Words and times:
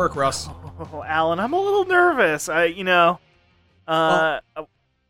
to 0.00 0.14
work, 0.14 0.16
Russ. 0.16 0.48
Oh, 0.48 1.04
Alan, 1.06 1.38
I'm 1.38 1.52
a 1.52 1.60
little 1.60 1.84
nervous. 1.84 2.48
I, 2.48 2.64
you 2.64 2.84
know, 2.84 3.18
uh, 3.86 4.40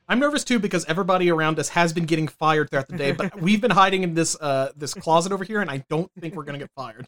I'm 0.08 0.18
nervous 0.18 0.42
too 0.42 0.58
because 0.58 0.84
everybody 0.86 1.30
around 1.30 1.58
us 1.58 1.68
has 1.70 1.92
been 1.92 2.06
getting 2.06 2.26
fired 2.26 2.70
throughout 2.70 2.88
the 2.88 2.96
day, 2.96 3.12
but 3.12 3.40
we've 3.40 3.60
been 3.60 3.70
hiding 3.70 4.02
in 4.02 4.14
this 4.14 4.36
uh 4.40 4.72
this 4.76 4.94
closet 4.94 5.32
over 5.32 5.44
here, 5.44 5.60
and 5.60 5.70
I 5.70 5.84
don't 5.88 6.10
think 6.18 6.34
we're 6.34 6.44
gonna 6.44 6.58
get 6.58 6.70
fired. 6.74 7.06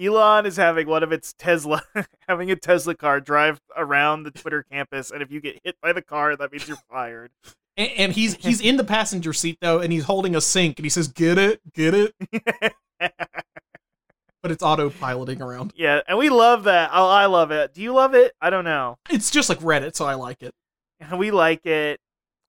Elon 0.00 0.46
is 0.46 0.56
having 0.56 0.86
one 0.86 1.02
of 1.02 1.10
its 1.10 1.32
Tesla, 1.32 1.82
having 2.28 2.52
a 2.52 2.56
Tesla 2.56 2.94
car 2.94 3.20
drive 3.20 3.60
around 3.76 4.22
the 4.22 4.30
Twitter 4.30 4.64
campus, 4.70 5.10
and 5.10 5.20
if 5.20 5.32
you 5.32 5.40
get 5.40 5.58
hit 5.64 5.76
by 5.82 5.92
the 5.92 6.02
car, 6.02 6.36
that 6.36 6.52
means 6.52 6.68
you're 6.68 6.78
fired. 6.88 7.32
And, 7.76 7.90
and 7.96 8.12
he's 8.12 8.36
he's 8.36 8.60
in 8.60 8.76
the 8.76 8.84
passenger 8.84 9.32
seat 9.32 9.58
though, 9.60 9.80
and 9.80 9.92
he's 9.92 10.04
holding 10.04 10.36
a 10.36 10.40
sink, 10.40 10.78
and 10.78 10.86
he 10.86 10.90
says, 10.90 11.08
"Get 11.08 11.36
it, 11.38 11.60
get 11.72 11.94
it," 11.94 12.14
but 14.48 14.52
it's 14.52 14.62
autopiloting 14.64 15.40
around. 15.40 15.72
yeah, 15.76 16.00
and 16.08 16.16
we 16.18 16.30
love 16.30 16.64
that. 16.64 16.90
Oh, 16.92 17.08
I 17.08 17.26
love 17.26 17.50
it. 17.50 17.74
Do 17.74 17.82
you 17.82 17.92
love 17.92 18.14
it? 18.14 18.32
I 18.40 18.50
don't 18.50 18.64
know. 18.64 18.96
It's 19.10 19.30
just 19.30 19.48
like 19.48 19.58
Reddit, 19.60 19.94
so 19.94 20.04
I 20.06 20.14
like 20.14 20.42
it. 20.42 20.54
We 21.16 21.30
like 21.30 21.64
it. 21.66 22.00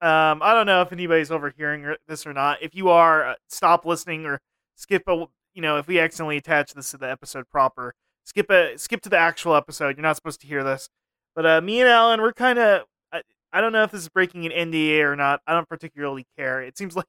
Um, 0.02 0.42
I 0.42 0.54
don't 0.54 0.66
know 0.66 0.82
if 0.82 0.92
anybody's 0.92 1.30
overhearing 1.30 1.94
this 2.08 2.26
or 2.26 2.34
not. 2.34 2.60
If 2.62 2.74
you 2.74 2.90
are, 2.90 3.28
uh, 3.32 3.36
stop 3.48 3.86
listening 3.86 4.26
or 4.26 4.40
skip 4.76 5.04
a. 5.08 5.26
You 5.54 5.62
know, 5.62 5.78
if 5.78 5.88
we 5.88 6.00
accidentally 6.00 6.38
attach 6.38 6.74
this 6.74 6.92
to 6.92 6.98
the 6.98 7.10
episode 7.10 7.50
proper, 7.52 7.94
skip 8.24 8.50
a 8.50 8.78
skip 8.78 9.02
to 9.02 9.10
the 9.10 9.18
actual 9.18 9.56
episode. 9.56 9.98
You're 9.98 10.04
not 10.04 10.16
supposed 10.16 10.42
to 10.42 10.48
hear 10.48 10.64
this. 10.64 10.90
But 11.36 11.46
uh, 11.46 11.62
me 11.62 11.82
and 11.82 11.90
Alan, 11.90 12.22
we're 12.22 12.34
kind 12.34 12.58
of. 12.58 12.84
I, 13.12 13.22
I 13.52 13.62
don't 13.62 13.72
know 13.74 13.84
if 13.84 13.92
this 13.92 14.02
is 14.02 14.10
breaking 14.10 14.46
an 14.46 14.72
NDA 14.72 15.02
or 15.02 15.16
not. 15.16 15.42
I 15.46 15.54
don't 15.54 15.68
particularly 15.70 16.26
care. 16.38 16.62
It 16.62 16.78
seems 16.78 16.96
like 16.96 17.06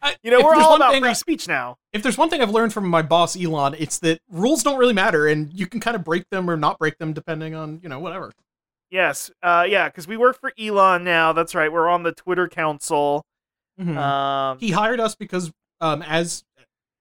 I- 0.00 0.16
you 0.22 0.30
know 0.30 0.40
we're 0.42 0.54
all 0.54 0.76
about 0.76 0.92
thing 0.92 1.02
free 1.02 1.14
speech 1.14 1.48
now. 1.48 1.76
if 1.92 2.02
there's 2.02 2.16
one 2.18 2.30
thing 2.30 2.40
I've 2.40 2.50
learned 2.50 2.72
from 2.72 2.88
my 2.88 3.02
boss 3.02 3.36
Elon, 3.36 3.74
it's 3.78 3.98
that 4.00 4.20
rules 4.30 4.62
don't 4.62 4.78
really 4.78 4.92
matter, 4.94 5.26
and 5.26 5.52
you 5.52 5.66
can 5.66 5.80
kind 5.80 5.94
of 5.96 6.04
break 6.04 6.28
them 6.30 6.48
or 6.50 6.56
not 6.56 6.78
break 6.78 6.98
them 6.98 7.12
depending 7.12 7.54
on 7.54 7.80
you 7.82 7.88
know 7.88 7.98
whatever. 7.98 8.32
Yes, 8.90 9.30
uh, 9.42 9.66
yeah, 9.68 9.88
because 9.88 10.06
we 10.08 10.16
work 10.16 10.40
for 10.40 10.52
Elon 10.58 11.04
now. 11.04 11.32
That's 11.32 11.54
right. 11.54 11.70
We're 11.70 11.88
on 11.88 12.04
the 12.04 12.12
Twitter 12.12 12.48
Council. 12.48 13.24
Mhm. 13.80 13.96
Um, 13.96 14.58
he 14.58 14.70
hired 14.70 14.98
us 15.00 15.14
because, 15.14 15.52
um, 15.80 16.02
as 16.02 16.42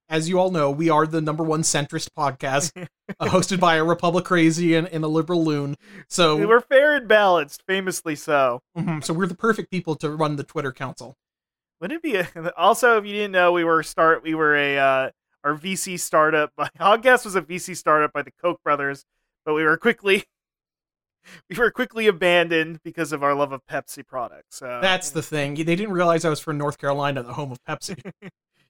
as 0.09 0.29
you 0.29 0.39
all 0.39 0.51
know, 0.51 0.71
we 0.71 0.89
are 0.89 1.05
the 1.05 1.19
number 1.21 1.43
one 1.43 1.61
centrist 1.63 2.09
podcast, 2.17 2.71
uh, 3.19 3.25
hosted 3.27 3.59
by 3.59 3.75
a 3.75 3.83
Republic 3.83 4.23
crazy 4.25 4.73
and, 4.75 4.87
and 4.87 5.03
a 5.03 5.07
liberal 5.07 5.43
loon. 5.43 5.75
So 6.09 6.35
we 6.37 6.45
were 6.45 6.61
fair 6.61 6.95
and 6.95 7.07
balanced, 7.07 7.61
famously 7.67 8.15
so. 8.15 8.61
mhm, 8.77 9.03
so 9.03 9.13
we're 9.13 9.27
the 9.27 9.35
perfect 9.35 9.69
people 9.69 9.95
to 9.97 10.09
run 10.11 10.35
the 10.37 10.43
Twitter 10.43 10.71
Council. 10.71 11.15
Wouldn't 11.81 12.03
it 12.03 12.03
be 12.03 12.15
a, 12.17 12.51
also 12.57 12.97
if 12.97 13.05
you 13.05 13.13
didn't 13.13 13.31
know 13.31 13.51
we 13.51 13.63
were 13.63 13.83
start 13.83 14.23
we 14.23 14.35
were 14.35 14.55
a 14.55 14.77
uh, 14.77 15.09
our 15.43 15.55
VC 15.55 15.99
startup 15.99 16.51
by 16.57 16.69
Hogcast 16.79 17.25
was 17.25 17.35
a 17.35 17.41
VC 17.41 17.75
startup 17.75 18.13
by 18.13 18.21
the 18.23 18.31
Koch 18.41 18.61
brothers, 18.63 19.05
but 19.45 19.53
we 19.53 19.63
were 19.63 19.77
quickly 19.77 20.23
we 21.49 21.57
were 21.57 21.71
quickly 21.71 22.07
abandoned 22.07 22.79
because 22.83 23.11
of 23.11 23.23
our 23.23 23.33
love 23.33 23.51
of 23.51 23.61
Pepsi 23.65 24.05
products. 24.05 24.57
So 24.57 24.79
That's 24.81 25.09
the 25.11 25.21
thing. 25.21 25.55
They 25.55 25.75
didn't 25.75 25.91
realize 25.91 26.25
I 26.25 26.29
was 26.29 26.39
from 26.39 26.57
North 26.57 26.77
Carolina, 26.77 27.23
the 27.23 27.33
home 27.33 27.51
of 27.51 27.59
Pepsi, 27.65 27.99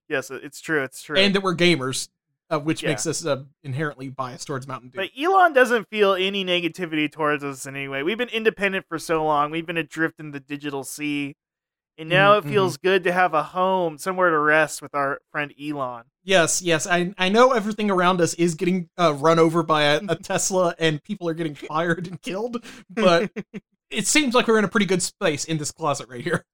yes, 0.10 0.32
it's 0.32 0.60
true, 0.60 0.84
it's 0.84 1.02
true. 1.02 1.18
and 1.18 1.36
that 1.36 1.44
we're 1.44 1.56
gamers, 1.56 2.10
uh, 2.50 2.60
which 2.60 2.82
Yeah. 2.84 2.90
makes 2.90 3.06
us 3.06 3.26
uh, 3.26 3.44
inherently 3.64 4.10
biased 4.10 4.48
towards 4.48 4.68
Mountain 4.68 4.90
Dew. 4.90 4.98
But 4.98 5.10
Elon 5.20 5.54
doesn't 5.54 5.88
feel 5.90 6.14
any 6.14 6.44
negativity 6.44 7.12
towards 7.12 7.44
us 7.44 7.66
in 7.66 7.76
any 7.76 7.88
way. 7.88 8.02
We've 8.04 8.18
been 8.18 8.30
independent 8.30 8.86
for 8.88 8.98
so 8.98 9.24
long. 9.24 9.52
We've 9.52 9.66
been 9.66 9.78
adrift 9.78 10.20
in 10.20 10.32
the 10.32 10.40
digital 10.40 10.84
sea. 10.84 11.36
And 12.00 12.10
now 12.10 12.34
Mhm, 12.40 12.46
it 12.46 12.50
feels 12.50 12.78
good 12.78 13.04
to 13.06 13.12
have 13.12 13.34
a 13.34 13.42
home, 13.42 13.98
somewhere 13.98 14.30
to 14.30 14.38
rest 14.38 14.82
with 14.82 14.94
our 14.94 15.20
friend 15.32 15.54
Elon. 15.60 16.04
Yes, 16.24 16.62
yes. 16.62 16.86
I 16.86 17.14
I 17.18 17.30
know 17.30 17.54
everything 17.54 17.90
around 17.90 18.22
us 18.22 18.34
is 18.36 18.54
getting 18.56 18.90
uh, 19.00 19.14
run 19.16 19.40
over 19.40 19.64
by 19.64 19.84
a, 19.84 20.02
a 20.08 20.16
Tesla, 20.22 20.76
and 20.78 21.02
people 21.04 21.28
are 21.28 21.34
getting 21.34 21.56
fired 21.56 22.08
and 22.08 22.22
killed. 22.22 22.64
But 22.90 23.32
it 23.90 24.06
seems 24.06 24.36
like 24.36 24.48
we're 24.48 24.60
in 24.60 24.66
a 24.66 24.68
pretty 24.70 24.86
good 24.86 25.02
space 25.02 25.46
in 25.46 25.58
this 25.58 25.72
closet 25.72 26.08
right 26.10 26.24
here. 26.24 26.46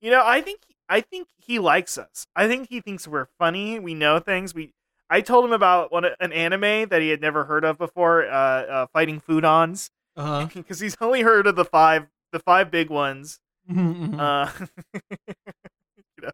You 0.00 0.10
know, 0.10 0.22
I 0.24 0.40
think 0.42 0.60
I 0.88 1.00
think 1.00 1.28
he 1.38 1.58
likes 1.58 1.96
us. 1.96 2.26
I 2.36 2.46
think 2.46 2.68
he 2.68 2.80
thinks 2.80 3.08
we're 3.08 3.28
funny. 3.38 3.78
We 3.78 3.94
know 3.94 4.18
things. 4.18 4.54
We 4.54 4.72
I 5.08 5.20
told 5.22 5.44
him 5.46 5.52
about 5.52 5.92
one 5.92 6.04
an 6.20 6.32
anime 6.32 6.88
that 6.90 7.00
he 7.00 7.08
had 7.08 7.20
never 7.22 7.44
heard 7.44 7.64
of 7.64 7.78
before, 7.78 8.26
uh, 8.26 8.30
uh 8.30 8.86
Fighting 8.92 9.20
Foodons, 9.20 9.88
Uh-huh. 10.16 10.46
because 10.54 10.80
he's 10.80 10.96
only 11.00 11.22
heard 11.22 11.46
of 11.46 11.56
the 11.56 11.64
five 11.64 12.08
the 12.32 12.38
five 12.40 12.70
big 12.70 12.90
ones. 12.90 13.38
Mhm, 13.70 14.10
mhm. 14.14 14.20
Uh, 14.20 14.66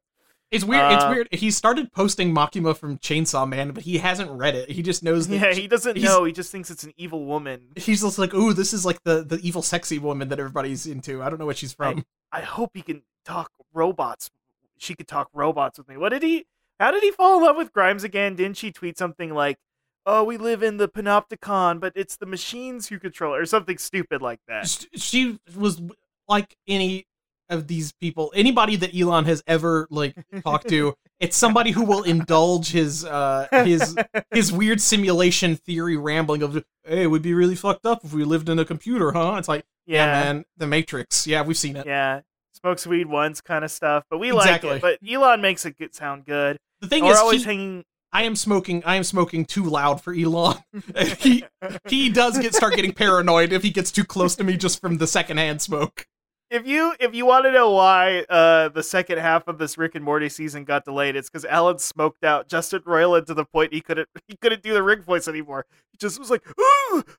it's 0.50 0.64
weird. 0.64 0.92
it's 0.92 1.04
uh, 1.04 1.08
weird. 1.10 1.28
He 1.30 1.50
started 1.50 1.92
posting 1.92 2.34
Makima 2.34 2.76
from 2.76 2.98
Chainsaw 2.98 3.48
Man, 3.48 3.70
but 3.70 3.84
he 3.84 3.98
hasn't 3.98 4.30
read 4.32 4.56
it. 4.56 4.70
He 4.70 4.82
just 4.82 5.02
knows 5.02 5.28
that. 5.28 5.36
yeah, 5.36 5.52
he 5.52 5.68
doesn't 5.68 5.96
know. 6.00 6.24
He 6.24 6.32
just 6.32 6.50
thinks 6.50 6.70
it's 6.70 6.82
an 6.82 6.92
evil 6.96 7.24
woman. 7.24 7.68
He's 7.76 8.02
just 8.02 8.18
like, 8.18 8.34
ooh, 8.34 8.52
this 8.52 8.72
is 8.72 8.84
like 8.84 9.02
the 9.04 9.22
the 9.22 9.38
evil 9.42 9.62
sexy 9.62 9.98
woman 9.98 10.28
that 10.28 10.40
everybody's 10.40 10.86
into. 10.86 11.22
I 11.22 11.30
don't 11.30 11.38
know 11.38 11.46
what 11.46 11.58
she's 11.58 11.72
from. 11.72 12.04
I 12.32 12.40
hope 12.40 12.72
he 12.74 12.82
can 12.82 13.02
talk 13.24 13.52
robots. 13.72 14.30
She 14.76 14.94
could 14.94 15.08
talk 15.08 15.28
robots 15.32 15.78
with 15.78 15.88
me. 15.88 15.96
What 15.96 16.08
did 16.08 16.22
he? 16.22 16.46
How 16.80 16.90
did 16.90 17.02
he 17.02 17.10
fall 17.10 17.36
in 17.38 17.44
love 17.44 17.56
with 17.56 17.72
Grimes 17.72 18.02
again? 18.02 18.34
Didn't 18.34 18.56
she 18.56 18.72
tweet 18.72 18.96
something 18.98 19.32
like, 19.34 19.58
"Oh, 20.06 20.24
we 20.24 20.36
live 20.36 20.62
in 20.62 20.78
the 20.78 20.88
Panopticon, 20.88 21.78
but 21.78 21.92
it's 21.94 22.16
the 22.16 22.26
machines 22.26 22.88
who 22.88 22.98
control," 22.98 23.34
it," 23.34 23.38
or 23.38 23.46
something 23.46 23.78
stupid 23.78 24.20
like 24.22 24.40
that? 24.48 24.86
She 24.96 25.38
was 25.54 25.80
like 26.26 26.56
any 26.66 27.06
of 27.50 27.66
these 27.66 27.92
people, 27.92 28.32
anybody 28.34 28.76
that 28.76 28.94
Elon 28.98 29.24
has 29.26 29.42
ever 29.46 29.86
like 29.90 30.14
talked 30.44 30.68
to. 30.68 30.94
It's 31.20 31.36
somebody 31.36 31.70
who 31.70 31.84
will 31.84 32.02
indulge 32.04 32.70
his 32.70 33.04
uh 33.04 33.46
his 33.52 33.94
his 34.32 34.50
weird 34.50 34.80
simulation 34.80 35.54
theory 35.54 35.98
rambling 35.98 36.42
of, 36.42 36.54
hey, 36.84 37.02
it 37.02 37.08
would 37.08 37.20
be 37.20 37.34
really 37.34 37.54
fucked 37.54 37.84
up 37.84 38.02
if 38.02 38.14
we 38.14 38.24
lived 38.24 38.48
in 38.48 38.58
a 38.58 38.64
computer, 38.64 39.12
huh? 39.12 39.34
It's 39.38 39.46
like, 39.46 39.62
yeah, 39.86 40.06
Yeah, 40.06 40.22
man, 40.32 40.44
the 40.56 40.66
Matrix. 40.66 41.26
Yeah, 41.26 41.42
we've 41.42 41.58
seen 41.58 41.76
it. 41.76 41.84
yeah. 41.84 42.22
Smokes 42.54 42.86
weed 42.86 43.04
once, 43.06 43.42
kind 43.42 43.66
of 43.66 43.70
stuff. 43.70 44.04
But 44.08 44.16
we 44.16 44.32
Exactly. 44.32 44.70
like 44.70 44.82
it. 44.82 44.98
But 45.02 45.06
Elon 45.06 45.42
makes 45.42 45.66
it 45.66 45.76
good, 45.76 45.94
sound 45.94 46.24
good. 46.24 46.56
The 46.80 46.88
thing 46.88 47.04
we're 47.04 47.12
is, 47.12 47.18
always 47.18 47.40
he- 47.42 47.46
hanging. 47.48 47.84
I 48.14 48.22
am 48.22 48.34
smoking. 48.34 48.82
I 48.86 48.96
am 48.96 49.04
smoking 49.04 49.44
too 49.44 49.64
loud 49.64 50.02
for 50.02 50.14
Elon. 50.14 50.56
he 51.18 51.44
he 51.86 52.08
does 52.08 52.38
get 52.38 52.54
start 52.54 52.76
getting 52.76 52.92
paranoid 52.94 53.52
if 53.52 53.62
he 53.62 53.68
gets 53.70 53.92
too 53.92 54.04
close 54.04 54.34
to 54.36 54.44
me 54.44 54.56
just 54.56 54.80
from 54.80 54.96
the 54.96 55.06
secondhand 55.06 55.60
smoke. 55.60 56.06
If 56.50 56.66
you 56.66 56.94
if 56.98 57.14
you 57.14 57.26
want 57.26 57.44
to 57.44 57.52
know 57.52 57.70
why 57.70 58.24
uh, 58.28 58.68
the 58.70 58.82
second 58.82 59.18
half 59.18 59.46
of 59.46 59.58
this 59.58 59.78
Rick 59.78 59.94
and 59.94 60.04
Morty 60.04 60.28
season 60.28 60.64
got 60.64 60.84
delayed, 60.84 61.14
it's 61.14 61.30
because 61.30 61.44
Alan 61.44 61.78
smoked 61.78 62.24
out 62.24 62.48
Justin 62.48 62.80
Roiland 62.80 63.26
to 63.26 63.34
the 63.34 63.44
point 63.44 63.72
he 63.72 63.80
couldn't 63.80 64.08
he 64.26 64.36
couldn't 64.36 64.62
do 64.62 64.74
the 64.74 64.82
Rick 64.82 65.04
voice 65.04 65.28
anymore. 65.28 65.64
He 65.92 65.98
just 65.98 66.18
was 66.18 66.30
like, 66.30 66.44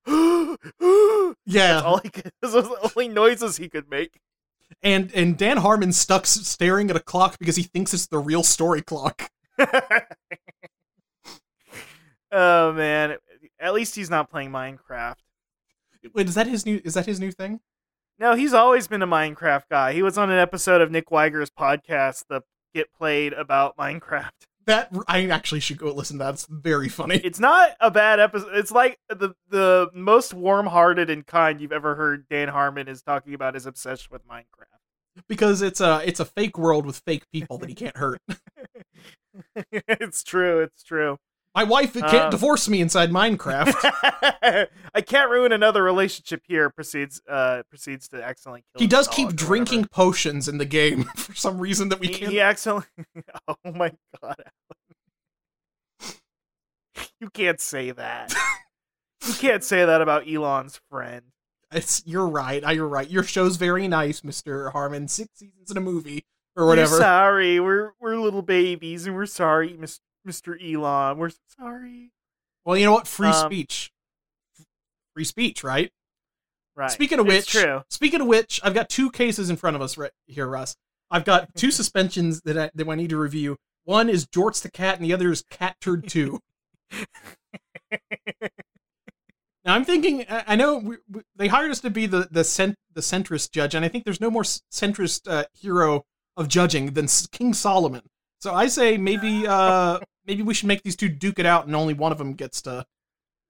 Yeah, 1.46 1.74
That's 1.74 1.86
all 1.86 1.98
he 2.00 2.10
could. 2.10 2.32
Those 2.42 2.56
were 2.56 2.62
the 2.64 2.92
only 2.96 3.08
noises 3.08 3.58
he 3.58 3.70
could 3.70 3.90
make. 3.90 4.20
and 4.84 5.12
and 5.14 5.38
Dan 5.38 5.58
Harmon 5.58 5.92
stuck 5.92 6.26
staring 6.26 6.90
at 6.90 6.96
a 6.96 7.02
clock 7.02 7.38
because 7.40 7.56
he 7.56 7.64
thinks 7.64 7.94
it's 7.94 8.08
the 8.08 8.20
real 8.20 8.44
story 8.44 8.82
clock. 8.82 9.30
oh 12.32 12.74
man! 12.74 13.18
At 13.60 13.74
least 13.74 13.96
he's 13.96 14.10
not 14.10 14.30
playing 14.30 14.52
Minecraft. 14.52 15.16
Wait, 16.14 16.28
is 16.28 16.36
that 16.36 16.48
his 16.48 16.66
new? 16.66 16.82
Is 16.84 16.96
that 16.96 17.06
his 17.06 17.20
new 17.20 17.32
thing? 17.32 17.60
No, 18.22 18.36
he's 18.36 18.54
always 18.54 18.88
been 18.88 19.02
a 19.02 19.08
Minecraft 19.08 19.64
guy. 19.68 19.94
He 19.94 20.04
was 20.04 20.16
on 20.16 20.30
an 20.30 20.38
episode 20.38 20.80
of 20.80 20.92
Nick 20.92 21.10
Weiger's 21.10 21.50
podcast, 21.50 22.26
the 22.30 22.42
Get 22.72 22.94
Played 22.94 23.34
about 23.34 23.76
Minecraft. 23.76 24.30
That 24.68 24.96
I 25.08 25.26
actually 25.26 25.60
should 25.60 25.80
go 25.80 25.92
listen 25.92 26.20
to 26.20 26.26
that. 26.26 26.36
It's 26.36 26.46
very 26.48 26.88
funny. 26.88 27.16
It's 27.24 27.40
not 27.40 27.72
a 27.80 27.90
bad 27.90 28.20
episode. 28.20 28.54
It's 28.54 28.72
like 28.72 29.00
the 29.10 29.34
the 29.50 29.90
most 29.92 30.36
warm-hearted 30.36 31.10
and 31.10 31.26
kind 31.26 31.60
you've 31.60 31.72
ever 31.72 31.96
heard. 31.96 32.28
Dan 32.30 32.48
Harmon 32.48 32.88
is 32.88 33.02
talking 33.02 33.34
about 33.34 33.56
his 33.56 33.66
obsession 33.66 34.10
with 34.12 34.22
Minecraft. 34.28 35.24
because 35.28 35.64
it's 35.64 35.82
a 35.82 36.04
it's 36.06 36.20
a 36.20 36.26
fake 36.26 36.60
world 36.60 36.86
with 36.86 37.02
fake 37.08 37.24
people 37.34 37.58
that 37.58 37.70
he 37.70 37.76
can't 37.76 37.98
hurt. 37.98 38.22
it's 39.72 40.24
true. 40.24 40.60
It's 40.62 40.84
true. 40.84 41.18
My 41.54 41.64
wife 41.66 41.94
can't 41.94 42.14
Um, 42.14 42.30
divorce 42.32 42.70
me 42.70 42.80
inside 42.80 43.12
Minecraft. 43.12 43.74
I 44.96 45.02
can't 45.02 45.30
ruin 45.30 45.52
another 45.52 45.84
relationship 45.84 46.44
here. 46.48 46.70
Proceeds 46.70 47.22
uh 47.30 47.64
proceeds 47.70 48.08
to 48.10 48.24
accidentally 48.24 48.64
kill. 48.74 48.80
he 48.82 48.88
does 48.88 49.08
keep 49.10 49.26
or 49.26 49.32
whatever. 49.32 49.48
drinking 49.48 49.86
potions 49.92 50.48
in 50.48 50.58
the 50.60 50.66
game 50.66 51.04
for 51.16 51.34
some 51.36 51.60
reason 51.60 51.90
that 51.90 52.00
we 52.00 52.08
He, 52.08 52.14
can't. 52.16 52.32
he 52.32 52.40
accidentally. 52.40 52.86
Oh 53.48 53.56
my 53.74 53.92
god, 54.22 54.36
Alan. 54.40 56.14
You 57.20 57.30
can't 57.30 57.60
say 57.60 57.92
that. 57.92 58.34
you 59.28 59.34
can't 59.36 59.64
say 59.64 59.86
that 59.86 60.02
about 60.02 60.28
Elon's 60.28 60.80
friend. 60.90 61.24
It's 61.72 62.02
you're 62.06 62.28
right. 62.28 62.64
I- 62.66 62.72
You're 62.74 62.88
right. 62.88 63.10
Your 63.10 63.24
show's 63.24 63.56
very 63.58 63.88
nice, 63.88 64.24
Mister 64.24 64.72
Harmon. 64.72 65.08
Six 65.08 65.30
seasons 65.36 65.70
in 65.72 65.78
a 65.78 65.82
movie 65.82 66.26
or 66.56 66.64
We're 66.64 66.70
whatever. 66.70 66.98
sorry. 66.98 67.60
We're 67.60 67.92
we're 68.00 68.18
little 68.18 68.42
babies, 68.42 69.06
and 69.06 69.16
we're 69.16 69.26
sorry, 69.26 69.76
Mis- 69.78 70.00
Mr. 70.28 70.56
Elon. 70.62 71.18
We're 71.18 71.32
sorry. 71.60 72.12
Well, 72.66 72.78
you 72.78 72.86
know 72.86 72.92
what? 72.94 73.08
Free 73.08 73.30
Um, 73.30 73.48
speech. 73.50 73.92
Free 75.14 75.24
speech, 75.26 75.64
right? 75.64 75.92
Right. 76.76 76.92
Speaking 76.92 77.20
of 77.20 77.28
It's 77.28 77.54
which, 77.54 77.64
true. 77.64 77.82
speaking 77.90 78.22
of 78.22 78.28
which, 78.28 78.60
I've 78.64 78.74
got 78.74 78.90
two 78.90 79.12
cases 79.12 79.50
in 79.50 79.58
front 79.58 79.76
of 79.76 79.82
us 79.82 79.98
right 79.98 80.12
here, 80.26 80.48
Russ. 80.48 80.76
I've 81.10 81.26
got 81.26 81.54
two 81.56 81.70
suspensions 81.80 82.42
that 82.42 82.58
I, 82.58 82.72
that 82.74 82.88
I 82.88 82.96
need 82.96 83.10
to 83.10 83.18
review. 83.18 83.58
One 83.84 84.10
is 84.10 84.26
Jorts 84.28 84.62
the 84.62 84.72
cat, 84.72 84.96
and 84.96 85.04
the 85.06 85.14
other 85.14 85.32
is 85.32 85.44
Cat 85.50 85.76
Turd 85.82 86.08
Two. 86.08 86.40
Now 89.64 89.76
I'm 89.76 89.86
thinking. 89.86 90.26
I 90.28 90.44
I 90.48 90.56
know 90.56 90.78
we, 90.80 90.98
we, 91.08 91.22
they 91.36 91.48
hired 91.48 91.70
us 91.70 91.80
to 91.82 91.90
be 91.92 92.08
the 92.08 92.28
the 92.32 92.44
cent, 92.44 92.76
the 92.94 93.02
centrist 93.02 93.52
judge, 93.52 93.76
and 93.76 93.86
I 93.86 93.90
think 93.90 94.06
there's 94.06 94.20
no 94.22 94.32
more 94.32 94.42
centrist 94.44 95.30
uh, 95.30 95.46
hero 95.54 96.04
of 96.36 96.48
judging 96.48 96.94
than 96.94 97.08
King 97.32 97.54
Solomon. 97.54 98.02
So 98.40 98.56
I 98.56 98.66
say 98.68 98.98
maybe 98.98 99.46
uh 99.48 100.00
maybe 100.32 100.44
we 100.44 100.54
should 100.54 100.68
make 100.68 100.84
these 100.84 100.96
two 100.96 101.10
duke 101.10 101.40
it 101.40 101.46
out, 101.46 101.66
and 101.68 101.76
only 101.76 101.94
one 101.94 102.14
of 102.14 102.18
them 102.18 102.34
gets 102.34 102.62
to. 102.62 102.86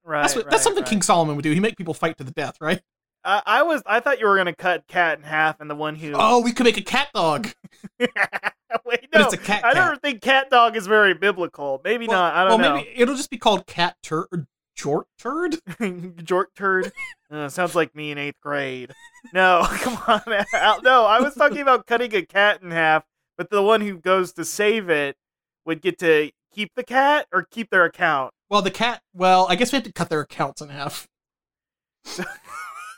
Right. 0.03 0.23
That's 0.23 0.35
what, 0.35 0.45
right, 0.45 0.51
that's 0.51 0.63
something 0.63 0.83
right. 0.83 0.89
King 0.89 1.03
Solomon 1.03 1.35
would 1.35 1.43
do. 1.43 1.51
He 1.51 1.59
make 1.59 1.77
people 1.77 1.93
fight 1.93 2.17
to 2.17 2.23
the 2.23 2.31
death, 2.31 2.57
right? 2.59 2.81
I, 3.23 3.43
I 3.45 3.63
was. 3.63 3.83
I 3.85 3.99
thought 3.99 4.19
you 4.19 4.25
were 4.25 4.35
gonna 4.35 4.55
cut 4.55 4.87
Cat 4.87 5.19
in 5.19 5.23
half, 5.23 5.59
and 5.59 5.69
the 5.69 5.75
one 5.75 5.95
who. 5.95 6.13
Oh, 6.15 6.41
we 6.41 6.51
could 6.51 6.63
make 6.63 6.77
a 6.77 6.81
cat 6.81 7.09
dog, 7.13 7.49
Wait, 7.99 9.07
no. 9.13 9.21
it's 9.21 9.33
a 9.33 9.37
cat. 9.37 9.63
I 9.63 9.75
don't 9.75 10.01
think 10.01 10.21
cat 10.21 10.49
dog 10.49 10.75
is 10.75 10.87
very 10.87 11.13
biblical. 11.13 11.81
Maybe 11.83 12.07
well, 12.07 12.19
not. 12.19 12.33
I 12.33 12.47
don't 12.47 12.61
well, 12.61 12.69
know. 12.69 12.75
maybe 12.77 12.89
it'll 12.95 13.15
just 13.15 13.29
be 13.29 13.37
called 13.37 13.67
cat 13.67 13.97
tur 14.01 14.27
or 14.31 14.47
jort 14.77 15.03
turd. 15.19 15.53
Jort 16.23 16.45
turd. 16.55 16.91
Uh, 17.29 17.47
sounds 17.49 17.75
like 17.75 17.95
me 17.95 18.11
in 18.11 18.17
eighth 18.17 18.39
grade. 18.41 18.91
No, 19.33 19.65
come 19.69 19.99
on. 20.07 20.21
No, 20.83 21.05
I 21.05 21.19
was 21.21 21.35
talking 21.35 21.59
about 21.59 21.85
cutting 21.85 22.15
a 22.15 22.25
cat 22.25 22.63
in 22.63 22.71
half, 22.71 23.03
but 23.37 23.51
the 23.51 23.61
one 23.61 23.81
who 23.81 23.97
goes 23.97 24.33
to 24.33 24.45
save 24.45 24.89
it 24.89 25.15
would 25.65 25.81
get 25.81 25.99
to 25.99 26.31
keep 26.53 26.71
the 26.75 26.83
cat 26.83 27.27
or 27.31 27.45
keep 27.50 27.69
their 27.69 27.86
account. 27.86 28.33
Well, 28.50 28.62
the 28.62 28.71
cat. 28.71 29.01
Well, 29.13 29.48
I 29.50 29.56
guess 29.56 29.71
we 29.71 29.77
have 29.77 29.86
to 29.86 29.94
cut 29.94 30.09
their 30.09 30.21
accounts 30.21 30.62
in 30.62 30.69
half. 30.69 31.07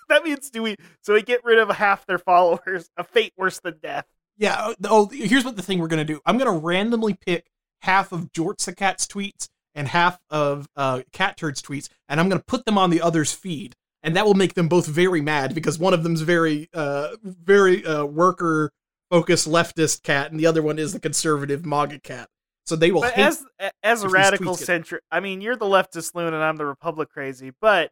That 0.10 0.24
means 0.24 0.50
do 0.50 0.62
we? 0.64 0.76
So 1.02 1.14
we 1.14 1.22
get 1.24 1.44
rid 1.44 1.60
of 1.60 1.70
half 1.70 2.06
their 2.06 2.20
followers. 2.20 2.90
A 2.98 3.04
fate 3.04 3.34
worse 3.36 3.60
than 3.60 3.80
death. 3.82 4.06
Yeah. 4.38 4.56
Oh, 4.60 4.76
oh, 4.86 5.10
here's 5.12 5.46
what 5.46 5.56
the 5.56 5.62
thing 5.62 5.80
we're 5.80 5.88
gonna 5.88 6.06
do. 6.06 6.20
I'm 6.26 6.38
gonna 6.38 6.58
randomly 6.58 7.16
pick 7.16 7.48
half 7.82 8.12
of 8.12 8.32
Jorts 8.32 8.66
the 8.66 8.76
cat's 8.76 9.08
tweets 9.08 9.48
and 9.74 9.88
half 9.88 10.20
of 10.30 10.68
uh, 10.76 11.02
Cat 11.12 11.38
Turd's 11.38 11.62
tweets, 11.62 11.90
and 12.08 12.20
I'm 12.20 12.30
gonna 12.30 12.44
put 12.46 12.66
them 12.66 12.78
on 12.78 12.90
the 12.92 13.02
other's 13.02 13.34
feed, 13.34 13.76
and 14.04 14.16
that 14.16 14.26
will 14.26 14.36
make 14.36 14.54
them 14.54 14.68
both 14.68 14.86
very 14.86 15.22
mad 15.22 15.56
because 15.56 15.80
one 15.80 15.94
of 15.94 16.04
them's 16.04 16.22
very, 16.22 16.70
uh, 16.74 17.16
very 17.24 17.84
uh, 17.84 18.06
worker 18.06 18.72
focused 19.10 19.50
leftist 19.50 20.04
cat, 20.04 20.30
and 20.30 20.40
the 20.40 20.46
other 20.46 20.62
one 20.62 20.78
is 20.78 20.94
the 20.94 21.00
conservative 21.00 21.66
MAGA 21.66 22.00
cat. 22.02 22.30
So 22.66 22.76
they 22.78 22.92
will 22.92 23.02
But 23.02 23.18
as 23.18 23.44
as 23.84 24.04
a 24.04 24.10
radical 24.10 24.56
centric, 24.56 25.04
I 25.12 25.20
mean, 25.20 25.42
you're 25.42 25.56
the 25.58 25.66
leftist 25.66 26.16
loon 26.16 26.34
and 26.34 26.42
I'm 26.44 26.56
the 26.56 26.66
Republic 26.66 27.10
crazy, 27.10 27.52
but 27.60 27.92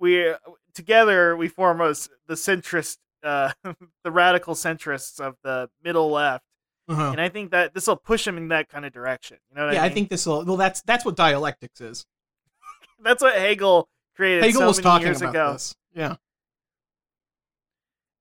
we 0.00 0.34
together 0.74 1.36
we 1.36 1.46
form 1.48 1.80
us 1.80 2.08
the 2.26 2.34
centrist, 2.34 2.98
uh, 3.22 3.52
the 4.04 4.10
radical 4.10 4.54
centrists 4.54 5.20
of 5.20 5.36
the 5.44 5.70
middle 5.84 6.10
left, 6.10 6.44
Uh-huh. 6.88 7.10
and 7.12 7.20
I 7.20 7.28
think 7.28 7.52
that 7.52 7.72
this 7.72 7.86
will 7.86 7.96
push 7.96 8.24
them 8.24 8.36
in 8.36 8.48
that 8.48 8.68
kind 8.68 8.84
of 8.84 8.92
direction. 8.92 9.36
You 9.50 9.56
know 9.58 9.66
what 9.66 9.74
Yeah, 9.74 9.82
I 9.82 9.86
I 9.86 9.88
think 9.90 10.08
this 10.08 10.26
will. 10.26 10.44
Well, 10.44 10.56
that's 10.56 10.82
that's 10.82 11.04
what 11.04 11.14
dialectics 11.14 11.80
is. 11.80 12.04
that's 13.04 13.22
what 13.22 13.34
Hegel 13.36 13.88
created 14.16 14.42
Hegel 14.44 14.62
so 14.62 14.66
was 14.68 14.78
talking 14.80 15.06
years 15.06 15.22
about 15.22 15.30
ago. 15.34 15.52
this. 15.52 15.76
Yeah. 15.94 16.16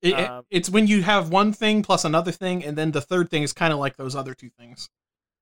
It- 0.01 0.13
Um, 0.13 0.45
it's 0.49 0.69
when 0.69 0.87
you 0.87 1.01
have 1.03 1.29
one 1.29 1.51
thing 1.51 1.81
plus 1.83 2.05
another 2.05 2.31
thing, 2.31 2.63
and 2.63 2.77
then 2.77 2.91
the 2.91 3.01
third 3.01 3.29
thing 3.29 3.43
is 3.43 3.53
kind 3.53 3.73
of 3.73 3.79
like 3.79 3.97
those 3.97 4.15
other 4.15 4.33
two 4.33 4.49
things. 4.49 4.89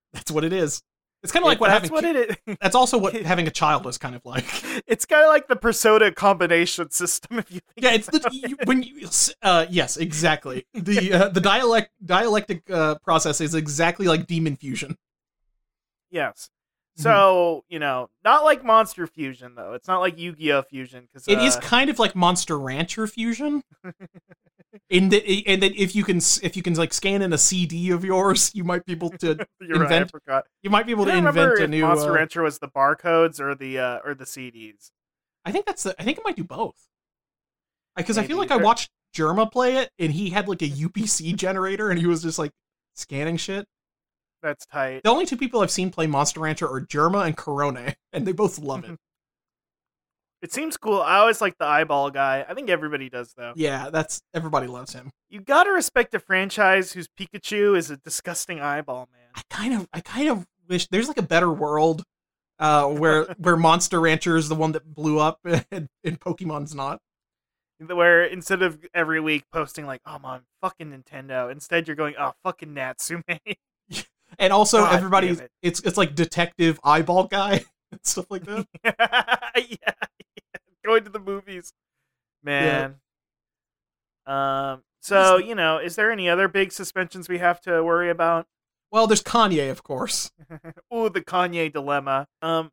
That's 0.13 0.31
what 0.31 0.44
it 0.44 0.54
is. 0.54 0.81
It's 1.24 1.31
kind 1.31 1.44
of 1.44 1.48
like 1.48 1.59
what 1.59 1.69
that's 1.69 1.89
having. 1.89 1.92
what 1.92 2.06
it 2.06 2.39
is. 2.48 2.57
that's 2.62 2.75
also 2.75 2.98
what 3.00 3.15
having 3.25 3.48
a 3.48 3.51
child 3.51 3.88
is 3.88 3.98
kind 3.98 4.15
of 4.15 4.24
like. 4.24 4.45
it's 4.88 5.04
kind 5.04 5.24
of 5.24 5.30
like 5.30 5.48
the 5.48 5.56
persona 5.56 6.12
combination 6.12 6.92
system. 6.92 7.39
If 7.39 7.51
you 7.51 7.59
think 7.59 7.83
Yeah, 7.83 7.94
it's 7.94 8.06
the 8.07 8.30
you, 8.31 8.56
when 8.65 8.83
you. 8.83 9.09
Uh, 9.42 9.65
yes, 9.68 9.98
exactly. 9.98 10.68
The 10.75 11.12
uh, 11.13 11.30
the 11.30 11.42
dialect 11.42 11.89
dialectic 12.06 12.69
uh, 12.69 12.95
process 13.04 13.42
is 13.42 13.56
exactly 13.56 14.06
like 14.06 14.27
demon 14.27 14.56
fusion. 14.57 14.95
yes. 16.12 16.50
So 16.97 17.63
you 17.69 17.79
know, 17.79 18.09
not 18.23 18.44
like 18.44 18.63
Monster 18.63 19.05
Fusion 19.07 19.53
though. 19.55 19.73
It's 19.73 19.88
not 19.88 19.99
like 19.99 20.17
Yu-Gi-Oh 20.17 20.63
Fusion 20.63 21.07
because 21.07 21.27
It 21.27 21.39
is 21.39 21.55
kind 21.57 21.89
of 21.89 21.99
like 21.99 22.15
Monster 22.15 22.57
Rancher 22.57 23.07
fusion. 23.07 23.63
in 24.89 25.09
that, 25.09 25.23
and 25.47 25.61
that 25.61 25.75
if 25.75 25.95
you 25.95 26.03
can 26.03 26.17
if 26.17 26.55
you 26.55 26.63
can 26.63 26.73
like 26.73 26.94
scan 26.94 27.21
in 27.21 27.33
a 27.33 27.38
CD 27.38 27.91
of 27.91 28.03
yours, 28.03 28.51
you 28.53 28.63
might 28.63 28.85
be 28.85 28.94
able 28.94 29.11
to 29.11 29.45
You're 29.61 29.79
right, 29.79 30.11
you 30.63 30.69
might 30.69 30.85
be 30.85 30.91
able 30.91 31.05
to 31.05 31.15
invent 31.15 31.59
a 31.59 31.67
new. 31.67 31.83
Monster 31.83 32.11
uh, 32.11 32.15
Rancher 32.15 32.41
was 32.41 32.59
the 32.59 32.67
barcodes 32.67 33.39
or 33.39 33.55
the 33.55 33.79
uh, 33.79 34.00
or 34.03 34.13
the 34.13 34.25
CDs. 34.25 34.91
I 35.45 35.51
think 35.51 35.65
that's 35.65 35.83
the. 35.83 35.95
I 36.00 36.03
think 36.03 36.17
it 36.17 36.23
might 36.25 36.35
do 36.35 36.43
both. 36.43 36.89
Because 37.95 38.17
I 38.17 38.23
feel 38.23 38.38
like 38.38 38.51
I 38.51 38.57
watched 38.57 38.91
Jerma 39.15 39.51
play 39.51 39.77
it, 39.77 39.89
and 39.97 40.11
he 40.11 40.29
had 40.29 40.47
like 40.47 40.61
a 40.61 40.69
UPC 40.69 41.35
generator, 41.35 41.89
and 41.89 42.00
he 42.00 42.05
was 42.05 42.21
just 42.21 42.38
like 42.38 42.51
scanning 42.95 43.38
shit. 43.38 43.67
That's 44.47 44.65
tight. 44.65 45.03
The 45.03 45.09
only 45.09 45.25
two 45.25 45.35
people 45.35 45.59
I've 45.59 45.69
seen 45.69 45.89
play 45.89 46.07
Monster 46.07 46.39
Rancher 46.39 46.69
are 46.69 46.79
Jerma 46.79 47.25
and 47.25 47.35
Corone, 47.35 47.95
and 48.13 48.25
they 48.25 48.31
both 48.31 48.57
love 48.57 48.85
it. 48.85 48.97
It 50.41 50.53
seems 50.53 50.77
cool. 50.77 51.01
I 51.01 51.17
always 51.17 51.41
like 51.41 51.57
the 51.57 51.65
eyeball 51.65 52.11
guy. 52.11 52.45
I 52.47 52.53
think 52.53 52.69
everybody 52.69 53.09
does 53.09 53.33
though. 53.35 53.51
yeah, 53.57 53.89
that's 53.89 54.21
everybody 54.33 54.67
loves 54.67 54.94
him. 54.94 55.09
You 55.29 55.41
gotta 55.41 55.71
respect 55.71 56.13
a 56.13 56.19
franchise 56.19 56.94
whose 56.94 57.09
Pikachu 57.09 57.75
is 57.75 57.91
a 57.91 57.97
disgusting 57.97 58.61
eyeball, 58.61 59.09
man. 59.11 59.31
I 59.35 59.41
kind 59.53 59.73
of, 59.73 59.89
I 59.91 59.99
kind 59.99 60.29
of 60.29 60.47
wish 60.69 60.88
there's 60.88 61.09
like 61.09 61.17
a 61.17 61.23
better 61.23 61.51
world 61.51 62.03
uh, 62.57 62.88
where 62.88 63.23
where 63.38 63.57
Monster 63.57 64.00
Rancher 64.00 64.38
is 64.38 64.47
the 64.47 64.55
one 64.55 64.71
that 64.71 64.93
blew 64.93 65.19
up, 65.19 65.39
and, 65.71 65.89
and 66.05 66.19
Pokemon's 66.21 66.73
not. 66.73 67.01
Where 67.85 68.23
instead 68.23 68.61
of 68.61 68.79
every 68.93 69.19
week 69.19 69.43
posting 69.51 69.85
like, 69.85 70.00
"Oh 70.05 70.19
my 70.19 70.39
fucking 70.61 70.91
Nintendo," 70.91 71.51
instead 71.51 71.85
you're 71.85 71.97
going, 71.97 72.15
"Oh 72.17 72.31
fucking 72.43 72.73
Natsume." 72.73 73.23
And 74.39 74.53
also, 74.53 74.79
God 74.79 74.95
everybody's 74.95 75.39
it. 75.39 75.51
it's 75.62 75.79
it's 75.81 75.97
like 75.97 76.15
detective 76.15 76.79
eyeball 76.83 77.25
guy 77.25 77.63
and 77.91 78.00
stuff 78.03 78.29
like 78.29 78.44
that. 78.45 78.68
yeah, 78.83 79.53
yeah, 79.56 79.91
going 80.85 81.03
to 81.03 81.09
the 81.09 81.19
movies, 81.19 81.74
man. 82.44 82.95
Um. 84.25 84.83
So 85.01 85.38
you 85.38 85.56
know, 85.56 85.77
is 85.77 85.95
there 85.95 86.12
any 86.12 86.29
other 86.29 86.47
big 86.47 86.71
suspensions 86.71 87.29
we 87.29 87.38
have 87.38 87.62
to 87.62 87.83
worry 87.83 88.09
about? 88.09 88.45
Well, 88.91 89.07
there's 89.07 89.24
Kanye, 89.24 89.69
of 89.71 89.84
course. 89.84 90.31
Ooh, 90.93 91.10
the 91.10 91.22
Kanye 91.22 91.72
dilemma. 91.72 92.27
Um. 92.41 92.72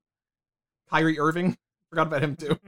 Kyrie 0.90 1.18
Irving, 1.18 1.56
forgot 1.90 2.08
about 2.08 2.22
him 2.22 2.36
too. 2.36 2.58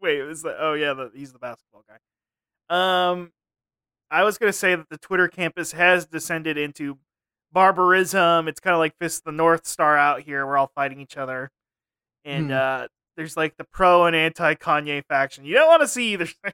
Wait, 0.00 0.18
is 0.18 0.42
the 0.42 0.56
oh 0.58 0.74
yeah, 0.74 0.94
the, 0.94 1.10
he's 1.14 1.32
the 1.32 1.38
basketball 1.38 1.84
guy. 1.88 1.98
Um, 2.68 3.32
I 4.10 4.24
was 4.24 4.38
gonna 4.38 4.52
say 4.52 4.74
that 4.74 4.88
the 4.88 4.98
Twitter 4.98 5.28
campus 5.28 5.72
has 5.72 6.06
descended 6.06 6.58
into 6.58 6.98
barbarism. 7.52 8.48
It's 8.48 8.60
kind 8.60 8.74
of 8.74 8.80
like 8.80 8.94
Fist 9.00 9.20
of 9.20 9.24
the 9.24 9.32
North 9.32 9.66
Star 9.66 9.96
out 9.96 10.22
here. 10.22 10.46
We're 10.46 10.56
all 10.56 10.70
fighting 10.74 11.00
each 11.00 11.16
other, 11.16 11.50
and 12.24 12.46
Hmm. 12.46 12.52
uh, 12.52 12.86
there's 13.16 13.36
like 13.36 13.56
the 13.56 13.64
pro 13.64 14.06
and 14.06 14.16
anti 14.16 14.54
Kanye 14.54 15.04
faction. 15.06 15.44
You 15.44 15.54
don't 15.54 15.68
want 15.68 15.82
to 15.82 15.88
see 15.88 16.12
either. 16.14 16.28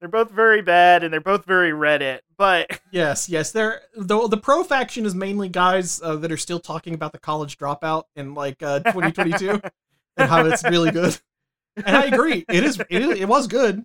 they're 0.00 0.08
both 0.08 0.30
very 0.30 0.62
bad, 0.62 1.02
and 1.04 1.12
they're 1.12 1.20
both 1.20 1.44
very 1.44 1.70
Reddit. 1.70 2.20
But 2.36 2.80
Yes, 2.90 3.28
yes. 3.28 3.52
They're 3.52 3.82
the 3.96 4.28
the 4.28 4.36
pro 4.36 4.64
faction 4.64 5.06
is 5.06 5.14
mainly 5.14 5.48
guys 5.48 6.00
uh, 6.02 6.16
that 6.16 6.30
are 6.32 6.36
still 6.36 6.60
talking 6.60 6.94
about 6.94 7.12
the 7.12 7.18
college 7.18 7.56
dropout 7.58 8.04
in 8.16 8.34
like 8.34 8.62
uh, 8.62 8.80
2022 8.80 9.60
and 10.16 10.28
how 10.30 10.44
it's 10.46 10.64
really 10.64 10.90
good. 10.90 11.18
And 11.76 11.96
I 11.96 12.04
agree, 12.04 12.44
it 12.48 12.62
is. 12.62 12.78
It, 12.88 13.02
is, 13.02 13.20
it 13.20 13.26
was 13.28 13.46
good. 13.48 13.84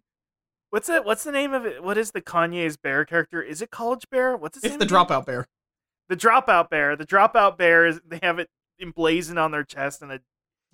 What's 0.69 0.89
it? 0.89 1.05
What's 1.05 1.23
the 1.23 1.31
name 1.31 1.53
of 1.53 1.65
it? 1.65 1.83
What 1.83 1.97
is 1.97 2.11
the 2.11 2.21
Kanye's 2.21 2.77
bear 2.77 3.05
character? 3.05 3.41
Is 3.41 3.61
it 3.61 3.71
College 3.71 4.05
Bear? 4.11 4.35
What's 4.37 4.57
his 4.57 4.63
It's 4.63 4.73
name? 4.73 4.81
It's 4.81 4.91
the 4.91 4.95
dropout 4.97 5.25
bear. 5.25 5.47
the 6.09 6.15
dropout 6.17 6.69
bear. 6.69 6.95
The 6.95 7.05
dropout 7.05 7.57
bear 7.57 7.85
is 7.85 7.99
they 8.05 8.19
have 8.23 8.39
it 8.39 8.49
emblazoned 8.81 9.37
on 9.39 9.51
their 9.51 9.63
chest 9.63 10.01
and 10.01 10.11
a 10.11 10.19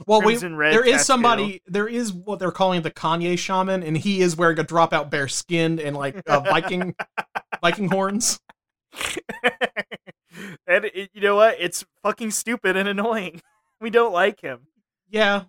Well, 0.06 0.22
we, 0.22 0.36
there 0.36 0.84
is 0.86 0.92
tattoo. 0.94 1.04
somebody. 1.04 1.62
There 1.66 1.88
is 1.88 2.14
what 2.14 2.40
they're 2.40 2.52
calling 2.52 2.82
the 2.84 2.92
Kanye 2.92 3.38
shaman, 3.38 3.82
and 3.84 3.98
he 3.98 4.22
is 4.22 4.36
wearing 4.36 4.60
a 4.60 4.64
dropout 4.64 5.10
bear 5.10 5.28
skin 5.28 5.80
and 5.80 5.96
like 5.96 6.22
uh, 6.30 6.40
Viking 6.42 6.96
Viking 7.62 7.90
horns. 7.90 8.40
and 10.68 10.86
it, 10.86 11.10
you 11.14 11.22
know 11.22 11.36
what? 11.36 11.56
It's 11.60 11.86
fucking 12.04 12.32
stupid 12.32 12.76
and 12.78 12.88
annoying. 12.88 13.42
We 13.82 13.90
don't 13.90 14.14
like 14.14 14.40
him. 14.40 14.68
Yeah, 15.10 15.44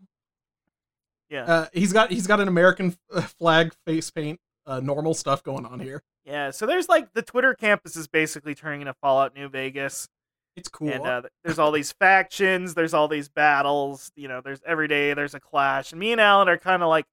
Yeah, 1.31 1.45
uh, 1.45 1.67
he's 1.73 1.93
got 1.93 2.11
he's 2.11 2.27
got 2.27 2.41
an 2.41 2.49
American 2.49 2.97
uh, 3.13 3.21
flag 3.23 3.73
face 3.87 4.11
paint, 4.11 4.39
uh, 4.67 4.81
normal 4.81 5.15
stuff 5.15 5.43
going 5.43 5.67
on 5.67 5.81
here. 5.81 6.03
yeah. 6.25 6.51
So 6.51 6.67
there's 6.67 6.89
like 6.89 7.13
the 7.15 7.23
Twitter 7.23 7.55
campus 7.55 7.97
is 7.97 8.07
basically 8.07 8.55
turning 8.55 8.83
into 8.83 8.95
Fallout 9.03 9.35
New 9.35 9.49
Vegas, 9.49 10.09
It's 10.57 10.69
cool. 10.69 10.89
and 10.91 11.05
uh, 11.07 11.23
there's 11.45 11.59
all 11.59 11.73
these 11.73 11.93
factions. 11.93 12.75
There's 12.75 12.95
all 12.95 13.09
these 13.09 13.29
battles. 13.29 14.11
You 14.15 14.29
know, 14.29 14.41
there's 14.41 14.61
every 14.65 14.87
day 14.89 15.15
there's 15.15 15.35
a 15.35 15.41
clash, 15.41 15.91
and 15.93 15.99
me 15.99 16.13
and 16.13 16.21
Alan 16.21 16.49
are 16.49 16.59
kind 16.59 16.83
of 16.83 16.89
like 16.89 17.07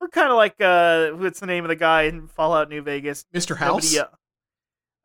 we're 0.00 0.08
kind 0.08 0.30
of 0.30 0.36
like 0.36 0.60
uh, 0.60 1.10
what's 1.10 1.38
the 1.38 1.46
name 1.46 1.64
of 1.64 1.68
the 1.68 1.76
guy 1.76 2.02
in 2.02 2.26
Fallout 2.26 2.68
New 2.68 2.82
Vegas? 2.82 3.24
Mr. 3.32 3.56
House. 3.56 3.94
Nobody, 3.94 4.10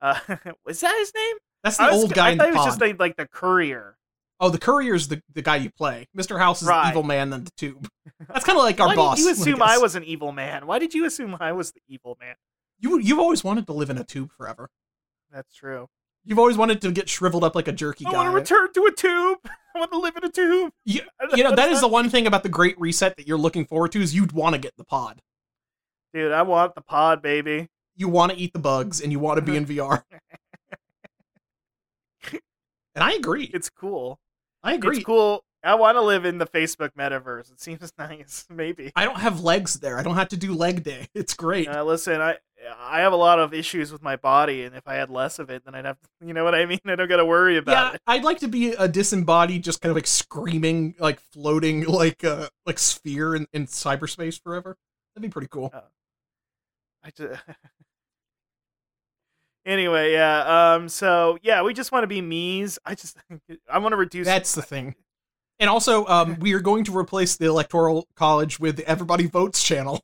uh, 0.01 0.15
uh, 0.29 0.51
was 0.65 0.79
that 0.81 0.95
his 0.97 1.13
name? 1.13 1.35
That's 1.63 1.77
the 1.77 1.83
was- 1.85 1.93
old 2.03 2.13
guy 2.13 2.29
I 2.31 2.37
thought 2.37 2.45
he 2.47 2.51
was 2.53 2.57
pod. 2.57 2.67
just 2.69 2.79
named 2.79 2.99
like 2.99 3.15
the 3.17 3.27
courier. 3.27 3.97
Oh, 4.39 4.50
the 4.50 4.60
courier's 4.60 5.08
the, 5.08 5.22
the 5.34 5.41
guy 5.41 5.56
you 5.56 5.72
play. 5.72 6.08
Mr. 6.15 6.38
House 6.38 6.62
is 6.62 6.67
Right. 6.67 6.84
the 6.86 6.89
evil 6.91 7.03
man 7.03 7.32
than 7.32 7.44
the 7.44 7.51
tube. 7.58 7.89
That's 8.27 8.46
kind 8.46 8.58
of 8.58 8.63
like 8.63 8.79
our 8.79 8.88
Why 8.89 8.96
boss. 8.96 9.17
did 9.17 9.24
you 9.25 9.32
assume 9.32 9.62
I 9.63 9.74
guess. 9.74 9.82
was 9.82 9.96
an 9.96 10.03
evil 10.03 10.32
man? 10.32 10.67
Why 10.67 10.77
did 10.79 10.94
you 10.94 11.06
assume 11.06 11.36
I 11.39 11.51
was 11.53 11.72
the 11.72 11.82
evil 11.88 12.17
man? 12.20 12.36
You 12.79 13.00
you've 13.00 13.17
always 13.20 13.44
wanted 13.44 13.65
to 13.67 13.74
live 13.74 13.89
in 13.89 13.98
a 13.98 14.03
tube 14.03 14.32
forever. 14.38 14.70
That's 15.32 15.53
true. 15.56 15.88
You've 16.24 16.38
always 16.39 16.58
wanted 16.58 16.82
to 16.82 16.91
get 16.91 17.10
shriveled 17.10 17.44
up 17.44 17.56
like 17.56 17.67
a 17.67 17.72
jerky 17.72 18.06
I 18.06 18.12
guy. 18.12 18.15
I 18.17 18.29
want 18.29 18.32
to 18.32 18.36
return 18.56 18.74
to 18.74 18.86
a 18.86 18.91
tube. 18.91 19.39
I 19.75 19.79
want 19.79 19.91
to 19.91 20.00
live 20.00 20.15
in 20.17 20.24
a 20.25 20.29
tube. 20.29 20.72
you, 20.86 21.01
you 21.36 21.44
know 21.44 21.56
that 21.56 21.72
is 21.72 21.82
the 21.82 21.88
one 21.88 22.10
thing 22.10 22.27
about 22.27 22.44
the 22.44 22.50
Great 22.50 22.79
Reset 22.79 23.15
that 23.17 23.27
you're 23.27 23.38
looking 23.38 23.65
forward 23.65 23.91
to 23.94 24.01
is 24.01 24.13
you'd 24.13 24.34
want 24.34 24.53
to 24.53 24.60
get 24.60 24.75
the 24.77 24.84
pod. 24.84 25.22
Dude, 26.13 26.32
I 26.32 26.44
want 26.44 26.75
the 26.75 26.82
pod, 26.82 27.22
baby. 27.22 27.70
You 27.96 28.08
want 28.10 28.32
to 28.34 28.38
eat 28.38 28.53
the 28.53 28.60
bugs 28.60 29.01
and 29.01 29.12
you 29.12 29.20
want 29.20 29.38
to 29.38 29.41
be 29.41 29.56
in 29.58 29.65
VR. 29.65 30.03
and 32.96 33.03
I 33.03 33.13
agree. 33.13 33.50
It's 33.53 33.70
cool. 33.70 34.20
I 34.67 34.74
agree. 34.74 34.97
It's 34.97 35.05
cool. 35.05 35.43
I 35.63 35.75
want 35.75 35.95
to 35.95 36.01
live 36.01 36.24
in 36.25 36.38
the 36.38 36.45
Facebook 36.45 36.91
metaverse. 36.97 37.51
It 37.51 37.59
seems 37.59 37.91
nice. 37.97 38.45
Maybe. 38.50 38.91
I 38.95 39.05
don't 39.05 39.19
have 39.19 39.41
legs 39.41 39.75
there. 39.75 39.97
I 39.97 40.03
don't 40.03 40.15
have 40.15 40.29
to 40.29 40.38
do 40.38 40.53
leg 40.53 40.83
day. 40.83 41.07
It's 41.13 41.33
great. 41.33 41.67
Uh, 41.67 41.83
listen, 41.83 42.21
I 42.21 42.38
I 42.79 43.00
have 43.01 43.13
a 43.13 43.17
lot 43.17 43.39
of 43.39 43.53
issues 43.53 43.91
with 43.91 44.01
my 44.01 44.15
body, 44.15 44.63
and 44.63 44.75
if 44.75 44.88
I 44.88 44.95
had 44.95 45.09
less 45.09 45.39
of 45.39 45.50
it, 45.50 45.63
then 45.65 45.74
I'd 45.74 45.86
have. 45.86 45.97
To, 46.00 46.27
you 46.27 46.33
know 46.33 46.43
what 46.43 46.53
I 46.53 46.65
mean? 46.71 46.79
I 46.86 46.95
don't 46.95 47.07
got 47.07 47.17
to 47.17 47.25
worry 47.25 47.57
about 47.57 47.71
yeah, 47.71 47.95
it. 47.95 48.01
I'd 48.07 48.24
like 48.24 48.39
to 48.39 48.47
be 48.47 48.74
a 48.74 48.88
disembodied, 48.88 49.63
just 49.63 49.81
kind 49.81 49.91
of 49.91 49.95
like 49.95 50.07
screaming, 50.07 50.95
like 51.00 51.19
floating, 51.19 51.86
like 51.86 52.24
uh, 52.24 52.50
like 52.65 52.79
sphere 52.79 53.36
in, 53.36 53.47
in 53.53 53.67
cyberspace 53.67 54.41
forever. 54.41 54.77
That'd 55.15 55.29
be 55.29 55.31
pretty 55.31 55.47
cool. 55.47 55.71
I 57.03 57.12
just. 57.12 57.41
Anyway, 59.67 60.13
yeah. 60.13 60.74
Um. 60.74 60.89
So 60.89 61.38
yeah, 61.43 61.62
we 61.62 61.74
just 61.75 61.91
want 61.91 62.03
to 62.03 62.07
be 62.07 62.21
me's. 62.21 62.79
I 62.86 62.95
just 62.95 63.17
I 63.71 63.77
want 63.77 63.93
to 63.93 63.97
reduce. 63.97 64.25
That's 64.25 64.55
the 64.55 64.63
thing. 64.63 64.95
And 65.59 65.69
also, 65.69 66.05
um, 66.07 66.38
we 66.39 66.53
are 66.53 66.59
going 66.59 66.83
to 66.86 66.97
replace 66.97 67.36
the 67.36 67.45
electoral 67.45 68.07
college 68.15 68.59
with 68.59 68.77
the 68.77 68.88
Everybody 68.88 69.27
Votes 69.27 69.62
channel. 69.63 70.01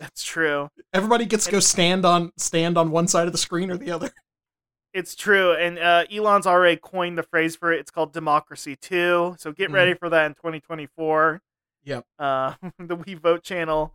That's 0.00 0.22
true. 0.22 0.70
Everybody 0.92 1.26
gets 1.26 1.46
to 1.46 1.50
go 1.52 1.60
stand 1.60 2.04
on 2.06 2.32
stand 2.38 2.78
on 2.78 2.90
one 2.90 3.08
side 3.08 3.26
of 3.26 3.32
the 3.32 3.38
screen 3.38 3.70
or 3.70 3.76
the 3.76 3.90
other. 3.90 4.10
It's 4.94 5.14
true, 5.14 5.52
and 5.52 5.78
uh, 5.78 6.04
Elon's 6.10 6.46
already 6.46 6.80
coined 6.82 7.18
the 7.18 7.22
phrase 7.22 7.54
for 7.54 7.70
it. 7.70 7.78
It's 7.78 7.90
called 7.90 8.14
democracy 8.14 8.74
too. 8.74 9.36
So 9.38 9.52
get 9.52 9.68
Mhm. 9.70 9.74
ready 9.74 9.94
for 9.94 10.08
that 10.08 10.24
in 10.24 10.32
2024. 10.34 11.42
Yep. 11.84 12.06
Uh, 12.18 12.54
the 12.78 12.96
We 12.96 13.12
Vote 13.12 13.42
channel. 13.44 13.92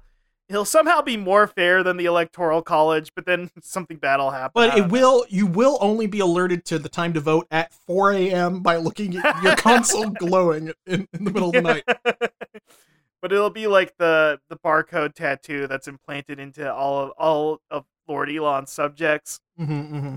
He'll 0.53 0.65
somehow 0.65 1.01
be 1.01 1.17
more 1.17 1.47
fair 1.47 1.81
than 1.81 1.97
the 1.97 2.05
electoral 2.05 2.61
college, 2.61 3.11
but 3.15 3.25
then 3.25 3.49
something 3.63 3.97
bad 3.97 4.17
will 4.17 4.29
happen. 4.29 4.51
But 4.53 4.77
it 4.77 4.81
know. 4.81 4.87
will 4.87 5.25
you 5.27 5.47
will 5.47 5.79
only 5.81 6.05
be 6.05 6.19
alerted 6.19 6.63
to 6.65 6.77
the 6.77 6.89
time 6.89 7.11
to 7.13 7.19
vote 7.19 7.47
at 7.49 7.73
4 7.73 8.11
a.m. 8.13 8.59
by 8.59 8.75
looking 8.75 9.17
at 9.17 9.41
your 9.41 9.55
console 9.57 10.11
glowing 10.11 10.71
in, 10.85 11.07
in 11.11 11.25
the 11.25 11.31
middle 11.31 11.49
of 11.49 11.55
the 11.55 11.61
night. 11.61 11.83
but 13.23 13.31
it'll 13.31 13.49
be 13.49 13.65
like 13.65 13.97
the 13.97 14.39
the 14.47 14.57
barcode 14.57 15.15
tattoo 15.15 15.65
that's 15.65 15.87
implanted 15.87 16.39
into 16.39 16.71
all 16.71 16.99
of 16.99 17.09
all 17.17 17.59
of 17.71 17.85
Lord 18.07 18.29
Elon's 18.29 18.71
subjects. 18.71 19.39
hmm 19.57 19.65
hmm 19.65 20.15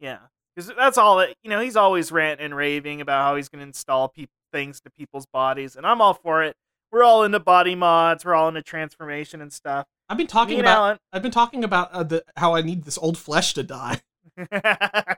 Yeah, 0.00 0.20
because 0.56 0.72
that's 0.78 0.96
all 0.96 1.18
that 1.18 1.34
you 1.42 1.50
know. 1.50 1.60
He's 1.60 1.76
always 1.76 2.10
ranting 2.10 2.46
and 2.46 2.56
raving 2.56 3.02
about 3.02 3.22
how 3.22 3.36
he's 3.36 3.50
going 3.50 3.60
to 3.60 3.66
install 3.66 4.08
peop 4.08 4.30
things 4.50 4.80
to 4.80 4.90
people's 4.90 5.26
bodies, 5.26 5.76
and 5.76 5.86
I'm 5.86 6.00
all 6.00 6.14
for 6.14 6.42
it. 6.42 6.56
We're 6.90 7.04
all 7.04 7.22
into 7.22 7.40
body 7.40 7.74
mods. 7.74 8.24
We're 8.24 8.34
all 8.34 8.48
into 8.48 8.62
transformation 8.62 9.40
and 9.40 9.52
stuff. 9.52 9.86
I've 10.08 10.16
been 10.16 10.26
talking 10.26 10.60
about 10.60 10.98
I've 11.12 11.22
been 11.22 11.30
talking 11.30 11.62
about 11.64 11.92
uh, 11.92 12.02
the 12.02 12.24
how 12.36 12.54
I 12.54 12.62
need 12.62 12.84
this 12.84 12.96
old 12.98 13.18
flesh 13.18 13.52
to 13.54 13.62
die. 13.62 14.00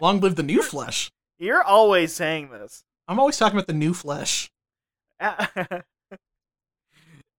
Long 0.00 0.20
live 0.20 0.36
the 0.36 0.42
new 0.42 0.62
flesh. 0.62 1.10
you're 1.38 1.62
always 1.62 2.14
saying 2.14 2.50
this. 2.50 2.84
I'm 3.06 3.18
always 3.18 3.36
talking 3.36 3.58
about 3.58 3.66
the 3.66 3.74
new 3.74 3.92
flesh. 3.92 4.50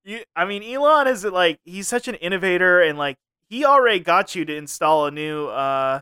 you, 0.04 0.20
I 0.36 0.46
mean, 0.46 0.62
Elon 0.64 1.08
is 1.08 1.24
like 1.24 1.60
he's 1.64 1.88
such 1.88 2.08
an 2.08 2.16
innovator, 2.16 2.82
and 2.82 3.00
like 3.00 3.18
he 3.50 3.66
already 3.66 4.00
got 4.00 4.36
you 4.36 4.46
to 4.46 4.56
install 4.56 5.08
a 5.08 5.12
new 5.12 5.48
uh 5.48 6.02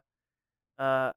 uh 0.78 1.12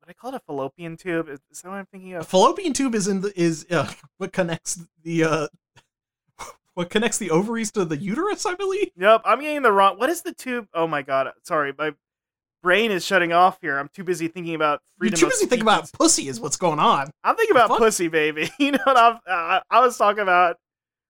what 0.00 0.08
I 0.08 0.12
call 0.12 0.34
it 0.34 0.36
a 0.36 0.40
fallopian 0.40 0.96
tube. 0.96 1.28
Is 1.28 1.40
that 1.62 1.68
what 1.68 1.76
I'm 1.76 1.86
thinking 1.86 2.14
of? 2.14 2.22
A 2.22 2.24
fallopian 2.24 2.72
tube 2.72 2.94
is 2.94 3.08
in 3.08 3.20
the 3.20 3.32
is 3.40 3.66
uh, 3.70 3.90
what 4.18 4.32
connects 4.32 4.80
the 5.02 5.24
uh 5.24 5.48
what 6.74 6.90
connects 6.90 7.18
the 7.18 7.30
ovaries 7.30 7.70
to 7.72 7.84
the 7.84 7.96
uterus, 7.96 8.46
I 8.46 8.54
believe. 8.54 8.90
Yep, 8.96 9.22
I'm 9.24 9.40
getting 9.40 9.62
the 9.62 9.72
wrong. 9.72 9.98
What 9.98 10.10
is 10.10 10.22
the 10.22 10.32
tube? 10.32 10.66
Oh 10.74 10.86
my 10.86 11.02
god, 11.02 11.30
sorry, 11.42 11.72
my 11.76 11.92
brain 12.62 12.90
is 12.90 13.04
shutting 13.04 13.32
off 13.32 13.58
here. 13.60 13.78
I'm 13.78 13.88
too 13.88 14.04
busy 14.04 14.28
thinking 14.28 14.54
about 14.54 14.80
freedom. 14.98 15.18
You're 15.18 15.28
too 15.28 15.32
busy 15.32 15.46
thinking 15.46 15.62
about 15.62 15.92
pussy 15.92 16.28
is 16.28 16.40
what's 16.40 16.56
going 16.56 16.78
on. 16.78 17.10
I'm 17.24 17.36
thinking 17.36 17.56
about 17.56 17.78
pussy, 17.78 18.08
baby. 18.08 18.50
You 18.58 18.72
know 18.72 18.78
what 18.84 18.96
I'm? 18.96 19.18
I, 19.26 19.62
I 19.70 19.80
was 19.80 19.96
talking 19.96 20.22
about 20.22 20.56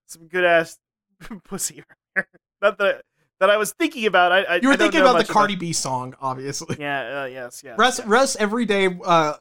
some 0.06 0.26
good 0.26 0.44
ass 0.44 0.78
pussy. 1.44 1.84
Not 2.60 2.78
that 2.78 3.02
that 3.40 3.50
I 3.50 3.56
was 3.56 3.72
thinking 3.72 4.06
about. 4.06 4.32
I, 4.32 4.42
I 4.42 4.54
You 4.56 4.68
were 4.68 4.74
I 4.74 4.76
thinking 4.76 5.00
about 5.00 5.18
the 5.18 5.32
Cardi 5.32 5.56
B 5.56 5.72
song, 5.72 6.14
obviously. 6.20 6.76
Yeah. 6.78 7.22
Uh, 7.22 7.26
yes. 7.26 7.62
Yes. 7.64 7.78
Russ 7.78 7.98
yes. 7.98 8.06
Russ 8.06 8.36
every 8.36 8.64
day 8.64 8.88
uh 9.04 9.34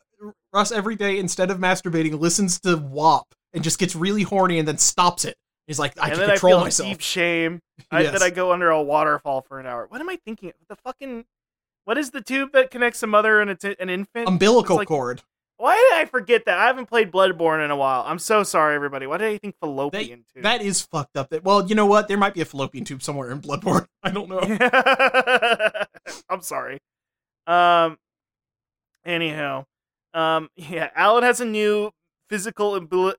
Russ 0.53 0.71
every 0.71 0.95
day 0.95 1.17
instead 1.17 1.49
of 1.49 1.57
masturbating 1.59 2.19
listens 2.19 2.59
to 2.61 2.77
WAP 2.77 3.33
and 3.53 3.63
just 3.63 3.79
gets 3.79 3.95
really 3.95 4.23
horny 4.23 4.59
and 4.59 4.67
then 4.67 4.77
stops 4.77 5.25
it. 5.25 5.37
He's 5.71 5.79
like, 5.79 5.97
I 5.97 6.09
and 6.09 6.17
can 6.19 6.29
control 6.29 6.57
I 6.57 6.63
myself. 6.63 6.89
deep 6.89 6.99
shame. 6.99 7.61
I, 7.91 8.01
Yes. 8.01 8.11
that 8.11 8.21
I 8.21 8.29
go 8.29 8.51
under 8.51 8.69
a 8.71 8.83
waterfall 8.83 9.39
for 9.41 9.57
an 9.57 9.65
hour. 9.65 9.85
What 9.87 10.01
am 10.01 10.09
I 10.09 10.17
thinking? 10.17 10.51
The 10.67 10.75
fucking. 10.75 11.23
What 11.85 11.97
is 11.97 12.09
the 12.11 12.19
tube 12.19 12.51
that 12.51 12.71
connects 12.71 13.01
a 13.03 13.07
mother 13.07 13.39
and 13.39 13.49
a 13.51 13.55
t- 13.55 13.77
an 13.79 13.89
infant? 13.89 14.27
Umbilical 14.27 14.75
like- 14.75 14.89
cord. 14.89 15.21
Why 15.55 15.75
did 15.75 16.01
I 16.01 16.09
forget 16.09 16.43
that? 16.45 16.57
I 16.57 16.65
haven't 16.65 16.87
played 16.87 17.09
Bloodborne 17.11 17.63
in 17.63 17.69
a 17.71 17.75
while. 17.77 18.03
I'm 18.05 18.17
so 18.19 18.41
sorry, 18.43 18.73
everybody. 18.75 19.05
Why 19.07 19.17
did 19.19 19.27
I 19.31 19.37
think 19.37 19.55
fallopian 19.61 20.25
tube? 20.33 20.43
That 20.43 20.61
is 20.61 20.81
fucked 20.81 21.15
up. 21.15 21.29
That 21.29 21.43
well, 21.45 21.65
you 21.67 21.75
know 21.75 21.85
what? 21.85 22.07
There 22.09 22.17
might 22.17 22.33
be 22.33 22.41
a 22.41 22.45
fallopian 22.45 22.83
tube 22.83 23.01
somewhere 23.01 23.31
in 23.31 23.39
Bloodborne. 23.41 23.85
I 24.03 24.09
don't 24.11 24.27
know. 24.27 24.41
I'm 26.29 26.41
sorry. 26.41 26.79
Um. 27.47 27.97
Anyhow, 29.05 29.65
um. 30.13 30.49
Yeah, 30.55 30.89
Alan 30.95 31.23
has 31.23 31.39
a 31.41 31.45
new 31.45 31.91
physical 32.29 32.73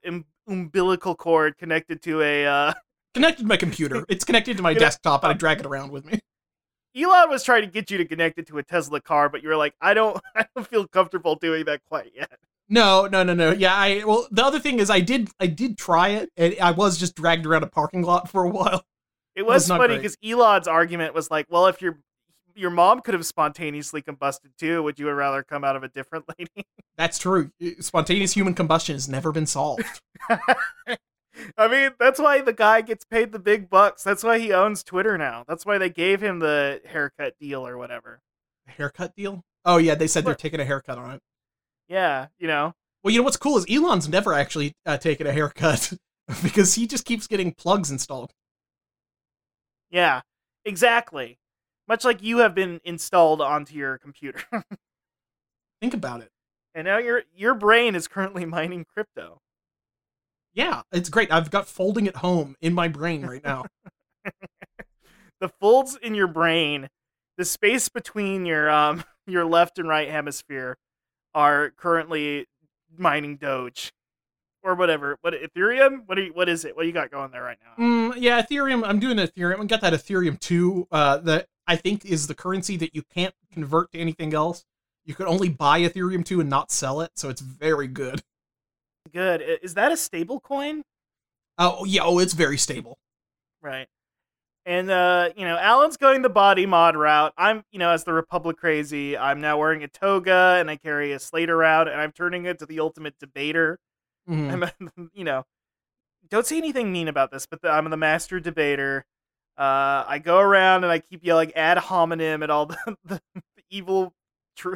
um, 0.05 0.25
umbilical 0.47 1.15
cord 1.15 1.57
connected 1.57 2.01
to 2.03 2.21
a. 2.21 2.45
uh 2.45 2.73
Connected 3.13 3.43
to 3.43 3.47
my 3.47 3.57
computer. 3.57 4.05
It's 4.09 4.25
connected 4.25 4.57
to 4.57 4.63
my 4.63 4.73
desktop 4.73 5.23
and 5.23 5.31
I 5.31 5.35
drag 5.35 5.59
it 5.59 5.65
around 5.65 5.91
with 5.91 6.05
me. 6.05 6.19
Elon 6.95 7.29
was 7.29 7.43
trying 7.43 7.61
to 7.61 7.67
get 7.67 7.89
you 7.89 7.97
to 7.97 8.05
connect 8.05 8.37
it 8.37 8.47
to 8.47 8.57
a 8.59 8.63
Tesla 8.63 9.01
car, 9.01 9.29
but 9.29 9.41
you 9.41 9.49
were 9.49 9.55
like, 9.55 9.73
I 9.81 9.93
don't, 9.93 10.19
I 10.35 10.45
don't 10.55 10.67
feel 10.67 10.87
comfortable 10.87 11.35
doing 11.35 11.65
that 11.65 11.81
quite 11.87 12.11
yet. 12.15 12.37
No, 12.69 13.07
no, 13.07 13.23
no, 13.23 13.33
no. 13.33 13.51
Yeah, 13.51 13.75
I 13.75 14.03
well 14.05 14.27
the 14.31 14.43
other 14.43 14.59
thing 14.59 14.79
is 14.79 14.89
I 14.89 15.01
did 15.01 15.29
I 15.39 15.47
did 15.47 15.77
try 15.77 16.09
it 16.09 16.31
and 16.37 16.55
I 16.61 16.71
was 16.71 16.97
just 16.97 17.15
dragged 17.15 17.45
around 17.45 17.63
a 17.63 17.67
parking 17.67 18.03
lot 18.03 18.29
for 18.29 18.43
a 18.43 18.49
while. 18.49 18.85
It 19.35 19.43
was 19.43 19.69
was 19.69 19.77
funny 19.77 19.97
because 19.97 20.17
Elon's 20.23 20.67
argument 20.67 21.13
was 21.13 21.29
like, 21.29 21.45
well, 21.49 21.67
if 21.67 21.81
your 21.81 21.99
your 22.55 22.69
mom 22.69 23.01
could 23.01 23.13
have 23.13 23.25
spontaneously 23.25 24.01
combusted 24.01 24.55
too, 24.57 24.83
would 24.83 24.99
you 24.99 25.09
rather 25.11 25.43
come 25.43 25.63
out 25.63 25.75
of 25.75 25.83
a 25.83 25.87
different 25.87 26.25
lady? 26.39 26.65
That's 26.97 27.17
true. 27.17 27.51
Spontaneous 27.79 28.33
human 28.33 28.53
combustion 28.53 28.95
has 28.95 29.07
never 29.09 29.31
been 29.31 29.45
solved. 29.45 29.83
I 31.57 31.67
mean, 31.67 31.91
that's 31.99 32.19
why 32.19 32.41
the 32.41 32.53
guy 32.53 32.81
gets 32.81 33.05
paid 33.05 33.31
the 33.31 33.39
big 33.39 33.69
bucks. 33.69 34.03
That's 34.03 34.23
why 34.23 34.39
he 34.39 34.53
owns 34.53 34.83
Twitter 34.83 35.17
now. 35.17 35.43
That's 35.47 35.65
why 35.65 35.77
they 35.77 35.89
gave 35.89 36.21
him 36.21 36.39
the 36.39 36.81
haircut 36.85 37.33
deal 37.39 37.65
or 37.65 37.77
whatever. 37.77 38.19
haircut 38.67 39.15
deal? 39.15 39.43
Oh 39.65 39.77
yeah, 39.77 39.95
they 39.95 40.07
said 40.07 40.25
they're 40.25 40.35
taking 40.35 40.59
a 40.59 40.65
haircut 40.65 40.97
on 40.97 41.11
it. 41.11 41.21
Yeah, 41.87 42.27
you 42.37 42.47
know. 42.47 42.73
Well, 43.03 43.11
you 43.11 43.19
know 43.19 43.23
what's 43.23 43.37
cool 43.37 43.57
is 43.57 43.65
Elon's 43.69 44.07
never 44.07 44.33
actually 44.33 44.73
uh, 44.85 44.97
taken 44.97 45.25
a 45.27 45.33
haircut 45.33 45.93
because 46.43 46.75
he 46.75 46.85
just 46.87 47.05
keeps 47.05 47.27
getting 47.27 47.53
plugs 47.53 47.89
installed. 47.91 48.31
Yeah, 49.89 50.21
exactly. 50.65 51.37
Much 51.87 52.05
like 52.05 52.23
you 52.23 52.37
have 52.39 52.55
been 52.55 52.79
installed 52.83 53.41
onto 53.41 53.75
your 53.75 53.97
computer. 53.97 54.41
Think 55.81 55.93
about 55.93 56.21
it. 56.21 56.31
and 56.73 56.85
now 56.85 56.97
your 56.97 57.23
your 57.35 57.53
brain 57.53 57.95
is 57.95 58.07
currently 58.07 58.45
mining 58.57 58.85
crypto. 58.85 59.39
Yeah, 60.53 60.83
it's 60.91 61.09
great. 61.09 61.31
I've 61.31 61.49
got 61.51 61.67
folding 61.67 62.07
at 62.07 62.17
home 62.17 62.55
in 62.61 62.73
my 62.73 62.87
brain 62.87 63.25
right 63.25 63.43
now. 63.43 63.65
the 65.41 65.49
folds 65.49 65.97
in 66.01 66.13
your 66.15 66.27
brain, 66.27 66.89
the 67.37 67.45
space 67.45 67.89
between 67.89 68.45
your 68.45 68.69
um 68.69 69.03
your 69.27 69.45
left 69.45 69.77
and 69.79 69.89
right 69.89 70.09
hemisphere 70.09 70.77
are 71.33 71.71
currently 71.71 72.45
mining 72.95 73.37
Doge 73.37 73.91
or 74.63 74.75
whatever. 74.75 75.17
What 75.21 75.33
Ethereum? 75.33 76.03
What 76.05 76.17
are 76.17 76.23
you, 76.23 76.33
what 76.33 76.49
is 76.49 76.65
it? 76.65 76.75
What 76.75 76.83
do 76.83 76.87
you 76.87 76.93
got 76.93 77.11
going 77.11 77.31
there 77.31 77.43
right 77.43 77.57
now? 77.63 77.83
Mm, 77.83 78.13
yeah, 78.17 78.41
Ethereum. 78.41 78.83
I'm 78.85 78.99
doing 78.99 79.17
Ethereum. 79.17 79.61
I 79.61 79.65
got 79.65 79.81
that 79.81 79.93
Ethereum 79.93 80.39
two. 80.39 80.87
Uh, 80.91 81.17
that 81.17 81.47
I 81.67 81.75
think 81.75 82.05
is 82.05 82.27
the 82.27 82.35
currency 82.35 82.77
that 82.77 82.95
you 82.95 83.03
can't 83.03 83.33
convert 83.51 83.91
to 83.91 83.99
anything 83.99 84.33
else. 84.33 84.65
You 85.05 85.13
could 85.13 85.27
only 85.27 85.49
buy 85.49 85.81
Ethereum 85.81 86.23
two 86.25 86.39
and 86.39 86.49
not 86.49 86.71
sell 86.71 87.01
it, 87.01 87.11
so 87.15 87.29
it's 87.29 87.41
very 87.41 87.87
good. 87.87 88.23
Good. 89.11 89.43
Is 89.61 89.73
that 89.73 89.91
a 89.91 89.97
stable 89.97 90.39
coin? 90.39 90.83
Oh 91.57 91.85
yeah, 91.85 92.01
oh 92.03 92.19
it's 92.19 92.33
very 92.33 92.57
stable. 92.57 92.97
Right. 93.61 93.87
And 94.65 94.89
uh, 94.89 95.29
you 95.35 95.45
know, 95.45 95.57
Alan's 95.57 95.97
going 95.97 96.21
the 96.21 96.29
body 96.29 96.65
mod 96.65 96.95
route. 96.95 97.33
I'm, 97.37 97.63
you 97.71 97.79
know, 97.79 97.89
as 97.89 98.05
the 98.05 98.13
Republic 98.13 98.57
crazy, 98.57 99.17
I'm 99.17 99.41
now 99.41 99.57
wearing 99.57 99.83
a 99.83 99.89
toga 99.89 100.57
and 100.59 100.69
I 100.69 100.77
carry 100.77 101.11
a 101.11 101.19
slate 101.19 101.49
around 101.49 101.89
and 101.89 101.99
I'm 101.99 102.13
turning 102.13 102.45
it 102.45 102.59
to 102.59 102.65
the 102.65 102.79
ultimate 102.79 103.19
debater. 103.19 103.77
Mhm. 104.29 104.71
I'm, 104.79 105.09
you 105.13 105.23
know, 105.23 105.45
don't 106.29 106.45
say 106.45 106.57
anything 106.57 106.91
mean 106.91 107.07
about 107.07 107.31
this, 107.31 107.45
but 107.45 107.61
the, 107.61 107.69
I'm 107.69 107.89
the 107.89 107.97
master 107.97 108.39
debater. 108.39 109.05
Uh, 109.57 110.03
I 110.07 110.19
go 110.23 110.39
around 110.39 110.83
and 110.83 110.91
I 110.91 110.99
keep 110.99 111.23
yelling 111.25 111.53
ad 111.55 111.77
hominem 111.77 112.43
at 112.43 112.49
all 112.49 112.67
the, 112.67 112.77
the, 113.05 113.21
the 113.35 113.63
evil 113.69 114.13
tr- 114.57 114.75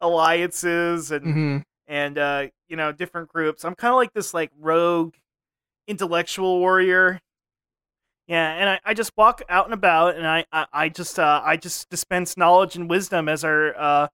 alliances 0.00 1.10
and 1.12 1.34
hmm 1.34 1.58
and 1.88 2.18
uh, 2.18 2.46
you 2.68 2.76
know 2.76 2.92
different 2.92 3.28
groups. 3.30 3.64
I'm 3.64 3.74
kind 3.74 3.92
of 3.92 3.96
like 3.96 4.12
this 4.14 4.34
like 4.34 4.50
rogue 4.58 5.14
intellectual 5.88 6.60
warrior. 6.60 7.20
Yeah, 8.26 8.52
and 8.52 8.68
I, 8.70 8.80
I 8.84 8.94
just 8.94 9.12
walk 9.16 9.42
out 9.48 9.64
and 9.64 9.74
about, 9.74 10.14
and 10.16 10.26
I 10.26 10.44
I, 10.52 10.66
I 10.72 10.88
just 10.88 11.18
uh, 11.18 11.42
I 11.44 11.56
just 11.56 11.90
dispense 11.90 12.36
knowledge 12.36 12.76
and 12.76 12.88
wisdom 12.88 13.28
as 13.28 13.44
our 13.44 13.76
uh, 13.76 14.08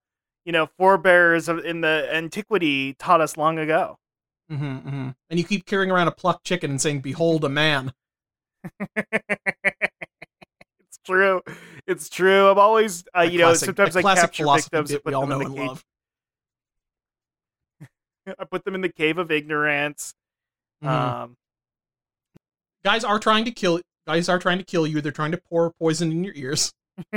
you 0.44 0.52
know 0.52 0.66
forebears 0.78 1.48
of, 1.48 1.64
in 1.64 1.82
the 1.82 2.08
antiquity 2.12 2.94
taught 2.94 3.20
us 3.20 3.36
long 3.36 3.58
ago. 3.58 3.98
Hmm 4.48 4.76
hmm 4.76 5.08
And 5.30 5.38
you 5.38 5.44
keep 5.44 5.66
carrying 5.66 5.90
around 5.90 6.08
a 6.08 6.12
plucked 6.12 6.44
chicken 6.44 6.70
and 6.70 6.80
saying, 6.80 7.00
"Behold 7.00 7.44
a 7.44 7.48
man." 7.48 7.92
it's 8.96 10.98
true. 11.04 11.42
It's 11.86 12.08
true. 12.08 12.48
I'm 12.48 12.58
always, 12.58 13.04
uh, 13.16 13.22
you 13.22 13.38
know, 13.38 13.54
sometimes 13.54 13.96
I 13.96 14.02
capture 14.02 14.46
victims, 14.52 14.90
bit 14.90 15.04
put 15.04 15.10
we 15.10 15.14
all 15.14 15.26
them 15.26 15.32
in 15.32 15.38
know 15.38 15.44
the 15.44 15.60
and 15.60 15.68
love. 15.68 15.84
I 18.38 18.44
put 18.44 18.64
them 18.64 18.74
in 18.74 18.80
the 18.80 18.88
cave 18.88 19.18
of 19.18 19.30
ignorance. 19.30 20.14
Mhm. 20.82 20.88
Um, 20.88 21.36
guys 22.84 23.04
are 23.04 23.18
trying 23.18 23.44
to 23.44 23.50
kill. 23.50 23.80
Guys 24.06 24.28
are 24.28 24.38
trying 24.38 24.58
to 24.58 24.64
kill 24.64 24.86
you. 24.86 25.00
They're 25.00 25.12
trying 25.12 25.32
to 25.32 25.40
pour 25.48 25.72
poison 25.80 26.12
in 26.12 26.24
your 26.24 26.34
ears. 26.34 26.72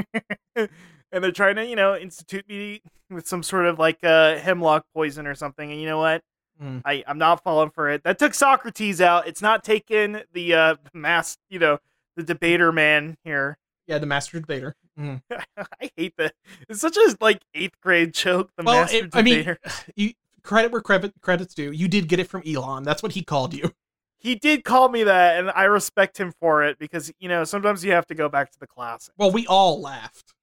and 0.56 0.70
they're 1.12 1.32
trying 1.32 1.56
to, 1.56 1.66
you 1.66 1.76
know, 1.76 1.96
institute 1.96 2.48
me 2.48 2.82
with 3.10 3.28
some 3.28 3.44
sort 3.44 3.66
of 3.66 3.80
like 3.80 4.04
uh, 4.04 4.38
hemlock 4.38 4.86
poison 4.94 5.28
or 5.28 5.36
something. 5.36 5.72
And 5.72 5.80
you 5.80 5.88
know 5.88 6.00
what? 6.00 6.22
Mm. 6.62 6.82
I, 6.86 7.04
I'm 7.08 7.18
not 7.18 7.44
falling 7.44 7.70
for 7.70 7.90
it. 7.90 8.04
That 8.04 8.20
took 8.20 8.34
Socrates 8.34 9.00
out. 9.02 9.28
It's 9.28 9.42
not 9.42 9.64
taking 9.64 10.22
the 10.34 10.54
uh, 10.54 10.76
mass, 10.94 11.38
you 11.50 11.58
know, 11.60 11.80
the 12.16 12.24
debater 12.24 12.72
man 12.72 13.18
here. 13.24 13.58
Yeah, 13.88 13.98
the 13.98 14.06
master 14.06 14.40
debater. 14.40 14.76
Mhm. 15.00 15.22
I 15.58 15.90
hate 15.96 16.14
that. 16.18 16.34
It's 16.68 16.82
such 16.82 16.98
a 16.98 17.16
like 17.22 17.42
eighth 17.54 17.80
grade 17.82 18.14
joke. 18.14 18.52
The 18.58 18.64
Well, 18.64 18.82
master 18.82 18.98
it- 19.06 19.10
I 19.14 19.22
mean. 19.22 19.56
You 19.96 20.12
credit 20.44 20.72
where 20.72 20.82
credit 20.82 21.14
credits 21.22 21.54
due. 21.54 21.72
You 21.72 21.88
did 21.88 22.08
get 22.08 22.20
it 22.20 22.28
from 22.28 22.44
Elon. 22.46 22.84
That's 22.84 23.02
what 23.02 23.14
he 23.14 23.24
called 23.24 23.54
you. 23.54 23.72
he 24.20 24.36
did 24.36 24.64
call 24.66 24.90
me 24.90 25.04
that, 25.04 25.40
and 25.40 25.50
I 25.52 25.64
respect 25.64 26.20
him 26.20 26.34
for 26.42 26.64
it 26.64 26.78
because 26.78 27.12
you 27.20 27.30
know 27.30 27.46
sometimes 27.46 27.86
you 27.86 27.92
have 27.94 28.06
to 28.08 28.16
go 28.16 28.28
back 28.30 28.52
to 28.52 28.60
the 28.60 28.68
classic. 28.68 29.14
Well, 29.18 29.32
we 29.32 29.48
all 29.48 29.82
laughed. 29.82 30.34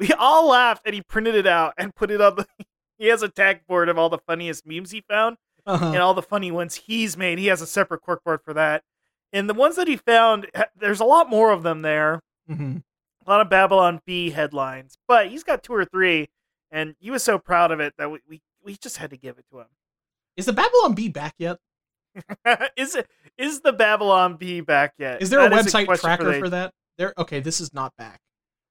We 0.00 0.10
all 0.18 0.48
laughed, 0.48 0.82
and 0.86 0.94
he 0.94 1.02
printed 1.02 1.36
it 1.36 1.46
out 1.46 1.74
and 1.78 1.94
put 1.94 2.10
it 2.10 2.20
on 2.20 2.34
the. 2.36 2.46
He 2.96 3.08
has 3.08 3.22
a 3.24 3.28
tag 3.28 3.66
board 3.66 3.88
of 3.88 3.98
all 3.98 4.08
the 4.08 4.18
funniest 4.18 4.64
memes 4.64 4.92
he 4.92 5.00
found 5.00 5.36
Uh-huh. 5.66 5.86
and 5.86 5.96
all 5.98 6.14
the 6.14 6.22
funny 6.22 6.50
ones 6.50 6.74
he's 6.74 7.16
made. 7.16 7.38
He 7.38 7.46
has 7.46 7.62
a 7.62 7.66
separate 7.66 8.02
corkboard 8.06 8.42
for 8.44 8.52
that. 8.54 8.82
And 9.32 9.48
the 9.48 9.54
ones 9.54 9.76
that 9.76 9.88
he 9.88 9.96
found, 9.96 10.46
there's 10.76 11.00
a 11.00 11.04
lot 11.04 11.28
more 11.30 11.50
of 11.52 11.62
them 11.62 11.82
there. 11.82 12.20
Mhm. 12.50 12.82
A 13.26 13.30
lot 13.30 13.40
of 13.40 13.48
Babylon 13.48 14.00
Bee 14.04 14.30
headlines, 14.30 14.98
but 15.08 15.28
he's 15.28 15.42
got 15.42 15.62
two 15.62 15.72
or 15.72 15.84
three, 15.86 16.28
and 16.70 16.94
he 17.00 17.10
was 17.10 17.22
so 17.22 17.38
proud 17.38 17.70
of 17.72 17.80
it 17.80 17.94
that 17.96 18.10
we 18.10 18.20
we, 18.28 18.42
we 18.62 18.76
just 18.76 18.98
had 18.98 19.08
to 19.10 19.16
give 19.16 19.38
it 19.38 19.46
to 19.50 19.60
him. 19.60 19.66
Is 20.36 20.44
the 20.44 20.52
Babylon 20.52 20.94
Bee 20.94 21.08
back 21.08 21.34
yet? 21.38 21.58
is 22.76 22.94
it 22.94 23.08
is 23.38 23.60
the 23.62 23.72
Babylon 23.72 24.36
Bee 24.36 24.60
back 24.60 24.92
yet? 24.98 25.22
Is 25.22 25.30
there 25.30 25.40
a 25.40 25.48
website 25.48 25.86
question 25.86 26.06
tracker 26.06 26.32
the- 26.32 26.38
for 26.38 26.50
that? 26.50 26.74
There. 26.98 27.14
Okay, 27.18 27.40
this 27.40 27.60
is 27.60 27.72
not 27.72 27.92
back. 27.96 28.20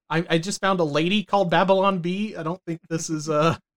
I, 0.10 0.24
I 0.30 0.38
just 0.38 0.62
found 0.62 0.80
a 0.80 0.84
lady 0.86 1.24
called 1.24 1.50
Babylon 1.50 1.98
Bee. 2.00 2.36
I 2.36 2.44
don't 2.44 2.62
think 2.68 2.80
this 2.90 3.10
is 3.10 3.30
uh. 3.30 3.58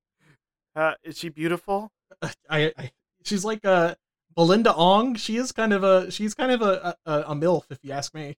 Uh, 0.77 0.93
is 1.03 1.17
she 1.19 1.31
beautiful? 1.31 1.91
I, 2.51 2.71
I 2.77 2.91
she's 3.27 3.45
like 3.45 3.65
uh 3.65 3.95
Belinda 4.35 4.75
Ong. 4.75 5.15
She 5.17 5.37
is 5.37 5.53
kind 5.53 5.73
of 5.73 5.85
a 5.85 6.11
she's 6.11 6.35
kind 6.35 6.53
of 6.53 6.63
a 6.63 6.97
a, 7.05 7.13
a 7.29 7.35
milf 7.35 7.65
if 7.71 7.79
you 7.83 7.93
ask 7.93 8.15
me. 8.15 8.37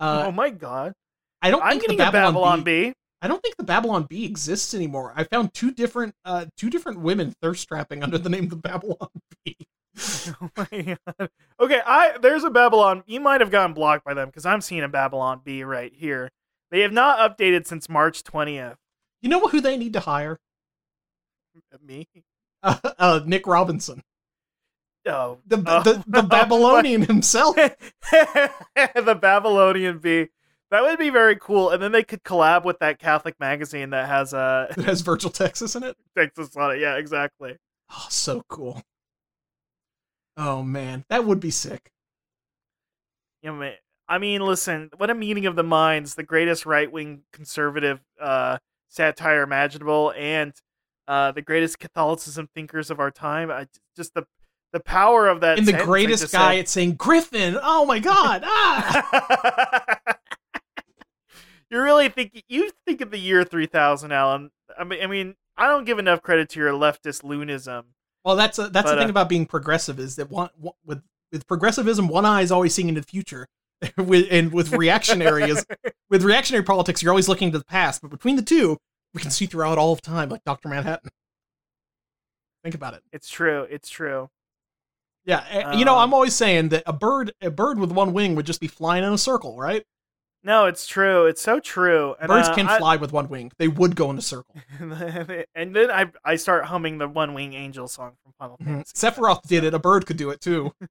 Uh, 0.00 0.24
oh 0.26 0.32
my 0.32 0.50
god! 0.50 0.94
I 1.42 1.50
don't 1.50 1.62
I'm 1.62 1.70
think 1.72 1.82
getting 1.82 1.98
the 1.98 2.08
a 2.08 2.12
Babylon, 2.12 2.32
Babylon 2.32 2.64
Bee, 2.64 2.84
B. 2.90 2.94
I 3.22 3.28
don't 3.28 3.42
think 3.42 3.56
the 3.56 3.64
Babylon 3.64 4.04
Bee 4.04 4.24
exists 4.24 4.74
anymore. 4.74 5.12
I 5.16 5.24
found 5.24 5.52
two 5.52 5.70
different 5.70 6.14
uh 6.24 6.46
two 6.56 6.70
different 6.70 7.00
women 7.00 7.34
thirst 7.42 7.68
trapping 7.68 8.02
under 8.02 8.18
the 8.18 8.28
name 8.28 8.44
of 8.44 8.50
the 8.50 8.56
Babylon 8.56 9.08
B. 9.44 9.56
Oh 10.42 10.50
my 10.56 10.98
god. 11.06 11.30
Okay, 11.60 11.80
I 11.86 12.18
there's 12.20 12.44
a 12.44 12.50
Babylon. 12.50 13.02
You 13.06 13.20
might 13.20 13.40
have 13.40 13.50
gotten 13.50 13.74
blocked 13.74 14.04
by 14.04 14.12
them 14.14 14.28
because 14.28 14.44
I'm 14.44 14.60
seeing 14.60 14.82
a 14.82 14.88
Babylon 14.88 15.40
Bee 15.44 15.62
right 15.64 15.92
here. 15.94 16.30
They 16.70 16.80
have 16.80 16.92
not 16.92 17.18
updated 17.38 17.66
since 17.66 17.88
March 17.88 18.22
20th. 18.24 18.76
You 19.22 19.28
know 19.28 19.40
who 19.46 19.60
they 19.60 19.76
need 19.76 19.92
to 19.94 20.00
hire? 20.00 20.38
Me? 21.80 22.06
Uh, 22.66 22.78
uh 22.98 23.20
Nick 23.24 23.46
Robinson, 23.46 24.02
Oh, 25.06 25.38
the 25.46 25.62
Oh. 25.66 25.82
the, 25.82 26.04
the 26.06 26.22
Babylonian 26.28 27.02
himself. 27.02 27.54
the 28.10 29.18
Babylonian 29.20 29.98
bee. 29.98 30.28
That 30.72 30.82
would 30.82 30.98
be 30.98 31.10
very 31.10 31.36
cool. 31.36 31.70
And 31.70 31.80
then 31.80 31.92
they 31.92 32.02
could 32.02 32.24
collab 32.24 32.64
with 32.64 32.80
that 32.80 32.98
Catholic 32.98 33.38
magazine 33.38 33.90
that 33.90 34.08
has 34.08 34.34
uh, 34.34 34.72
that 34.76 34.84
has 34.84 35.00
Virgil 35.02 35.30
Texas 35.30 35.76
in 35.76 35.84
it. 35.84 35.96
Texas 36.16 36.56
on 36.56 36.72
it. 36.74 36.80
Yeah, 36.80 36.96
exactly. 36.96 37.56
Oh, 37.90 38.06
so 38.10 38.42
cool. 38.48 38.82
Oh 40.36 40.62
man, 40.62 41.04
that 41.08 41.24
would 41.24 41.38
be 41.40 41.50
sick. 41.52 41.92
You 43.42 43.50
know, 43.52 43.58
ma- 43.58 43.70
I 44.08 44.18
mean, 44.18 44.40
listen, 44.40 44.90
what 44.96 45.08
a 45.08 45.14
meeting 45.14 45.46
of 45.46 45.54
the 45.56 45.62
minds, 45.62 46.14
the 46.16 46.22
greatest 46.24 46.66
right 46.66 46.90
wing 46.90 47.22
conservative 47.32 48.00
uh, 48.20 48.58
satire 48.88 49.42
imaginable, 49.42 50.12
and 50.16 50.52
uh, 51.08 51.32
the 51.32 51.42
greatest 51.42 51.78
Catholicism 51.78 52.48
thinkers 52.54 52.90
of 52.90 53.00
our 53.00 53.10
time. 53.10 53.50
I, 53.50 53.66
just 53.96 54.14
the 54.14 54.26
the 54.72 54.80
power 54.80 55.28
of 55.28 55.40
that. 55.40 55.58
And 55.58 55.66
the 55.66 55.72
sentence 55.72 55.88
greatest 55.88 56.32
guy 56.32 56.54
said. 56.54 56.60
at 56.60 56.68
saying 56.68 56.94
Griffin. 56.94 57.58
Oh 57.62 57.86
my 57.86 57.98
god. 57.98 58.42
Ah. 58.44 59.86
you 61.70 61.80
really 61.80 62.08
think 62.08 62.42
you 62.48 62.70
think 62.86 63.00
of 63.00 63.10
the 63.10 63.18
year 63.18 63.42
3000 63.42 64.12
alan 64.12 64.52
i 64.78 64.84
mean 64.84 65.02
i 65.02 65.06
mean 65.08 65.34
i 65.56 65.66
don't 65.66 65.84
give 65.84 65.98
enough 65.98 66.22
credit 66.22 66.48
to 66.48 66.60
your 66.60 66.70
leftist 66.70 67.24
lunism 67.24 67.82
well, 68.26 68.34
that's 68.34 68.58
a, 68.58 68.62
that's 68.62 68.90
But, 68.90 68.96
the 68.96 69.00
thing 69.02 69.06
uh, 69.06 69.10
about 69.10 69.28
being 69.28 69.46
progressive 69.46 70.00
is 70.00 70.16
that 70.16 70.28
one, 70.32 70.50
one 70.58 70.74
with 70.84 71.00
with 71.30 71.46
progressivism, 71.46 72.08
one 72.08 72.24
eye 72.24 72.40
is 72.40 72.50
always 72.50 72.74
seeing 72.74 72.88
into 72.88 73.00
the 73.00 73.06
future. 73.06 73.46
with 73.96 74.26
and 74.32 74.52
with 74.52 74.72
reactionary 74.72 75.44
is 75.44 75.64
with 76.10 76.24
reactionary 76.24 76.64
politics, 76.64 77.04
you're 77.04 77.12
always 77.12 77.28
looking 77.28 77.52
to 77.52 77.58
the 77.58 77.64
past. 77.64 78.02
But 78.02 78.10
between 78.10 78.34
the 78.34 78.42
two, 78.42 78.78
we 79.16 79.22
can 79.22 79.30
see 79.32 79.46
throughout 79.46 79.78
all 79.78 79.92
of 79.92 80.00
time, 80.02 80.28
like 80.28 80.44
Doctor 80.44 80.68
Manhattan. 80.68 81.10
Think 82.62 82.74
about 82.74 82.94
it. 82.94 83.02
it's 83.12 83.28
true 83.28 83.66
it's 83.70 83.88
true 83.88 84.28
Yeah, 85.24 85.44
eh, 85.48 85.76
you 85.76 85.84
know, 85.84 85.94
Um, 85.94 86.00
I'm 86.02 86.14
always 86.14 86.34
saying 86.34 86.68
that 86.70 86.82
a 86.86 86.92
bird, 86.92 87.32
a 87.40 87.50
bird 87.50 87.78
with 87.78 87.90
one 87.92 88.12
wing 88.12 88.34
would 88.34 88.44
just 88.46 88.60
be 88.60 88.66
flying 88.68 89.02
in 89.04 89.12
a 89.12 89.18
circle, 89.18 89.56
right? 89.56 89.84
no 90.42 90.66
it's 90.66 90.86
true 90.86 91.26
it's 91.26 91.40
so 91.42 91.58
true 91.60 92.14
and, 92.20 92.28
Birds 92.28 92.48
uh, 92.48 92.54
can 92.54 92.68
I- 92.68 92.78
fly 92.78 92.96
with 92.96 93.12
one 93.12 93.28
wing; 93.28 93.50
they 93.58 93.68
would 93.68 93.96
go 93.96 94.10
in 94.10 94.18
a 94.18 94.22
circle. 94.22 94.54
and 94.80 95.74
then 95.74 95.90
I 95.90 96.10
I 96.24 96.36
start 96.36 96.66
humming 96.66 96.98
the 96.98 97.08
One 97.08 97.34
Wing 97.34 97.54
Angel 97.54 97.88
song 97.88 98.16
from 98.22 98.32
Final 98.38 98.56
Mhm. 98.58 98.64
Fantasy. 98.66 98.92
Sephiroth 98.94 99.42
did 99.48 99.64
it; 99.64 99.72
a 99.74 99.78
bird 99.78 100.06
could 100.06 100.16
do 100.18 100.30
it 100.30 100.40
too. 100.40 100.72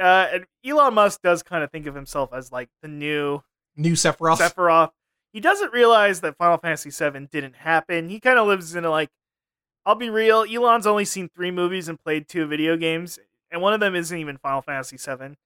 Uh, 0.00 0.26
and 0.32 0.44
Elon 0.66 0.94
Musk 0.94 1.20
does 1.22 1.42
kind 1.42 1.62
of 1.62 1.70
think 1.70 1.86
of 1.86 1.94
himself 1.94 2.32
as 2.32 2.50
like 2.50 2.70
the 2.80 2.88
new 2.88 3.42
New 3.76 3.92
Sephiroth. 3.92 4.38
Sephiroth. 4.38 4.90
He 5.32 5.40
doesn't 5.40 5.72
realize 5.72 6.20
that 6.20 6.36
Final 6.36 6.58
Fantasy 6.58 6.90
VII 6.90 7.26
didn't 7.30 7.56
happen. 7.56 8.08
He 8.08 8.20
kind 8.20 8.38
of 8.38 8.46
lives 8.46 8.74
in 8.74 8.84
a 8.84 8.90
like, 8.90 9.08
I'll 9.84 9.94
be 9.94 10.10
real. 10.10 10.44
Elon's 10.48 10.86
only 10.86 11.04
seen 11.04 11.28
three 11.34 11.50
movies 11.50 11.88
and 11.88 11.98
played 11.98 12.28
two 12.28 12.46
video 12.46 12.76
games, 12.76 13.18
and 13.50 13.60
one 13.60 13.72
of 13.72 13.80
them 13.80 13.94
isn't 13.94 14.16
even 14.16 14.36
Final 14.36 14.62
Fantasy 14.62 14.96
VII. 14.96 15.36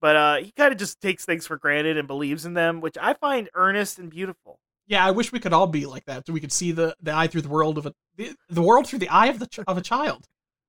But 0.00 0.16
uh, 0.16 0.36
he 0.36 0.52
kind 0.52 0.72
of 0.72 0.78
just 0.78 1.00
takes 1.00 1.24
things 1.24 1.46
for 1.46 1.56
granted 1.56 1.96
and 1.96 2.06
believes 2.06 2.46
in 2.46 2.54
them, 2.54 2.80
which 2.80 2.96
I 3.00 3.14
find 3.14 3.50
earnest 3.54 3.98
and 3.98 4.10
beautiful. 4.10 4.58
Yeah, 4.86 5.04
I 5.04 5.10
wish 5.10 5.32
we 5.32 5.40
could 5.40 5.52
all 5.52 5.66
be 5.66 5.86
like 5.86 6.06
that, 6.06 6.26
so 6.26 6.32
we 6.32 6.40
could 6.40 6.52
see 6.52 6.72
the, 6.72 6.96
the 7.02 7.14
eye 7.14 7.26
through 7.26 7.42
the 7.42 7.48
world 7.48 7.76
of 7.76 7.86
a 7.86 7.94
the, 8.16 8.34
the 8.48 8.62
world 8.62 8.86
through 8.86 9.00
the 9.00 9.08
eye 9.08 9.26
of 9.26 9.38
the 9.38 9.46
ch- 9.46 9.60
of 9.66 9.76
a 9.76 9.82
child. 9.82 10.26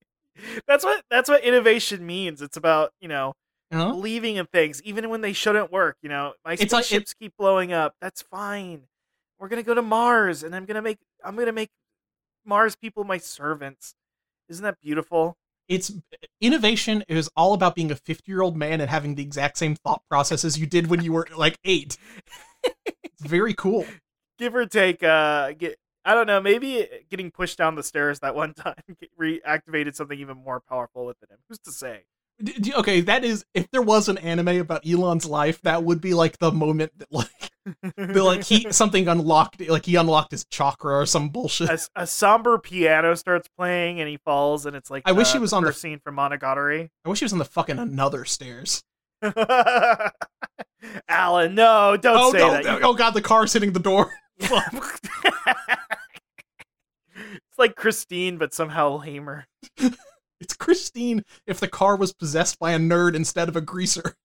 That's 0.67 0.83
what 0.83 1.03
that's 1.09 1.29
what 1.29 1.43
innovation 1.43 2.05
means. 2.05 2.41
It's 2.41 2.55
about 2.55 2.93
you 3.01 3.07
know 3.09 3.33
Know? 3.71 3.91
believing 3.91 4.37
in 4.37 4.47
things 4.47 4.81
even 4.83 5.09
when 5.09 5.21
they 5.21 5.33
shouldn't 5.33 5.71
work. 5.71 5.97
You 6.01 6.09
know, 6.09 6.33
my 6.43 6.53
It's 6.53 6.73
like- 6.73 6.85
spaceships 6.85 7.13
keep 7.13 7.33
blowing 7.37 7.71
up. 7.71 7.93
That's 8.01 8.21
fine. 8.21 8.87
We're 9.39 9.47
gonna 9.47 9.63
go 9.63 9.73
to 9.73 9.81
Mars, 9.81 10.43
and 10.43 10.55
I'm 10.55 10.65
gonna 10.65 10.81
make 10.81 10.97
I'm 11.23 11.35
gonna 11.35 11.51
make 11.51 11.69
Mars 12.45 12.75
people 12.75 13.03
my 13.03 13.17
servants. 13.17 13.93
Isn't 14.49 14.63
that 14.63 14.79
beautiful? 14.81 15.37
It's 15.67 15.91
innovation 16.41 17.03
is 17.07 17.29
all 17.37 17.53
about 17.53 17.75
being 17.75 17.91
a 17.91 17.95
50 17.95 18.23
year 18.31 18.41
old 18.41 18.57
man 18.57 18.81
and 18.81 18.89
having 18.89 19.13
the 19.15 19.21
exact 19.21 19.57
same 19.59 19.75
thought 19.75 20.01
processes 20.09 20.57
you 20.57 20.65
did 20.65 20.87
when 20.87 21.03
you 21.03 21.13
were 21.13 21.27
like 21.37 21.59
eight. 21.63 21.95
it's 22.63 23.21
very 23.23 23.53
cool. 23.53 23.85
Give 24.39 24.55
or 24.55 24.65
take. 24.65 25.03
Uh, 25.03 25.51
get 25.51 25.77
I 26.03 26.15
don't 26.15 26.25
know. 26.27 26.41
Maybe 26.41 26.87
getting 27.09 27.29
pushed 27.29 27.57
down 27.57 27.75
the 27.75 27.83
stairs 27.83 28.19
that 28.21 28.33
one 28.33 28.53
time 28.55 28.73
reactivated 29.21 29.95
something 29.95 30.17
even 30.19 30.37
more 30.43 30.59
powerful 30.59 31.05
within 31.05 31.29
him. 31.29 31.37
Who's 31.47 31.59
to 31.59 31.71
say? 31.71 32.03
Okay, 32.75 33.01
that 33.01 33.25
is 33.25 33.45
if 33.53 33.69
there 33.71 33.81
was 33.81 34.07
an 34.07 34.17
anime 34.17 34.59
about 34.59 34.87
Elon's 34.87 35.25
life, 35.25 35.61
that 35.63 35.83
would 35.83 35.99
be 35.99 36.13
like 36.13 36.37
the 36.37 36.51
moment 36.51 36.91
that 36.97 37.11
like 37.11 37.51
that, 37.97 38.15
like 38.23 38.43
he 38.43 38.71
something 38.71 39.07
unlocked, 39.07 39.59
like 39.67 39.85
he 39.85 39.95
unlocked 39.95 40.31
his 40.31 40.45
chakra 40.45 40.99
or 40.99 41.05
some 41.05 41.29
bullshit. 41.29 41.69
a, 41.69 41.79
a 41.95 42.07
somber 42.07 42.57
piano 42.57 43.15
starts 43.15 43.49
playing 43.57 43.99
and 43.99 44.07
he 44.09 44.17
falls 44.17 44.65
and 44.65 44.75
it's 44.75 44.89
like 44.89 45.03
I 45.05 45.11
wish 45.11 45.29
uh, 45.29 45.33
he 45.33 45.39
was 45.39 45.51
on 45.51 45.63
the- 45.63 45.73
scene 45.73 45.99
from 45.99 46.15
Monogatari. 46.15 46.89
I 47.05 47.09
wish 47.09 47.19
he 47.19 47.25
was 47.25 47.33
on 47.33 47.39
the 47.39 47.45
fucking 47.45 47.77
another 47.77 48.23
stairs. 48.25 48.83
Alan, 51.09 51.55
no, 51.55 51.97
don't 51.97 52.17
oh 52.17 52.31
say 52.31 52.37
no! 52.37 52.51
that. 52.63 52.83
Oh 52.83 52.93
god, 52.93 53.11
the 53.11 53.21
car's 53.21 53.51
hitting 53.51 53.73
the 53.73 53.79
door. 53.79 54.11
It's 57.21 57.59
like 57.59 57.75
Christine, 57.75 58.37
but 58.37 58.53
somehow 58.53 59.01
lamer. 59.01 59.45
It's 60.39 60.53
Christine 60.55 61.23
if 61.45 61.59
the 61.59 61.67
car 61.67 61.95
was 61.95 62.13
possessed 62.13 62.59
by 62.59 62.71
a 62.71 62.79
nerd 62.79 63.15
instead 63.15 63.49
of 63.49 63.55
a 63.55 63.61
greaser. 63.61 64.15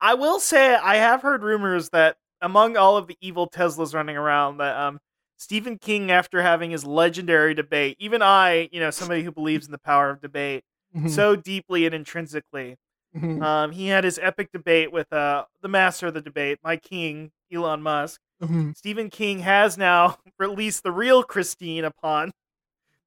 I 0.00 0.14
will 0.14 0.40
say 0.40 0.74
I 0.74 0.96
have 0.96 1.22
heard 1.22 1.42
rumors 1.42 1.88
that 1.90 2.16
among 2.42 2.76
all 2.76 2.96
of 2.96 3.06
the 3.06 3.16
evil 3.20 3.48
Teslas 3.48 3.94
running 3.94 4.16
around, 4.16 4.58
that 4.58 4.76
um 4.76 5.00
Stephen 5.36 5.78
King, 5.78 6.10
after 6.10 6.42
having 6.42 6.70
his 6.70 6.84
legendary 6.84 7.54
debate, 7.54 7.96
even 7.98 8.20
I, 8.20 8.68
you 8.72 8.80
know, 8.80 8.90
somebody 8.90 9.22
who 9.22 9.32
believes 9.32 9.64
in 9.66 9.72
the 9.72 9.78
power 9.78 10.10
of 10.10 10.20
debate 10.20 10.64
Mhm, 10.94 11.08
so 11.08 11.36
deeply 11.36 11.86
and 11.86 11.94
intrinsically, 11.94 12.76
mhm, 13.16 13.40
um, 13.42 13.70
he 13.70 13.86
had 13.86 14.02
his 14.02 14.18
epic 14.20 14.50
debate 14.52 14.90
with 14.92 15.10
uh 15.12 15.44
the 15.62 15.68
master 15.68 16.08
of 16.08 16.14
the 16.14 16.20
debate, 16.20 16.58
my 16.64 16.76
king, 16.76 17.30
Elon 17.52 17.80
Musk. 17.80 18.20
mhm. 18.42 18.76
Stephen 18.76 19.08
King 19.08 19.38
has 19.40 19.78
now 19.78 20.18
released 20.38 20.82
the 20.82 20.92
real 20.92 21.22
Christine 21.22 21.84
upon 21.84 22.32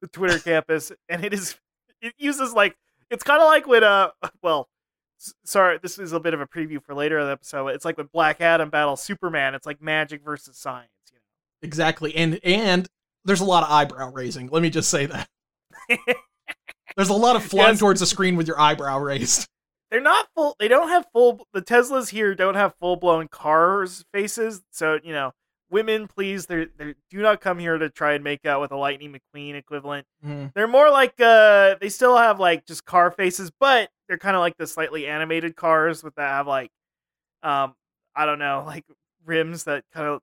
the 0.02 0.08
Twitter 0.08 0.40
campus, 0.40 0.92
and 1.10 1.24
it 1.26 1.34
is 1.34 1.56
it 2.04 2.14
uses 2.18 2.54
like 2.54 2.76
it's 3.10 3.24
kind 3.24 3.42
of 3.42 3.48
like 3.48 3.66
when 3.66 3.84
uh 3.84 4.10
well 4.44 4.70
sorry 5.46 5.80
this 5.82 5.98
is 5.98 6.12
a 6.14 6.20
bit 6.20 6.34
of 6.34 6.42
a 6.42 6.46
preview 6.48 6.82
for 6.84 6.94
later 6.94 7.18
in 7.20 7.26
the 7.26 7.32
episode. 7.32 7.68
It's 7.70 7.86
like 7.86 7.98
when 7.98 8.08
Black 8.14 8.42
Adam 8.42 8.70
battles 8.70 9.02
Superman. 9.02 9.56
It's 9.56 9.66
like 9.66 9.82
magic 9.82 10.22
versus 10.24 10.58
science. 10.58 10.90
You 11.12 11.18
know 11.18 11.22
Exactly. 11.68 12.16
And 12.16 12.40
and 12.44 12.88
there's 13.26 13.42
a 13.42 13.46
lot 13.46 13.64
of 13.64 13.72
eyebrow 13.72 14.12
raising. 14.12 14.48
Let 14.48 14.62
me 14.62 14.70
just 14.70 14.90
say 14.90 15.06
that. 15.08 15.30
There's 16.96 17.10
a 17.10 17.14
lot 17.14 17.36
of 17.36 17.44
flying 17.44 17.70
Yes. 17.72 17.80
towards 17.80 18.00
the 18.02 18.06
screen 18.06 18.36
with 18.36 18.48
your 18.48 18.60
eyebrow 18.60 19.00
raised. 19.00 19.48
they're 19.92 20.02
not 20.02 20.28
full. 20.36 20.56
They 20.60 20.68
don't 20.68 20.90
have 20.90 21.06
full. 21.12 21.48
The 21.54 21.62
Teslas 21.62 22.10
here 22.10 22.36
don't 22.36 22.56
have 22.56 22.76
full 22.80 22.98
blown 22.98 23.28
cars 23.30 24.04
faces. 24.14 24.62
So 24.72 25.00
you 25.04 25.14
know. 25.14 25.32
Women, 25.74 26.08
please, 26.08 26.46
they 26.46 26.68
they 26.78 26.96
do 27.10 27.22
not 27.22 27.42
come 27.42 27.60
here 27.60 27.78
to 27.78 27.90
try 27.90 28.14
and 28.14 28.24
make 28.24 28.46
out 28.46 28.62
with 28.62 28.72
a 28.72 28.78
Lightning 28.78 29.14
McQueen 29.14 29.56
equivalent. 29.56 30.06
Mhm. 30.26 30.54
They're 30.54 30.68
more 30.68 30.90
like 30.92 31.20
uh 31.20 31.76
they 31.82 31.90
still 31.90 32.16
have 32.16 32.40
like 32.40 32.66
just 32.66 32.86
car 32.86 33.12
faces, 33.12 33.52
but 33.60 33.90
they're 34.08 34.18
kind 34.18 34.36
of 34.36 34.40
like 34.40 34.56
the 34.58 34.68
slightly 34.68 35.08
animated 35.08 35.56
cars 35.56 36.04
with 36.04 36.16
that 36.16 36.30
have 36.30 36.48
like 36.48 36.72
um 37.42 37.74
I 38.16 38.26
don't 38.26 38.40
know, 38.40 38.64
like 38.66 38.86
rims 39.26 39.64
that 39.66 39.84
kind 39.94 40.08
of 40.08 40.22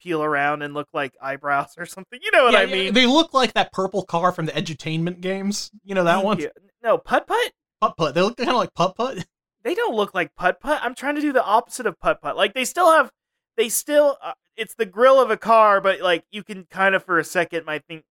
peel 0.00 0.22
around 0.22 0.62
and 0.62 0.74
look 0.74 0.88
like 0.94 1.12
eyebrows 1.20 1.74
or 1.76 1.84
something. 1.84 2.18
You 2.22 2.30
know 2.30 2.44
what 2.44 2.52
Yeah, 2.54 2.60
I 2.60 2.64
yeah, 2.64 2.74
mean? 2.74 2.94
They 2.94 3.06
look 3.06 3.34
like 3.34 3.52
that 3.54 3.72
purple 3.72 4.04
car 4.04 4.32
from 4.32 4.46
the 4.46 4.52
edutainment 4.52 5.20
games. 5.20 5.70
You 5.84 5.94
know 5.94 6.04
that 6.04 6.14
Thank 6.14 6.24
one? 6.24 6.38
you. 6.38 6.50
No, 6.82 6.96
putt 6.98 7.26
putt. 7.26 7.52
Putt 7.80 7.96
putt. 7.96 8.14
They 8.14 8.22
look 8.22 8.36
kind 8.36 8.48
of 8.50 8.56
like 8.56 8.74
putt 8.74 8.96
putt. 8.96 9.26
They 9.64 9.74
don't 9.74 9.94
look 9.96 10.14
like 10.14 10.34
putt 10.36 10.60
putt. 10.60 10.80
I'm 10.82 10.94
trying 10.94 11.16
to 11.16 11.20
do 11.20 11.32
the 11.32 11.44
opposite 11.44 11.84
of 11.84 11.98
putt 12.00 12.22
putt. 12.22 12.36
Like 12.36 12.54
they 12.54 12.64
still 12.64 12.90
have 12.92 13.10
they 13.58 13.68
still 13.68 14.16
uh, 14.22 14.32
it's 14.56 14.74
the 14.74 14.86
grill 14.86 15.20
of 15.20 15.30
a 15.30 15.36
car, 15.36 15.82
but 15.82 16.00
like 16.00 16.24
you 16.30 16.42
can 16.42 16.64
kind 16.70 16.94
of 16.94 17.04
for 17.04 17.18
a 17.18 17.24
second 17.24 17.66
might 17.66 17.84
think 17.84 18.04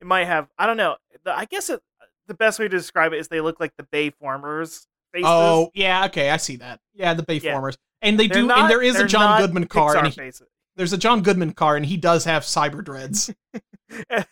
it 0.00 0.06
might 0.06 0.24
have 0.24 0.48
I 0.58 0.66
don't 0.66 0.76
know. 0.76 0.96
The, 1.24 1.36
I 1.36 1.44
guess 1.44 1.70
it, 1.70 1.80
the 2.26 2.34
best 2.34 2.58
way 2.58 2.64
to 2.64 2.76
describe 2.76 3.12
it 3.12 3.18
is 3.20 3.28
they 3.28 3.40
look 3.40 3.60
like 3.60 3.74
the 3.76 3.84
Bayformers 3.84 4.86
faces. 5.12 5.26
Oh, 5.26 5.70
yeah, 5.74 6.06
okay, 6.06 6.30
I 6.30 6.38
see 6.38 6.56
that. 6.56 6.80
Yeah, 6.94 7.14
the 7.14 7.22
Bayformers. 7.22 7.76
And 8.02 8.18
they 8.18 8.26
They're 8.26 8.42
do 8.42 8.48
not- 8.48 8.58
and 8.58 8.70
there 8.70 8.82
is 8.82 8.98
a 8.98 9.06
John 9.06 9.40
Goodman 9.40 9.66
car 9.66 9.94
Pixar 9.94 9.98
and 9.98 10.06
he, 10.08 10.12
faces. 10.12 10.48
there's 10.76 10.92
a 10.92 10.98
John 10.98 11.22
Goodman 11.22 11.52
car 11.52 11.76
and 11.76 11.86
he 11.86 11.96
does 11.96 12.24
have 12.24 12.42
cyber 12.42 12.82
dreads. 12.82 13.32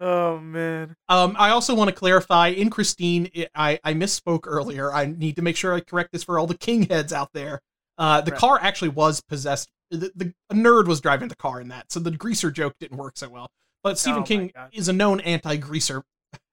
oh 0.00 0.38
man. 0.38 0.96
Um, 1.08 1.34
I 1.38 1.50
also 1.50 1.74
want 1.74 1.88
to 1.88 1.96
clarify 1.96 2.48
in 2.48 2.70
Christine, 2.70 3.30
I, 3.54 3.80
I 3.82 3.94
misspoke 3.94 4.44
earlier. 4.44 4.92
I 4.92 5.06
need 5.06 5.36
to 5.36 5.42
make 5.42 5.56
sure 5.56 5.74
I 5.74 5.80
correct 5.80 6.12
this 6.12 6.24
for 6.24 6.38
all 6.38 6.46
the 6.46 6.56
king 6.56 6.84
heads 6.84 7.12
out 7.12 7.32
there. 7.32 7.62
Uh, 8.00 8.20
the 8.22 8.30
Right. 8.32 8.40
car 8.40 8.58
actually 8.60 8.88
was 8.88 9.20
possessed. 9.20 9.68
The, 9.90 10.10
the 10.16 10.34
a 10.48 10.54
nerd 10.54 10.86
was 10.88 11.00
driving 11.00 11.28
the 11.28 11.36
car 11.36 11.60
in 11.60 11.68
that, 11.68 11.92
so 11.92 12.00
the 12.00 12.10
greaser 12.10 12.50
joke 12.50 12.74
didn't 12.80 12.96
work 12.96 13.16
so 13.18 13.28
well. 13.28 13.50
But 13.82 13.98
Stephen 13.98 14.22
Oh 14.22 14.24
King 14.26 14.52
is 14.72 14.88
a 14.88 14.92
known 14.92 15.20
anti-greaser, 15.20 16.02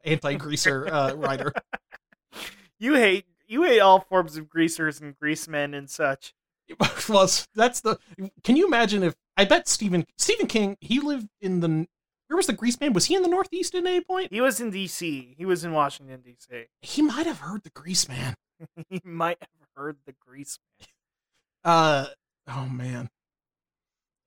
anti-greaser 0.04 0.88
uh, 0.94 1.14
writer. 1.14 1.54
You 2.80 2.96
hate 2.96 3.26
you 3.48 3.64
hate 3.64 3.80
all 3.80 4.02
forms 4.02 4.36
of 4.38 4.50
greasers 4.50 5.00
and 5.00 5.18
greasemen 5.18 5.76
and 5.76 5.90
such. 5.90 6.34
well, 7.10 7.30
that's 7.56 7.80
the. 7.82 7.98
Can 8.44 8.58
you 8.58 8.68
imagine 8.68 9.04
if 9.04 9.16
I 9.38 9.46
bet 9.46 9.68
Stephen 9.70 10.06
Stephen 10.18 10.48
King 10.48 10.78
he 10.82 11.00
lived 11.00 11.30
in 11.42 11.62
the 11.62 11.88
where 12.28 12.36
was 12.36 12.48
the 12.48 12.54
grease 12.54 12.78
man? 12.82 12.92
Was 12.92 13.06
he 13.06 13.16
in 13.16 13.22
the 13.22 13.30
Northeast 13.30 13.74
at 13.74 13.86
any 13.86 14.02
point? 14.02 14.34
He 14.34 14.42
was 14.42 14.60
in 14.60 14.70
D.C. 14.70 15.36
He 15.38 15.46
was 15.46 15.64
in 15.64 15.72
Washington 15.72 16.20
D.C. 16.22 16.66
He 16.82 17.02
might 17.02 17.26
have 17.26 17.40
heard 17.40 17.64
the 17.64 17.70
grease 17.70 18.10
man. 18.10 18.36
he 18.90 19.00
might 19.06 19.38
have 19.40 19.70
heard 19.78 19.98
the 20.06 20.14
grease. 20.20 20.60
Uh 21.64 22.08
oh 22.48 22.68
man. 22.68 23.10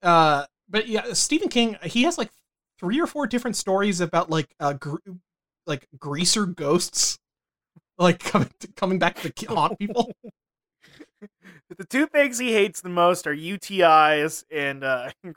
Uh 0.03 0.47
but 0.69 0.88
yeah, 0.88 1.12
Stephen 1.12 1.49
King 1.49 1.77
he 1.85 2.03
has 2.05 2.19
like 2.19 2.31
three 2.79 3.01
or 3.01 3.07
four 3.07 3.27
different 3.27 3.57
stories 3.57 4.01
about 4.01 4.31
like 4.31 4.55
uh 4.61 4.75
gr- 4.75 4.97
like 5.66 5.87
greaser 5.99 6.47
ghosts 6.47 7.19
like 7.99 8.21
coming 8.21 8.51
coming 8.77 8.99
back 8.99 9.16
to 9.21 9.47
haunt 9.47 9.79
people. 9.79 10.12
The 11.79 11.85
two 11.85 12.07
things 12.07 12.38
he 12.38 12.53
hates 12.53 12.81
the 12.81 12.88
most 12.88 13.27
are 13.27 13.35
UTIs 13.35 14.45
and 14.51 14.83
uh, 14.85 15.11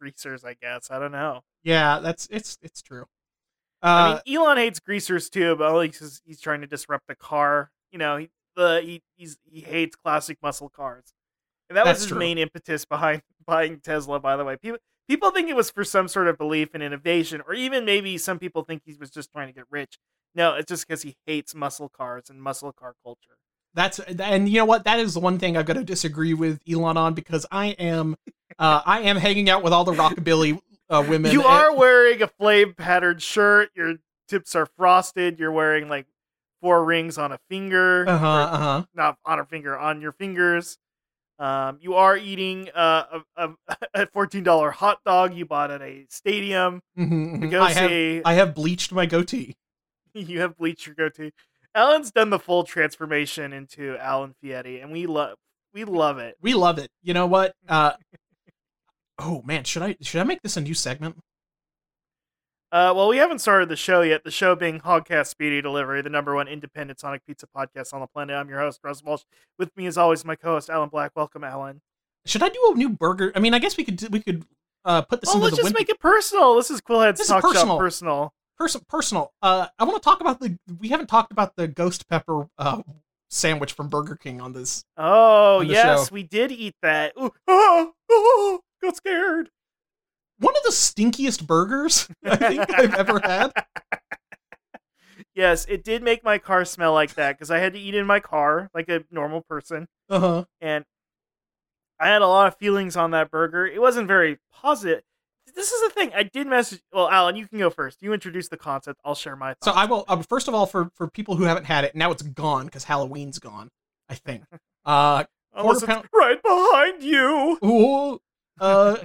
greasers. 0.00 0.44
I 0.44 0.54
guess 0.54 0.90
I 0.90 0.98
don't 0.98 1.12
know. 1.12 1.42
yeah, 1.62 2.00
that's 2.00 2.26
it's 2.30 2.58
it's 2.62 2.82
true. 2.82 3.04
I 3.96 4.02
Uh 4.12 4.20
mean, 4.26 4.36
Elon 4.36 4.56
hates 4.58 4.80
greasers 4.80 5.30
too, 5.30 5.56
but 5.56 5.70
only 5.70 5.88
because 5.88 6.20
he's 6.24 6.40
trying 6.40 6.60
to 6.62 6.66
disrupt 6.66 7.06
the 7.08 7.14
car. 7.16 7.70
You 7.92 7.98
know, 7.98 8.16
he 8.16 8.30
the 8.56 8.80
he 8.82 9.02
he's, 9.16 9.36
he 9.44 9.60
hates 9.60 9.96
classic 9.96 10.38
muscle 10.42 10.68
cars, 10.68 11.13
and 11.68 11.76
that 11.76 11.84
That's 11.84 11.96
was 11.96 12.02
his 12.04 12.10
true. 12.10 12.18
main 12.18 12.38
impetus 12.38 12.84
behind 12.84 13.22
buying 13.46 13.80
Tesla. 13.80 14.20
By 14.20 14.36
the 14.36 14.44
way, 14.44 14.56
people 14.56 14.78
people 15.08 15.30
think 15.30 15.48
it 15.48 15.56
was 15.56 15.70
for 15.70 15.84
some 15.84 16.08
sort 16.08 16.28
of 16.28 16.38
belief 16.38 16.74
in 16.74 16.82
innovation, 16.82 17.42
or 17.46 17.54
even 17.54 17.84
maybe 17.84 18.18
some 18.18 18.38
people 18.38 18.64
think 18.64 18.82
he 18.84 18.94
was 18.98 19.10
just 19.10 19.30
trying 19.32 19.48
to 19.48 19.52
get 19.54 19.64
rich. 19.70 19.98
No, 20.34 20.54
it's 20.54 20.68
just 20.68 20.86
because 20.86 21.02
he 21.02 21.16
hates 21.26 21.54
muscle 21.54 21.88
cars 21.88 22.28
and 22.28 22.42
muscle 22.42 22.72
car 22.72 22.94
culture. 23.04 23.38
that's 23.74 23.98
and 24.00 24.48
you 24.48 24.58
know 24.58 24.64
what? 24.64 24.84
That 24.84 24.98
is 24.98 25.14
the 25.14 25.20
one 25.20 25.38
thing 25.38 25.56
I've 25.56 25.66
got 25.66 25.74
to 25.74 25.84
disagree 25.84 26.34
with 26.34 26.60
Elon 26.70 26.96
on 26.96 27.14
because 27.14 27.46
I 27.50 27.68
am 27.68 28.16
uh 28.58 28.82
I 28.84 29.00
am 29.02 29.16
hanging 29.16 29.48
out 29.48 29.62
with 29.62 29.72
all 29.72 29.84
the 29.84 29.92
rockabilly 29.92 30.60
uh, 30.90 31.04
women. 31.08 31.32
you 31.32 31.40
and- 31.42 31.48
are 31.50 31.74
wearing 31.74 32.20
a 32.22 32.26
flame 32.26 32.74
patterned 32.74 33.22
shirt. 33.22 33.70
Your 33.76 33.94
tips 34.28 34.54
are 34.54 34.66
frosted. 34.66 35.38
You're 35.38 35.52
wearing 35.52 35.88
like 35.88 36.06
four 36.60 36.84
rings 36.84 37.16
on 37.18 37.30
a 37.30 37.38
finger. 37.48 38.08
uh-huh, 38.08 38.26
uh-huh. 38.26 38.84
not 38.94 39.18
on 39.24 39.38
a 39.38 39.44
finger 39.44 39.78
on 39.78 40.00
your 40.00 40.12
fingers. 40.12 40.78
Um, 41.38 41.78
you 41.80 41.94
are 41.94 42.16
eating 42.16 42.68
uh, 42.74 43.20
a, 43.36 43.48
a, 43.48 43.76
a 44.02 44.06
fourteen 44.06 44.42
dollar 44.44 44.70
hot 44.70 45.00
dog 45.04 45.34
you 45.34 45.44
bought 45.46 45.70
at 45.70 45.82
a 45.82 46.06
stadium 46.08 46.80
Mhm, 46.98 47.40
to 47.40 47.46
mhm. 47.46 47.50
go 47.50 47.62
I 47.62 47.72
have 47.72 47.90
see. 47.90 48.22
I 48.24 48.34
have 48.34 48.54
bleached 48.54 48.92
my 48.92 49.06
goatee. 49.06 49.54
you 50.14 50.40
have 50.40 50.56
bleached 50.56 50.86
your 50.86 50.94
goatee. 50.94 51.32
Alan's 51.74 52.12
done 52.12 52.30
the 52.30 52.38
full 52.38 52.62
transformation 52.62 53.52
into 53.52 53.96
Alan 53.98 54.34
Fieri, 54.40 54.80
and 54.80 54.92
we 54.92 55.06
love 55.06 55.36
we 55.72 55.84
love 55.84 56.18
it. 56.18 56.36
We 56.40 56.54
love 56.54 56.78
it. 56.78 56.88
You 57.02 57.14
know 57.14 57.26
what? 57.26 57.52
Uh 57.68 57.92
Oh 59.18 59.42
man, 59.44 59.64
should 59.64 59.82
I 59.82 59.96
should 60.00 60.20
I 60.20 60.24
make 60.24 60.42
this 60.42 60.56
a 60.56 60.60
new 60.60 60.74
segment? 60.74 61.16
Uh, 62.74 62.92
well, 62.92 63.06
we 63.06 63.18
haven't 63.18 63.38
started 63.38 63.68
the 63.68 63.76
show 63.76 64.00
yet. 64.00 64.24
The 64.24 64.32
show 64.32 64.56
being 64.56 64.80
Hogcast 64.80 65.28
Speedy 65.28 65.62
Delivery, 65.62 66.02
the 66.02 66.10
number 66.10 66.34
one 66.34 66.48
independent 66.48 66.98
Sonic 66.98 67.24
Pizza 67.24 67.46
podcast 67.56 67.94
on 67.94 68.00
the 68.00 68.08
planet. 68.08 68.34
I'm 68.34 68.48
your 68.48 68.58
host, 68.58 68.80
Russ 68.82 69.00
Walsh. 69.00 69.22
With 69.60 69.70
me, 69.76 69.86
as 69.86 69.96
always, 69.96 70.24
my 70.24 70.34
co-host 70.34 70.68
Alan 70.68 70.88
Black. 70.88 71.12
Welcome, 71.14 71.44
Alan. 71.44 71.82
Should 72.26 72.42
I 72.42 72.48
do 72.48 72.72
a 72.72 72.76
new 72.76 72.88
burger? 72.88 73.30
I 73.36 73.38
mean, 73.38 73.54
I 73.54 73.60
guess 73.60 73.76
we 73.76 73.84
could 73.84 74.12
we 74.12 74.18
could 74.18 74.44
uh 74.84 75.02
put 75.02 75.20
this 75.20 75.32
into 75.32 75.44
let's 75.44 75.54
just 75.54 75.66
win- 75.66 75.74
make 75.78 75.88
it 75.88 76.00
personal. 76.00 76.56
This 76.56 76.68
is 76.68 76.80
Quillhead's 76.80 77.18
This 77.18 77.30
is 77.30 77.34
personal. 77.40 77.64
Shop 77.64 77.78
personal. 77.78 78.34
Pers- 78.58 78.76
personal. 78.88 79.32
Uh 79.40 79.68
I 79.78 79.84
want 79.84 80.02
to 80.02 80.04
talk 80.04 80.20
about 80.20 80.40
the 80.40 80.58
we 80.80 80.88
haven't 80.88 81.06
talked 81.06 81.30
about 81.30 81.54
the 81.54 81.68
ghost 81.68 82.08
pepper 82.08 82.48
uh 82.58 82.82
sandwich 83.30 83.72
from 83.72 83.86
Burger 83.86 84.16
King 84.16 84.40
on 84.40 84.52
this. 84.52 84.84
Oh 84.96 85.60
on 85.60 85.68
yes, 85.68 86.08
show. 86.08 86.12
we 86.12 86.24
did 86.24 86.50
eat 86.50 86.74
that. 86.82 87.12
Ooh, 87.16 87.30
oh, 87.46 87.92
oh, 88.10 88.60
got 88.82 88.96
scared. 88.96 89.50
One 90.38 90.54
of 90.56 90.62
the 90.64 90.70
stinkiest 90.70 91.46
burgers 91.46 92.08
I 92.24 92.36
think 92.36 92.70
I've 92.78 92.94
ever 92.94 93.20
had. 93.22 93.52
Yes, 95.34 95.64
it 95.68 95.82
did 95.84 96.02
make 96.02 96.22
my 96.24 96.38
car 96.38 96.64
smell 96.64 96.92
like 96.92 97.14
that 97.14 97.32
because 97.36 97.50
I 97.50 97.58
had 97.58 97.72
to 97.72 97.78
eat 97.78 97.94
in 97.94 98.06
my 98.06 98.20
car 98.20 98.70
like 98.74 98.88
a 98.88 99.04
normal 99.10 99.40
person, 99.42 99.88
Uh-huh. 100.08 100.44
and 100.60 100.84
I 101.98 102.08
had 102.08 102.22
a 102.22 102.26
lot 102.26 102.46
of 102.48 102.56
feelings 102.56 102.96
on 102.96 103.10
that 103.12 103.30
burger. 103.30 103.66
It 103.66 103.80
wasn't 103.80 104.06
very 104.08 104.38
positive. 104.52 105.02
This 105.54 105.70
is 105.70 105.82
the 105.82 105.90
thing. 105.94 106.10
I 106.14 106.24
did 106.24 106.46
message. 106.48 106.80
Well, 106.92 107.08
Alan, 107.08 107.36
you 107.36 107.46
can 107.46 107.58
go 107.58 107.70
first. 107.70 108.02
You 108.02 108.12
introduce 108.12 108.48
the 108.48 108.56
concept. 108.56 109.00
I'll 109.04 109.14
share 109.14 109.36
my 109.36 109.54
Thoughts. 109.54 109.66
So. 109.66 109.72
I 109.72 109.84
will 109.84 110.04
uh, 110.08 110.20
first 110.22 110.48
of 110.48 110.54
all 110.54 110.66
for 110.66 110.90
for 110.94 111.08
people 111.08 111.36
who 111.36 111.44
haven't 111.44 111.64
had 111.64 111.84
it, 111.84 111.94
now 111.94 112.10
it's 112.10 112.22
gone 112.22 112.68
cuz 112.68 112.84
Halloween's 112.84 113.38
gone, 113.38 113.70
I 114.08 114.14
think. 114.14 114.44
Uh 114.84 115.24
Unless 115.56 115.76
it's 115.78 115.86
pound- 115.86 116.08
right 116.12 116.42
behind 116.42 117.02
you. 117.02 117.58
Ooh, 117.64 118.20
uh, 118.60 118.96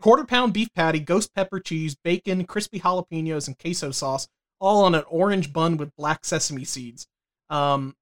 quarter 0.00 0.24
pound 0.24 0.52
beef 0.52 0.68
patty, 0.74 1.00
ghost 1.00 1.34
pepper 1.34 1.60
cheese, 1.60 1.94
bacon, 1.94 2.44
crispy 2.44 2.80
jalapenos, 2.80 3.46
and 3.46 3.58
queso 3.58 3.90
sauce, 3.90 4.28
all 4.60 4.84
on 4.84 4.94
an 4.94 5.04
orange 5.08 5.52
bun 5.52 5.76
with 5.76 5.94
black 5.96 6.24
sesame 6.24 6.64
seeds. 6.64 7.06
Um, 7.50 7.94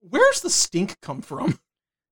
where's 0.00 0.40
the 0.40 0.50
stink 0.50 1.00
come 1.00 1.22
from? 1.22 1.58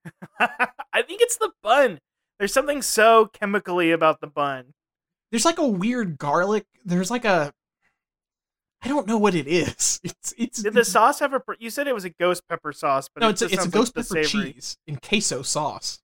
I 0.40 1.02
think 1.02 1.20
it's 1.20 1.36
the 1.36 1.50
bun. 1.62 1.98
There's 2.38 2.52
something 2.52 2.82
so 2.82 3.26
chemically 3.26 3.90
about 3.90 4.20
the 4.20 4.26
bun. 4.28 4.72
there's 5.30 5.44
like 5.44 5.58
a 5.58 5.66
weird 5.66 6.18
garlic. 6.18 6.66
There's 6.84 7.10
like 7.10 7.24
a 7.24 7.52
I 8.80 8.86
don't 8.88 9.08
know 9.08 9.18
what 9.18 9.34
it 9.34 9.46
is. 9.48 10.00
It's 10.04 10.34
it's 10.38 10.62
Did 10.62 10.74
the 10.74 10.84
sauce 10.84 11.18
have 11.18 11.34
a? 11.34 11.42
You 11.58 11.68
said 11.70 11.88
it 11.88 11.94
was 11.94 12.04
a 12.04 12.10
ghost 12.10 12.42
pepper 12.48 12.72
sauce, 12.72 13.08
but 13.12 13.22
no, 13.22 13.28
it 13.28 13.32
it's 13.32 13.42
a, 13.42 13.44
it's 13.46 13.54
a 13.54 13.56
sounds 13.56 13.66
like 13.66 13.72
ghost 13.74 13.94
pepper 13.94 14.24
savory- 14.24 14.52
cheese 14.52 14.76
in 14.86 14.96
queso 14.96 15.42
sauce. 15.42 16.00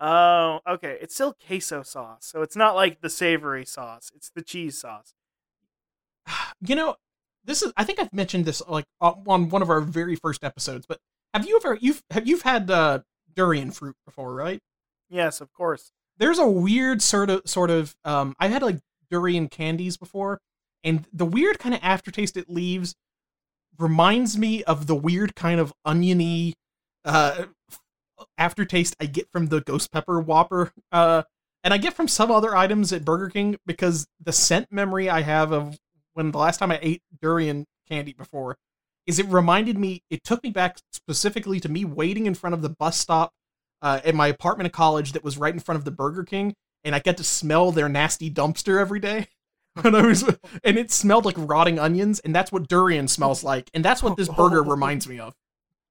Oh, 0.00 0.60
okay. 0.66 0.96
It's 1.00 1.14
still 1.14 1.34
queso 1.46 1.82
sauce, 1.82 2.24
so 2.26 2.42
it's 2.42 2.56
not 2.56 2.74
like 2.74 3.00
the 3.02 3.10
savory 3.10 3.66
sauce. 3.66 4.10
It's 4.16 4.30
the 4.30 4.42
cheese 4.42 4.78
sauce. 4.78 5.12
You 6.62 6.74
know, 6.76 6.96
this 7.44 7.62
is 7.62 7.72
I 7.76 7.84
think 7.84 7.98
I've 8.00 8.12
mentioned 8.12 8.44
this 8.44 8.62
like 8.68 8.84
on 9.00 9.22
on 9.26 9.48
one 9.48 9.62
of 9.62 9.70
our 9.70 9.80
very 9.80 10.14
first 10.16 10.44
episodes, 10.44 10.84
but 10.86 10.98
have 11.34 11.46
you 11.48 11.56
ever 11.56 11.78
you've 11.80 12.02
have 12.10 12.26
you've 12.26 12.42
had 12.42 12.70
uh, 12.70 13.00
durian 13.34 13.70
fruit 13.70 13.96
before, 14.04 14.34
right? 14.34 14.60
Yes, 15.08 15.40
of 15.40 15.52
course. 15.54 15.92
there's 16.18 16.38
a 16.38 16.46
weird 16.46 17.00
sort 17.02 17.30
of 17.30 17.42
sort 17.46 17.70
of 17.70 17.96
um 18.04 18.34
I've 18.38 18.50
had 18.50 18.62
like 18.62 18.78
durian 19.10 19.48
candies 19.48 19.96
before 19.96 20.38
and 20.84 21.06
the 21.12 21.24
weird 21.24 21.58
kind 21.58 21.74
of 21.74 21.80
aftertaste 21.82 22.36
it 22.36 22.48
leaves 22.50 22.94
reminds 23.78 24.36
me 24.38 24.62
of 24.64 24.86
the 24.86 24.94
weird 24.94 25.34
kind 25.34 25.58
of 25.60 25.72
oniony 25.86 26.54
uh 27.06 27.44
aftertaste 28.38 28.96
I 29.00 29.06
get 29.06 29.30
from 29.30 29.46
the 29.46 29.60
ghost 29.60 29.92
pepper 29.92 30.20
whopper 30.20 30.72
uh 30.92 31.22
and 31.62 31.74
I 31.74 31.78
get 31.78 31.94
from 31.94 32.08
some 32.08 32.30
other 32.30 32.56
items 32.56 32.92
at 32.92 33.04
Burger 33.04 33.28
King 33.28 33.56
because 33.66 34.06
the 34.22 34.32
scent 34.32 34.68
memory 34.70 35.10
I 35.10 35.20
have 35.20 35.52
of 35.52 35.78
when 36.14 36.30
the 36.30 36.38
last 36.38 36.58
time 36.58 36.70
I 36.70 36.78
ate 36.82 37.02
durian 37.20 37.66
candy 37.88 38.12
before 38.12 38.56
is 39.06 39.18
it 39.18 39.26
reminded 39.26 39.78
me 39.78 40.02
it 40.10 40.24
took 40.24 40.42
me 40.42 40.50
back 40.50 40.78
specifically 40.92 41.60
to 41.60 41.68
me 41.68 41.84
waiting 41.84 42.26
in 42.26 42.34
front 42.34 42.54
of 42.54 42.62
the 42.62 42.70
bus 42.70 42.96
stop 42.96 43.32
uh, 43.82 44.00
at 44.04 44.14
my 44.14 44.28
apartment 44.28 44.66
in 44.66 44.72
college 44.72 45.12
that 45.12 45.24
was 45.24 45.38
right 45.38 45.54
in 45.54 45.60
front 45.60 45.78
of 45.78 45.84
the 45.84 45.90
Burger 45.90 46.24
King, 46.24 46.54
and 46.84 46.94
I 46.94 46.98
got 46.98 47.16
to 47.16 47.24
smell 47.24 47.72
their 47.72 47.88
nasty 47.88 48.30
dumpster 48.30 48.80
every 48.80 49.00
day. 49.00 49.28
And 49.84 49.96
I 49.96 50.04
was, 50.04 50.24
and 50.64 50.76
it 50.76 50.90
smelled 50.90 51.24
like 51.24 51.36
rotting 51.38 51.78
onions, 51.78 52.18
and 52.18 52.34
that's 52.34 52.50
what 52.50 52.66
durian 52.66 53.06
smells 53.06 53.44
like, 53.44 53.70
and 53.72 53.84
that's 53.84 54.02
what 54.02 54.16
this 54.16 54.28
burger 54.28 54.64
reminds 54.64 55.06
me 55.06 55.20
of. 55.20 55.32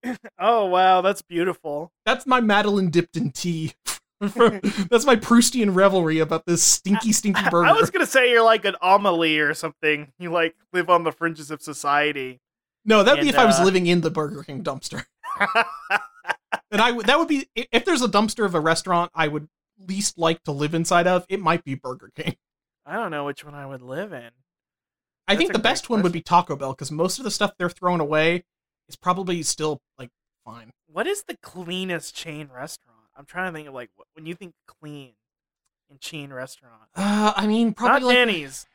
Oh 0.39 0.65
wow, 0.65 1.01
that's 1.01 1.21
beautiful. 1.21 1.91
That's 2.05 2.25
my 2.25 2.39
madeleine 2.39 2.89
dipped 2.89 3.17
in 3.17 3.31
tea. 3.31 3.73
that's 4.21 5.05
my 5.05 5.15
Proustian 5.15 5.73
revelry 5.75 6.19
about 6.19 6.45
this 6.45 6.61
stinky, 6.61 7.11
stinky 7.11 7.41
burger. 7.49 7.65
I 7.65 7.73
was 7.73 7.89
gonna 7.89 8.05
say 8.05 8.31
you're 8.31 8.43
like 8.43 8.65
an 8.65 8.75
Amelie 8.81 9.39
or 9.39 9.53
something. 9.53 10.11
You 10.19 10.31
like 10.31 10.55
live 10.73 10.89
on 10.89 11.03
the 11.03 11.11
fringes 11.11 11.51
of 11.51 11.61
society. 11.61 12.39
no, 12.85 13.03
that'd 13.03 13.21
be 13.21 13.27
and, 13.27 13.35
if 13.35 13.39
I 13.39 13.45
was 13.45 13.59
uh, 13.59 13.63
living 13.63 13.87
in 13.87 14.01
the 14.01 14.11
Burger 14.11 14.43
King 14.43 14.63
dumpster. 14.63 15.05
And 16.71 16.81
I 16.81 16.91
would 16.91 17.05
that 17.07 17.17
would 17.17 17.27
be 17.27 17.47
if 17.55 17.85
there's 17.85 18.01
a 18.01 18.07
dumpster 18.07 18.45
of 18.45 18.55
a 18.55 18.59
restaurant 18.59 19.11
I 19.15 19.27
would 19.27 19.47
least 19.87 20.17
like 20.17 20.43
to 20.43 20.51
live 20.51 20.73
inside 20.73 21.07
of. 21.07 21.25
It 21.29 21.39
might 21.39 21.63
be 21.63 21.75
Burger 21.75 22.11
King. 22.15 22.35
I 22.85 22.95
don't 22.95 23.11
know 23.11 23.25
which 23.25 23.43
one 23.43 23.55
I 23.55 23.65
would 23.65 23.81
live 23.81 24.13
in. 24.13 24.29
I 25.27 25.33
That's 25.33 25.37
think 25.37 25.53
the 25.53 25.59
best 25.59 25.89
one 25.89 26.01
would 26.01 26.11
be 26.11 26.21
Taco 26.21 26.55
Bell 26.55 26.73
because 26.73 26.91
most 26.91 27.19
of 27.19 27.23
the 27.23 27.31
stuff 27.31 27.53
they're 27.57 27.69
throwing 27.69 28.01
away 28.01 28.45
is 28.89 28.95
probably 28.97 29.41
still 29.43 29.79
like 29.97 30.09
fine. 30.43 30.71
What 30.91 31.07
is 31.07 31.23
the 31.27 31.37
cleanest 31.41 32.15
chain 32.15 32.49
restaurant? 32.53 32.97
I'm 33.15 33.25
trying 33.25 33.51
to 33.51 33.57
think 33.57 33.67
of 33.67 33.73
like 33.73 33.89
what, 33.95 34.07
when 34.15 34.25
you 34.25 34.35
think 34.35 34.53
clean 34.67 35.13
in 35.89 35.97
chain 35.99 36.33
restaurant. 36.33 36.81
Uh, 36.95 37.33
I 37.35 37.47
mean, 37.47 37.73
probably 37.73 37.99
Not 38.01 38.05
like 38.07 38.15
Denny's. 38.15 38.65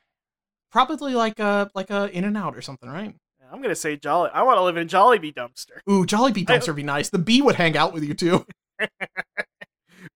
probably 0.70 1.14
like 1.14 1.38
a 1.38 1.70
like 1.74 1.90
a 1.90 2.08
In 2.16 2.24
and 2.24 2.36
Out 2.36 2.56
or 2.56 2.62
something, 2.62 2.88
right? 2.88 3.14
I'm 3.52 3.60
gonna 3.62 3.74
say 3.74 3.96
Jolly. 3.96 4.30
I 4.32 4.42
want 4.42 4.56
to 4.58 4.62
live 4.62 4.76
in 4.76 4.86
a 4.86 4.90
Jollibee 4.90 5.32
dumpster. 5.34 5.78
Ooh, 5.90 6.04
Jollibee 6.06 6.48
I- 6.48 6.58
dumpster 6.58 6.68
would 6.68 6.76
be 6.76 6.82
nice. 6.82 7.10
The 7.10 7.18
bee 7.18 7.42
would 7.42 7.56
hang 7.56 7.76
out 7.76 7.92
with 7.92 8.02
you 8.04 8.14
too. 8.14 8.46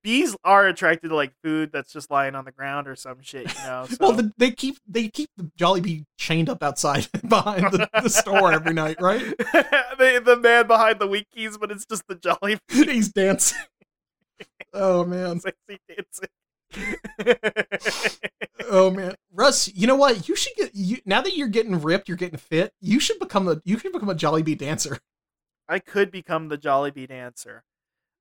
Bees 0.08 0.34
are 0.42 0.66
attracted 0.66 1.10
to 1.10 1.14
like 1.14 1.34
food 1.44 1.70
that's 1.70 1.92
just 1.92 2.10
lying 2.10 2.34
on 2.34 2.46
the 2.46 2.50
ground 2.50 2.88
or 2.88 2.96
some 2.96 3.20
shit, 3.20 3.54
you 3.54 3.62
know. 3.64 3.86
So. 3.90 3.96
Well, 4.00 4.12
the, 4.12 4.32
they 4.38 4.50
keep 4.50 4.78
they 4.88 5.08
keep 5.08 5.28
the 5.36 5.50
Jollibee 5.58 6.06
chained 6.16 6.48
up 6.48 6.62
outside 6.62 7.08
behind 7.28 7.70
the, 7.72 7.90
the 8.02 8.08
store 8.08 8.50
every 8.50 8.72
night, 8.72 8.96
right? 9.02 9.20
the, 9.36 10.22
the 10.24 10.38
man 10.38 10.66
behind 10.66 10.98
the 10.98 11.06
wikis, 11.06 11.60
but 11.60 11.70
it's 11.70 11.84
just 11.84 12.04
the 12.08 12.14
Jollibee 12.14 12.58
He's 12.70 13.10
dancing. 13.10 13.58
Oh 14.72 15.04
man, 15.04 15.40
sexy 15.40 15.78
dancing. 15.86 16.28
oh 18.70 18.90
man, 18.90 19.14
Russ. 19.30 19.70
You 19.74 19.88
know 19.88 19.96
what? 19.96 20.26
You 20.26 20.36
should 20.36 20.56
get 20.56 20.70
you 20.74 21.02
now 21.04 21.20
that 21.20 21.36
you're 21.36 21.48
getting 21.48 21.82
ripped, 21.82 22.08
you're 22.08 22.16
getting 22.16 22.38
fit. 22.38 22.72
You 22.80 22.98
should 22.98 23.18
become 23.18 23.46
a 23.46 23.60
you 23.64 23.78
should 23.78 23.92
become 23.92 24.08
a 24.08 24.14
Jollibee 24.14 24.56
dancer. 24.56 25.00
I 25.68 25.80
could 25.80 26.10
become 26.10 26.48
the 26.48 26.56
Jollibee 26.56 27.08
dancer. 27.08 27.62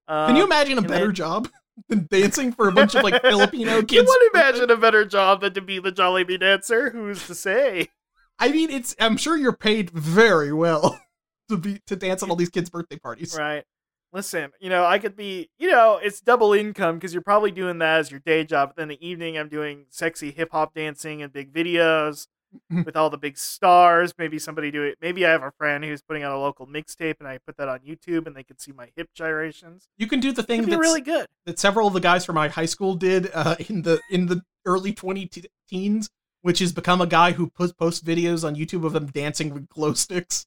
Um, 0.10 0.28
Can 0.28 0.36
you 0.36 0.44
imagine 0.44 0.78
a 0.78 0.82
better 0.82 1.06
then- 1.06 1.16
job 1.16 1.50
than 1.90 2.08
dancing 2.10 2.52
for 2.52 2.68
a 2.68 2.72
bunch 2.72 2.96
of 2.96 3.04
like 3.04 3.22
Filipino 3.22 3.82
kids. 3.84 3.94
You 3.94 4.06
would 4.06 4.32
imagine 4.34 4.70
a 4.70 4.78
better 4.78 5.06
job 5.06 5.42
than 5.42 5.54
to 5.54 5.62
be 5.62 5.80
the 5.80 5.92
Jollibee 5.92 6.40
dancer. 6.40 6.90
Who's 6.92 7.26
to 7.28 7.36
say? 7.36 7.90
I 8.40 8.50
mean, 8.50 8.70
it's 8.70 8.96
I'm 9.00 9.18
sure 9.18 9.38
you're 9.38 9.56
paid 9.56 9.90
very 9.92 10.54
well 10.54 11.00
to 11.50 11.58
be 11.58 11.82
to 11.88 11.96
dance 11.96 12.24
at 12.24 12.30
all 12.30 12.36
these 12.36 12.50
kids' 12.50 12.70
birthday 12.70 12.98
parties. 12.98 13.36
Right. 13.38 13.64
Listen, 14.14 14.52
you 14.62 14.70
know, 14.70 14.86
I 14.86 15.00
could 15.00 15.18
be, 15.18 15.50
you 15.60 15.70
know, 15.70 16.00
it's 16.02 16.22
double 16.22 16.54
income 16.54 16.96
because 16.96 17.14
you're 17.14 17.22
probably 17.22 17.52
doing 17.52 17.78
that 17.80 18.00
as 18.00 18.10
your 18.10 18.22
day 18.22 18.46
job. 18.46 18.70
But 18.70 18.78
then 18.78 18.88
the 18.88 19.08
evening, 19.08 19.38
I'm 19.38 19.50
doing 19.50 19.86
sexy 19.90 20.32
hip 20.32 20.50
hop 20.54 20.74
dancing 20.74 21.22
and 21.22 21.32
big 21.32 21.54
videos 21.54 22.28
with 22.86 22.96
all 22.96 23.10
the 23.10 23.18
big 23.18 23.38
stars. 23.38 24.14
Maybe 24.18 24.40
somebody 24.40 24.72
do 24.72 24.84
it. 24.84 24.98
Maybe 25.02 25.26
I 25.26 25.32
have 25.32 25.44
a 25.44 25.52
friend 25.52 25.84
who's 25.84 26.02
putting 26.02 26.24
out 26.24 26.32
a 26.32 26.38
local 26.40 26.68
mixtape 26.68 27.16
and 27.20 27.28
I 27.28 27.40
put 27.46 27.58
that 27.58 27.68
on 27.68 27.80
YouTube 27.80 28.28
and 28.28 28.36
they 28.36 28.44
can 28.44 28.58
see 28.58 28.72
my 28.72 28.90
hip 28.96 29.10
gyrations. 29.14 29.88
You 29.98 30.08
can 30.08 30.20
do 30.20 30.32
the 30.32 30.44
thing 30.44 30.64
that's, 30.64 30.78
really 30.78 31.02
good. 31.02 31.28
that 31.46 31.60
several 31.60 31.88
of 31.88 31.94
the 31.94 32.00
guys 32.00 32.26
from 32.26 32.36
my 32.36 32.48
high 32.48 32.66
school 32.66 32.96
did 32.96 33.30
uh, 33.34 33.56
in 33.70 33.84
the 33.84 34.00
in 34.10 34.28
the 34.28 34.42
early 34.66 34.94
20 34.94 35.26
te- 35.28 35.46
teens, 35.68 36.10
which 36.42 36.62
is 36.62 36.72
become 36.74 37.02
a 37.02 37.08
guy 37.08 37.32
who 37.32 37.50
posts 37.50 38.02
videos 38.02 38.46
on 38.46 38.56
YouTube 38.56 38.86
of 38.86 38.94
them 38.94 39.08
dancing 39.08 39.54
with 39.54 39.68
glow 39.70 39.94
sticks 39.94 40.46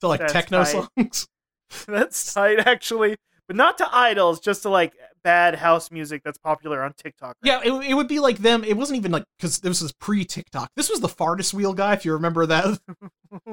to 0.00 0.08
like 0.08 0.20
That's 0.20 0.32
techno 0.32 0.64
tight. 0.64 0.88
songs. 0.96 1.28
That's 1.86 2.34
tight, 2.34 2.66
actually. 2.66 3.16
But 3.52 3.56
not 3.58 3.76
to 3.78 3.88
idols, 3.94 4.40
just 4.40 4.62
to 4.62 4.70
like 4.70 4.94
bad 5.22 5.56
house 5.56 5.90
music 5.90 6.22
that's 6.24 6.38
popular 6.38 6.82
on 6.82 6.94
TikTok. 6.94 7.36
right 7.44 7.44
Yeah, 7.44 7.60
it, 7.62 7.90
it 7.90 7.92
would 7.92 8.08
be 8.08 8.18
like 8.18 8.38
them. 8.38 8.64
It 8.64 8.78
wasn't 8.78 8.96
even 8.96 9.12
like 9.12 9.24
because 9.36 9.58
this 9.58 9.82
was 9.82 9.92
pre 9.92 10.24
TikTok. 10.24 10.70
This 10.74 10.88
was 10.88 11.00
the 11.00 11.08
fartest 11.08 11.52
wheel 11.52 11.74
guy, 11.74 11.92
if 11.92 12.06
you 12.06 12.14
remember 12.14 12.46
that 12.46 12.80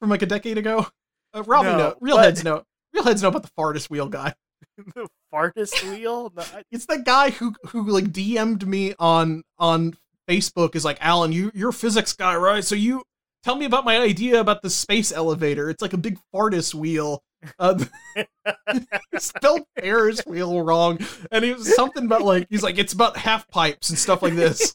from 0.00 0.10
like 0.10 0.22
a 0.22 0.26
decade 0.26 0.58
ago. 0.58 0.88
Uh, 1.32 1.44
Robbie, 1.44 1.68
No, 1.68 1.78
know. 1.78 1.94
Real 2.00 2.16
but- 2.16 2.24
heads 2.24 2.42
know. 2.42 2.64
Real 2.92 3.04
heads 3.04 3.22
know 3.22 3.28
about 3.28 3.44
the 3.44 3.50
fartest 3.56 3.90
wheel 3.90 4.08
guy. 4.08 4.34
the 4.96 5.06
fartest 5.32 5.88
wheel. 5.88 6.32
No, 6.34 6.42
I- 6.42 6.64
It's 6.72 6.86
that 6.86 7.04
guy 7.04 7.30
who 7.30 7.54
who 7.68 7.88
like 7.88 8.06
DM'd 8.06 8.66
me 8.66 8.94
on 8.98 9.44
on 9.56 9.96
Facebook 10.28 10.74
is 10.74 10.84
like 10.84 10.98
Alan, 11.00 11.30
you 11.30 11.52
you're 11.54 11.68
a 11.68 11.72
physics 11.72 12.12
guy, 12.12 12.34
right? 12.34 12.64
So 12.64 12.74
you 12.74 13.04
tell 13.44 13.54
me 13.54 13.66
about 13.66 13.84
my 13.84 13.98
idea 13.98 14.40
about 14.40 14.62
the 14.62 14.70
space 14.70 15.12
elevator. 15.12 15.70
It's 15.70 15.80
like 15.80 15.92
a 15.92 15.96
big 15.96 16.18
fartus 16.34 16.74
wheel. 16.74 17.22
Uh, 17.58 17.84
spelled 19.18 19.62
Ferris 19.78 20.20
wheel 20.26 20.62
wrong, 20.62 20.98
and 21.30 21.44
it 21.44 21.56
was 21.56 21.74
something 21.74 22.04
about 22.06 22.22
like 22.22 22.46
he's 22.50 22.62
like 22.62 22.78
it's 22.78 22.92
about 22.92 23.16
half 23.16 23.48
pipes 23.48 23.90
and 23.90 23.98
stuff 23.98 24.22
like 24.22 24.34
this. 24.34 24.74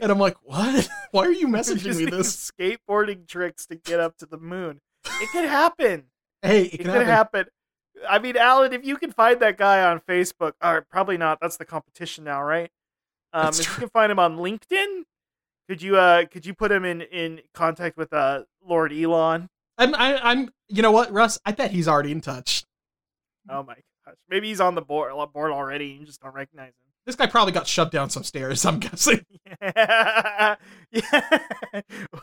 And 0.00 0.10
I'm 0.10 0.18
like, 0.18 0.36
what? 0.42 0.88
Why 1.12 1.26
are 1.26 1.32
you 1.32 1.48
messaging 1.48 1.96
me 1.96 2.06
this? 2.06 2.50
skateboarding 2.50 3.26
tricks 3.26 3.66
to 3.66 3.76
get 3.76 4.00
up 4.00 4.16
to 4.18 4.26
the 4.26 4.38
moon. 4.38 4.80
It 5.20 5.30
could 5.30 5.44
happen. 5.44 6.04
Hey, 6.42 6.64
it 6.64 6.74
It 6.74 6.76
can 6.78 6.86
could 6.86 7.06
happen. 7.06 7.06
happen. 7.08 7.46
I 8.08 8.18
mean, 8.18 8.36
Alan, 8.36 8.72
if 8.72 8.84
you 8.84 8.96
can 8.96 9.12
find 9.12 9.38
that 9.40 9.56
guy 9.56 9.82
on 9.84 10.00
Facebook, 10.00 10.52
or 10.62 10.84
probably 10.90 11.16
not. 11.16 11.38
That's 11.40 11.56
the 11.56 11.64
competition 11.64 12.24
now, 12.24 12.42
right? 12.42 12.70
Um, 13.32 13.48
if 13.50 13.60
true. 13.62 13.74
you 13.74 13.80
can 13.80 13.88
find 13.90 14.10
him 14.10 14.18
on 14.18 14.36
LinkedIn, 14.38 15.02
could 15.68 15.80
you 15.80 15.96
uh 15.96 16.26
could 16.26 16.44
you 16.44 16.52
put 16.52 16.70
him 16.72 16.84
in 16.84 17.00
in 17.02 17.40
contact 17.54 17.96
with 17.96 18.12
uh 18.12 18.42
Lord 18.66 18.92
Elon? 18.92 19.48
I'm, 19.78 19.94
I, 19.94 20.18
I'm. 20.30 20.50
You 20.68 20.82
know 20.82 20.92
what, 20.92 21.12
Russ? 21.12 21.38
I 21.44 21.52
bet 21.52 21.70
he's 21.70 21.88
already 21.88 22.12
in 22.12 22.20
touch. 22.20 22.64
Oh 23.48 23.62
my 23.62 23.74
gosh, 24.06 24.14
maybe 24.28 24.48
he's 24.48 24.60
on 24.60 24.74
the 24.74 24.82
board 24.82 25.12
board 25.32 25.52
already. 25.52 25.92
and 25.92 26.00
You 26.00 26.06
just 26.06 26.20
don't 26.20 26.34
recognize 26.34 26.68
him. 26.68 26.92
This 27.04 27.16
guy 27.16 27.26
probably 27.26 27.52
got 27.52 27.66
shoved 27.66 27.90
down 27.90 28.10
some 28.10 28.22
stairs. 28.22 28.64
I'm 28.64 28.78
guessing. 28.78 29.24
yeah. 29.62 30.54
yeah. 30.92 31.40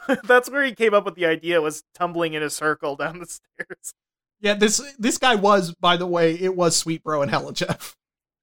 That's 0.24 0.50
where 0.50 0.64
he 0.64 0.74
came 0.74 0.94
up 0.94 1.06
with 1.06 1.16
the 1.16 1.26
idea 1.26 1.62
was 1.62 1.84
tumbling 1.94 2.34
in 2.34 2.44
a 2.44 2.50
circle 2.50 2.96
down 2.96 3.20
the 3.20 3.26
stairs. 3.26 3.94
Yeah, 4.40 4.54
this 4.54 4.82
this 4.98 5.18
guy 5.18 5.36
was, 5.36 5.76
by 5.76 5.98
the 5.98 6.08
way, 6.08 6.34
it 6.36 6.56
was 6.56 6.78
Sweet 6.78 7.04
Bro 7.04 7.24
and 7.24 7.32
Hella 7.32 7.54
Jeff. 7.54 7.98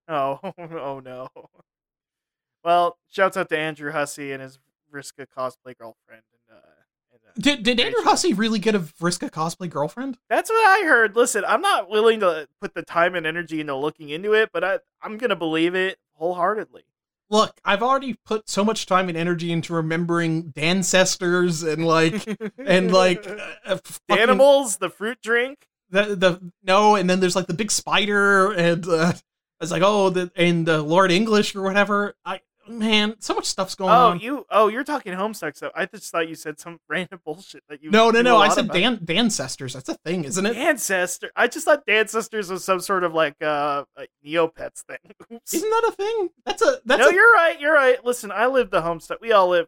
Oh, 0.08 0.38
oh 0.58 1.00
no. 1.02 1.28
Well, 2.62 2.98
shouts 3.10 3.36
out 3.36 3.48
to 3.48 3.58
Andrew 3.58 3.92
Hussie 3.92 4.32
and 4.32 4.42
his 4.42 4.58
Vriska 4.92 5.26
cosplay 5.26 5.76
girlfriend. 5.78 6.22
And, 6.48 6.58
uh, 6.58 6.60
and, 7.12 7.20
uh, 7.25 7.25
Did 7.38 7.62
did 7.62 7.78
Andrew. 7.80 8.02
Hussie 8.02 8.32
really 8.34 8.58
get 8.58 8.74
a 8.74 8.80
Vriska 8.80 9.30
cosplay 9.30 9.68
girlfriend? 9.68 10.18
that's 10.28 10.50
what 10.50 10.56
I 10.56 10.86
heard. 10.86 11.16
Listen, 11.16 11.44
I'm 11.46 11.60
not 11.60 11.88
willing 11.90 12.20
to 12.20 12.48
put 12.60 12.74
the 12.74 12.82
time 12.82 13.14
and 13.14 13.26
energy 13.26 13.60
into 13.60 13.76
looking 13.76 14.08
into 14.08 14.32
it, 14.32 14.50
but 14.52 14.64
I, 14.64 14.78
I'm 15.02 15.18
going 15.18 15.30
to 15.30 15.36
believe 15.36 15.74
it 15.74 15.98
wholeheartedly. 16.14 16.84
Look, 17.28 17.60
I've 17.64 17.82
already 17.82 18.14
put 18.24 18.48
so 18.48 18.64
much 18.64 18.86
time 18.86 19.08
and 19.08 19.18
energy 19.18 19.50
into 19.50 19.74
remembering 19.74 20.52
ancestors 20.56 21.62
and 21.62 21.84
like 21.84 22.24
and 22.58 22.92
like 22.92 23.26
uh, 23.28 23.36
uh, 23.64 23.78
fucking- 23.84 24.22
animals, 24.22 24.76
the 24.78 24.88
fruit 24.90 25.18
drink. 25.22 25.66
the 25.90 26.14
the 26.16 26.52
no, 26.62 26.94
and 26.94 27.10
then 27.10 27.20
there's 27.20 27.36
like 27.36 27.48
the 27.48 27.54
big 27.54 27.70
spider 27.70 28.52
and 28.52 28.86
uh, 28.86 29.12
I 29.12 29.64
was 29.64 29.70
like, 29.72 29.82
oh, 29.84 30.10
the 30.10 30.30
and 30.36 30.68
uh, 30.68 30.82
Lord 30.82 31.10
English 31.10 31.54
or 31.56 31.62
whatever. 31.62 32.14
I 32.24 32.40
man, 32.68 33.16
so 33.20 33.34
much 33.34 33.44
stuff's 33.46 33.74
going 33.74 33.90
Oh, 33.90 34.08
on. 34.08 34.20
you. 34.20 34.46
Oh, 34.50 34.68
you're 34.68 34.84
talking 34.84 35.12
Homestuck 35.12 35.56
stuff. 35.56 35.72
I 35.74 35.86
just 35.86 36.10
thought 36.12 36.28
you 36.28 36.34
said 36.34 36.58
some 36.58 36.78
random 36.88 37.20
bullshit 37.24 37.62
that 37.68 37.82
you. 37.82 37.90
no, 37.90 38.10
no, 38.10 38.22
no. 38.22 38.38
I 38.38 38.48
said. 38.48 38.70
Dan 38.70 39.00
Dancestors. 39.04 39.74
That's 39.74 39.88
a 39.88 39.94
thing, 39.94 40.24
isn't 40.24 40.44
it? 40.46 40.56
Ancestor. 40.56 41.30
I 41.36 41.46
just 41.48 41.64
thought 41.64 41.82
Ancestors 41.88 42.50
was 42.50 42.64
some 42.64 42.80
sort 42.80 43.04
of 43.04 43.14
like 43.14 43.40
uh 43.42 43.84
like 43.96 44.10
Neopets 44.24 44.82
thing. 44.84 44.98
Oops. 45.32 45.54
Isn't 45.54 45.70
that 45.70 45.88
a 45.88 45.92
thing? 45.92 46.28
That's 46.44 46.62
a 46.62 46.80
that's 46.84 47.00
no, 47.00 47.08
a 47.08 47.14
you're 47.14 47.32
right. 47.32 47.60
You're 47.60 47.74
right. 47.74 48.04
Listen, 48.04 48.30
I 48.30 48.46
lived 48.46 48.70
the 48.70 48.82
Homestuck. 48.82 49.20
We 49.20 49.32
all 49.32 49.48
live. 49.48 49.66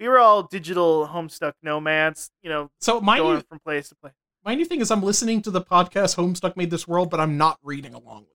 We 0.00 0.06
were 0.08 0.18
all 0.18 0.44
digital 0.44 1.08
Homestuck 1.08 1.54
nomads. 1.62 2.30
You 2.42 2.50
know, 2.50 2.70
so 2.80 3.00
my 3.00 3.18
going 3.18 3.36
new, 3.36 3.42
from 3.48 3.58
place 3.58 3.88
to 3.88 3.94
place. 3.96 4.12
my 4.44 4.54
new 4.54 4.64
thing 4.64 4.80
is 4.80 4.90
I'm 4.90 5.02
listening 5.02 5.42
to 5.42 5.50
the 5.50 5.60
podcast 5.60 6.16
Homestuck 6.16 6.56
Made 6.56 6.70
This 6.70 6.86
World, 6.86 7.10
but 7.10 7.18
I'm 7.20 7.36
not 7.36 7.58
reading 7.62 7.94
along 7.94 8.20
with 8.20 8.28
it. 8.30 8.34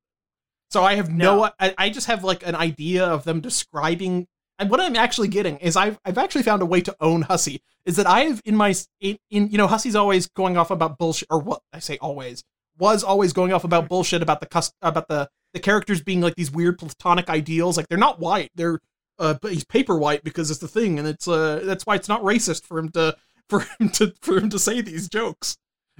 So 0.74 0.84
I 0.84 0.96
have 0.96 1.10
no, 1.12 1.38
No. 1.44 1.50
I, 1.60 1.76
I 1.78 1.90
just 1.92 2.08
have 2.08 2.24
like 2.24 2.46
an 2.46 2.56
idea 2.56 3.06
of 3.06 3.24
them 3.26 3.42
describing. 3.42 4.28
And 4.58 4.72
what 4.72 4.80
I'm 4.80 4.96
actually 4.96 5.28
getting 5.28 5.58
is 5.58 5.76
I've 5.76 6.00
I've 6.04 6.18
actually 6.18 6.42
found 6.44 6.62
a 6.64 6.66
way 6.66 6.82
to 6.82 6.96
own 7.00 7.24
Hussie. 7.26 7.62
Is 7.86 7.96
that 7.98 8.08
I 8.08 8.22
have 8.22 8.42
in 8.44 8.56
my 8.56 8.74
in, 9.00 9.18
in 9.30 9.50
you 9.50 9.58
know 9.60 9.68
Hussie's 9.68 9.96
always 9.96 10.28
going 10.28 10.58
off 10.58 10.72
about 10.72 10.98
bullshit 10.98 11.28
or 11.30 11.40
what 11.40 11.62
I 11.72 11.80
say 11.80 11.98
always 12.00 12.44
was 12.80 13.04
always 13.04 13.34
going 13.34 13.54
off 13.54 13.64
about 13.64 13.88
bullshit 13.88 14.24
about 14.24 14.40
the 14.40 14.48
cus- 14.48 14.74
about 14.82 15.08
the 15.10 15.30
the 15.54 15.60
characters 15.60 16.02
being 16.02 16.22
like 16.22 16.34
these 16.36 16.50
weird 16.52 16.80
platonic 16.80 17.30
ideals. 17.30 17.78
Like 17.78 17.88
they're 17.88 17.98
not 17.98 18.20
white. 18.20 18.50
They're 18.56 18.80
uh, 19.20 19.36
but 19.42 19.52
he's 19.54 19.64
paper 19.64 19.96
white 19.96 20.24
because 20.24 20.50
it's 20.50 20.60
the 20.60 20.68
thing, 20.68 20.98
and 20.98 21.08
it's 21.08 21.28
uh 21.28 21.62
that's 21.66 21.86
why 21.86 21.94
it's 21.96 22.10
not 22.10 22.24
racist 22.24 22.66
for 22.66 22.80
him 22.80 22.90
to 22.94 23.16
for 23.50 23.60
him 23.80 23.90
to 23.90 24.14
for 24.24 24.38
him 24.38 24.50
to 24.50 24.58
say 24.58 24.82
these 24.82 25.08
jokes. 25.08 25.56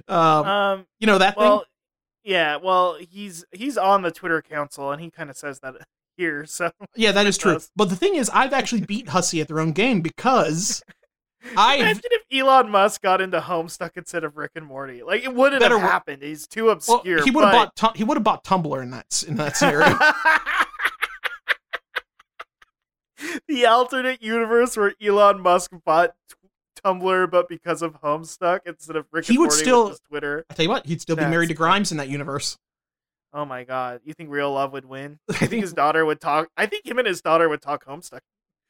Um, 0.08 0.18
Um. 0.46 0.86
you 0.98 1.06
know 1.06 1.18
that 1.18 1.36
Well, 1.36 1.60
thing. 1.60 1.66
Yeah. 2.24 2.56
Well, 2.56 2.96
he's 2.98 3.44
he's 3.52 3.76
on 3.78 4.02
the 4.02 4.10
Twitter 4.10 4.42
council, 4.42 4.90
and 4.90 5.00
he 5.00 5.10
kind 5.10 5.30
of 5.30 5.36
says 5.36 5.60
that 5.60 5.74
here. 6.16 6.46
So 6.46 6.70
Yeah, 6.96 7.12
that 7.12 7.26
is 7.28 7.38
true. 7.38 7.58
But 7.76 7.90
the 7.90 7.96
thing 7.96 8.16
is, 8.16 8.30
I've 8.30 8.52
actually 8.60 8.80
beat 8.82 9.06
Hussie 9.08 9.40
at 9.40 9.48
their 9.48 9.60
own 9.60 9.72
game 9.72 10.00
because 10.00 10.82
I 11.56 11.76
imagine 11.76 12.02
if 12.06 12.22
Elon 12.32 12.70
Musk 12.70 13.02
got 13.02 13.20
into 13.20 13.38
Homestuck 13.40 13.90
instead 13.96 14.24
of 14.24 14.36
Rick 14.38 14.52
and 14.54 14.64
Morty. 14.64 15.02
Like 15.02 15.24
it 15.24 15.34
wouldn't 15.34 15.62
have 15.62 15.80
happened. 15.80 16.22
He's 16.22 16.46
too 16.46 16.64
well, 16.64 16.72
obscure. 16.74 17.22
he 17.22 17.30
would 17.30 17.44
have 17.44 17.52
but- 17.52 17.72
bought 17.78 17.96
he 17.96 18.04
would 18.04 18.16
have 18.16 18.24
bought 18.24 18.44
Tumblr 18.44 18.82
in 18.82 18.90
that 18.90 19.24
in 19.28 19.36
that 19.36 19.56
scenario. 19.56 19.98
the 23.48 23.66
alternate 23.66 24.22
universe 24.22 24.76
where 24.76 24.94
Elon 25.02 25.40
Musk 25.40 25.70
bought 25.84 26.14
Tumblr, 26.84 27.30
but 27.30 27.48
because 27.48 27.82
of 27.82 28.00
Homestuck 28.00 28.60
instead 28.66 28.96
of 28.96 29.06
Rick 29.12 29.26
He 29.26 29.38
would 29.38 29.50
Morty 29.50 29.62
still- 29.62 29.96
Twitter. 30.08 30.44
I 30.50 30.54
tell 30.54 30.64
you 30.64 30.68
what, 30.70 30.86
he'd 30.86 31.00
still 31.00 31.16
be 31.16 31.22
married 31.22 31.48
to. 31.48 31.54
Grimes 31.54 31.90
in 31.90 31.98
that 31.98 32.08
universe. 32.08 32.58
Oh 33.32 33.44
my 33.44 33.64
god! 33.64 34.00
You 34.04 34.12
think 34.14 34.30
real 34.30 34.52
love 34.52 34.72
would 34.72 34.84
win? 34.84 35.18
I 35.30 35.46
think 35.46 35.62
his 35.62 35.72
daughter 35.72 36.04
would 36.04 36.20
talk. 36.20 36.48
I 36.56 36.66
think 36.66 36.86
him 36.86 36.98
and 36.98 37.06
his 37.08 37.20
daughter 37.20 37.48
would 37.48 37.60
talk 37.62 37.84
Homestuck. 37.84 38.20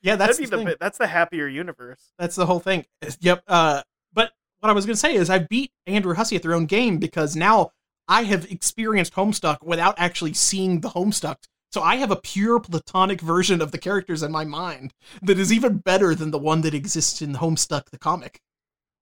yeah, 0.03 0.17
that's 0.17 0.39
That'd 0.39 0.51
the 0.53 0.65
the, 0.65 0.77
that's 0.81 0.97
the 0.99 1.07
happier 1.07 1.47
universe. 1.47 2.13
That's 2.19 2.35
the 2.37 2.47
whole 2.47 2.61
thing. 2.61 2.87
Yep. 3.21 3.43
Uh, 3.47 3.83
but 4.13 4.33
what 4.61 4.71
I 4.71 4.73
was 4.73 4.87
going 4.87 4.95
to 4.95 5.01
say 5.01 5.15
is 5.17 5.29
I 5.29 5.39
beat 5.41 5.71
Andrew 5.87 6.15
Hussie 6.15 6.37
at 6.37 6.43
their 6.43 6.55
own 6.55 6.65
game 6.65 6.97
because 6.99 7.37
now 7.37 7.73
I 8.09 8.23
have 8.25 8.51
experienced 8.51 9.15
Homestuck 9.15 9.59
without 9.63 9.95
actually 9.99 10.33
seeing 10.33 10.81
the 10.81 10.89
Homestuck. 10.91 11.37
So 11.75 11.83
I 11.83 11.97
have 11.97 12.13
a 12.13 12.17
pure 12.23 12.61
platonic 12.61 13.21
version 13.21 13.61
of 13.61 13.73
the 13.73 13.79
characters 13.79 14.23
in 14.23 14.31
my 14.31 14.45
mind 14.45 14.95
that 15.23 15.41
is 15.41 15.53
even 15.53 15.79
better 15.79 16.15
than 16.15 16.31
the 16.31 16.39
one 16.39 16.61
that 16.61 16.73
exists 16.73 17.21
in 17.21 17.33
Homestuck 17.35 17.91
the 17.91 17.99
comic. 17.99 18.41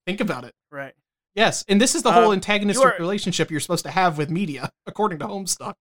Think 0.06 0.22
about 0.22 0.44
it. 0.44 0.54
Right. 0.70 0.94
Yes, 1.34 1.66
and 1.68 1.78
this 1.78 1.94
is 1.94 2.02
the 2.02 2.12
whole 2.12 2.28
Um, 2.28 2.32
antagonistic 2.32 2.82
you 2.82 2.88
are- 2.92 2.96
relationship 2.98 3.50
you're 3.50 3.60
supposed 3.60 3.84
to 3.84 3.90
have 3.90 4.16
with 4.16 4.30
media, 4.30 4.70
according 4.86 5.18
to 5.18 5.26
Homestuck. 5.26 5.74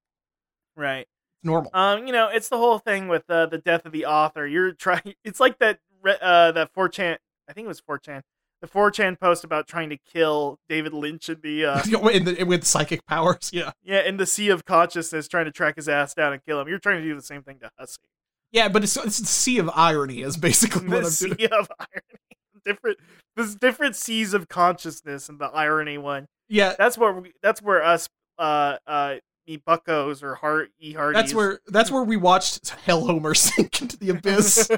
Right. 0.76 1.08
It's 1.08 1.46
normal. 1.46 1.72
Um, 1.74 2.08
you 2.08 2.12
know, 2.12 2.28
it's 2.28 2.50
the 2.50 2.58
whole 2.58 2.80
thing 2.80 3.08
with 3.08 3.24
uh, 3.30 3.46
the 3.46 3.58
death 3.58 3.86
of 3.86 3.94
the 3.94 4.06
author. 4.06 4.46
You're 4.46 4.74
trying. 4.74 5.16
It's 5.24 5.40
like 5.40 5.60
that. 5.60 5.80
Uh, 6.06 6.52
that 6.52 6.74
4chan. 6.74 7.20
I 7.48 7.54
think 7.54 7.64
it 7.64 7.68
was 7.70 7.80
4chan. 7.80 8.22
The 8.62 8.68
4chan 8.68 9.20
post 9.20 9.44
about 9.44 9.68
trying 9.68 9.90
to 9.90 9.98
kill 9.98 10.60
David 10.70 10.94
Lynch 10.94 11.30
in 11.30 11.40
the 11.42 11.66
uh, 11.66 11.82
In 12.12 12.26
the- 12.26 12.44
with 12.44 12.64
psychic 12.64 13.06
powers, 13.08 13.50
yeah, 13.52 13.72
yeah 13.84 14.02
in 14.04 14.18
the 14.18 14.26
sea 14.28 14.50
of 14.50 14.66
consciousness, 14.66 15.28
trying 15.28 15.46
to 15.46 15.52
track 15.52 15.78
his 15.78 15.90
ass 15.90 16.14
down 16.14 16.32
and 16.34 16.46
kill 16.46 16.60
him. 16.62 16.68
You're 16.68 16.78
trying 16.80 17.02
to 17.02 17.08
do 17.08 17.16
the 17.16 17.22
same 17.24 17.42
thing 17.42 17.58
to 17.60 17.72
Hussie. 17.80 17.98
yeah, 18.52 18.68
but 18.70 18.84
it's 18.84 18.96
it's 18.98 19.18
the 19.20 19.26
sea 19.26 19.58
of 19.58 19.70
irony 19.74 20.22
is 20.22 20.38
basically 20.38 20.88
what 20.88 21.00
The 21.02 21.06
I'm 21.08 21.12
sea 21.12 21.30
doing. 21.34 21.50
of 21.54 21.72
irony. 21.80 22.20
Different. 22.64 22.98
There's 23.36 23.56
different 23.56 23.96
seas 23.96 24.36
of 24.36 24.48
consciousness 24.48 25.28
in 25.30 25.40
the 25.40 25.46
irony 25.48 25.98
one. 25.98 26.28
Yeah, 26.48 26.76
That's 26.78 26.98
where 27.00 27.14
we, 27.14 27.32
that's 27.42 27.62
where 27.64 27.84
us 27.84 28.08
uh 28.38 28.78
uh 28.86 29.16
me 29.48 29.58
buckos 29.58 30.22
or 30.22 30.36
heart 30.36 30.70
e 30.80 30.94
hearties. 30.94 31.20
that's 31.20 31.34
where 31.34 31.60
that's 31.68 31.90
where 31.90 32.04
we 32.04 32.16
watched 32.18 32.70
Hell 32.86 33.08
Homer 33.08 33.34
sink 33.34 33.82
into 33.82 33.98
the 33.98 34.10
abyss. 34.10 34.70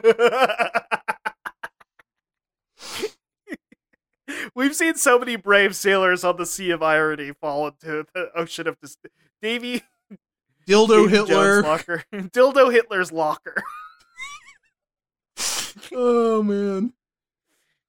We've 4.56 4.76
seen 4.76 4.96
so 4.96 5.20
many 5.20 5.36
brave 5.36 5.76
sailors 5.76 6.24
on 6.24 6.38
the 6.38 6.46
Sea 6.46 6.72
of 6.72 6.82
Irony 6.84 7.32
fall 7.34 7.68
into 7.68 8.06
the 8.14 8.32
ocean 8.36 8.68
of 8.68 8.80
dis- 8.80 8.98
Davy 9.42 9.84
Dildo 10.68 11.10
Davy 11.10 11.16
Jones' 11.16 11.30
Hitler. 11.30 11.62
locker, 11.64 12.04
dildo 12.14 12.72
Hitler's 12.72 13.12
locker. 13.12 13.62
Oh 15.92 16.42
man. 16.44 16.94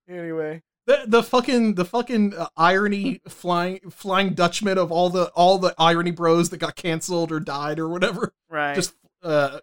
Anyway, 0.08 0.62
The, 0.86 1.04
the 1.06 1.22
fucking 1.22 1.74
the 1.74 1.84
fucking 1.84 2.34
uh, 2.34 2.48
irony 2.56 3.20
flying 3.28 3.80
flying 3.90 4.34
Dutchman 4.34 4.76
of 4.76 4.92
all 4.92 5.08
the 5.08 5.26
all 5.34 5.58
the 5.58 5.74
irony 5.78 6.10
bros 6.10 6.50
that 6.50 6.58
got 6.58 6.76
canceled 6.76 7.32
or 7.32 7.40
died 7.40 7.78
or 7.78 7.88
whatever 7.88 8.34
right. 8.50 8.74
just 8.74 8.94
uh, 9.22 9.60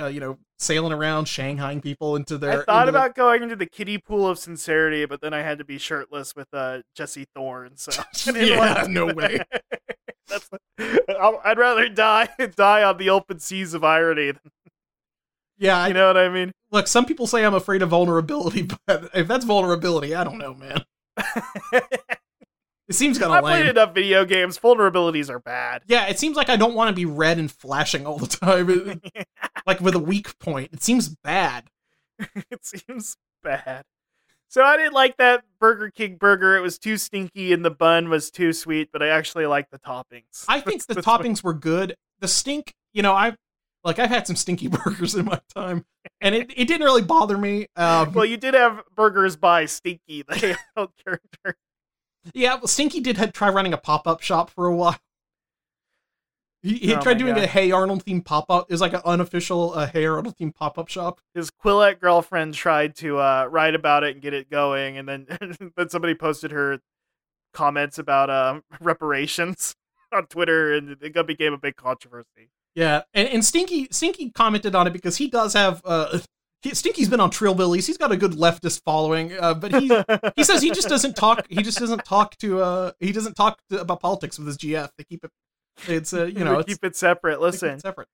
uh 0.00 0.06
you 0.06 0.20
know 0.20 0.38
sailing 0.58 0.92
around 0.92 1.24
shanghaiing 1.26 1.82
people 1.82 2.16
into 2.16 2.38
their 2.38 2.62
I 2.62 2.64
thought 2.64 2.84
their- 2.86 2.90
about 2.90 3.14
going 3.14 3.42
into 3.42 3.56
the 3.56 3.66
kiddie 3.66 3.98
pool 3.98 4.28
of 4.28 4.38
sincerity, 4.38 5.04
but 5.06 5.20
then 5.20 5.34
I 5.34 5.42
had 5.42 5.58
to 5.58 5.64
be 5.64 5.76
shirtless 5.78 6.34
with 6.36 6.48
uh, 6.52 6.82
Jesse 6.94 7.26
Thorn. 7.34 7.76
So 7.76 7.90
Yeah, 8.34 8.86
no 8.88 9.06
way. 9.14 9.40
That's 10.28 10.48
I'd 10.78 11.58
rather 11.58 11.88
die 11.88 12.28
die 12.56 12.82
on 12.82 12.96
the 12.96 13.10
open 13.10 13.38
seas 13.40 13.74
of 13.74 13.84
irony. 13.84 14.32
yeah 15.58 15.78
I 15.78 15.88
You 15.88 15.94
know 15.94 16.06
what 16.06 16.16
I 16.16 16.28
mean? 16.28 16.52
look 16.70 16.86
some 16.86 17.04
people 17.04 17.26
say 17.26 17.44
i'm 17.44 17.52
afraid 17.54 17.82
of 17.82 17.90
vulnerability 17.90 18.66
but 18.86 19.10
if 19.14 19.28
that's 19.28 19.44
vulnerability 19.44 20.14
i 20.14 20.24
don't 20.24 20.38
know 20.38 20.54
man 20.54 20.82
it 22.92 22.96
seems 22.96 23.18
kind 23.18 23.32
of 23.32 23.42
like 23.42 23.44
I 23.44 23.60
played 23.60 23.70
enough 23.70 23.94
video 23.94 24.24
games. 24.24 24.58
Vulnerabilities 24.58 25.30
are 25.30 25.38
bad. 25.40 25.82
yeah 25.86 26.06
it 26.08 26.18
seems 26.18 26.36
like 26.36 26.48
i 26.50 26.56
don't 26.56 26.74
want 26.74 26.88
to 26.88 26.94
be 26.94 27.04
red 27.06 27.38
and 27.38 27.50
flashing 27.50 28.06
all 28.06 28.18
the 28.18 28.26
time 28.26 29.00
like 29.66 29.80
with 29.80 29.94
a 29.94 29.98
weak 29.98 30.38
point 30.38 30.70
it 30.72 30.82
seems 30.82 31.08
bad 31.08 31.64
it 32.50 32.64
seems 32.64 33.16
bad. 33.42 33.84
So 34.48 34.62
I 34.62 34.76
didn't 34.76 34.92
like 34.92 35.16
that 35.16 35.44
Burger 35.58 35.90
King 35.90 36.16
burger. 36.16 36.54
It 36.56 36.60
was 36.60 36.78
too 36.78 36.98
stinky 36.98 37.54
and 37.54 37.64
the 37.64 37.70
bun 37.70 38.10
was 38.10 38.30
too 38.30 38.52
sweet, 38.52 38.90
but 38.92 39.02
I 39.02 39.08
actually 39.08 39.46
like 39.46 39.70
the 39.70 39.78
toppings. 39.78 40.44
i 40.46 40.60
think 40.60 40.86
the 40.86 40.96
toppings 40.96 41.42
were 41.42 41.54
good 41.54 41.96
the 42.20 42.28
stink 42.28 42.74
you 42.92 43.02
know 43.02 43.14
i 43.14 43.34
like 43.82 43.98
i've 43.98 44.10
had 44.10 44.26
some 44.26 44.36
stinky 44.36 44.68
burgers 44.68 45.14
in 45.14 45.24
my 45.24 45.40
time 45.56 45.84
and 46.20 46.34
it, 46.34 46.52
it 46.56 46.66
didn't 46.68 46.84
really 46.84 47.02
bother 47.02 47.36
me 47.38 47.66
um 47.76 48.12
Well, 48.12 48.24
you 48.26 48.36
did 48.36 48.54
have 48.54 48.82
burgers 48.94 49.34
by 49.36 49.64
Stinky, 49.66 50.22
the 50.28 50.56
adult 50.76 50.92
character. 51.04 51.56
Yeah, 52.34 52.54
well, 52.54 52.66
Stinky 52.68 53.00
did 53.00 53.16
had 53.16 53.34
try 53.34 53.48
running 53.48 53.72
a 53.72 53.78
pop 53.78 54.06
up 54.06 54.20
shop 54.20 54.50
for 54.50 54.66
a 54.66 54.74
while. 54.74 54.98
He, 56.62 56.74
he 56.78 56.94
Oh 56.94 57.00
tried 57.00 57.18
doing 57.18 57.34
God. 57.34 57.42
a 57.42 57.46
Hey 57.48 57.72
Arnold 57.72 58.04
themed 58.04 58.24
pop 58.24 58.46
up. 58.48 58.66
It 58.70 58.74
was 58.74 58.80
like 58.80 58.92
an 58.92 59.00
unofficial 59.04 59.74
uh, 59.74 59.86
Hey 59.88 60.06
Arnold 60.06 60.36
themed 60.38 60.54
pop 60.54 60.78
up 60.78 60.88
shop. 60.88 61.20
His 61.34 61.50
Quillette 61.50 61.98
girlfriend 61.98 62.54
tried 62.54 62.94
to 62.96 63.18
uh, 63.18 63.48
write 63.50 63.74
about 63.74 64.04
it 64.04 64.12
and 64.14 64.22
get 64.22 64.32
it 64.32 64.48
going, 64.48 64.96
and 64.96 65.08
then 65.08 65.26
then 65.76 65.88
somebody 65.88 66.14
posted 66.14 66.52
her 66.52 66.78
comments 67.52 67.98
about 67.98 68.30
uh, 68.30 68.60
reparations 68.80 69.74
on 70.12 70.26
Twitter, 70.26 70.72
and 70.72 70.96
it 71.00 71.26
became 71.26 71.52
a 71.52 71.58
big 71.58 71.74
controversy. 71.74 72.50
Yeah, 72.76 73.02
and, 73.12 73.28
and 73.28 73.44
Stinky 73.44 73.88
Stinky 73.90 74.30
commented 74.30 74.76
on 74.76 74.86
it 74.86 74.92
because 74.92 75.16
he 75.16 75.26
does 75.26 75.54
have 75.54 75.82
uh, 75.84 76.20
he, 76.62 76.74
Stinky's 76.74 77.08
been 77.08 77.20
on 77.20 77.30
Trillbillies. 77.30 77.86
He's 77.86 77.98
got 77.98 78.12
a 78.12 78.16
good 78.16 78.32
leftist 78.32 78.82
following, 78.84 79.32
uh, 79.38 79.54
but 79.54 79.74
he 79.80 79.90
he 80.36 80.44
says 80.44 80.62
he 80.62 80.70
just 80.70 80.88
doesn't 80.88 81.16
talk. 81.16 81.46
He 81.48 81.62
just 81.62 81.78
doesn't 81.78 82.04
talk 82.04 82.36
to 82.38 82.60
uh 82.62 82.92
he 83.00 83.12
doesn't 83.12 83.34
talk 83.34 83.60
to, 83.70 83.80
about 83.80 84.00
politics 84.00 84.38
with 84.38 84.46
his 84.46 84.58
GF. 84.58 84.88
They 84.96 85.04
keep 85.04 85.24
it. 85.24 85.30
It's 85.88 86.12
uh 86.14 86.24
you 86.24 86.44
know 86.44 86.58
it's 86.60 86.68
keep 86.72 86.84
it 86.84 86.96
separate. 86.96 87.32
keep 87.34 87.38
it 87.38 87.42
Listen, 87.42 87.80
separate. 87.80 88.08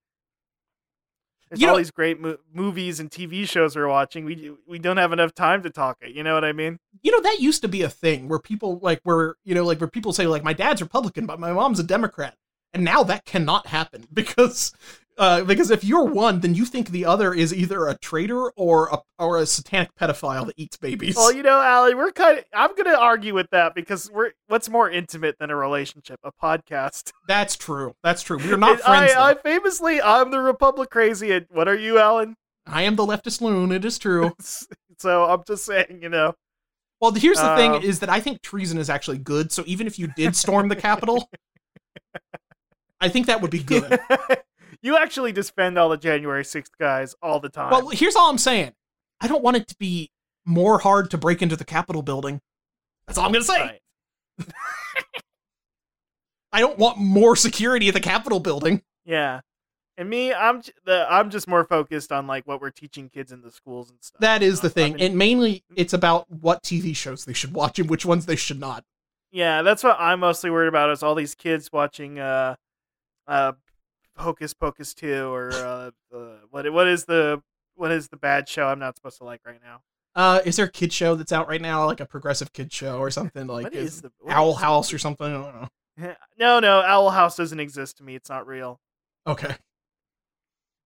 there's 1.51 1.61
You 1.61 1.69
all 1.69 1.75
know- 1.75 1.79
these 1.79 1.91
great 1.91 2.21
mo- 2.21 2.39
movies 2.53 3.01
and 3.01 3.11
TV 3.11 3.49
shows 3.49 3.75
we're 3.77 3.89
watching. 3.89 4.25
We 4.25 4.53
we 4.67 4.79
don't 4.79 4.97
have 4.97 5.13
enough 5.13 5.35
time 5.35 5.63
to 5.63 5.71
talk 5.71 5.99
it. 6.01 6.15
You 6.15 6.23
know 6.23 6.35
what 6.35 6.45
I 6.45 6.53
mean? 6.53 6.79
you 7.03 7.13
know 7.13 7.21
that 7.21 7.39
used 7.41 7.63
to 7.63 7.69
be 7.69 7.83
a 7.83 7.89
thing 7.89 8.29
where 8.29 8.39
people 8.41 8.79
like 8.83 9.01
where 9.05 9.37
you 9.45 9.55
know 9.55 9.65
like 9.65 9.81
where 9.81 9.89
people 9.89 10.13
say 10.13 10.27
like 10.27 10.43
my 10.43 10.53
dad's 10.53 10.83
republican 10.83 11.27
but 11.27 11.39
my 11.39 11.53
mom's 11.53 11.79
a 11.79 11.85
democrat 11.85 12.35
and 12.75 12.83
now 12.85 13.05
that 13.05 13.25
cannot 13.25 13.69
happen 13.69 14.05
because 14.13 14.73
uh 15.19 15.45
because 15.45 15.71
if 15.71 15.85
you're 15.85 16.05
one 16.05 16.41
then 16.41 16.55
you 16.55 16.65
think 16.65 16.91
the 16.91 17.05
other 17.05 17.35
is 17.35 17.53
either 17.53 17.87
a 17.87 17.99
traitor 17.99 18.51
or 18.53 18.89
a 18.89 18.99
or 19.19 19.39
a 19.39 19.47
satanic 19.47 19.95
pedophile 20.01 20.47
that 20.47 20.55
eats 20.57 20.77
babies 20.77 21.17
Well, 21.17 21.33
you 21.33 21.43
know, 21.43 21.61
Allie, 21.61 21.95
we're 21.95 22.13
kind 22.13 22.39
of. 22.39 22.45
I'm 22.55 22.75
gonna 22.75 22.97
argue 22.97 23.35
with 23.35 23.51
that 23.51 23.75
because 23.75 24.11
we're. 24.11 24.31
What's 24.47 24.69
more 24.69 24.89
intimate 24.89 25.37
than 25.39 25.51
a 25.51 25.57
relationship? 25.57 26.21
A 26.23 26.33
podcast. 26.33 27.13
that's 27.29 27.57
true 27.57 27.95
that's 28.03 28.23
true 28.23 28.39
we're 28.39 28.57
not 28.57 28.81
friends 28.81 29.13
I, 29.13 29.31
I, 29.31 29.35
famously, 29.35 30.01
I'm 30.01 30.31
the 30.31 30.41
Republic 30.41 30.91
crazy, 30.91 31.33
and 31.33 31.47
what 31.51 31.69
are 31.69 31.75
you, 31.75 31.99
Alan? 31.99 32.37
I 32.67 32.83
am 32.83 32.97
the 32.97 33.07
leftist 33.07 33.41
loon. 33.41 33.73
It 33.73 33.85
is 33.85 33.99
true. 33.99 34.33
so 34.99 35.25
I'm 35.25 35.43
just 35.47 35.65
saying, 35.65 36.01
you 36.03 36.09
know. 36.09 36.35
Well, 37.01 37.13
here's 37.13 37.39
the 37.39 37.57
thing: 37.57 37.73
Um, 37.73 37.83
is 37.83 38.01
that 38.01 38.09
I 38.09 38.21
think 38.21 38.43
treason 38.43 38.79
is 38.79 38.91
actually 38.91 39.19
good. 39.19 39.53
So 39.53 39.63
even 39.67 39.87
if 39.87 39.99
you 39.99 40.09
did 40.17 40.35
storm 40.35 40.69
the 40.69 40.77
Capitol, 40.77 41.29
I 43.01 43.09
think 43.09 43.27
that 43.27 43.41
would 43.41 43.51
be 43.51 43.63
good. 43.63 43.99
You 44.83 44.97
actually 44.97 45.33
defend 45.33 45.79
all 45.79 45.89
the 45.89 45.97
January 45.97 46.45
6th 46.45 46.71
guys 46.79 47.15
all 47.23 47.41
the 47.41 47.49
time. 47.49 47.71
Well, 47.71 47.89
here's 47.89 48.17
all 48.17 48.31
I'm 48.31 48.39
saying: 48.39 48.73
I 49.21 49.29
don't 49.29 49.43
want 49.43 49.57
it 49.57 49.69
to 49.69 49.77
be 49.79 50.11
more 50.45 50.79
hard 50.79 51.11
to 51.11 51.19
break 51.19 51.43
into 51.43 51.57
the 51.57 51.65
Capitol 51.65 52.03
building. 52.03 52.41
That's 53.07 53.19
all 53.19 53.27
I'm 53.27 53.33
gonna 53.33 53.45
say. 53.45 53.81
Right. 54.39 54.49
I 56.53 56.61
don't 56.61 56.79
want 56.79 56.99
more 56.99 57.37
security 57.37 57.89
at 57.89 57.95
the 57.95 58.01
Capitol 58.01 58.41
building. 58.41 58.83
Yeah. 59.05 59.41
And 59.97 60.09
me, 60.09 60.33
I'm 60.33 60.63
the 60.85 61.07
I'm 61.11 61.29
just 61.29 61.49
more 61.49 61.65
focused 61.65 62.13
on 62.13 62.27
like 62.27 62.47
what 62.47 62.61
we're 62.61 62.71
teaching 62.71 63.09
kids 63.09 63.33
in 63.33 63.43
the 63.43 63.51
schools 63.51 63.91
and 63.91 63.99
stuff. 64.01 64.21
That 64.21 64.43
is 64.43 64.61
the 64.61 64.69
know? 64.69 64.71
I 64.71 64.75
thing, 64.75 64.93
mean, 64.95 65.03
and 65.07 65.19
mainly 65.19 65.65
it's 65.75 65.93
about 65.93 66.31
what 66.31 66.63
TV 66.63 66.95
shows 66.95 67.25
they 67.25 67.33
should 67.33 67.53
watch 67.53 67.79
and 67.79 67.91
which 67.91 68.07
ones 68.07 68.27
they 68.27 68.37
should 68.37 68.61
not. 68.61 68.85
yeah, 69.33 69.63
that's 69.63 69.83
what 69.83 69.97
I'm 69.99 70.21
mostly 70.21 70.51
worried 70.51 70.69
about 70.69 70.91
is 70.91 71.03
all 71.03 71.15
these 71.17 71.35
kids 71.35 71.71
watching 71.73 72.19
uh 72.21 72.55
uh 73.27 73.53
Hocus 74.19 74.55
Pocus 74.55 74.95
2 74.95 75.33
or 75.33 75.53
uh, 75.53 75.91
what 76.51 76.71
what 76.73 76.87
is 76.87 77.05
the 77.05 77.43
what 77.75 77.91
is 77.93 78.09
the 78.09 78.17
bad 78.17 78.49
show 78.49 78.67
I'm 78.67 78.79
not 78.79 78.97
supposed 78.97 79.19
to 79.19 79.25
like 79.25 79.41
right 79.47 79.61
now? 79.63 79.83
Uh, 80.15 80.41
is 80.45 80.57
there 80.57 80.67
a 80.67 80.71
kid 80.71 80.93
show 80.93 81.15
that's 81.15 81.33
out 81.33 81.49
right 81.49 81.61
now, 81.61 81.87
like 81.87 82.01
a 82.01 82.07
progressive 82.07 82.53
kid 82.53 82.73
show 82.73 82.99
or 82.99 83.11
something 83.13 83.47
like 83.47 83.65
what 83.65 83.75
is 83.75 84.03
the 84.03 84.11
Owl 84.29 84.53
is- 84.53 84.59
House 84.59 84.93
or 84.93 84.99
something? 84.99 85.27
I 85.27 85.31
don't 85.31 85.63
know. 85.63 85.69
No, 86.39 86.61
no, 86.61 86.81
Owl 86.81 87.11
House 87.11 87.37
doesn't 87.37 87.59
exist 87.59 87.97
to 87.99 88.05
me. 88.05 88.15
It's 88.15 88.29
not 88.29 88.47
real. 88.47 88.81
Okay. 89.27 89.55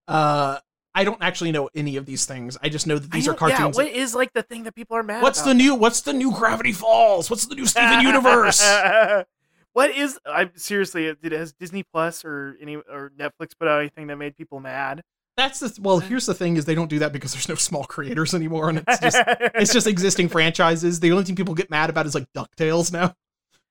Uh, 0.09 0.59
I 0.95 1.05
don't 1.05 1.23
actually 1.23 1.53
know 1.53 1.71
any 1.75 1.97
of 1.97 2.07
these 2.07 2.27
things. 2.27 2.59
I 2.63 2.69
just 2.69 2.87
know 2.87 2.99
that 2.99 3.11
these 3.11 3.29
are 3.29 3.35
cartoons. 3.35 3.79
Yeah, 3.79 3.85
what 3.85 3.93
is 3.93 4.15
like 4.15 4.33
the 4.33 4.43
thing 4.43 4.65
that 4.65 4.75
people 4.75 4.97
are 4.97 5.03
mad 5.03 5.23
what's 5.23 5.41
about? 5.41 5.49
the 5.49 5.55
new? 5.55 5.75
What's 5.75 6.03
the 6.03 6.13
new 6.13 6.33
Gravity 6.33 6.73
Falls? 6.73 7.31
What's 7.31 7.47
the 7.47 7.55
new 7.55 7.67
Steven 7.67 8.01
Universe? 8.01 8.61
what 9.73 9.91
is 9.91 10.19
I 10.27 10.51
seriously 10.55 11.15
did 11.23 11.33
has 11.33 11.53
Disney 11.53 11.83
Plus 11.83 12.25
or 12.25 12.57
any 12.61 12.77
or 12.77 13.13
Netflix 13.19 13.51
put 13.59 13.69
out 13.69 13.81
anything 13.81 14.07
that 14.09 14.17
made 14.17 14.37
people 14.37 14.61
mad? 14.61 15.03
That's 15.37 15.61
the 15.61 15.75
well. 15.81 15.99
Here's 15.99 16.27
the 16.27 16.35
thing: 16.35 16.57
is 16.57 16.67
they 16.67 16.75
don't 16.75 16.91
do 16.91 16.99
that 16.99 17.13
because 17.13 17.33
there's 17.33 17.49
no 17.49 17.55
small 17.55 17.85
creators 17.85 18.35
anymore, 18.35 18.69
and 18.69 18.85
it's 18.87 19.01
just 19.01 19.23
it's 19.27 19.73
just 19.73 19.87
existing 19.89 20.29
franchises. 20.29 21.01
The 21.01 21.11
only 21.13 21.25
thing 21.25 21.37
people 21.37 21.55
get 21.55 21.71
mad 21.71 21.89
about 21.89 22.07
is 22.07 22.15
like 22.15 22.27
Ducktales 22.37 22.93
now. 22.93 23.15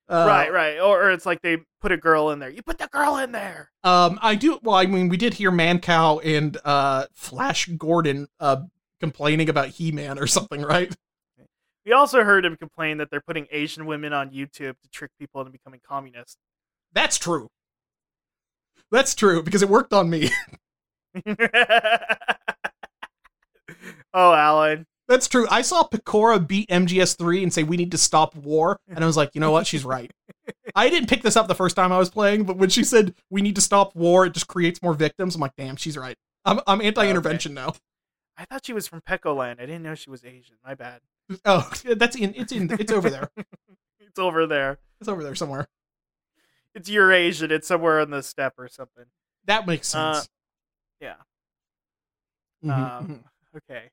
Uh, 0.10 0.26
right, 0.28 0.52
right. 0.52 0.80
Or, 0.80 1.04
or 1.04 1.12
it's 1.12 1.26
like 1.26 1.42
they 1.42 1.60
put 1.80 1.92
a 1.92 1.98
girl 1.98 2.32
in 2.32 2.40
there. 2.40 2.50
You 2.50 2.62
put 2.64 2.80
the 2.80 2.88
girl 2.88 3.18
in 3.18 3.32
there. 3.32 3.72
Um, 3.84 4.20
I 4.22 4.36
do. 4.36 4.60
Well, 4.62 4.76
I 4.76 4.86
mean, 4.86 5.08
we 5.08 5.18
did 5.18 5.36
hear 5.36 5.52
Mancow 5.52 6.20
and 6.26 6.58
uh 6.66 7.06
Flash 7.14 7.68
Gordon 7.68 8.28
uh 8.40 8.64
complaining 9.00 9.48
about 9.48 9.70
He 9.70 9.92
Man 9.92 10.18
or 10.20 10.28
something, 10.28 10.62
right? 10.62 10.94
We 11.86 11.94
also 11.94 12.24
heard 12.24 12.46
him 12.46 12.56
complain 12.56 12.98
that 12.98 13.10
they're 13.10 13.22
putting 13.22 13.48
Asian 13.52 13.86
women 13.86 14.14
on 14.14 14.30
YouTube 14.30 14.76
to 14.82 14.90
trick 14.92 15.12
people 15.20 15.42
into 15.42 15.52
becoming 15.52 15.80
communists. 15.88 16.38
That's 16.94 17.18
true. 17.18 17.50
That's 18.92 19.16
true 19.16 19.42
because 19.42 19.62
it 19.62 19.70
worked 19.70 19.94
on 19.94 20.10
me. 20.10 20.30
oh, 24.14 24.34
Alan. 24.34 24.86
That's 25.08 25.28
true. 25.28 25.48
I 25.50 25.62
saw 25.62 25.84
Pekora 25.88 26.46
beat 26.46 26.70
MGS3 26.70 27.44
and 27.44 27.52
say 27.52 27.64
we 27.64 27.78
need 27.78 27.92
to 27.92 27.98
stop 27.98 28.36
war, 28.36 28.80
and 28.88 29.04
I 29.04 29.08
was 29.08 29.18
like, 29.18 29.32
you 29.34 29.42
know 29.42 29.52
what? 29.52 29.68
She's 29.68 29.84
right. 29.84 30.12
I 30.76 30.90
didn't 30.90 31.10
pick 31.10 31.22
this 31.22 31.36
up 31.36 31.48
the 31.48 31.56
first 31.56 31.76
time 31.76 31.92
I 31.92 31.98
was 31.98 32.10
playing, 32.10 32.44
but 32.44 32.58
when 32.58 32.70
she 32.70 32.84
said 32.84 33.16
we 33.30 33.42
need 33.42 33.56
to 33.56 33.62
stop 33.62 33.96
war, 33.96 34.26
it 34.26 34.34
just 34.34 34.48
creates 34.48 34.82
more 34.82 34.94
victims. 34.94 35.36
I'm 35.36 35.42
like, 35.42 35.56
damn, 35.58 35.76
she's 35.76 35.98
right. 35.98 36.16
I'm 36.46 36.60
I'm 36.66 36.82
anti-intervention 36.82 37.54
now. 37.54 37.74
I 38.38 38.46
thought 38.46 38.66
she 38.66 38.74
was 38.74 38.88
from 38.88 39.02
Pekoland. 39.02 39.60
I 39.60 39.66
didn't 39.66 39.84
know 39.84 39.96
she 39.96 40.10
was 40.10 40.24
Asian. 40.24 40.56
My 40.66 40.76
bad. 40.76 41.02
Oh, 41.46 41.70
that's 41.96 42.16
in. 42.16 42.34
It's 42.36 42.52
in. 42.52 42.72
It's 42.80 42.92
over 42.92 43.10
there. 43.10 43.30
It's 44.00 44.20
over 44.20 44.46
there. 44.46 44.78
It's 45.00 45.08
over 45.08 45.24
there 45.24 45.36
somewhere. 45.36 45.70
It's 46.76 46.90
Eurasian. 46.90 47.50
It's 47.50 47.66
somewhere 47.66 48.02
on 48.02 48.10
the 48.10 48.22
steppe 48.22 48.56
or 48.58 48.68
something. 48.68 49.06
That 49.46 49.66
makes 49.66 49.88
sense. 49.88 50.18
Uh, 50.18 50.24
yeah. 51.00 51.16
Mhm, 52.62 52.72
Um, 52.72 53.08
mhm. 53.08 53.24
okay. 53.58 53.90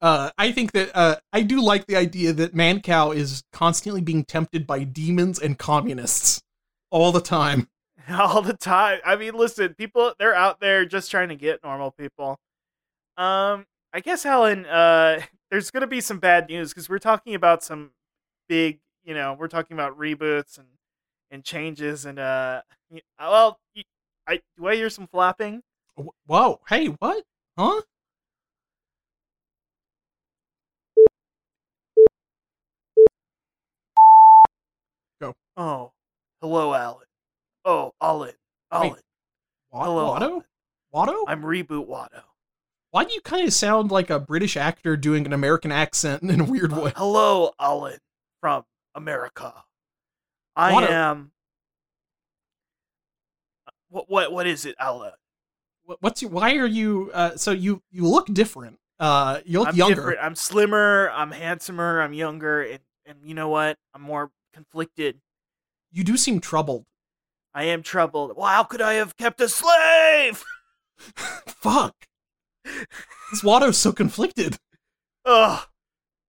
Uh, 0.00 0.30
I 0.36 0.50
think 0.50 0.72
that 0.72 0.90
uh, 0.96 1.16
I 1.32 1.42
do 1.42 1.62
like 1.62 1.86
the 1.86 1.94
idea 1.96 2.32
that 2.32 2.52
Mancow 2.52 3.14
is 3.14 3.44
constantly 3.52 4.00
being 4.00 4.24
tempted 4.24 4.66
by 4.66 4.82
demons 4.84 5.38
and 5.38 5.56
communists 5.56 6.42
all 6.90 7.12
the 7.12 7.20
time. 7.20 7.68
all 8.10 8.42
the 8.42 8.52
time. 8.56 8.98
I 9.04 9.14
mean, 9.16 9.34
listen, 9.34 9.74
people 9.74 10.12
they're 10.18 10.34
out 10.34 10.58
there 10.58 10.84
just 10.84 11.10
trying 11.12 11.28
to 11.28 11.36
get 11.36 11.62
normal 11.62 11.92
people. 11.92 12.38
Um, 13.16 13.66
I 13.92 14.00
guess 14.02 14.24
Helen, 14.24 14.66
uh, 14.66 15.20
there's 15.50 15.70
gonna 15.70 15.86
be 15.86 16.00
some 16.00 16.18
bad 16.18 16.48
news 16.48 16.70
because 16.72 16.88
we're 16.88 16.98
talking 16.98 17.34
about 17.34 17.62
some 17.62 17.92
big, 18.48 18.80
you 19.04 19.14
know, 19.14 19.34
we're 19.38 19.48
talking 19.48 19.74
about 19.76 19.98
reboots 19.98 20.58
and 20.58 20.68
and 21.30 21.44
changes 21.44 22.04
and 22.04 22.18
uh, 22.18 22.62
y- 22.90 23.00
well, 23.18 23.58
I 24.26 24.40
do 24.56 24.66
I 24.66 24.76
hear 24.76 24.90
some 24.90 25.06
flapping? 25.06 25.62
Whoa! 26.26 26.60
Hey, 26.68 26.86
what? 26.86 27.24
Huh? 27.58 27.82
Go. 35.20 35.34
Oh, 35.56 35.92
hello, 36.40 36.74
Alan. 36.74 37.06
Oh, 37.64 37.92
Alan, 38.00 38.32
Alan, 38.70 38.96
Wa- 39.70 39.84
Hello, 39.84 40.14
Watto? 40.14 40.44
Watto? 40.94 41.24
I'm 41.28 41.42
reboot 41.42 41.86
Watto. 41.88 42.22
Why 42.94 43.02
do 43.04 43.12
you 43.12 43.20
kind 43.22 43.44
of 43.44 43.52
sound 43.52 43.90
like 43.90 44.08
a 44.08 44.20
British 44.20 44.56
actor 44.56 44.96
doing 44.96 45.26
an 45.26 45.32
American 45.32 45.72
accent 45.72 46.22
in 46.22 46.40
a 46.40 46.44
weird 46.44 46.70
way? 46.72 46.92
Hello, 46.94 47.50
Alan 47.58 47.98
from 48.40 48.62
America. 48.94 49.52
I 50.54 50.72
What 50.72 50.84
a- 50.84 50.92
am. 50.92 51.32
What 53.88 54.08
what 54.08 54.30
what 54.30 54.46
is 54.46 54.64
it, 54.64 54.76
Alan? 54.78 55.10
Wh- 55.88 56.00
What's 56.00 56.22
your, 56.22 56.30
why 56.30 56.54
are 56.54 56.68
you? 56.68 57.10
Uh, 57.12 57.34
so 57.34 57.50
you 57.50 57.82
you 57.90 58.06
look 58.06 58.26
different. 58.32 58.78
Uh, 59.00 59.40
you 59.44 59.58
look 59.58 59.70
I'm 59.70 59.74
younger. 59.74 59.94
different. 59.96 60.18
I'm 60.22 60.36
slimmer. 60.36 61.10
I'm 61.10 61.32
handsomer. 61.32 62.00
I'm 62.00 62.12
younger, 62.12 62.62
and 62.62 62.78
and 63.06 63.18
you 63.24 63.34
know 63.34 63.48
what? 63.48 63.76
I'm 63.92 64.02
more 64.02 64.30
conflicted. 64.52 65.18
You 65.90 66.04
do 66.04 66.16
seem 66.16 66.38
troubled. 66.38 66.84
I 67.52 67.64
am 67.64 67.82
troubled. 67.82 68.36
Well, 68.36 68.46
how 68.46 68.62
could 68.62 68.80
I 68.80 68.92
have 68.94 69.16
kept 69.16 69.40
a 69.40 69.48
slave? 69.48 70.44
Fuck. 71.48 71.94
This 72.64 73.42
Watto's 73.42 73.78
so 73.78 73.92
conflicted. 73.92 74.58
Ugh. 75.24 75.66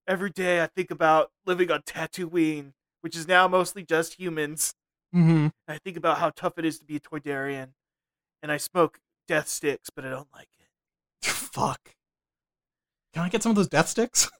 Every 0.08 0.30
day 0.30 0.62
I 0.62 0.68
think 0.68 0.92
about 0.92 1.32
living 1.46 1.72
on 1.72 1.82
Tatooine, 1.82 2.74
which 3.02 3.16
is 3.16 3.28
now 3.28 3.48
mostly 3.48 3.84
just 3.84 4.20
humans. 4.20 4.74
Mm-hmm. 5.16 5.48
I 5.68 5.78
think 5.78 5.98
about 5.98 6.18
how 6.18 6.32
tough 6.32 6.58
it 6.58 6.66
is 6.66 6.80
to 6.80 6.86
be 6.86 6.98
a 6.98 7.00
Toydarian, 7.00 7.70
and 8.44 8.52
I 8.52 8.58
smoke 8.58 9.00
death 9.28 9.48
sticks, 9.48 9.90
but 9.90 10.06
I 10.06 10.10
don't 10.10 10.28
like 10.34 10.50
it. 10.60 11.26
Fuck. 11.30 11.80
Can 13.14 13.24
I 13.24 13.30
get 13.30 13.42
some 13.42 13.50
of 13.50 13.56
those 13.56 13.70
death 13.70 13.90
sticks? 13.90 14.30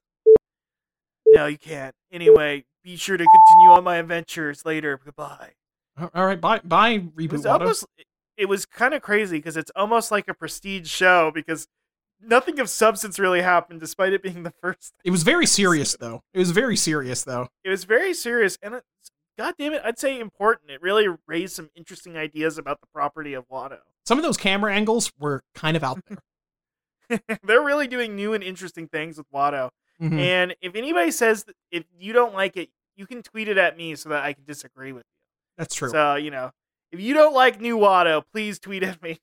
No, 1.28 1.48
you 1.48 1.58
can't. 1.58 1.94
Anyway, 2.14 2.64
be 2.84 2.96
sure 2.96 3.18
to 3.18 3.26
continue 3.26 3.72
on 3.72 3.84
my 3.84 3.98
adventures 3.98 4.64
later. 4.64 5.00
Goodbye. 5.04 5.54
All 6.14 6.26
right, 6.26 6.40
bye, 6.40 6.62
bye, 6.64 7.04
It 7.18 7.32
was 7.32 7.46
almost. 7.46 7.86
It 8.38 8.46
was 8.48 8.66
kind 8.66 8.94
of 8.94 9.02
crazy 9.02 9.38
because 9.38 9.58
it's 9.58 9.72
almost 9.76 10.12
like 10.12 10.28
a 10.28 10.34
prestige 10.34 10.90
show 10.90 11.32
because 11.34 11.68
nothing 12.22 12.60
of 12.60 12.70
substance 12.70 13.20
really 13.20 13.42
happened, 13.42 13.80
despite 13.80 14.14
it 14.14 14.22
being 14.24 14.44
the 14.44 14.54
first. 14.62 14.94
It 15.04 15.12
was 15.12 15.24
very 15.24 15.46
serious 15.60 15.96
though. 16.00 16.22
It 16.34 16.40
was 16.40 16.52
very 16.52 16.76
serious 16.78 17.24
though. 17.24 17.48
It 17.64 17.70
was 17.70 17.84
very 17.84 18.14
serious, 18.14 18.58
and 18.62 18.76
it's, 18.76 19.12
God 19.38 19.56
damn 19.58 19.74
it, 19.74 19.82
I'd 19.84 20.00
say 20.00 20.20
important. 20.20 20.72
It 20.72 20.82
really 20.82 21.08
raised 21.28 21.56
some 21.56 21.70
interesting 21.76 22.18
ideas 22.18 22.58
about 22.58 22.80
the 22.82 22.88
property 22.94 23.34
of 23.34 23.48
Watto. 23.50 23.80
Some 24.06 24.18
of 24.18 24.24
those 24.24 24.38
camera 24.38 24.74
angles 24.74 25.12
were 25.20 25.42
kind 25.54 25.76
of 25.76 25.84
out 25.84 26.00
there. 26.08 27.20
They're 27.44 27.62
really 27.62 27.88
doing 27.88 28.16
new 28.16 28.34
and 28.34 28.44
interesting 28.44 28.88
things 28.88 29.18
with 29.18 29.30
Watto. 29.34 29.70
Mhm. 30.02 30.18
And 30.20 30.56
if 30.62 30.76
anybody 30.76 31.12
says 31.12 31.44
that 31.46 31.56
if 31.72 31.84
you 31.98 32.14
don't 32.14 32.34
like 32.34 32.58
it, 32.58 32.70
you 32.96 33.06
can 33.06 33.22
tweet 33.24 33.48
it 33.48 33.58
at 33.58 33.78
me 33.78 33.96
so 33.96 34.10
that 34.10 34.24
I 34.24 34.34
can 34.34 34.44
disagree 34.46 34.92
with 34.92 35.04
you. 35.04 35.16
That's 35.58 35.76
true. 35.76 35.90
So, 35.90 36.16
you 36.16 36.32
know, 36.32 36.52
if 36.92 37.00
you 37.00 37.14
don't 37.14 37.34
like 37.34 37.60
new 37.60 37.78
Watto, 37.78 38.24
please 38.32 38.58
tweet 38.60 38.84
at 38.84 39.02
me 39.02 39.20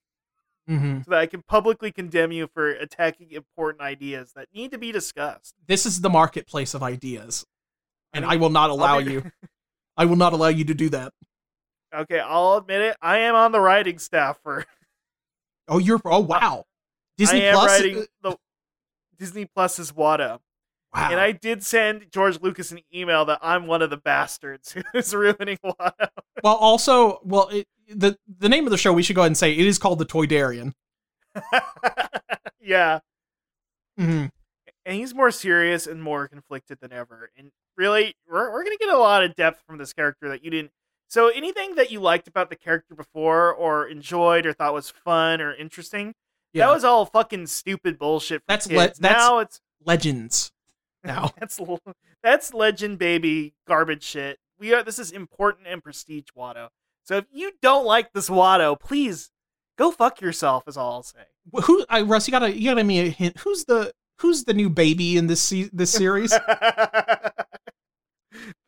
hmm 0.67 0.99
so 1.03 1.11
that 1.11 1.19
I 1.21 1.27
can 1.27 1.43
publicly 1.43 1.91
condemn 1.93 2.31
you 2.33 2.47
for 2.55 2.71
attacking 2.71 3.33
important 3.33 3.83
ideas 3.83 4.33
that 4.37 4.49
need 4.55 4.71
to 4.73 4.79
be 4.79 4.93
discussed. 4.93 5.55
This 5.67 5.87
is 5.87 6.01
the 6.01 6.11
marketplace 6.11 6.75
of 6.75 6.83
ideas, 6.83 7.45
and 8.13 8.25
I 8.25 8.35
I 8.35 8.37
will 8.37 8.51
not 8.51 8.71
allow 8.71 9.01
be- 9.01 9.13
you. 9.13 9.31
I 9.97 10.05
will 10.07 10.17
not 10.17 10.33
allow 10.33 10.49
you 10.49 10.65
to 10.65 10.75
do 10.75 10.89
that. 10.91 11.13
Okay, 11.95 12.19
I'll 12.21 12.57
admit 12.57 12.81
it. 12.81 12.97
I 13.03 13.19
am 13.19 13.35
on 13.35 13.53
the 13.53 13.61
writing 13.61 13.99
staff 13.99 14.39
for 14.43 14.65
Oh, 15.69 15.79
you're. 15.79 16.01
Oh, 16.05 16.21
wow. 16.21 16.65
Disney 17.19 17.43
I 17.43 17.51
am 17.51 17.55
Plus. 17.55 17.71
writing 17.71 18.05
the 18.23 18.37
Disney 19.19 19.45
Plus's 19.45 19.93
Watto. 19.93 20.41
Wow. 20.95 21.09
And 21.11 21.20
I 21.20 21.32
did 21.32 21.62
send 21.64 22.07
George 22.12 22.40
Lucas 22.40 22.70
an 22.72 22.80
email 22.95 23.24
that 23.26 23.38
I'm 23.43 23.66
one 23.66 23.82
of 23.82 23.90
the 23.90 23.97
bastards 23.97 24.74
who's 24.93 25.14
ruining 25.14 25.59
Watto. 25.64 26.09
well, 26.43 26.55
also, 26.57 27.20
well, 27.24 27.49
it, 27.49 27.66
the 27.88 28.16
the 28.38 28.49
name 28.49 28.64
of 28.66 28.70
the 28.70 28.78
show 28.78 28.93
we 28.93 29.03
should 29.03 29.16
go 29.16 29.22
ahead 29.22 29.28
and 29.30 29.36
say 29.36 29.53
it 29.53 29.66
is 29.66 29.78
called 29.78 29.99
the 29.99 30.07
Toydarian. 30.07 30.72
yeah, 32.61 33.01
Mhm. 33.99 34.30
and 34.84 34.97
he's 34.97 35.14
more 35.14 35.30
serious 35.30 35.86
and 35.86 36.03
more 36.03 36.28
conflicted 36.28 36.78
than 36.80 36.93
ever. 36.93 37.30
And 37.36 37.51
really, 37.76 38.14
we're 38.28 38.51
we're 38.53 38.64
gonna 38.64 38.76
get 38.78 38.88
a 38.88 38.99
lot 38.99 39.22
of 39.22 39.34
depth 39.34 39.62
from 39.66 39.78
this 39.78 39.93
character 39.93 40.28
that 40.28 40.45
you 40.45 40.51
didn't. 40.51 40.70
So 41.09 41.28
anything 41.28 41.74
that 41.74 41.90
you 41.90 42.01
liked 42.01 42.26
about 42.28 42.49
the 42.49 42.57
character 42.57 42.95
before, 42.95 43.53
or 43.53 43.86
enjoyed, 43.86 44.47
or 44.47 44.53
thought 44.55 44.72
was 44.72 44.88
fun 44.90 45.40
or 45.43 45.55
interesting, 45.55 46.14
Yeah, 46.55 46.66
that 46.66 46.72
was 46.74 46.84
all 46.84 47.05
fucking 47.05 47.49
stupid 47.49 47.99
bullshit. 47.99 48.40
For 48.40 48.45
That's 48.49 48.66
le- 48.66 48.74
that's- 48.74 49.01
now 49.01 49.38
it's 49.40 49.61
legends. 49.84 50.53
Now, 51.05 51.30
that's 51.40 51.61
that's 52.22 52.55
legend 52.55 52.98
baby 52.98 53.55
garbage 53.66 54.03
shit. 54.05 54.38
We 54.59 54.72
are 54.74 54.82
this 54.82 54.98
is 54.98 55.11
important 55.12 55.66
and 55.66 55.82
prestige 55.82 56.26
Watto. 56.36 56.68
So 57.05 57.16
if 57.18 57.24
you 57.32 57.53
don't 57.61 57.84
like 57.84 58.12
this 58.12 58.30
Watto, 58.30 58.78
please 58.78 59.30
go 59.76 59.90
fuck 59.90 60.20
yourself. 60.20 60.64
Is 60.68 60.76
all 60.76 60.92
I'll 60.92 61.03
say. 61.03 61.18
Wh- 61.53 61.62
who? 61.64 61.84
I, 61.88 62.03
Russ, 62.03 62.28
you 62.28 62.32
gotta 62.32 62.57
you 62.57 62.64
gotta 62.70 62.80
give 62.80 62.86
me 62.86 63.00
a 63.00 63.09
hint. 63.09 63.38
Who's 63.38 63.64
the 63.64 63.92
who's 64.20 64.44
the 64.44 64.55
new 64.55 64.70
baby 64.70 65.16
in 65.16 65.26
this 65.26 65.40
se- 65.40 65.70
this 65.72 65.90
series? 65.90 66.32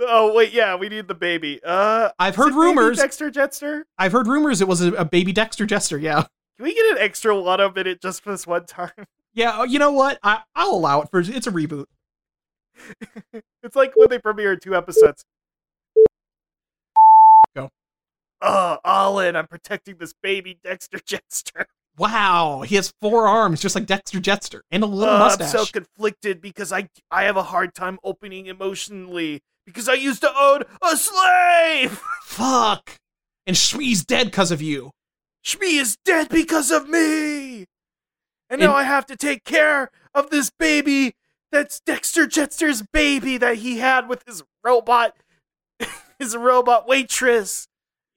oh 0.01 0.35
wait, 0.35 0.53
yeah, 0.53 0.74
we 0.76 0.89
need 0.89 1.09
the 1.09 1.14
baby. 1.14 1.61
Uh, 1.64 2.11
I've 2.18 2.37
heard 2.37 2.55
rumors. 2.55 2.99
Dexter 2.99 3.30
Jettster. 3.30 3.82
I've 3.99 4.12
heard 4.12 4.26
rumors 4.26 4.61
it 4.61 4.68
was 4.68 4.80
a, 4.82 4.93
a 4.95 5.05
baby 5.05 5.32
Dexter 5.32 5.66
Jettster. 5.66 6.01
Yeah, 6.01 6.24
Can 6.57 6.64
we 6.64 6.74
get 6.74 6.85
an 6.97 6.99
extra 6.99 7.32
Watto 7.35 7.74
minute 7.74 8.01
just 8.03 8.22
for 8.22 8.30
this 8.32 8.47
one 8.47 8.66
time? 8.66 8.91
yeah. 9.32 9.61
uh, 9.61 9.64
You 9.64 9.78
know 9.78 9.93
what? 9.93 10.18
I 10.22 10.43
I'll 10.55 10.70
allow 10.72 11.01
it 11.03 11.11
for 11.11 11.20
it's 11.20 11.47
a 11.47 11.53
reboot. 11.53 11.87
It's 13.62 13.77
like 13.77 13.93
when 13.97 14.09
they 14.11 14.18
premiered 14.18 14.61
two 14.61 14.75
episodes. 14.75 15.25
Go. 17.55 17.70
Oh, 18.43 18.79
all 18.85 19.18
in. 19.20 19.37
I'm 19.37 19.47
protecting 19.47 19.97
this 19.99 20.12
baby 20.22 20.59
Dexter 20.62 20.99
Jettster. 20.99 21.64
Wow, 21.97 22.62
he 22.66 22.75
has 22.75 22.93
four 23.01 23.29
arms 23.29 23.61
just 23.61 23.77
like 23.77 23.87
Dexter 23.87 24.18
Jettster 24.18 24.61
and 24.70 24.83
a 24.83 24.87
little 24.87 25.14
Uh, 25.14 25.37
I'm 25.39 25.47
so 25.47 25.64
conflicted 25.64 26.41
because 26.41 26.72
I 26.72 26.89
I 27.11 27.25
have 27.25 27.37
a 27.37 27.45
hard 27.45 27.75
time 27.75 27.99
opening 28.03 28.47
emotionally 28.47 29.43
because 29.64 29.89
I 29.89 29.95
used 29.95 30.20
to 30.22 30.33
own 30.37 30.62
a 30.83 30.97
slave. 30.97 32.01
Fuck. 32.25 32.97
And 33.47 33.57
Shmi's 33.57 34.05
dead 34.05 34.27
because 34.27 34.51
of 34.51 34.61
you. 34.61 34.91
Shmi 35.45 35.81
is 35.81 35.97
dead 36.05 36.31
because 36.31 36.70
of 36.70 36.89
me, 36.89 37.66
and 38.49 38.61
now 38.61 38.75
I 38.75 38.83
have 38.85 39.05
to 39.07 39.16
take 39.16 39.45
care 39.45 39.91
of 40.14 40.31
this 40.31 40.51
baby. 40.51 41.14
That's 41.55 41.79
Dexter 41.79 42.27
Jettster's 42.27 42.83
baby 42.83 43.39
that 43.39 43.59
he 43.59 43.79
had 43.79 44.09
with 44.09 44.25
his 44.27 44.43
robot, 44.65 45.15
his 46.19 46.37
robot 46.37 46.89
waitress. 46.89 47.69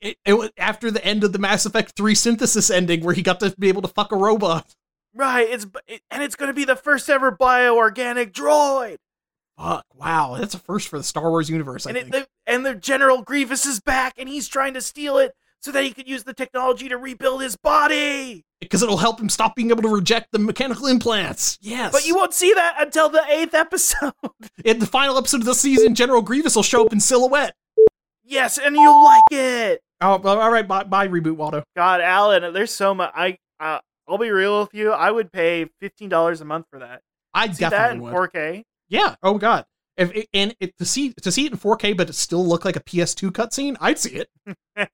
It, 0.02 0.18
it 0.26 0.34
was 0.34 0.50
after 0.58 0.90
the 0.90 1.06
end 1.06 1.24
of 1.24 1.34
the 1.34 1.38
Mass 1.38 1.64
Effect 1.68 1.94
3 1.96 2.16
synthesis 2.16 2.72
ending 2.72 3.04
where 3.04 3.14
he 3.14 3.22
got 3.22 3.40
to 3.42 3.54
be 3.60 3.68
able 3.68 3.84
to 3.84 3.88
fuck 3.88 4.12
a 4.12 4.18
robot. 4.18 4.74
Right, 5.14 5.48
it's 5.48 5.68
it, 5.86 6.02
and 6.10 6.24
it's 6.24 6.36
going 6.36 6.50
to 6.50 6.54
be 6.54 6.66
the 6.66 6.76
first 6.76 7.12
ever 7.12 7.32
bioorganic 7.32 8.32
droid. 8.32 8.98
Fuck, 9.56 9.86
wow, 9.94 10.36
that's 10.40 10.56
a 10.56 10.60
first 10.60 10.88
for 10.88 10.98
the 10.98 11.04
Star 11.04 11.30
Wars 11.30 11.48
universe, 11.48 11.86
I 11.86 11.92
and 11.92 12.00
think. 12.00 12.12
the, 12.12 12.28
and 12.48 12.66
the 12.66 12.74
General 12.74 13.22
Grievous 13.22 13.68
is 13.68 13.80
back, 13.80 14.16
and 14.18 14.28
he's 14.28 14.48
trying 14.48 14.74
to 14.74 14.82
steal 14.82 15.20
it 15.20 15.36
so 15.62 15.72
that 15.72 15.84
he 15.84 15.92
could 15.92 16.08
use 16.08 16.24
the 16.24 16.34
technology 16.34 16.88
to 16.90 16.98
rebuild 16.98 17.42
his 17.42 17.56
body. 17.56 18.44
Because 18.62 18.82
it'll 18.84 18.98
help 18.98 19.20
him 19.20 19.30
stop 19.30 19.56
being 19.56 19.70
able 19.70 19.84
to 19.84 19.90
reject 19.90 20.32
the 20.32 20.40
mechanical 20.40 20.88
implants. 20.88 21.58
Yes. 21.62 21.92
But 21.92 22.06
you 22.08 22.16
won't 22.16 22.34
see 22.34 22.54
that 22.54 22.76
until 22.80 23.10
the 23.10 23.24
eighth 23.30 23.54
episode. 23.54 24.14
In 24.66 24.80
the 24.80 24.86
final 24.86 25.18
episode 25.18 25.42
of 25.42 25.46
the 25.46 25.54
season, 25.56 25.94
General 25.96 26.22
Grievous 26.22 26.56
will 26.56 26.64
show 26.64 26.86
up 26.86 26.92
in 26.94 27.00
silhouette. 27.00 27.56
yes, 28.24 28.58
and 28.58 28.76
you'll 28.76 29.04
like 29.04 29.24
it. 29.32 29.82
Oh, 30.02 30.22
all 30.24 30.52
right, 30.52 30.68
bye, 30.68 30.84
bye 30.84 31.08
reboot, 31.08 31.36
Waldo. 31.36 31.64
God, 31.76 32.02
Alan, 32.02 32.54
there's 32.54 32.72
so 32.74 32.94
much. 32.94 33.12
I 33.16 33.38
uh, 33.60 33.80
I'll 34.08 34.18
be 34.20 34.30
real 34.30 34.62
with 34.62 34.74
you. 34.74 34.92
I 34.92 35.10
would 35.12 35.32
pay 35.32 35.66
fifteen 35.80 36.10
dollars 36.10 36.40
a 36.42 36.46
month 36.46 36.68
for 36.70 36.80
that. 36.80 37.02
I 37.34 37.48
See 37.52 37.64
that 37.64 37.72
definitely 37.72 38.08
in 38.10 38.14
would. 38.14 38.32
4K. 38.32 38.64
Yeah. 38.90 39.16
Oh 39.24 39.38
god. 39.38 39.66
If 39.98 40.16
it, 40.16 40.30
and 40.34 40.56
it, 40.60 40.78
to 40.78 40.86
see 40.86 41.14
to 41.14 41.32
see 41.32 41.46
it 41.46 41.52
in 41.52 41.58
4K, 41.58 41.98
but 41.98 42.10
it 42.10 42.14
still 42.14 42.46
look 42.46 42.64
like 42.66 42.76
a 42.76 42.80
PS2 42.82 43.32
cutscene, 43.32 43.76
I'd 43.82 43.98
see 44.00 44.24
it. 44.24 44.30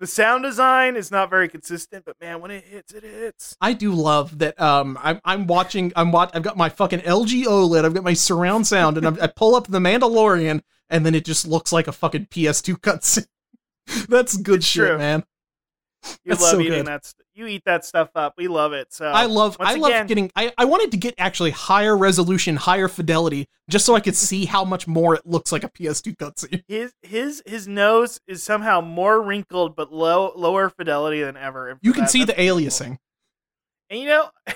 the 0.00 0.06
sound 0.06 0.42
design 0.44 0.96
is 0.96 1.10
not 1.10 1.30
very 1.30 1.48
consistent, 1.48 2.04
but 2.04 2.16
man, 2.20 2.40
when 2.40 2.50
it 2.50 2.64
hits, 2.64 2.92
it 2.92 3.02
hits. 3.04 3.56
I 3.60 3.72
do 3.72 3.92
love 3.92 4.38
that. 4.38 4.60
Um, 4.60 4.98
I'm 5.02 5.20
I'm 5.24 5.46
watching. 5.46 5.92
I'm 5.96 6.12
watch. 6.12 6.30
I've 6.34 6.42
got 6.42 6.56
my 6.56 6.68
fucking 6.68 7.00
LG 7.00 7.44
OLED. 7.44 7.84
I've 7.84 7.94
got 7.94 8.04
my 8.04 8.14
surround 8.14 8.66
sound, 8.66 8.98
and 8.98 9.06
I'm, 9.06 9.18
I 9.20 9.26
pull 9.28 9.54
up 9.54 9.66
the 9.66 9.78
Mandalorian, 9.78 10.62
and 10.90 11.04
then 11.06 11.14
it 11.14 11.24
just 11.24 11.46
looks 11.46 11.72
like 11.72 11.88
a 11.88 11.92
fucking 11.92 12.26
PS2 12.26 12.74
cutscene. 12.80 13.26
That's 14.08 14.36
good 14.36 14.58
It's 14.58 14.66
shit, 14.66 14.88
true. 14.88 14.98
man. 14.98 15.24
You 16.24 16.30
That's 16.30 16.42
love 16.42 16.50
so 16.52 16.60
eating 16.60 16.72
good. 16.72 16.86
that. 16.86 17.04
St- 17.06 17.26
you 17.34 17.46
eat 17.46 17.62
that 17.64 17.84
stuff 17.84 18.10
up. 18.14 18.34
We 18.36 18.46
love 18.48 18.72
it. 18.72 18.92
So 18.92 19.06
I 19.06 19.26
love. 19.26 19.56
I 19.58 19.74
love 19.74 19.90
again- 19.90 20.06
getting. 20.06 20.32
I 20.36 20.52
I 20.58 20.64
wanted 20.66 20.90
to 20.92 20.96
get 20.96 21.14
actually 21.18 21.50
higher 21.50 21.96
resolution, 21.96 22.56
higher 22.56 22.88
fidelity, 22.88 23.48
just 23.68 23.84
so 23.86 23.94
I 23.94 24.00
could 24.00 24.14
see 24.14 24.44
how 24.44 24.64
much 24.64 24.86
more 24.86 25.14
it 25.14 25.26
looks 25.26 25.50
like 25.50 25.64
a 25.64 25.68
PS2 25.68 26.16
cutscene. 26.16 26.62
his 26.68 26.92
his 27.02 27.42
his 27.46 27.66
nose 27.66 28.20
is 28.26 28.42
somehow 28.42 28.80
more 28.80 29.22
wrinkled 29.22 29.74
but 29.76 29.92
low 29.92 30.32
lower 30.36 30.68
fidelity 30.70 31.22
than 31.22 31.36
ever. 31.36 31.78
You 31.82 31.92
can 31.92 32.02
that, 32.02 32.10
see 32.10 32.24
the 32.24 32.34
beautiful. 32.34 32.58
aliasing. 32.86 32.98
And 33.90 34.00
you 34.00 34.06
know, 34.06 34.30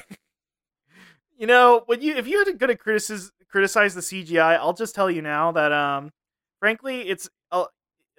you 1.39 1.47
know 1.47 1.83
when 1.87 2.03
you 2.03 2.17
if 2.17 2.27
you're 2.27 2.45
going 2.45 2.59
to 2.69 2.77
criticize 2.77 3.31
criticize 3.51 3.95
the 3.95 4.01
CGI, 4.03 4.57
I'll 4.59 4.75
just 4.75 4.95
tell 4.95 5.11
you 5.11 5.23
now 5.23 5.53
that 5.53 5.73
um, 5.73 6.11
frankly, 6.61 7.09
it's 7.09 7.29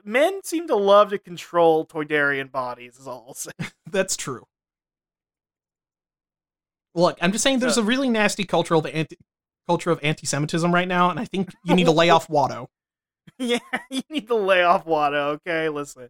men 0.06 0.41
seem 0.43 0.68
to 0.68 0.76
love 0.76 1.10
to 1.10 1.18
control 1.20 1.86
Toydarian 1.86 2.52
bodies. 2.52 2.97
Is 2.97 3.08
all 3.08 3.26
I'll 3.28 3.34
say. 3.34 3.52
That's 3.89 4.16
true. 4.18 4.45
Look, 6.95 7.18
I'm 7.22 7.32
just 7.32 7.43
saying 7.43 7.60
there's 7.60 7.76
So- 7.76 7.82
a 7.82 7.86
really 7.86 8.10
nasty 8.10 8.43
culture 8.43 8.76
of 8.76 8.86
anti 8.86 9.18
culture 9.68 9.91
of 9.91 10.00
anti-Semitism 10.02 10.74
right 10.74 10.88
now, 10.88 11.12
and 11.12 11.20
I 11.20 11.26
think 11.26 11.52
you 11.64 11.76
need 11.76 11.84
to 11.86 11.91
lay 11.91 12.10
off 12.10 12.28
Watto. 12.30 12.68
yeah, 13.38 13.60
you 13.91 14.02
need 14.10 14.28
to 14.28 14.36
lay 14.36 14.64
off 14.64 14.86
Watto. 14.86 15.39
Okay, 15.45 15.70
listen. 15.70 16.10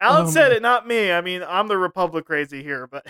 Alan 0.00 0.26
Oh, 0.26 0.30
said 0.30 0.50
it, 0.50 0.62
not 0.62 0.86
me. 0.88 1.12
I 1.12 1.20
mean, 1.20 1.44
I'm 1.46 1.68
the 1.68 1.78
Republic 1.78 2.24
crazy 2.24 2.62
here, 2.62 2.86
but 2.88 3.06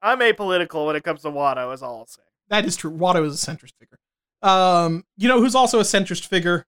I'm 0.00 0.20
apolitical 0.20 0.86
when 0.86 0.96
it 0.96 1.02
comes 1.04 1.22
to 1.22 1.28
Watto. 1.30 1.74
Is 1.74 1.82
all 1.82 1.98
I'll 1.98 2.06
say. 2.06 2.22
That 2.48 2.64
is 2.64 2.76
true. 2.76 2.90
Watto 2.92 3.26
is 3.26 3.42
a 3.42 3.46
centrist 3.46 3.72
figure. 3.78 3.98
Um, 4.42 5.04
you 5.18 5.28
know 5.28 5.38
who's 5.40 5.54
also 5.54 5.80
a 5.80 5.82
centrist 5.82 6.26
figure? 6.26 6.64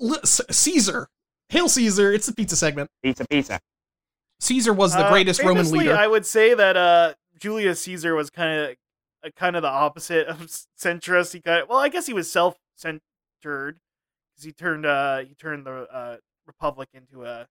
L- 0.00 0.24
C- 0.24 0.44
Caesar. 0.50 1.08
Hail 1.48 1.68
Caesar! 1.68 2.12
It's 2.12 2.26
the 2.26 2.34
pizza 2.34 2.56
segment. 2.56 2.90
Pizza, 3.02 3.24
pizza. 3.28 3.60
Caesar 4.40 4.72
was 4.72 4.92
the 4.92 5.06
Uh, 5.06 5.10
greatest 5.10 5.42
Roman 5.42 5.70
leader. 5.70 5.96
I 5.96 6.06
would 6.06 6.26
say 6.26 6.54
that 6.54 6.76
uh, 6.76 7.14
Julius 7.38 7.80
Caesar 7.82 8.14
was 8.14 8.28
kind 8.30 8.60
of 8.60 8.76
uh, 9.24 9.30
kind 9.36 9.56
of 9.56 9.62
the 9.62 9.68
opposite 9.68 10.26
of 10.26 10.38
centrist. 10.78 11.32
He 11.32 11.40
kind 11.40 11.62
of, 11.62 11.68
well, 11.68 11.78
I 11.78 11.88
guess 11.88 12.06
he 12.06 12.12
was 12.12 12.30
self-centered 12.30 13.00
because 13.42 14.44
he 14.44 14.52
turned 14.52 14.84
uh 14.86 15.18
he 15.20 15.34
turned 15.34 15.66
the 15.66 15.86
uh, 15.90 16.16
republic 16.46 16.88
into 16.92 17.24
a 17.24 17.46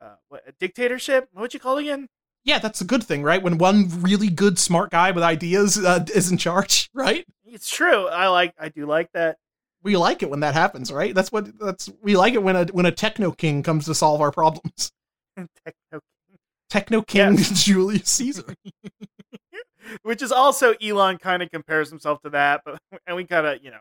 uh, 0.00 0.14
what, 0.28 0.42
a 0.46 0.52
dictatorship. 0.58 1.28
What 1.32 1.42
would 1.42 1.54
you 1.54 1.60
call 1.60 1.78
it 1.78 1.82
again? 1.82 2.08
yeah, 2.44 2.58
that's 2.58 2.80
a 2.80 2.84
good 2.84 3.04
thing, 3.04 3.22
right? 3.22 3.40
When 3.40 3.56
one 3.56 3.88
really 4.02 4.28
good, 4.28 4.58
smart 4.58 4.90
guy 4.90 5.12
with 5.12 5.22
ideas 5.22 5.78
uh, 5.78 6.04
is 6.12 6.28
in 6.32 6.38
charge, 6.38 6.90
right? 6.94 7.24
It's 7.44 7.70
true. 7.70 8.08
I 8.08 8.26
like. 8.28 8.52
I 8.58 8.68
do 8.68 8.84
like 8.84 9.12
that. 9.12 9.38
We 9.82 9.96
like 9.96 10.22
it 10.22 10.30
when 10.30 10.40
that 10.40 10.54
happens, 10.54 10.92
right? 10.92 11.14
That's 11.14 11.32
what 11.32 11.58
that's 11.58 11.90
we 12.02 12.16
like 12.16 12.34
it 12.34 12.42
when 12.42 12.54
a 12.56 12.64
when 12.66 12.86
a 12.86 12.92
techno 12.92 13.32
king 13.32 13.62
comes 13.62 13.86
to 13.86 13.94
solve 13.94 14.20
our 14.20 14.30
problems. 14.30 14.92
Techno- 15.36 16.00
king. 16.28 16.38
Techno 16.70 17.02
King 17.02 17.36
Julius 17.38 18.08
Caesar. 18.10 18.54
Which 20.02 20.22
is 20.22 20.30
also 20.32 20.74
Elon 20.82 21.18
kind 21.18 21.42
of 21.42 21.50
compares 21.50 21.90
himself 21.90 22.20
to 22.22 22.30
that, 22.30 22.62
but 22.64 22.78
and 23.06 23.16
we 23.16 23.24
kind 23.24 23.46
of 23.46 23.62
you 23.62 23.70
know 23.72 23.80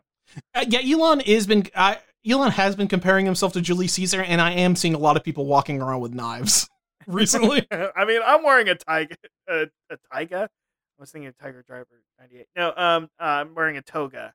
Uh, 0.55 0.65
yeah, 0.67 0.79
Elon 0.83 1.19
has 1.21 1.45
been 1.45 1.63
uh, 1.75 1.95
Elon 2.27 2.51
has 2.51 2.75
been 2.75 2.87
comparing 2.87 3.25
himself 3.25 3.53
to 3.53 3.61
Julius 3.61 3.93
Caesar, 3.93 4.21
and 4.21 4.41
I 4.41 4.51
am 4.53 4.75
seeing 4.75 4.93
a 4.95 4.97
lot 4.97 5.15
of 5.17 5.23
people 5.23 5.45
walking 5.45 5.81
around 5.81 6.01
with 6.01 6.13
knives 6.13 6.67
recently. 7.07 7.67
I 7.71 8.05
mean, 8.05 8.21
I'm 8.25 8.43
wearing 8.43 8.69
a 8.69 8.75
tiger, 8.75 9.15
a, 9.47 9.67
a 9.91 9.97
taiga. 10.11 10.43
I 10.43 11.01
was 11.01 11.11
thinking 11.11 11.27
of 11.27 11.37
Tiger 11.37 11.63
Driver 11.67 12.01
'98. 12.19 12.45
No, 12.55 12.73
um, 12.75 13.09
uh, 13.19 13.23
I'm 13.23 13.53
wearing 13.55 13.77
a 13.77 13.81
toga. 13.81 14.33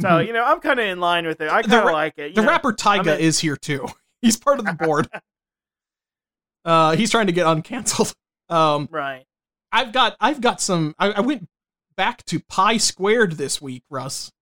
So 0.00 0.08
Mhm. 0.08 0.26
you 0.26 0.32
know, 0.32 0.44
I'm 0.44 0.60
kind 0.60 0.78
of 0.78 0.86
in 0.86 1.00
line 1.00 1.26
with 1.26 1.40
it. 1.40 1.50
I 1.50 1.62
kind 1.62 1.74
of 1.74 1.84
ra- 1.84 1.92
like 1.92 2.14
it. 2.18 2.28
you 2.30 2.34
the 2.36 2.42
know. 2.42 2.48
rapper 2.48 2.72
Tyga 2.72 3.14
I'm 3.14 3.20
is 3.20 3.38
here 3.40 3.56
too. 3.56 3.86
He's 4.22 4.36
part 4.36 4.58
of 4.58 4.64
the 4.66 4.72
board. 4.72 5.08
uh, 6.64 6.96
he's 6.96 7.10
trying 7.10 7.26
to 7.26 7.32
get 7.32 7.46
uncanceled. 7.46 8.14
Um, 8.50 8.88
right? 8.90 9.26
I've 9.72 9.92
got 9.92 10.16
I've 10.20 10.40
got 10.40 10.62
some. 10.62 10.94
I, 10.98 11.10
I 11.10 11.20
went 11.20 11.46
back 11.98 12.24
to 12.24 12.40
Pi 12.40 12.78
Squared 12.78 13.32
this 13.32 13.60
week, 13.60 13.82
Russ. 13.90 14.32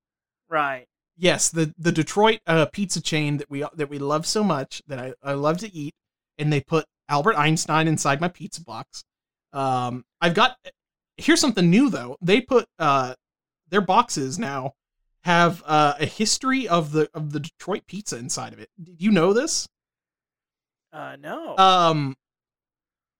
Right. 0.48 0.86
Yes, 1.16 1.48
the 1.50 1.74
the 1.76 1.90
Detroit 1.90 2.38
uh, 2.46 2.66
pizza 2.66 3.00
chain 3.02 3.38
that 3.38 3.50
we 3.50 3.64
that 3.74 3.90
we 3.90 3.98
love 3.98 4.24
so 4.24 4.44
much 4.44 4.80
that 4.86 5.00
I, 5.00 5.14
I 5.24 5.32
love 5.32 5.58
to 5.58 5.74
eat, 5.74 5.92
and 6.38 6.52
they 6.52 6.60
put 6.60 6.84
Albert 7.08 7.34
Einstein 7.34 7.88
inside 7.88 8.20
my 8.20 8.28
pizza 8.28 8.62
box. 8.62 9.02
Um, 9.52 10.04
I've 10.20 10.34
got 10.34 10.56
here's 11.16 11.40
something 11.40 11.68
new 11.68 11.90
though. 11.90 12.16
They 12.22 12.40
put 12.40 12.66
uh 12.78 13.14
their 13.68 13.80
boxes 13.80 14.38
now 14.38 14.74
have 15.26 15.60
uh, 15.66 15.94
a 15.98 16.06
history 16.06 16.68
of 16.68 16.92
the 16.92 17.10
of 17.12 17.32
the 17.32 17.40
Detroit 17.40 17.82
pizza 17.88 18.16
inside 18.16 18.52
of 18.52 18.60
it. 18.60 18.70
Did 18.80 19.02
you 19.02 19.10
know 19.10 19.32
this? 19.32 19.68
Uh, 20.92 21.16
no. 21.18 21.58
Um, 21.58 22.16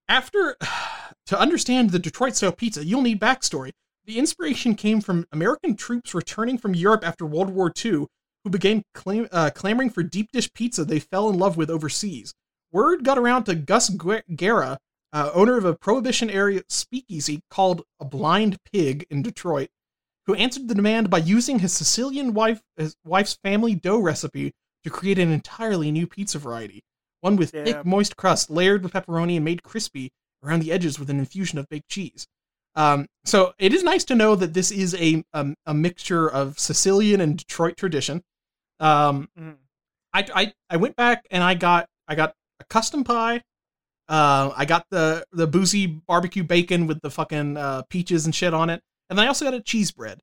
after 0.09 0.57
to 1.27 1.39
understand 1.39 1.91
the 1.91 1.99
Detroit 1.99 2.37
style 2.37 2.53
pizza, 2.53 2.85
you'll 2.85 3.03
need 3.03 3.21
backstory. 3.21 3.73
The 4.05 4.21
inspiration 4.21 4.77
came 4.77 5.01
from 5.01 5.27
American 5.33 5.75
troops 5.75 6.15
returning 6.15 6.59
from 6.59 6.77
Europe 6.77 7.05
after 7.05 7.27
World 7.27 7.51
War 7.51 7.73
II, 7.85 8.07
who 8.45 8.51
began 8.51 8.85
claim, 8.95 9.27
uh, 9.33 9.51
clamoring 9.53 9.91
for 9.91 10.05
deep 10.05 10.31
dish 10.31 10.53
pizza 10.55 10.85
they 10.85 11.01
fell 11.01 11.29
in 11.29 11.37
love 11.37 11.57
with 11.57 11.71
overseas. 11.71 12.33
Word 12.71 13.03
got 13.03 13.19
around 13.19 13.45
to 13.45 13.57
Gus 13.57 13.91
Guerra, 13.91 14.79
uh, 15.13 15.31
owner 15.35 15.59
of 15.59 15.65
a 15.65 15.75
prohibition 15.75 16.31
area 16.31 16.63
speakeasy 16.69 17.41
called 17.51 17.83
a 17.99 18.05
Blind 18.05 18.59
Pig 18.73 19.07
in 19.11 19.23
Detroit, 19.23 19.71
who 20.27 20.35
answered 20.35 20.69
the 20.69 20.75
demand 20.75 21.09
by 21.11 21.19
using 21.19 21.61
his 21.61 21.73
Sicilian 21.73 22.35
wife, 22.35 22.61
his 22.77 22.97
wife's 23.05 23.39
family 23.45 23.75
dough 23.75 23.99
recipe 24.01 24.53
to 24.85 24.91
create 24.91 25.19
an 25.19 25.31
entirely 25.31 25.91
new 25.91 26.07
pizza 26.07 26.39
variety. 26.39 26.83
One 27.21 27.37
with 27.37 27.51
thick, 27.51 27.85
moist 27.85 28.17
crust 28.17 28.51
layered 28.51 28.83
with 28.83 28.93
pepperoni 28.93 29.37
and 29.37 29.45
made 29.45 29.63
crispy 29.63 30.11
around 30.45 30.61
the 30.61 30.71
edges 30.73 30.99
with 30.99 31.11
an 31.11 31.19
infusion 31.19 31.59
of 31.59 31.69
baked 31.69 31.89
cheese. 31.89 32.27
Um, 32.75 33.07
so 33.25 33.55
it 33.59 33.73
is 33.73 33.83
nice 33.83 34.05
to 34.05 34.15
know 34.15 34.37
that 34.37 34.53
this 34.53 34.71
is 34.71 34.95
a 34.95 35.25
a, 35.33 35.55
a 35.65 35.75
mixture 35.75 36.29
of 36.29 36.59
Sicilian 36.59 37.21
and 37.21 37.37
Detroit 37.39 37.77
tradition. 37.77 38.23
Um, 38.81 39.29
Mhm. 39.39 39.57
I, 40.13 40.27
I 40.35 40.53
I 40.71 40.77
went 40.77 40.97
back 40.97 41.27
and 41.31 41.43
I 41.43 41.55
got 41.55 41.89
I 42.09 42.15
got 42.15 42.35
a 42.61 42.65
custom 42.65 43.03
pie. 43.05 43.43
Uh, 44.09 44.53
I 44.57 44.65
got 44.67 44.87
the 44.91 45.25
the 45.33 45.47
boozy 45.47 45.87
barbecue 45.87 46.45
bacon 46.45 46.87
with 46.87 47.01
the 47.01 47.11
fucking 47.11 47.57
uh, 47.57 47.83
peaches 47.89 48.25
and 48.25 48.35
shit 48.35 48.55
on 48.55 48.71
it, 48.71 48.83
and 49.09 49.19
then 49.19 49.25
I 49.25 49.29
also 49.29 49.45
got 49.45 49.55
a 49.55 49.61
cheese 49.61 49.91
bread. 49.91 50.21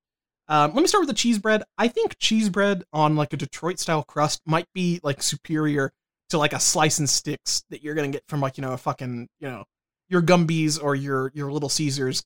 Um, 0.48 0.74
let 0.74 0.82
me 0.82 0.88
start 0.88 1.02
with 1.04 1.10
the 1.10 1.16
cheese 1.16 1.40
bread. 1.40 1.64
I 1.78 1.88
think 1.88 2.18
cheese 2.20 2.50
bread 2.50 2.84
on 2.92 3.16
like 3.16 3.32
a 3.34 3.38
Detroit 3.38 3.80
style 3.80 4.04
crust 4.04 4.42
might 4.46 4.68
be 4.74 5.00
like 5.04 5.24
superior 5.24 5.92
to 6.30 6.38
like 6.38 6.54
a 6.54 6.60
slice 6.60 7.00
and 7.00 7.10
sticks 7.10 7.64
that 7.70 7.82
you're 7.84 7.96
gonna 7.96 8.10
get 8.10 8.24
from 8.28 8.42
like 8.42 8.58
you 8.58 8.62
know 8.62 8.74
a 8.74 8.78
fucking 8.78 9.30
you 9.40 9.48
know 9.50 9.64
your 10.10 10.22
Gumby's 10.22 10.78
or 10.78 10.96
your 10.96 11.32
your 11.34 11.52
Little 11.52 11.70
Caesars, 11.70 12.24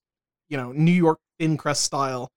you 0.49 0.57
know 0.57 0.71
New 0.71 0.91
York 0.91 1.19
thin 1.39 1.57
crust 1.57 1.83
style 1.83 2.29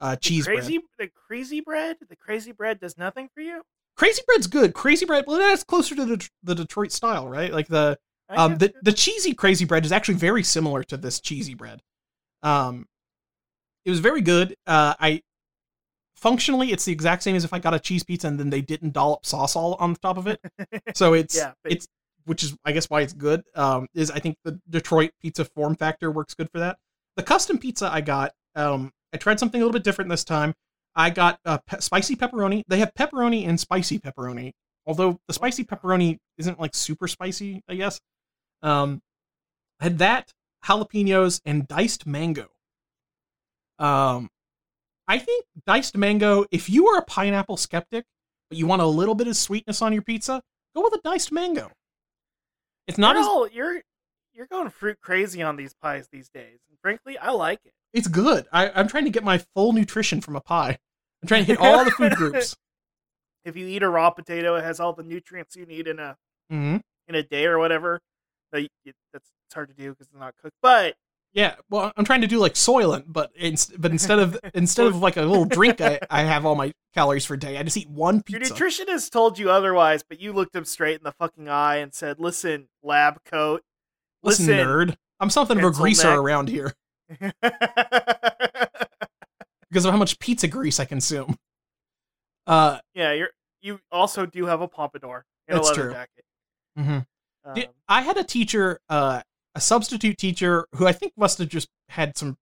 uh, 0.00 0.10
The 0.12 0.20
cheese 0.20 0.44
bread. 0.46 0.58
crazy, 0.58 0.80
the 0.98 1.08
crazy 1.08 1.60
bread. 1.60 1.96
The 2.08 2.16
crazy 2.16 2.52
bread 2.52 2.80
does 2.80 2.96
nothing 2.98 3.28
for 3.32 3.40
you. 3.40 3.62
Crazy 3.96 4.22
bread's 4.26 4.46
good. 4.46 4.74
Crazy 4.74 5.04
bread, 5.06 5.24
well, 5.26 5.38
that's 5.38 5.64
closer 5.64 5.94
to 5.96 6.04
the, 6.04 6.28
the 6.44 6.54
Detroit 6.54 6.92
style, 6.92 7.28
right? 7.28 7.52
Like 7.52 7.66
the 7.68 7.98
um 8.30 8.56
the, 8.58 8.72
the 8.82 8.92
cheesy 8.92 9.34
crazy 9.34 9.64
bread 9.64 9.84
is 9.84 9.92
actually 9.92 10.14
very 10.14 10.42
similar 10.42 10.82
to 10.84 10.96
this 10.96 11.20
cheesy 11.20 11.54
bread. 11.54 11.80
Um, 12.42 12.86
it 13.88 13.90
was 13.90 14.00
very 14.00 14.20
good. 14.20 14.54
Uh, 14.66 14.94
I 15.00 15.22
functionally 16.14 16.72
it's 16.72 16.84
the 16.84 16.92
exact 16.92 17.22
same 17.22 17.34
as 17.34 17.42
if 17.42 17.54
I 17.54 17.58
got 17.58 17.72
a 17.72 17.80
cheese 17.80 18.04
pizza 18.04 18.28
and 18.28 18.38
then 18.38 18.50
they 18.50 18.60
didn't 18.60 18.92
dollop 18.92 19.24
sauce 19.24 19.56
all 19.56 19.76
on 19.76 19.94
the 19.94 19.98
top 19.98 20.18
of 20.18 20.26
it. 20.26 20.40
So 20.94 21.14
it's 21.14 21.34
Yeah, 21.34 21.52
it's 21.64 21.88
which 22.26 22.42
is 22.44 22.54
I 22.66 22.72
guess 22.72 22.90
why 22.90 23.00
it's 23.00 23.14
good. 23.14 23.44
Um, 23.54 23.86
is 23.94 24.10
I 24.10 24.18
think 24.18 24.36
the 24.44 24.60
Detroit 24.68 25.12
pizza 25.22 25.46
form 25.46 25.74
factor 25.74 26.10
works 26.10 26.34
good 26.34 26.50
for 26.52 26.58
that. 26.58 26.76
The 27.16 27.22
custom 27.22 27.56
pizza 27.56 27.90
I 27.90 28.02
got, 28.02 28.32
um, 28.54 28.92
I 29.14 29.16
tried 29.16 29.40
something 29.40 29.58
a 29.58 29.64
little 29.64 29.72
bit 29.72 29.84
different 29.84 30.10
this 30.10 30.24
time. 30.24 30.52
I 30.94 31.08
got 31.08 31.38
uh, 31.46 31.58
pe- 31.66 31.80
spicy 31.80 32.14
pepperoni. 32.14 32.64
They 32.68 32.80
have 32.80 32.92
pepperoni 32.92 33.48
and 33.48 33.58
spicy 33.58 33.98
pepperoni, 33.98 34.52
although 34.86 35.18
the 35.28 35.32
spicy 35.32 35.64
pepperoni 35.64 36.18
isn't 36.36 36.60
like 36.60 36.74
super 36.74 37.08
spicy. 37.08 37.62
I 37.68 37.76
guess. 37.76 37.98
Um, 38.62 39.00
I 39.80 39.84
had 39.84 39.98
that 39.98 40.34
jalapenos 40.66 41.40
and 41.46 41.66
diced 41.66 42.06
mango. 42.06 42.48
Um, 43.78 44.30
I 45.06 45.18
think 45.18 45.44
diced 45.66 45.96
mango. 45.96 46.44
If 46.50 46.68
you 46.68 46.88
are 46.88 46.98
a 46.98 47.04
pineapple 47.04 47.56
skeptic, 47.56 48.04
but 48.48 48.58
you 48.58 48.66
want 48.66 48.82
a 48.82 48.86
little 48.86 49.14
bit 49.14 49.26
of 49.26 49.36
sweetness 49.36 49.82
on 49.82 49.92
your 49.92 50.02
pizza, 50.02 50.42
go 50.74 50.82
with 50.82 50.94
a 50.94 51.00
diced 51.02 51.32
mango. 51.32 51.70
It's 52.86 52.98
not 52.98 53.16
you're, 53.16 53.46
as 53.46 53.54
you're 53.54 53.82
you're 54.34 54.46
going 54.46 54.70
fruit 54.70 54.98
crazy 55.00 55.42
on 55.42 55.56
these 55.56 55.74
pies 55.74 56.08
these 56.10 56.28
days. 56.28 56.58
And 56.68 56.78
frankly, 56.80 57.18
I 57.18 57.30
like 57.32 57.60
it. 57.64 57.72
it's 57.92 58.08
good. 58.08 58.46
I, 58.52 58.70
I'm 58.70 58.88
trying 58.88 59.04
to 59.04 59.10
get 59.10 59.24
my 59.24 59.38
full 59.54 59.72
nutrition 59.72 60.20
from 60.20 60.36
a 60.36 60.40
pie. 60.40 60.78
I'm 61.22 61.28
trying 61.28 61.44
to 61.44 61.46
hit 61.46 61.58
all 61.58 61.84
the 61.84 61.90
food 61.90 62.12
groups. 62.12 62.56
If 63.44 63.56
you 63.56 63.66
eat 63.66 63.82
a 63.82 63.88
raw 63.88 64.10
potato, 64.10 64.56
it 64.56 64.64
has 64.64 64.78
all 64.78 64.92
the 64.92 65.02
nutrients 65.02 65.56
you 65.56 65.64
need 65.64 65.86
in 65.86 65.98
a 65.98 66.16
hmm 66.50 66.78
in 67.06 67.14
a 67.14 67.22
day 67.22 67.46
or 67.46 67.58
whatever. 67.58 67.98
That's 68.52 68.68
it's 69.14 69.54
hard 69.54 69.68
to 69.68 69.74
do 69.74 69.90
because 69.90 70.08
it's 70.08 70.18
not 70.18 70.34
cooked. 70.42 70.56
But 70.60 70.96
Yeah, 71.34 71.54
well, 71.68 71.92
I'm 71.96 72.04
trying 72.04 72.22
to 72.22 72.26
do 72.26 72.38
like 72.38 72.54
Soylent, 72.54 73.04
but 73.06 73.30
but 73.78 73.90
instead 73.90 74.18
of 74.18 74.38
instead 74.54 74.86
of 74.86 74.96
like 74.96 75.16
a 75.16 75.22
little 75.22 75.44
drink, 75.44 75.80
I, 75.80 76.00
I 76.10 76.22
have 76.22 76.46
all 76.46 76.54
my 76.54 76.72
calories 76.94 77.24
for 77.26 77.34
a 77.34 77.38
day. 77.38 77.58
I 77.58 77.62
just 77.62 77.76
eat 77.76 77.88
one 77.88 78.22
pizza. 78.22 78.54
your 78.54 78.56
nutritionist 78.70 79.10
told 79.10 79.38
you 79.38 79.50
otherwise. 79.50 80.02
But 80.08 80.20
you 80.20 80.32
looked 80.32 80.56
him 80.56 80.64
straight 80.64 80.96
in 80.98 81.04
the 81.04 81.12
fucking 81.12 81.48
eye 81.48 81.76
and 81.76 81.94
said, 81.94 82.18
"Listen, 82.18 82.68
lab 82.82 83.22
coat. 83.24 83.62
Listen, 84.22 84.46
listen." 84.46 84.66
nerd, 84.66 84.96
I'm 85.20 85.30
something 85.30 85.58
of 85.58 85.64
a 85.64 85.70
greaser 85.70 86.08
neck. 86.08 86.18
around 86.18 86.48
here 86.48 86.72
because 89.70 89.84
of 89.84 89.90
how 89.92 89.96
much 89.98 90.18
pizza 90.18 90.48
grease 90.48 90.80
I 90.80 90.84
consume. 90.84 91.36
Uh, 92.46 92.78
yeah, 92.94 93.12
you're 93.12 93.30
you 93.60 93.80
also 93.92 94.24
do 94.24 94.46
have 94.46 94.60
a 94.60 94.68
pompadour 94.68 95.24
and 95.46 95.58
That's 95.58 95.68
a 95.68 95.72
leather 95.72 95.82
true. 95.82 95.92
jacket. 95.92 96.24
mhm. 96.78 97.06
Um, 97.44 97.64
I 97.88 98.02
had 98.02 98.16
a 98.18 98.24
teacher, 98.24 98.78
uh, 98.88 99.22
a 99.58 99.60
substitute 99.60 100.16
teacher, 100.16 100.66
who 100.76 100.86
I 100.86 100.92
think 100.92 101.12
must 101.16 101.38
have 101.38 101.48
just 101.48 101.68
had 101.88 102.16
some. 102.16 102.38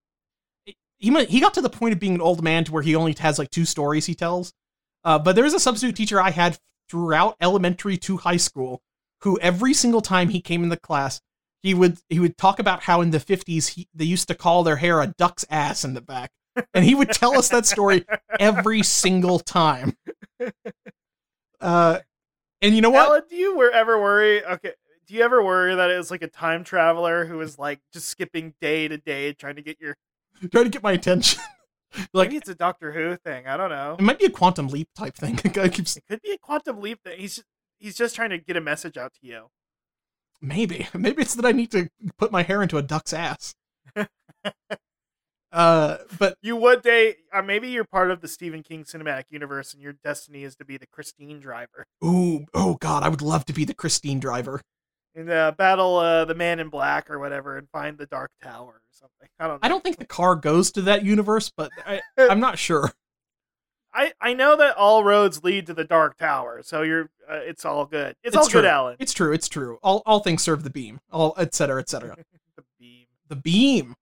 He 0.99 1.25
he 1.25 1.41
got 1.41 1.55
to 1.55 1.63
the 1.63 1.71
point 1.71 1.95
of 1.95 1.99
being 1.99 2.15
an 2.15 2.21
old 2.21 2.43
man 2.43 2.65
to 2.65 2.73
where 2.73 2.83
he 2.83 2.95
only 2.95 3.15
has 3.19 3.39
like 3.39 3.51
two 3.51 3.65
stories 3.65 4.05
he 4.05 4.15
tells. 4.15 4.53
Uh, 5.03 5.19
but 5.19 5.35
there 5.35 5.45
was 5.45 5.55
a 5.55 5.61
substitute 5.61 5.97
teacher 5.97 6.21
I 6.21 6.31
had 6.31 6.59
throughout 6.91 7.37
elementary 7.41 7.97
to 7.99 8.19
high 8.19 8.37
school, 8.37 8.83
who 9.23 9.39
every 9.41 9.73
single 9.73 10.03
time 10.03 10.29
he 10.29 10.41
came 10.43 10.63
in 10.63 10.69
the 10.69 10.77
class, 10.77 11.23
he 11.63 11.73
would 11.73 11.99
he 12.11 12.21
would 12.21 12.37
talk 12.37 12.59
about 12.59 12.83
how 12.83 13.01
in 13.01 13.13
the 13.13 13.21
fifties 13.21 13.69
he 13.69 13.89
they 13.95 14.05
used 14.05 14.29
to 14.29 14.35
call 14.35 14.63
their 14.63 14.77
hair 14.77 15.01
a 15.01 15.07
duck's 15.07 15.47
ass 15.49 15.85
in 15.85 15.95
the 15.95 16.03
back, 16.03 16.31
and 16.75 16.85
he 16.85 16.95
would 16.95 17.13
tell 17.13 17.39
us 17.39 17.49
that 17.49 17.65
story 17.65 18.05
every 18.39 18.83
single 18.83 19.39
time. 19.39 19.97
Uh, 21.59 21.99
and 22.61 22.75
you 22.75 22.83
know 22.83 22.91
what? 22.91 23.09
Alan, 23.09 23.23
do 23.31 23.35
you 23.35 23.71
ever 23.73 23.99
worry? 23.99 24.45
Okay, 24.45 24.73
do 25.07 25.15
you 25.15 25.23
ever 25.23 25.43
worry 25.43 25.75
that 25.75 25.91
it's 25.91 26.11
like 26.11 26.23
a 26.23 26.29
time 26.29 26.65
traveler 26.65 27.27
who 27.27 27.41
is 27.41 27.59
like 27.59 27.81
just 27.93 28.09
skipping 28.09 28.55
day 28.61 28.89
to 28.89 28.99
day 28.99 29.33
trying 29.33 29.57
to 29.57 29.63
get 29.63 29.81
your? 29.81 29.97
Trying 30.51 30.65
to 30.65 30.71
get 30.71 30.83
my 30.83 30.93
attention. 30.93 31.41
like 32.13 32.29
Maybe 32.29 32.37
it's 32.37 32.49
a 32.49 32.55
Doctor 32.55 32.93
Who 32.93 33.17
thing. 33.17 33.47
I 33.47 33.57
don't 33.57 33.71
know. 33.71 33.97
It 33.99 34.03
might 34.03 34.19
be 34.19 34.27
a 34.27 34.31
quantum 34.31 34.69
leap 34.69 34.89
type 34.95 35.15
thing. 35.15 35.37
The 35.37 35.49
guy 35.49 35.69
keeps 35.69 35.97
It 35.97 36.05
could 36.07 36.21
be 36.21 36.33
a 36.33 36.39
quantum 36.39 36.81
leap 36.81 37.03
thing. 37.03 37.19
He's 37.19 37.37
just, 37.37 37.47
he's 37.79 37.97
just 37.97 38.15
trying 38.15 38.31
to 38.31 38.39
get 38.39 38.57
a 38.57 38.61
message 38.61 38.99
out 38.99 39.15
to 39.15 39.27
you. 39.27 39.47
maybe 40.43 40.89
maybe 40.93 41.23
it's 41.23 41.35
that 41.35 41.47
I 41.47 41.53
need 41.53 41.71
to 41.71 41.89
put 42.19 42.31
my 42.31 42.43
hair 42.43 42.63
into 42.63 42.77
a 42.77 42.83
duck's 42.83 43.15
ass. 43.15 43.55
uh, 45.53 45.97
but 46.19 46.37
You 46.43 46.57
would 46.57 46.83
day, 46.83 47.17
uh, 47.33 47.41
maybe 47.41 47.69
you're 47.71 47.85
part 47.85 48.11
of 48.11 48.21
the 48.21 48.29
Stephen 48.29 48.63
King 48.63 48.85
cinematic 48.85 49.25
universe, 49.31 49.73
and 49.73 49.83
your 49.83 49.95
destiny 50.05 50.43
is 50.45 50.55
to 50.57 50.65
be 50.67 50.77
the 50.77 50.87
Christine 50.87 51.41
driver 51.41 51.87
ooh, 52.05 52.45
oh 52.53 52.75
god, 52.81 53.03
I 53.03 53.09
would 53.09 53.23
love 53.23 53.47
to 53.47 53.53
be 53.55 53.65
the 53.65 53.75
Christine 53.75 54.21
driver. 54.21 54.61
And 55.17 55.31
uh, 55.31 55.53
battle 55.57 55.97
uh, 55.97 56.27
the 56.27 56.35
Man 56.35 56.61
in 56.61 56.69
Black 56.69 57.11
or 57.11 57.19
whatever, 57.19 57.57
and 57.57 57.69
find 57.71 57.97
the 57.97 58.05
Dark 58.07 58.31
Tower 58.43 58.69
or 58.69 58.81
something. 58.91 59.29
I 59.41 59.47
don't. 59.47 59.55
know. 59.55 59.61
I 59.63 59.69
don't 59.69 59.83
think 59.83 59.97
the 59.97 60.05
car 60.05 60.37
goes 60.37 60.71
to 60.73 60.83
that 60.83 61.05
universe, 61.05 61.51
but 61.57 61.71
I, 61.87 62.03
I'm 62.19 62.39
not 62.41 62.59
sure. 62.59 62.93
I 63.95 64.13
I 64.21 64.35
know 64.35 64.57
that 64.59 64.77
all 64.77 65.05
roads 65.05 65.43
lead 65.43 65.67
to 65.69 65.75
the 65.75 65.85
Dark 65.85 66.19
Tower, 66.19 66.61
so 66.63 66.83
you're. 66.83 67.09
Uh, 67.29 67.37
it's 67.43 67.65
all 67.65 67.87
good. 67.87 68.11
It's, 68.23 68.35
It's 68.35 68.37
all 68.37 68.45
good, 68.45 68.61
true. 68.61 68.69
Alan. 68.69 68.97
It's 68.99 69.15
true. 69.15 69.33
It's 69.33 69.49
true. 69.49 69.79
All 69.83 70.03
all 70.05 70.21
things 70.21 70.43
serve 70.43 70.63
the 70.65 70.71
beam. 70.71 71.01
All 71.11 71.35
et 71.39 71.55
cetera, 71.55 71.81
et 71.81 71.89
cetera. 71.89 72.15
the 72.57 72.63
beam, 72.79 73.07
The 73.29 73.37
beam. 73.37 73.95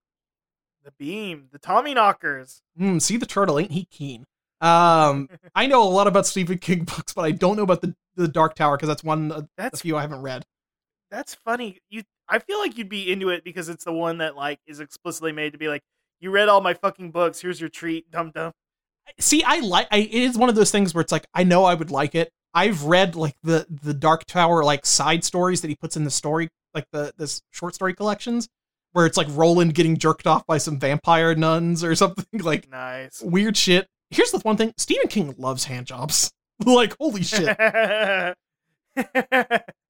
the 0.84 0.90
beam, 0.98 1.46
the 1.52 1.60
Tommyknockers. 1.60 2.60
Hmm, 2.76 2.98
see 2.98 3.16
the 3.16 3.24
turtle 3.26 3.58
ain't 3.60 3.70
he 3.70 3.84
keen? 3.84 4.24
Um, 4.60 5.28
I 5.54 5.66
know 5.68 5.82
a 5.82 5.88
lot 5.88 6.08
about 6.08 6.26
Stephen 6.26 6.58
King 6.58 6.84
books, 6.84 7.12
but 7.12 7.22
I 7.22 7.30
don't 7.30 7.56
know 7.56 7.62
about 7.62 7.80
the 7.82 7.94
the 8.16 8.26
Dark 8.28 8.56
Tower 8.56 8.76
because 8.76 8.88
that's 8.88 9.04
one 9.04 9.30
of 9.30 9.42
the 9.42 9.48
That's 9.56 9.80
few 9.82 9.96
I 9.96 10.00
haven't 10.00 10.22
read. 10.22 10.44
That's 11.14 11.34
funny. 11.34 11.78
You, 11.90 12.02
I 12.28 12.38
feel 12.40 12.58
like 12.58 12.76
you'd 12.76 12.88
be 12.88 13.10
into 13.12 13.28
it 13.30 13.44
because 13.44 13.68
it's 13.68 13.84
the 13.84 13.92
one 13.92 14.18
that 14.18 14.36
like 14.36 14.58
is 14.66 14.80
explicitly 14.80 15.32
made 15.32 15.52
to 15.52 15.58
be 15.58 15.68
like, 15.68 15.82
you 16.20 16.30
read 16.30 16.48
all 16.48 16.60
my 16.60 16.74
fucking 16.74 17.10
books. 17.10 17.40
Here's 17.40 17.60
your 17.60 17.68
treat, 17.70 18.10
dum 18.10 18.32
dum. 18.34 18.52
see 19.20 19.42
i 19.44 19.58
like 19.60 19.86
I, 19.90 19.98
it 19.98 20.12
is 20.12 20.38
one 20.38 20.48
of 20.48 20.54
those 20.54 20.70
things 20.70 20.94
where 20.94 21.02
it's 21.02 21.12
like 21.12 21.26
i 21.34 21.44
know 21.44 21.64
i 21.64 21.74
would 21.74 21.90
like 21.90 22.14
it 22.14 22.30
i've 22.54 22.84
read 22.84 23.14
like 23.16 23.34
the 23.42 23.66
the 23.68 23.92
dark 23.92 24.24
tower 24.24 24.64
like 24.64 24.86
side 24.86 25.24
stories 25.24 25.60
that 25.60 25.68
he 25.68 25.76
puts 25.76 25.94
in 25.96 26.04
the 26.04 26.10
story 26.10 26.48
like 26.72 26.86
the 26.90 27.12
this 27.18 27.42
short 27.50 27.74
story 27.74 27.92
collections 27.94 28.48
where 28.92 29.04
it's 29.04 29.18
like 29.18 29.26
roland 29.30 29.74
getting 29.74 29.98
jerked 29.98 30.26
off 30.26 30.46
by 30.46 30.56
some 30.56 30.78
vampire 30.80 31.34
nuns 31.34 31.84
or 31.84 31.94
something 32.02 32.24
like 32.40 32.70
Nice. 32.70 33.20
weird 33.22 33.56
shit 33.58 33.86
here's 34.10 34.30
the 34.30 34.38
one 34.38 34.56
thing 34.56 34.72
stephen 34.78 35.08
king 35.08 35.34
loves 35.36 35.64
hand 35.64 35.86
jobs 35.86 36.32
like 36.64 36.96
holy 36.98 37.22
shit 37.22 37.54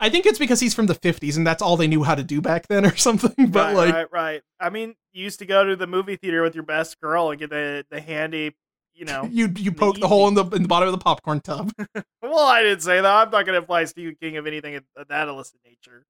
i 0.00 0.10
think 0.10 0.26
it's 0.26 0.38
because 0.38 0.60
he's 0.60 0.74
from 0.74 0.86
the 0.86 0.94
50s 0.94 1.36
and 1.36 1.46
that's 1.46 1.62
all 1.62 1.76
they 1.76 1.86
knew 1.86 2.02
how 2.02 2.14
to 2.14 2.22
do 2.22 2.40
back 2.40 2.66
then 2.68 2.84
or 2.84 2.96
something 2.96 3.50
but 3.50 3.74
right, 3.74 3.76
like 3.76 3.94
right, 3.94 4.12
right. 4.12 4.42
I 4.60 4.70
mean, 4.70 4.94
you 5.12 5.24
used 5.24 5.38
to 5.40 5.46
go 5.46 5.64
to 5.64 5.76
the 5.76 5.86
movie 5.86 6.16
theater 6.16 6.42
with 6.42 6.54
your 6.54 6.64
best 6.64 7.00
girl 7.00 7.30
and 7.30 7.38
get 7.38 7.50
the 7.50 7.84
the 7.90 8.00
handy, 8.00 8.54
you 8.94 9.04
know. 9.04 9.24
you 9.30 9.52
you 9.56 9.72
poke 9.72 9.98
the 9.98 10.08
hole 10.08 10.28
in 10.28 10.34
the 10.34 10.44
in 10.46 10.62
the 10.62 10.68
bottom 10.68 10.88
of 10.88 10.92
the 10.92 11.02
popcorn 11.02 11.40
tub 11.40 11.72
well, 12.22 12.46
I 12.46 12.62
didn't 12.62 12.82
say 12.82 13.00
that. 13.00 13.04
I'm 13.06 13.30
not 13.30 13.44
going 13.44 13.54
to 13.54 13.58
imply 13.58 13.84
Stephen 13.84 14.16
King 14.20 14.36
of 14.36 14.46
anything 14.46 14.76
of 14.76 14.84
that 15.08 15.28
illicit 15.28 15.60
nature. 15.64 16.04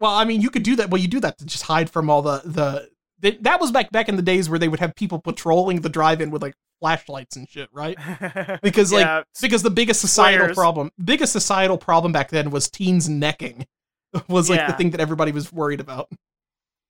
Well, 0.00 0.12
I 0.12 0.24
mean, 0.24 0.40
you 0.40 0.50
could 0.50 0.62
do 0.62 0.76
that. 0.76 0.90
Well, 0.90 1.00
you 1.00 1.08
do 1.08 1.20
that 1.20 1.38
to 1.38 1.46
just 1.46 1.64
hide 1.64 1.90
from 1.90 2.08
all 2.08 2.22
the 2.22 2.42
the. 2.44 2.88
the 3.20 3.38
that 3.42 3.60
was 3.60 3.72
back 3.72 3.90
back 3.90 4.08
in 4.08 4.16
the 4.16 4.22
days 4.22 4.48
where 4.48 4.58
they 4.58 4.68
would 4.68 4.80
have 4.80 4.94
people 4.94 5.18
patrolling 5.18 5.80
the 5.80 5.88
drive-in 5.88 6.30
with 6.30 6.42
like 6.42 6.54
flashlights 6.80 7.36
and 7.36 7.48
shit, 7.48 7.68
right? 7.72 7.96
Because 8.62 8.92
like 8.92 9.04
Yeah, 9.04 9.22
because 9.40 9.62
the 9.62 9.70
biggest 9.70 10.00
societal 10.00 10.54
problem, 10.54 10.90
biggest 11.02 11.32
societal 11.32 11.78
problem 11.78 12.12
back 12.12 12.30
then 12.30 12.50
was 12.50 12.70
teens 12.70 13.08
necking. 13.08 13.66
Was 14.28 14.48
like 14.48 14.66
the 14.66 14.72
thing 14.72 14.90
that 14.90 15.00
everybody 15.00 15.32
was 15.32 15.52
worried 15.52 15.80
about. 15.80 16.08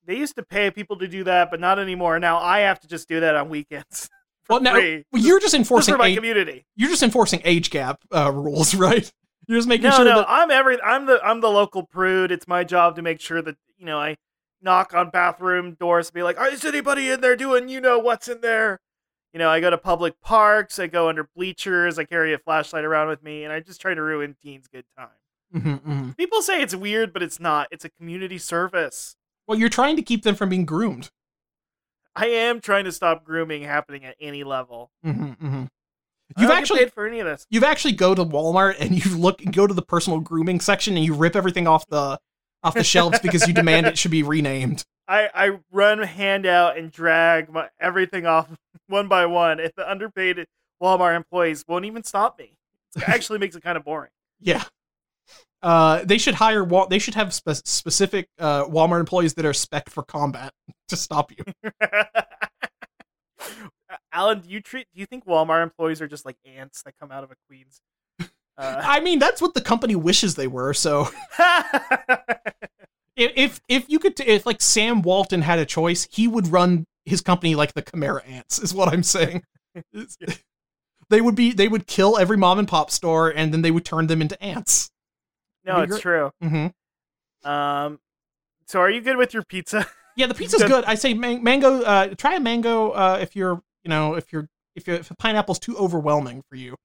they 0.07 0.17
used 0.17 0.37
to 0.37 0.43
pay 0.45 0.71
people 0.71 0.97
to 0.99 1.09
do 1.09 1.25
that, 1.25 1.51
but 1.51 1.59
not 1.59 1.79
anymore. 1.81 2.19
Now 2.21 2.39
I 2.39 2.61
have 2.61 2.79
to 2.81 2.89
just 2.89 3.09
do 3.09 3.19
that 3.21 3.35
on 3.35 3.49
weekends. 3.49 4.09
Well, 4.49 4.61
now 4.61 4.75
free. 4.77 5.05
you're 5.13 5.41
just 5.41 5.53
Just 5.53 5.55
enforcing 5.57 5.93
for 5.95 5.99
my 5.99 6.07
age, 6.07 6.17
community. 6.17 6.65
you're 6.75 6.89
just 6.89 7.03
enforcing 7.03 7.43
age 7.45 7.69
gap 7.69 8.01
uh, 8.15 8.33
rules, 8.33 8.75
right? 8.75 9.13
You're 9.47 9.59
just 9.59 9.69
making 9.69 9.91
No, 9.91 9.97
sure 9.97 10.05
no, 10.07 10.17
that 10.21 10.27
I'm 10.27 10.51
every 10.51 10.81
I'm 10.81 11.05
the 11.05 11.21
I'm 11.23 11.41
the 11.43 11.51
local 11.51 11.83
prude. 11.83 12.31
It's 12.33 12.49
my 12.49 12.65
job 12.65 12.97
to 12.97 13.03
make 13.03 13.21
sure 13.21 13.43
that 13.43 13.57
you 13.77 13.85
know 13.85 13.99
I 13.99 14.17
knock 14.63 14.95
on 14.95 15.11
bathroom 15.11 15.75
doors 15.75 16.07
and 16.09 16.15
be 16.15 16.23
like, 16.23 16.39
is 16.51 16.65
anybody 16.65 17.11
in 17.11 17.21
there 17.21 17.37
doing 17.37 17.69
you 17.69 17.81
know 17.83 17.99
what's 17.99 18.27
in 18.29 18.41
there? 18.41 18.81
You 19.33 19.39
know, 19.39 19.51
I 19.51 19.61
go 19.61 19.69
to 19.71 19.79
public 19.79 20.21
parks, 20.21 20.79
I 20.79 20.87
go 20.87 21.09
under 21.09 21.29
bleachers, 21.37 21.99
I 21.99 22.05
carry 22.05 22.33
a 22.33 22.39
flashlight 22.39 22.85
around 22.85 23.09
with 23.09 23.23
me, 23.23 23.45
and 23.45 23.53
I 23.53 23.61
just 23.61 23.81
try 23.81 23.95
to 23.95 24.03
ruin 24.03 24.37
teens' 24.43 24.67
good 24.73 24.85
time. 24.97 25.09
Mhm, 25.55 25.81
mhm. 25.83 26.17
People 26.17 26.41
say 26.43 26.63
it's 26.63 26.75
weird, 26.75 27.13
but 27.13 27.23
it's 27.23 27.39
not. 27.41 27.69
It's 27.71 27.85
a 27.85 27.91
community 27.91 28.39
service. 28.39 29.17
well, 29.47 29.59
you're 29.59 29.69
trying 29.71 29.97
to 29.97 30.03
keep 30.03 30.23
them 30.25 30.35
from 30.35 30.51
being 30.51 30.67
groomed. 30.67 31.11
I 32.15 32.27
am 32.27 32.61
trying 32.61 32.85
to 32.85 32.93
stop 32.93 33.25
grooming 33.25 33.63
happening 33.63 34.05
at 34.05 34.17
any 34.21 34.45
level. 34.45 34.91
hmm 35.03 35.31
hmm 35.33 35.65
You've 36.37 36.51
actually 36.51 36.81
paid 36.81 36.93
for 36.93 37.07
any 37.07 37.21
of 37.21 37.27
this. 37.27 37.47
you've 37.49 37.65
actually 37.65 37.93
go 37.93 38.15
to 38.15 38.23
Walmart 38.25 38.77
and 38.79 39.03
you 39.03 39.17
look 39.17 39.41
go 39.51 39.67
to 39.67 39.73
the 39.73 39.81
personal 39.83 40.21
grooming 40.21 40.61
section 40.61 40.97
and 40.97 41.05
you 41.07 41.15
rip 41.15 41.35
everything 41.35 41.67
off 41.67 41.87
the 41.87 42.19
off 42.63 42.75
the 42.75 42.85
shelves 42.85 43.19
because 43.21 43.47
you 43.49 43.55
demand 43.55 43.87
it 43.87 43.97
should 43.97 44.11
be 44.11 44.23
renamed. 44.23 44.85
I, 45.09 45.31
I 45.35 45.59
run 45.73 46.03
hand 46.03 46.45
out 46.47 46.77
and 46.77 46.93
drag 46.93 47.51
my, 47.51 47.69
everything 47.81 48.27
off 48.27 48.49
one 48.89 49.09
by 49.09 49.27
one. 49.27 49.59
If 49.59 49.75
the 49.75 49.91
underpaid 49.91 50.45
Walmart 50.83 51.17
employees 51.17 51.65
won't 51.67 51.87
even 51.87 52.05
stop 52.05 52.39
me, 52.39 52.59
it 52.95 53.03
actually 53.09 53.39
makes 53.39 53.57
it 53.57 53.63
kind 53.63 53.79
of 53.79 53.85
boring. 53.85 54.11
Yeah. 54.39 54.65
Uh, 55.61 56.05
they 56.05 56.19
should 56.19 56.35
hire 56.35 56.63
Wal- 56.63 56.87
they 56.87 57.01
should 57.01 57.15
have 57.15 57.35
spe- 57.35 57.67
specific 57.67 58.29
uh, 58.39 58.65
Walmart 58.67 59.01
employees 59.01 59.35
that 59.35 59.45
are 59.45 59.55
spec 59.55 59.91
for 59.91 60.05
combat 60.05 60.53
to 60.89 60.97
stop 60.97 61.33
you. 61.33 61.45
Alan, 64.13 64.41
do 64.41 64.49
you 64.49 64.61
treat? 64.61 64.87
Do 64.95 65.01
you 65.01 65.07
think 65.07 65.27
Walmart 65.27 65.63
employees 65.63 66.01
are 66.01 66.07
just 66.07 66.25
like 66.25 66.37
ants 66.45 66.83
that 66.83 66.95
come 67.01 67.11
out 67.11 67.25
of 67.25 67.33
a 67.33 67.35
queen's? 67.49 67.81
Uh, 68.57 68.83
I 68.85 69.01
mean, 69.01 69.19
that's 69.19 69.41
what 69.41 69.55
the 69.55 69.61
company 69.61 69.97
wishes 69.97 70.35
they 70.35 70.49
were. 70.49 70.75
So 70.75 71.09
if 73.19 73.33
if, 73.37 73.61
if 73.69 73.89
you 73.89 73.99
could, 73.99 74.17
t- 74.17 74.25
if 74.25 74.47
like 74.47 74.63
Sam 74.63 75.03
Walton 75.03 75.43
had 75.43 75.59
a 75.59 75.67
choice, 75.67 76.07
he 76.11 76.27
would 76.29 76.49
run 76.49 76.85
his 77.05 77.21
company 77.21 77.55
like 77.55 77.75
the 77.75 77.83
Chimera 77.83 78.23
Ants. 78.25 78.59
Is 78.59 78.73
what 78.75 78.89
I'm 78.89 79.03
saying. 79.03 79.43
They 81.11 81.21
would 81.23 81.35
be 81.35 81.53
they 81.53 81.69
would 81.69 81.87
kill 81.87 82.19
every 82.19 82.37
mom 82.37 82.59
and 82.59 82.69
pop 82.69 82.91
store 82.91 83.31
and 83.31 83.53
then 83.53 83.63
they 83.63 83.71
would 83.71 83.85
turn 83.85 84.09
them 84.09 84.21
into 84.21 84.41
ants. 84.43 84.91
no, 85.65 85.81
it's 85.81 85.91
great. 85.93 86.03
true. 86.03 86.31
Mm-hmm. 86.43 87.49
Um, 87.51 87.99
so 88.67 88.81
are 88.81 88.91
you 88.91 89.01
good 89.01 89.17
with 89.17 89.33
your 89.33 89.43
pizza? 89.43 89.87
Yeah, 90.17 90.27
the 90.27 90.35
pizza's 90.41 90.61
Good. 90.61 90.69
good. 90.69 90.85
I 90.85 90.97
say 90.97 91.15
man- 91.15 91.43
mango. 91.43 91.81
Uh, 91.83 92.15
try 92.15 92.35
a 92.35 92.41
mango 92.41 92.91
uh, 92.91 93.19
if 93.23 93.35
you're, 93.35 93.63
you 93.85 93.89
know, 93.89 94.15
if 94.15 94.33
you're, 94.33 94.49
if, 94.77 94.87
you're, 94.87 94.97
if 94.97 95.11
a 95.11 95.15
pineapple's 95.15 95.59
too 95.59 95.77
overwhelming 95.79 96.43
for 96.51 96.57
you. 96.57 96.77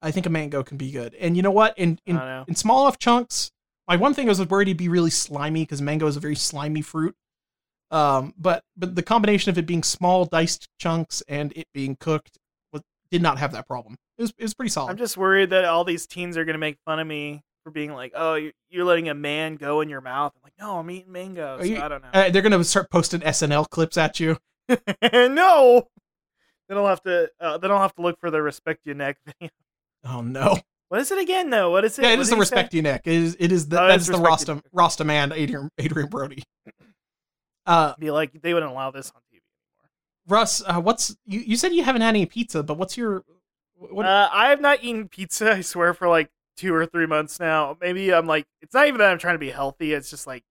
I 0.00 0.10
think 0.12 0.26
a 0.26 0.30
mango 0.30 0.62
can 0.62 0.76
be 0.76 0.90
good. 0.92 1.14
And 1.16 1.36
you 1.36 1.42
know 1.42 1.50
what? 1.50 1.76
In 1.78 1.98
in, 2.06 2.20
in 2.46 2.54
small 2.54 2.86
enough 2.86 2.98
chunks. 2.98 3.50
My 3.88 3.96
one 3.96 4.14
thing 4.14 4.26
I 4.26 4.30
was 4.30 4.46
worried 4.46 4.68
it'd 4.68 4.76
be 4.78 4.88
really 4.88 5.10
slimy 5.10 5.62
because 5.62 5.82
mango 5.82 6.06
is 6.06 6.16
a 6.16 6.20
very 6.20 6.36
slimy 6.36 6.82
fruit. 6.82 7.14
Um, 7.90 8.32
but 8.38 8.64
but 8.76 8.94
the 8.94 9.02
combination 9.02 9.50
of 9.50 9.58
it 9.58 9.66
being 9.66 9.82
small 9.82 10.24
diced 10.24 10.68
chunks 10.78 11.22
and 11.28 11.52
it 11.54 11.66
being 11.74 11.96
cooked 11.96 12.38
was, 12.72 12.80
did 13.10 13.20
not 13.22 13.38
have 13.38 13.52
that 13.52 13.66
problem. 13.66 13.96
It 14.18 14.22
was 14.22 14.34
it 14.38 14.42
was 14.44 14.54
pretty 14.54 14.70
solid. 14.70 14.90
I'm 14.90 14.96
just 14.96 15.16
worried 15.16 15.50
that 15.50 15.64
all 15.66 15.84
these 15.84 16.06
teens 16.06 16.36
are 16.36 16.44
gonna 16.44 16.58
make 16.58 16.78
fun 16.86 17.00
of 17.00 17.06
me 17.06 17.42
for 17.64 17.70
being 17.70 17.92
like, 17.92 18.12
"Oh, 18.14 18.34
you're, 18.70 18.84
letting 18.84 19.08
a 19.08 19.14
man 19.14 19.56
go 19.56 19.82
in 19.82 19.88
your 19.90 20.00
mouth." 20.00 20.32
I'm 20.36 20.40
like, 20.42 20.54
"No, 20.58 20.78
I'm 20.78 20.90
eating 20.90 21.12
mangoes." 21.12 21.68
You- 21.68 21.82
I 21.82 21.88
don't 21.88 22.02
know. 22.02 22.08
uh, 22.14 22.30
they're 22.30 22.42
gonna 22.42 22.64
start 22.64 22.90
posting 22.90 23.20
SNL 23.20 23.68
clips 23.68 23.96
at 23.98 24.18
you. 24.18 24.38
no, 25.12 25.88
then 26.68 26.78
I'll 26.78 26.86
have 26.86 27.02
to. 27.02 27.30
Uh, 27.40 27.58
then 27.58 27.70
I'll 27.70 27.80
have 27.80 27.94
to 27.96 28.02
look 28.02 28.18
for 28.20 28.30
the 28.30 28.40
respect 28.40 28.80
your 28.86 28.94
neck 28.94 29.18
video. 29.26 29.50
Oh 30.04 30.22
no! 30.22 30.56
What 30.92 31.00
is 31.00 31.10
it 31.10 31.16
again, 31.16 31.48
though? 31.48 31.70
What 31.70 31.86
is 31.86 31.98
it? 31.98 32.02
Yeah, 32.02 32.10
it 32.10 32.18
What 32.18 32.20
is 32.24 32.28
the 32.28 32.36
respect 32.36 32.74
you 32.74 32.82
neck. 32.82 33.06
It 33.06 33.14
is 33.14 33.34
it 33.40 33.50
is 33.50 33.66
the 33.66 33.82
Oh, 33.82 33.88
that 33.88 33.94
it's 33.94 34.08
the 34.08 34.18
Rasta. 34.18 34.62
Rasta 34.74 35.04
man 35.04 35.32
Adrian 35.32 35.70
Adrien 35.80 36.10
Brody. 36.10 36.42
Uh, 37.64 37.94
Be 37.98 38.10
like, 38.10 38.42
they 38.42 38.52
wouldn't 38.52 38.70
allow 38.70 38.90
this 38.90 39.10
on 39.16 39.22
TV 39.22 39.40
anymore. 39.40 39.90
Russ, 40.28 40.62
uh, 40.66 40.82
what's 40.82 41.16
you? 41.24 41.40
You 41.40 41.56
said 41.56 41.72
you 41.72 41.82
haven't 41.82 42.02
had 42.02 42.10
any 42.10 42.26
pizza, 42.26 42.62
but 42.62 42.76
what's 42.76 42.98
your 42.98 43.24
what? 43.74 44.04
Uh, 44.04 44.28
I 44.30 44.50
have 44.50 44.60
not 44.60 44.84
eaten 44.84 45.08
pizza. 45.08 45.52
I 45.54 45.60
swear 45.62 45.94
for 45.94 46.08
like 46.08 46.28
two 46.58 46.74
or 46.74 46.84
three 46.84 47.06
months 47.06 47.40
now. 47.40 47.74
Maybe 47.80 48.12
I'm 48.12 48.26
like, 48.26 48.44
it's 48.60 48.74
not 48.74 48.86
even 48.86 48.98
that 48.98 49.10
I'm 49.10 49.18
trying 49.18 49.36
to 49.36 49.38
be 49.38 49.50
healthy. 49.50 49.94
It's 49.94 50.10
just 50.10 50.26
like 50.26 50.44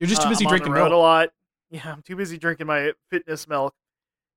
you're 0.00 0.08
just 0.08 0.22
too 0.22 0.28
uh, 0.28 0.30
busy 0.30 0.46
I'm 0.46 0.48
drinking 0.48 0.72
milk. 0.72 0.92
a 0.92 0.96
lot. 0.96 1.28
Yeah, 1.70 1.92
I'm 1.92 2.00
too 2.00 2.16
busy 2.16 2.38
drinking 2.38 2.68
my 2.68 2.92
fitness 3.10 3.46
milk. 3.46 3.74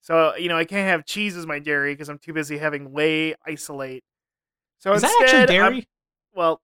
So 0.01 0.35
you 0.35 0.49
know, 0.49 0.57
I 0.57 0.65
can't 0.65 0.89
have 0.89 1.05
cheese 1.05 1.37
as 1.37 1.45
my 1.45 1.59
dairy 1.59 1.93
because 1.93 2.09
I'm 2.09 2.17
too 2.17 2.33
busy 2.33 2.57
having 2.57 2.91
whey 2.91 3.35
isolate. 3.45 4.03
So 4.79 4.93
Is 4.93 5.01
that 5.01 5.11
instead, 5.21 5.39
actually 5.49 5.59
I'm- 5.59 5.71
dairy? 5.73 5.87
well, 6.35 6.61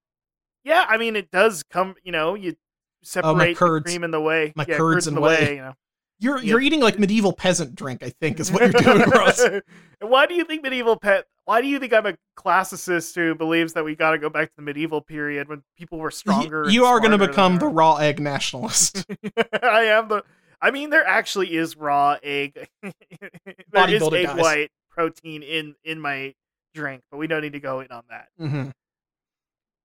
yeah, 0.63 0.85
I 0.87 0.97
mean 0.97 1.15
it 1.15 1.31
does 1.31 1.63
come. 1.63 1.95
You 2.03 2.11
know, 2.11 2.35
you 2.35 2.51
oh, 2.53 2.57
separate 3.03 3.47
the 3.49 3.55
curds. 3.55 3.85
cream 3.85 4.03
in 4.03 4.11
the 4.11 4.21
way. 4.21 4.53
My 4.55 4.65
yeah, 4.67 4.77
curds 4.77 5.07
in 5.07 5.15
the 5.15 5.21
way. 5.21 5.55
You 5.55 5.61
know, 5.61 5.73
You're 6.19 6.37
you're 6.39 6.61
eating 6.61 6.79
like 6.79 6.99
medieval 6.99 7.33
peasant 7.33 7.75
drink. 7.75 8.03
I 8.03 8.09
think 8.09 8.39
is 8.39 8.51
what 8.51 8.61
you're 8.61 8.81
doing. 8.81 9.61
And 10.01 10.11
why 10.11 10.25
do 10.25 10.33
you 10.33 10.43
think 10.43 10.63
medieval 10.63 10.97
pet? 10.97 11.25
Why 11.45 11.61
do 11.61 11.67
you 11.67 11.79
think 11.79 11.93
I'm 11.93 12.05
a 12.05 12.15
classicist 12.37 13.15
who 13.15 13.35
believes 13.35 13.71
that 13.73 13.85
we 13.85 13.95
got 13.95 14.11
to 14.11 14.17
go 14.17 14.29
back 14.29 14.49
to 14.49 14.55
the 14.57 14.61
medieval 14.61 14.99
period 14.99 15.47
when 15.47 15.63
people 15.77 15.97
were 15.97 16.11
stronger? 16.11 16.65
You, 16.65 16.71
you 16.71 16.85
are 16.85 16.99
going 16.99 17.17
to 17.17 17.17
become 17.17 17.57
the 17.57 17.67
raw 17.67 17.95
egg 17.95 18.19
nationalist. 18.19 19.05
I 19.63 19.83
am 19.85 20.09
the. 20.09 20.23
I 20.61 20.71
mean, 20.71 20.89
there 20.89 21.05
actually 21.05 21.55
is 21.55 21.77
raw 21.77 22.17
egg. 22.21 22.67
there 22.81 23.89
is 23.89 24.03
egg 24.03 24.27
guys. 24.27 24.37
white 24.39 24.71
protein 24.89 25.41
in 25.41 25.75
in 25.85 25.99
my 26.01 26.35
drink, 26.73 27.01
but 27.11 27.17
we 27.17 27.27
don't 27.27 27.41
need 27.41 27.53
to 27.53 27.59
go 27.59 27.79
in 27.81 27.91
on 27.91 28.03
that. 28.09 28.27
hmm 28.37 28.69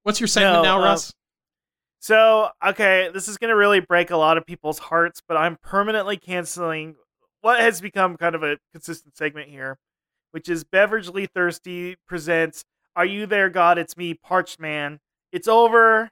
What's 0.05 0.21
your 0.21 0.27
segment 0.29 0.55
No, 0.55 0.63
now, 0.63 0.79
uh, 0.81 0.85
Russ? 0.85 1.13
So, 2.01 2.51
okay, 2.65 3.11
this 3.13 3.29
is 3.29 3.37
going 3.39 3.51
to 3.51 3.57
really 3.57 3.81
break 3.81 4.11
a 4.11 4.17
lot 4.17 4.39
of 4.39 4.47
people's 4.47 4.79
hearts, 4.79 5.21
but 5.27 5.37
I'm 5.37 5.57
permanently 5.63 6.17
canceling 6.17 6.95
what 7.41 7.61
has 7.61 7.81
become 7.81 8.17
kind 8.17 8.35
of 8.35 8.43
a 8.43 8.59
consistent 8.73 9.17
segment 9.17 9.49
here, 9.51 9.79
which 10.31 10.49
is 10.49 10.65
Beveragely 10.65 11.29
Thirsty 11.29 11.97
presents 12.07 12.65
Are 12.97 13.05
You 13.05 13.27
There, 13.27 13.51
God? 13.51 13.79
It's 13.79 13.97
Me, 13.97 14.15
Parched 14.15 14.61
Man. 14.61 15.01
It's 15.33 15.49
over. 15.49 16.09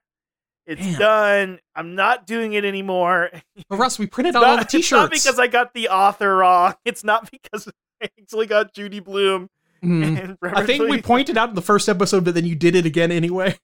It's 0.67 0.85
Damn. 0.85 0.99
done. 0.99 1.59
I'm 1.77 1.95
not 1.95 2.27
doing 2.27 2.53
it 2.55 2.65
anymore. 2.65 3.31
But 3.69 3.79
Russ, 3.79 3.99
we 3.99 4.07
printed 4.07 4.31
It's 4.31 4.37
out 4.37 4.45
all 4.45 4.57
not, 4.57 4.71
the 4.71 4.77
it's 4.79 4.91
not 4.91 5.11
T-shirts. 5.11 5.25
because 5.25 5.39
I 5.39 5.47
got 5.47 5.73
the 5.73 5.89
author 5.89 6.37
wrong. 6.37 6.75
It's 6.85 7.05
not 7.05 7.31
because 7.31 7.69
I 8.03 8.09
actually 8.21 8.47
got 8.47 8.75
Judy 8.75 9.01
Blume. 9.01 9.49
Mhm. 9.85 10.39
I 10.43 10.65
think 10.67 10.89
we 10.89 11.01
pointed 11.03 11.37
out 11.37 11.51
in 11.51 11.55
the 11.55 11.63
first 11.63 11.89
episode, 11.89 12.25
but 12.25 12.35
then 12.35 12.45
you 12.47 12.55
did 12.57 12.75
it 12.75 12.87
again 12.87 13.13
anyway. 13.13 13.57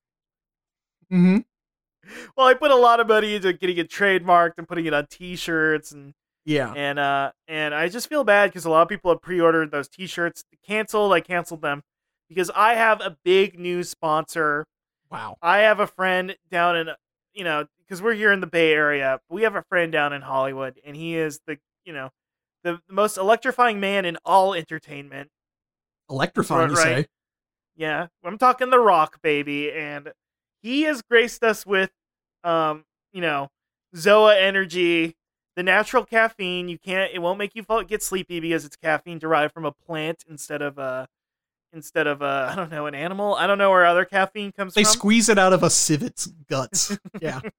hmm 1.11 1.39
Well, 2.37 2.47
I 2.47 2.55
put 2.55 2.71
a 2.71 2.77
lot 2.77 3.01
of 3.01 3.09
money 3.09 3.35
into 3.35 3.53
getting 3.53 3.79
it 3.79 3.91
trademarked 3.91 4.55
and 4.59 4.69
putting 4.69 4.87
it 4.87 4.95
on 4.95 5.07
T-shirts 5.07 5.93
and 5.93 6.15
Yeah. 6.45 6.73
and 6.77 6.99
uh 6.99 7.33
and 7.49 7.75
I 7.75 7.89
just 7.89 8.09
feel 8.09 8.25
bad 8.25 8.51
because 8.51 8.65
a 8.65 8.71
lot 8.71 8.83
of 8.83 8.89
people 8.89 9.11
have 9.11 9.21
pre-ordered 9.23 9.71
those 9.71 9.89
T-shirts. 9.89 10.45
Canceled. 10.67 11.13
I 11.13 11.21
canceled 11.21 11.63
them 11.63 11.83
because 12.29 12.51
I 12.55 12.75
have 12.75 13.01
a 13.01 13.17
big 13.25 13.59
new 13.59 13.83
sponsor. 13.85 14.67
Wow. 15.11 15.37
I 15.43 15.59
have 15.59 15.81
a 15.81 15.87
friend 15.87 16.37
down 16.51 16.77
in 16.77 16.89
you 17.35 17.45
know 17.45 17.67
because 17.81 18.01
we're 18.03 18.15
here 18.15 18.33
in 18.33 18.41
the 18.41 18.47
Bay 18.47 18.73
Area. 18.73 19.21
We 19.29 19.43
have 19.43 19.57
a 19.57 19.63
friend 19.63 19.91
down 19.93 20.13
in 20.13 20.23
Hollywood, 20.23 20.79
and 20.85 20.97
he 20.97 21.17
is 21.17 21.41
the 21.47 21.59
you 21.85 21.93
know 21.93 22.11
the, 22.65 22.81
the 22.89 22.95
most 22.95 23.17
electrifying 23.19 23.81
man 23.81 24.05
in 24.05 24.19
all 24.25 24.55
entertainment. 24.55 25.31
Electrifying, 26.13 26.69
Right, 26.71 26.79
say? 26.79 26.95
right. 26.95 27.09
Yeah, 27.75 28.07
I'm 28.23 28.39
talking 28.39 28.71
The 28.71 28.79
Rock, 28.79 29.21
baby, 29.23 29.73
and 29.73 30.13
he 30.63 30.83
has 30.83 31.03
graced 31.03 31.43
us 31.43 31.65
with, 31.67 31.91
um, 32.45 32.85
you 33.13 33.21
know, 33.23 33.49
Zoa 33.97 34.41
Energy, 34.41 35.17
the 35.57 35.63
natural 35.63 36.05
caffeine. 36.05 36.69
You 36.69 36.79
can't, 36.79 37.11
it 37.13 37.21
won't 37.21 37.39
make 37.39 37.55
you 37.55 37.63
fall, 37.63 37.83
get 37.83 38.03
sleepy 38.03 38.41
because 38.41 38.65
it's 38.65 38.77
caffeine 38.77 39.19
derived 39.19 39.55
from 39.55 39.65
a 39.65 39.73
plant 39.73 40.25
instead 40.29 40.61
of 40.63 40.77
a, 40.79 41.09
instead 41.73 42.07
of 42.07 42.21
a, 42.21 42.49
I 42.53 42.55
don't 42.55 42.71
know, 42.71 42.87
an 42.87 42.95
animal. 42.95 43.35
I 43.35 43.47
don't 43.47 43.59
know 43.59 43.71
where 43.71 43.87
other 43.87 44.05
caffeine 44.05 44.53
comes 44.53 44.75
They 44.75 44.85
from. 44.85 44.91
They 44.91 44.93
squeeze 44.93 45.29
it 45.31 45.39
out 45.39 45.55
of 45.55 45.63
a 45.63 45.71
civet's 45.71 46.27
guts. 46.27 46.97
Yeah. 47.21 47.41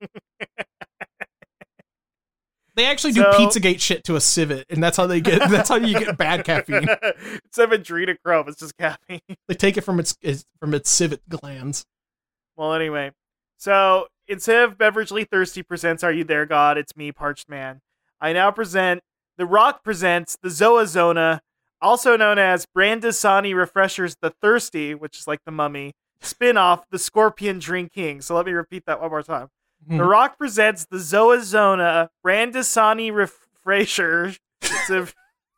They 2.75 2.85
actually 2.85 3.13
do 3.13 3.21
So- 3.21 3.31
Pizzagate 3.33 3.79
shit 3.79 4.03
to 4.05 4.15
a 4.15 4.21
civet, 4.21 4.65
and 4.69 4.81
that's 4.83 4.97
how 4.97 5.05
they 5.07 5.21
get. 5.21 5.47
That's 5.49 5.69
how 5.69 5.75
you 5.75 5.97
get 5.99 6.17
bad 6.17 6.43
caffeine. 6.43 6.87
it's 7.45 7.57
of 7.57 7.69
adrenochrome. 7.69 8.47
It's 8.47 8.59
just 8.59 8.77
caffeine. 8.77 9.21
They 9.47 9.53
take 9.55 9.77
it 9.77 9.81
from 9.81 9.99
its, 9.99 10.17
its 10.21 10.43
from 10.59 10.73
its 10.73 10.89
civet 10.89 11.21
glands. 11.29 11.85
Well, 12.55 12.73
anyway, 12.73 13.11
so 13.57 14.07
instead 14.27 14.63
of 14.63 14.77
Beverly 14.77 15.23
Thirsty 15.25 15.61
presents 15.63 16.03
Are 16.03 16.11
You 16.11 16.23
There, 16.23 16.45
God? 16.45 16.77
It's 16.77 16.95
me, 16.95 17.11
Parched 17.11 17.49
Man. 17.49 17.79
I 18.21 18.33
now 18.33 18.51
present 18.51 19.01
The 19.37 19.45
Rock 19.45 19.83
presents 19.83 20.37
the 20.41 20.49
Zoazona, 20.49 21.39
also 21.81 22.15
known 22.17 22.37
as 22.39 22.65
Brandisani 22.75 23.53
Refreshers 23.55 24.15
the 24.21 24.29
Thirsty, 24.41 24.95
which 24.95 25.17
is 25.19 25.27
like 25.27 25.39
the 25.45 25.51
mummy, 25.51 25.93
spin 26.21 26.57
off 26.57 26.85
The 26.89 26.99
Scorpion 26.99 27.59
Drink 27.59 27.91
King. 27.91 28.21
So 28.21 28.35
let 28.35 28.45
me 28.45 28.51
repeat 28.53 28.83
that 28.87 29.01
one 29.01 29.09
more 29.09 29.23
time. 29.23 29.49
The 29.87 29.95
Mhm. 29.95 30.07
Rock 30.09 30.37
presents 30.37 30.85
the 30.85 30.97
Zoazona 30.97 32.09
Brandisani 32.25 33.13
Refresher. 33.13 34.33
It's 34.61 34.89
a 34.89 35.07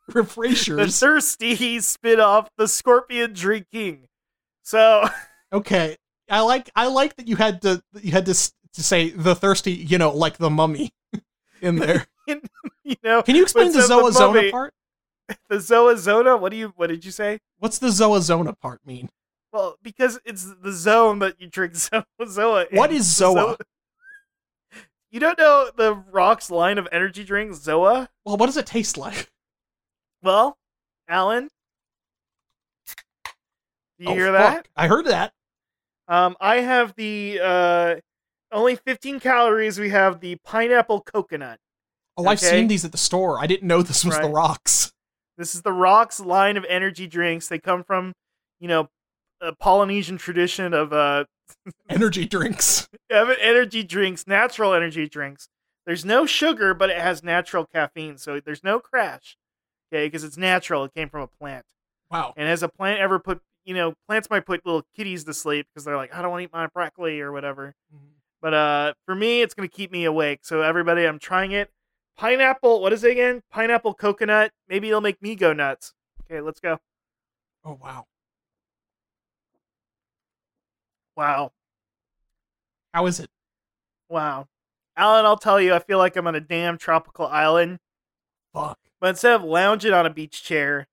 the 0.08 0.88
thirsty 0.90 1.80
spit 1.80 2.20
off 2.20 2.48
the 2.56 2.68
Scorpion 2.68 3.32
drinking. 3.32 4.08
So 4.62 5.04
Okay, 5.52 5.96
I 6.30 6.40
like 6.40 6.70
I 6.76 6.86
like 6.88 7.16
that 7.16 7.28
you 7.28 7.36
had 7.36 7.62
to 7.62 7.82
you 8.00 8.12
had 8.12 8.26
to, 8.26 8.32
to 8.32 8.82
say 8.82 9.10
the 9.10 9.34
thirsty, 9.34 9.72
you 9.72 9.98
know, 9.98 10.10
like 10.10 10.38
the 10.38 10.50
mummy 10.50 10.92
in 11.60 11.76
there. 11.76 12.06
you 12.26 12.96
know 13.02 13.22
Can 13.22 13.36
you 13.36 13.42
explain 13.42 13.68
the 13.72 13.78
But 13.78 13.86
so 13.86 14.10
the 14.10 14.20
mummy- 14.32 14.50
part? 14.50 14.74
the 15.48 15.56
Zoazona. 15.56 16.38
What 16.38 16.50
do 16.50 16.56
you 16.58 16.72
what 16.76 16.88
did 16.88 17.04
you 17.04 17.10
say? 17.10 17.38
What's 17.58 17.78
the 17.78 17.88
Zoazona 17.88 18.58
part 18.58 18.80
mean? 18.86 19.08
Well, 19.52 19.76
because 19.82 20.20
it's 20.24 20.52
the 20.62 20.72
zone 20.72 21.18
that 21.20 21.40
you 21.40 21.48
drink 21.48 21.74
Zo- 21.76 22.04
Zoa. 22.20 22.68
in. 22.70 22.76
What 22.76 22.92
is 22.92 23.16
The 23.16 23.24
Zoa? 23.24 23.56
You 25.16 25.20
don't 25.20 25.38
know 25.38 25.70
the 25.74 25.94
Rock's 25.94 26.50
line 26.50 26.76
of 26.76 26.86
energy 26.92 27.24
drinks, 27.24 27.56
Zoa? 27.60 28.08
Well, 28.26 28.36
what 28.36 28.44
does 28.44 28.58
it 28.58 28.66
taste 28.66 28.98
like? 28.98 29.30
Well, 30.22 30.58
Alan, 31.08 31.48
do 33.98 34.04
you 34.04 34.10
Oh, 34.10 34.14
hear 34.14 34.26
fuck. 34.26 34.54
that? 34.54 34.68
I 34.76 34.88
heard 34.88 35.06
that. 35.06 35.32
Um, 36.06 36.36
I 36.38 36.56
have 36.56 36.94
the 36.96 37.40
uh, 37.42 37.94
only 38.52 38.76
15 38.76 39.18
calories. 39.20 39.78
We 39.80 39.88
have 39.88 40.20
the 40.20 40.36
pineapple 40.44 41.00
coconut. 41.00 41.60
Oh, 42.18 42.26
I've 42.26 42.38
seen 42.38 42.66
these 42.68 42.84
at 42.84 42.92
the 42.92 42.98
store. 42.98 43.38
I 43.38 43.46
didn't 43.46 43.66
know 43.68 43.80
this 43.80 44.04
was 44.04 44.18
the 44.18 44.28
rocks. 44.28 44.92
This 45.38 45.54
is 45.54 45.62
the 45.62 45.72
Rock's 45.72 46.20
line 46.20 46.58
of 46.58 46.66
energy 46.68 47.06
drinks. 47.06 47.48
They 47.48 47.58
come 47.58 47.84
from, 47.84 48.12
you 48.60 48.68
know, 48.68 48.90
a 49.40 49.54
Polynesian 49.54 50.16
tradition 50.16 50.72
of 50.74 50.92
uh, 50.92 51.24
Energy 51.88 52.26
drinks. 52.26 52.88
Energy 53.10 53.82
drinks, 53.82 54.26
natural 54.26 54.74
energy 54.74 55.08
drinks. 55.08 55.48
There's 55.86 56.04
no 56.04 56.26
sugar, 56.26 56.74
but 56.74 56.90
it 56.90 56.98
has 56.98 57.22
natural 57.22 57.64
caffeine, 57.64 58.18
so 58.18 58.40
there's 58.40 58.64
no 58.64 58.80
crash. 58.80 59.36
Okay, 59.92 60.06
because 60.06 60.24
it's 60.24 60.36
natural. 60.36 60.84
It 60.84 60.94
came 60.94 61.08
from 61.08 61.22
a 61.22 61.28
plant. 61.28 61.64
Wow. 62.10 62.34
And 62.36 62.48
has 62.48 62.62
a 62.62 62.68
plant 62.68 63.00
ever 63.00 63.20
put, 63.20 63.40
you 63.64 63.74
know, 63.74 63.94
plants 64.08 64.28
might 64.28 64.46
put 64.46 64.66
little 64.66 64.82
kitties 64.96 65.24
to 65.24 65.34
sleep 65.34 65.66
because 65.72 65.84
they're 65.84 65.96
like, 65.96 66.14
I 66.14 66.22
don't 66.22 66.30
want 66.30 66.40
to 66.40 66.44
eat 66.44 66.52
my 66.52 66.66
broccoli 66.66 67.20
or 67.20 67.30
whatever. 67.30 67.74
But 68.42 68.54
uh, 68.54 68.94
for 69.06 69.14
me, 69.14 69.42
it's 69.42 69.54
gonna 69.54 69.68
keep 69.68 69.92
me 69.92 70.04
awake. 70.04 70.40
So 70.42 70.62
everybody, 70.62 71.04
I'm 71.04 71.18
trying 71.18 71.52
it. 71.52 71.70
Pineapple. 72.16 72.80
What 72.80 72.92
is 72.92 73.04
it 73.04 73.12
again? 73.12 73.42
Pineapple 73.50 73.94
coconut. 73.94 74.50
Maybe 74.68 74.88
it'll 74.88 75.00
make 75.00 75.20
me 75.22 75.36
go 75.36 75.52
nuts. 75.52 75.92
Okay, 76.24 76.40
let's 76.40 76.60
go. 76.60 76.78
Oh 77.64 77.78
wow. 77.80 78.06
Wow, 81.16 81.52
How 82.92 83.06
is 83.06 83.20
it? 83.20 83.30
wow. 84.08 84.46
Alan, 84.96 85.24
I'll 85.26 85.36
tell 85.36 85.60
you, 85.60 85.74
I 85.74 85.78
feel 85.78 85.98
like 85.98 86.16
I'm 86.16 86.26
on 86.26 86.34
a 86.34 86.40
damn 86.40 86.78
tropical 86.78 87.26
island. 87.26 87.78
Fuck. 88.54 88.78
But 89.00 89.10
instead 89.10 89.34
of 89.34 89.42
lounging 89.44 89.92
on 89.92 90.06
a 90.06 90.10
beach 90.10 90.42
chair, 90.42 90.88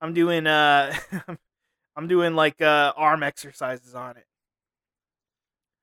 I'm 0.00 0.14
doing 0.14 0.46
uh 0.46 0.94
I'm 1.96 2.08
doing 2.08 2.34
like 2.34 2.60
uh 2.60 2.92
arm 2.96 3.22
exercises 3.22 3.94
on 3.94 4.16
it. 4.16 4.24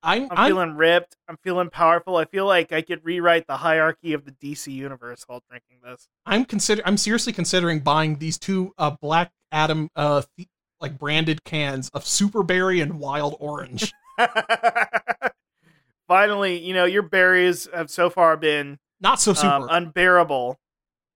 I'm 0.04 0.24
I'm, 0.24 0.30
I'm, 0.38 0.48
feeling 0.48 0.76
ripped. 0.76 1.18
I'm 1.28 1.38
feeling 1.44 1.70
powerful. 1.70 2.16
I 2.16 2.26
feel 2.26 2.46
like 2.46 2.72
I 2.72 2.82
could 2.82 3.04
rewrite 3.04 3.48
the 3.48 3.58
hierarchy 3.58 4.14
of 4.14 4.26
the 4.26 4.32
DC 4.32 4.72
universe 4.72 5.24
while 5.28 5.42
drinking 5.50 5.78
this. 5.84 6.08
I'm 6.26 6.46
consider 6.46 6.82
I'm 6.86 6.98
seriously 6.98 7.34
considering 7.34 7.80
buying 7.82 8.18
these 8.18 8.38
two 8.38 8.74
uh 8.78 8.92
Black 9.02 9.32
Adam 9.52 9.90
uh 9.96 10.22
th- 10.38 10.48
like 10.80 10.98
branded 10.98 11.44
cans 11.44 11.90
of 11.90 12.06
Super 12.06 12.44
Berry 12.44 12.82
and 12.82 13.00
Wild 13.00 13.36
Orange. 13.40 13.92
Finally, 16.08 16.60
you 16.60 16.74
know, 16.74 16.86
your 16.86 17.04
berries 17.04 17.68
have 17.74 17.90
so 17.90 18.10
far 18.10 18.38
been 18.38 18.80
Not 19.02 19.20
so 19.20 19.34
super. 19.34 19.48
um, 19.48 19.68
unbearable, 19.70 20.58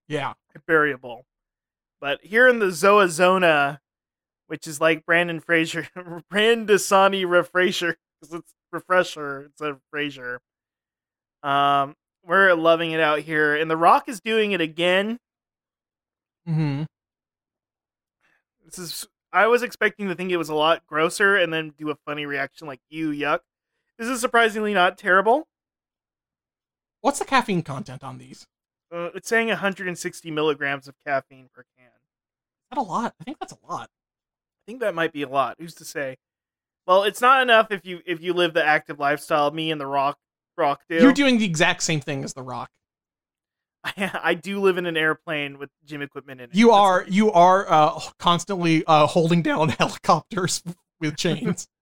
yeah. 0.07 0.34
bearable. 0.68 1.26
But 2.01 2.20
here 2.24 2.47
in 2.47 2.59
the 2.59 2.68
Zoa 2.68 3.07
Zona, 3.07 3.80
which 4.47 4.68
is 4.68 4.82
like 4.82 5.05
Brandon 5.05 5.39
Fraser, 5.39 5.88
Brandisani 6.32 7.30
Refresher, 7.30 7.95
because 8.20 8.39
it's 8.39 8.53
refresher, 8.72 9.41
it's 9.43 9.62
a 9.62 9.78
Fraser. 9.91 10.39
Um, 11.43 11.95
we're 12.26 12.53
loving 12.53 12.91
it 12.91 12.99
out 12.99 13.20
here, 13.20 13.55
and 13.55 13.72
The 13.72 13.78
Rock 13.78 14.09
is 14.09 14.20
doing 14.20 14.51
it 14.51 14.62
again. 14.62 15.20
Mm-hmm. 16.47 16.84
This 18.66 18.78
is 18.78 19.07
I 19.34 19.47
was 19.47 19.63
expecting 19.63 20.07
to 20.09 20.15
think 20.15 20.32
it 20.32 20.38
was 20.38 20.49
a 20.49 20.55
lot 20.55 20.86
grosser 20.88 21.36
and 21.38 21.53
then 21.53 21.73
do 21.77 21.89
a 21.89 21.95
funny 22.05 22.25
reaction 22.25 22.67
like 22.67 22.82
"ew, 22.89 23.09
yuck." 23.09 23.39
This 23.97 24.07
is 24.07 24.19
surprisingly 24.19 24.73
not 24.73 24.97
terrible. 24.97 25.47
What's 27.01 27.19
the 27.19 27.25
caffeine 27.25 27.63
content 27.63 28.03
on 28.03 28.17
these? 28.17 28.47
Uh, 28.93 29.09
it's 29.15 29.29
saying 29.29 29.47
160 29.47 30.32
milligrams 30.32 30.88
of 30.88 30.95
caffeine 31.05 31.49
per 31.53 31.63
can. 31.77 31.89
Not 32.71 32.86
a 32.86 32.88
lot? 32.88 33.15
I 33.19 33.23
think 33.23 33.39
that's 33.39 33.53
a 33.53 33.67
lot. 33.67 33.89
I 33.89 34.63
think 34.67 34.82
that 34.82 34.93
might 34.93 35.13
be 35.13 35.23
a 35.23 35.29
lot. 35.29 35.55
Who's 35.59 35.75
to 35.75 35.86
say? 35.86 36.17
Well, 36.86 37.03
it's 37.03 37.21
not 37.21 37.41
enough 37.41 37.71
if 37.71 37.86
you 37.86 38.01
if 38.05 38.21
you 38.21 38.34
live 38.34 38.53
the 38.53 38.65
active 38.65 38.99
lifestyle 38.99 39.51
me 39.51 39.71
and 39.71 39.79
the 39.79 39.88
Rock 39.88 40.17
Rock 40.57 40.82
do. 40.89 40.95
You're 40.95 41.13
doing 41.13 41.38
the 41.38 41.45
exact 41.45 41.84
same 41.84 42.01
thing 42.01 42.23
as 42.23 42.34
The 42.34 42.43
Rock. 42.43 42.69
I, 43.84 44.19
I 44.23 44.34
do 44.34 44.59
live 44.59 44.77
in 44.77 44.86
an 44.86 44.97
airplane 44.97 45.57
with 45.57 45.69
gym 45.86 46.01
equipment 46.01 46.41
in 46.41 46.49
it. 46.49 46.55
You 46.55 46.71
are 46.71 47.05
you 47.07 47.32
are 47.32 47.65
uh 47.71 47.99
constantly 48.19 48.84
uh 48.86 49.07
holding 49.07 49.41
down 49.41 49.69
helicopters 49.79 50.63
with 50.99 51.17
chains. 51.17 51.67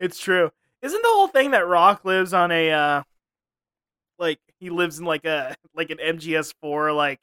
It's 0.00 0.20
true. 0.20 0.52
Isn't 0.80 1.02
the 1.02 1.08
whole 1.08 1.26
thing 1.26 1.50
that 1.50 1.66
Rock 1.66 2.04
lives 2.04 2.32
on 2.32 2.52
a 2.52 2.70
uh 2.70 3.02
like 4.16 4.38
he 4.60 4.70
lives 4.70 5.00
in 5.00 5.04
like 5.04 5.24
a 5.24 5.56
like 5.74 5.90
an 5.90 5.98
MGS4 5.98 6.94
like 6.94 7.18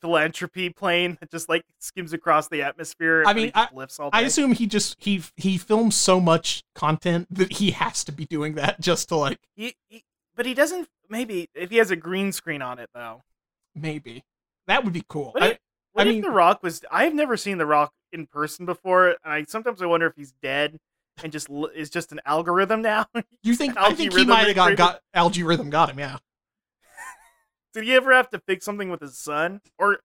philanthropy 0.00 0.70
plane 0.70 1.16
that 1.20 1.30
just 1.30 1.48
like 1.48 1.64
skims 1.78 2.12
across 2.12 2.48
the 2.48 2.62
atmosphere 2.62 3.22
I 3.26 3.30
and 3.30 3.36
mean, 3.38 3.52
just 3.54 3.74
lifts 3.74 4.00
all 4.00 4.10
I 4.12 4.22
assume 4.22 4.52
he 4.52 4.66
just 4.66 4.96
he 4.98 5.22
he 5.36 5.58
films 5.58 5.94
so 5.94 6.20
much 6.20 6.62
content 6.74 7.26
that 7.30 7.54
he 7.54 7.70
has 7.72 8.04
to 8.04 8.12
be 8.12 8.24
doing 8.26 8.54
that 8.54 8.80
just 8.80 9.08
to 9.10 9.16
like 9.16 9.38
He, 9.56 9.74
he, 9.88 10.04
but 10.34 10.46
he 10.46 10.54
doesn't 10.54 10.88
maybe 11.14 11.48
if 11.54 11.70
he 11.70 11.76
has 11.76 11.90
a 11.92 11.96
green 11.96 12.32
screen 12.32 12.60
on 12.60 12.78
it 12.80 12.90
though. 12.94 13.22
maybe 13.74 14.24
that 14.66 14.82
would 14.84 14.92
be 14.92 15.04
cool. 15.08 15.30
What 15.32 15.42
I- 15.42 15.46
if, 15.50 15.58
what 15.92 16.06
I 16.08 16.10
mean- 16.10 16.22
The 16.22 16.30
Rock 16.30 16.62
was 16.62 16.84
I've 16.90 17.14
never 17.14 17.36
seen 17.36 17.58
The 17.58 17.66
Rock 17.66 17.92
in 18.12 18.26
person 18.26 18.66
before. 18.66 19.08
and 19.10 19.16
I 19.24 19.44
sometimes 19.48 19.80
I 19.80 19.86
wonder 19.86 20.06
if 20.06 20.14
he's 20.16 20.32
dead 20.42 20.78
and 21.22 21.30
just 21.32 21.48
is 21.74 21.90
just 21.90 22.10
an 22.10 22.20
algorithm 22.26 22.82
now. 22.82 23.06
you 23.44 23.54
think 23.54 23.76
I 23.76 23.92
think 23.94 24.12
he 24.12 24.24
might 24.24 24.46
have 24.48 24.56
got, 24.56 24.76
got 24.76 25.00
algae 25.14 25.44
rhythm 25.44 25.70
got 25.70 25.90
him, 25.90 25.98
yeah. 26.00 26.18
Did 27.74 27.84
he 27.84 27.92
ever 27.94 28.12
have 28.12 28.30
to 28.30 28.40
fix 28.40 28.64
something 28.64 28.90
with 28.90 29.00
his 29.00 29.16
son? 29.16 29.60
Or 29.78 30.00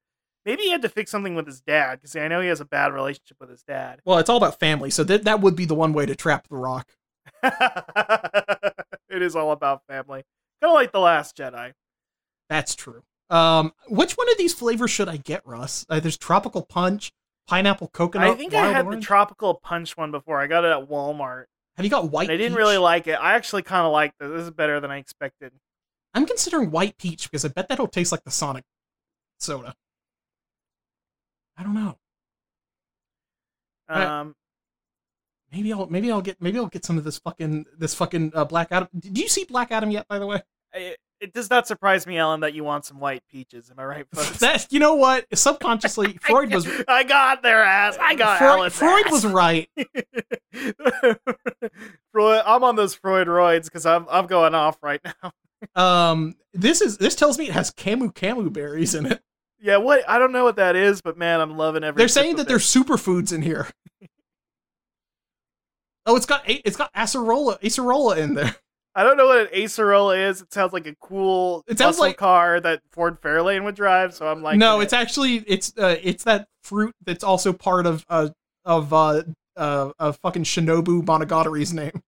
maybe 0.45 0.63
he 0.63 0.71
had 0.71 0.81
to 0.83 0.89
fix 0.89 1.09
something 1.09 1.33
with 1.35 1.47
his 1.47 1.61
dad 1.61 1.95
because 2.01 2.15
I 2.15 2.27
know 2.27 2.41
he 2.41 2.47
has 2.49 2.61
a 2.61 2.65
bad 2.65 2.93
relationship 2.93 3.37
with 3.39 3.49
his 3.49 3.63
dad. 3.63 4.01
Well, 4.05 4.19
it's 4.19 4.29
all 4.29 4.37
about 4.37 4.59
family, 4.59 4.89
so 4.91 5.03
that 5.05 5.23
that 5.23 5.41
would 5.41 5.55
be 5.55 5.65
the 5.65 5.75
one 5.75 5.93
way 5.93 6.05
to 6.05 6.15
trap 6.15 6.47
the 6.47 6.55
rock. 6.57 6.87
it 7.43 9.21
is 9.21 9.35
all 9.35 9.51
about 9.51 9.81
family. 9.87 10.23
Kind 10.61 10.71
of 10.71 10.75
like 10.75 10.91
The 10.91 10.99
Last 10.99 11.37
Jedi. 11.37 11.73
That's 12.49 12.75
true. 12.75 13.03
Um, 13.29 13.73
which 13.87 14.13
one 14.13 14.29
of 14.29 14.37
these 14.37 14.53
flavors 14.53 14.91
should 14.91 15.07
I 15.07 15.17
get, 15.17 15.45
Russ? 15.45 15.85
Uh, 15.89 15.99
there's 15.99 16.17
tropical 16.17 16.63
punch, 16.63 17.11
pineapple 17.47 17.89
coconut. 17.89 18.29
I 18.29 18.35
think 18.35 18.53
I 18.53 18.71
had 18.71 18.85
orange. 18.85 19.03
the 19.03 19.05
tropical 19.05 19.55
punch 19.55 19.95
one 19.95 20.11
before. 20.11 20.41
I 20.41 20.47
got 20.47 20.65
it 20.65 20.71
at 20.71 20.89
Walmart. 20.89 21.45
Have 21.77 21.85
you 21.85 21.89
got 21.91 22.11
white? 22.11 22.27
And 22.27 22.33
I 22.33 22.37
didn't 22.37 22.53
peach? 22.53 22.57
really 22.57 22.77
like 22.77 23.07
it. 23.07 23.13
I 23.13 23.35
actually 23.35 23.61
kind 23.61 23.85
of 23.85 23.91
liked 23.91 24.15
it. 24.19 24.27
This 24.27 24.43
is 24.43 24.51
better 24.51 24.79
than 24.79 24.91
I 24.91 24.97
expected. 24.97 25.53
I'm 26.13 26.25
considering 26.25 26.71
white 26.71 26.97
peach 26.97 27.29
because 27.29 27.45
I 27.45 27.49
bet 27.49 27.69
that'll 27.69 27.87
taste 27.87 28.11
like 28.11 28.23
the 28.23 28.31
Sonic 28.31 28.63
soda. 29.37 29.75
I 31.55 31.63
don't 31.63 31.75
know. 31.75 31.97
Um, 33.87 34.35
Maybe 35.51 35.73
I'll 35.73 35.87
maybe 35.87 36.11
I'll 36.11 36.21
get 36.21 36.41
maybe 36.41 36.57
I'll 36.59 36.67
get 36.67 36.85
some 36.85 36.97
of 36.97 37.03
this 37.03 37.17
fucking 37.17 37.65
this 37.77 37.95
fucking 37.95 38.33
uh, 38.35 38.45
Black 38.45 38.67
Adam. 38.71 38.87
Did 38.97 39.17
you 39.17 39.27
see 39.27 39.45
Black 39.45 39.71
Adam 39.71 39.89
yet? 39.91 40.07
By 40.07 40.19
the 40.19 40.27
way, 40.27 40.41
it, 40.73 40.97
it 41.19 41.33
does 41.33 41.49
not 41.49 41.67
surprise 41.67 42.07
me, 42.07 42.17
Ellen, 42.17 42.41
that 42.41 42.53
you 42.53 42.63
want 42.63 42.85
some 42.85 42.99
white 42.99 43.23
peaches. 43.29 43.69
Am 43.69 43.79
I 43.79 43.85
right, 43.85 44.05
folks? 44.13 44.39
that 44.39 44.67
you 44.71 44.79
know 44.79 44.95
what? 44.95 45.25
Subconsciously, 45.33 46.17
Freud 46.21 46.53
was 46.53 46.67
I 46.87 47.03
got 47.03 47.41
their 47.43 47.63
ass. 47.63 47.97
I 47.99 48.15
got 48.15 48.37
Freud, 48.37 48.71
Freud 48.71 49.05
ass. 49.07 49.11
was 49.11 49.25
right. 49.25 49.69
Freud, 52.11 52.43
I'm 52.45 52.63
on 52.63 52.75
those 52.75 52.93
Freud 52.95 53.27
roids 53.27 53.65
because 53.65 53.85
I'm 53.85 54.05
I'm 54.09 54.27
going 54.27 54.55
off 54.55 54.77
right 54.81 55.01
now. 55.03 55.31
Um, 55.75 56.35
this 56.53 56.81
is 56.81 56.97
this 56.97 57.15
tells 57.15 57.37
me 57.37 57.47
it 57.49 57.53
has 57.53 57.71
camu 57.71 58.13
camu 58.13 58.51
berries 58.51 58.95
in 58.95 59.05
it. 59.05 59.21
Yeah, 59.61 59.77
what 59.77 60.07
I 60.07 60.19
don't 60.19 60.31
know 60.31 60.45
what 60.45 60.55
that 60.55 60.77
is, 60.77 61.01
but 61.01 61.17
man, 61.17 61.41
I'm 61.41 61.57
loving 61.57 61.83
every. 61.83 61.97
They're 61.97 62.07
saying 62.07 62.37
that 62.37 62.43
it. 62.43 62.47
there's 62.47 62.65
superfoods 62.65 63.33
in 63.33 63.41
here. 63.41 63.67
Oh, 66.05 66.15
it's 66.15 66.25
got 66.25 66.43
it's 66.47 66.77
got 66.77 66.93
acerola 66.93 67.59
acerola 67.61 68.17
in 68.17 68.33
there. 68.35 68.55
I 68.95 69.03
don't 69.03 69.17
know 69.17 69.27
what 69.27 69.41
an 69.41 69.47
Acerola 69.61 70.29
is. 70.29 70.41
It 70.41 70.51
sounds 70.51 70.73
like 70.73 70.87
a 70.87 70.95
cool 70.99 71.63
It 71.67 71.77
sounds 71.77 71.97
muscle 71.97 72.07
like- 72.07 72.17
car 72.17 72.59
that 72.59 72.81
Ford 72.91 73.21
Fairlane 73.21 73.63
would 73.63 73.75
drive. 73.75 74.13
So 74.15 74.27
I'm 74.27 74.41
like, 74.41 74.57
no, 74.57 74.79
it's 74.81 74.93
actually 74.93 75.35
it's 75.47 75.71
uh 75.77 75.95
it's 76.01 76.23
that 76.23 76.47
fruit 76.63 76.95
that's 77.05 77.23
also 77.23 77.53
part 77.53 77.85
of 77.85 78.03
uh 78.09 78.29
of 78.65 78.91
uh 78.91 79.23
uh, 79.55 79.91
uh 79.99 80.11
fucking 80.11 80.43
Shinobu 80.43 81.03
Monogatari's 81.03 81.71
name. 81.71 82.01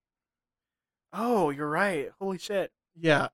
oh, 1.14 1.52
you're 1.52 1.70
right. 1.70 2.10
Holy 2.20 2.40
shit. 2.40 2.72
Yeah. 3.00 3.28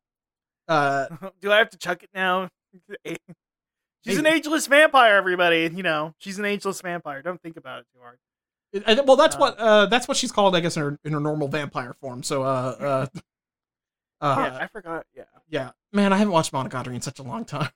Uh 0.67 1.07
Do 1.41 1.51
I 1.51 1.57
have 1.57 1.69
to 1.71 1.77
chuck 1.77 2.03
it 2.03 2.09
now? 2.13 2.49
She's 4.05 4.17
an 4.19 4.27
ageless 4.27 4.67
vampire, 4.67 5.15
everybody. 5.15 5.69
You 5.73 5.83
know, 5.83 6.13
she's 6.19 6.37
an 6.37 6.45
ageless 6.45 6.81
vampire. 6.81 7.21
Don't 7.21 7.41
think 7.41 7.57
about 7.57 7.79
it 7.79 7.85
too 7.93 7.99
hard. 8.01 8.17
It- 8.73 9.05
well 9.05 9.15
that's 9.15 9.35
Uh, 9.35 9.39
what 9.39 9.57
uh 9.59 9.85
that's 9.87 10.07
what 10.07 10.17
she's 10.17 10.31
called 10.31 10.55
I 10.55 10.59
guess 10.59 10.75
in 10.77 10.83
her 10.83 10.99
in 11.03 11.13
her 11.13 11.19
normal 11.19 11.47
vampire 11.47 11.93
form. 12.01 12.23
So 12.23 12.43
uh 12.43 12.75
uh 12.79 13.05
uh 14.21 14.35
yeah, 14.51 14.57
I 14.61 14.67
forgot. 14.67 15.05
Yeah, 15.15 15.23
yeah. 15.49 15.71
Man, 15.93 16.11
I 16.13 16.17
haven't 16.17 16.33
watched 16.33 16.51
Monogatari 16.51 16.95
in 16.95 17.01
such 17.01 17.19
a 17.19 17.23
long 17.23 17.45
time. 17.45 17.69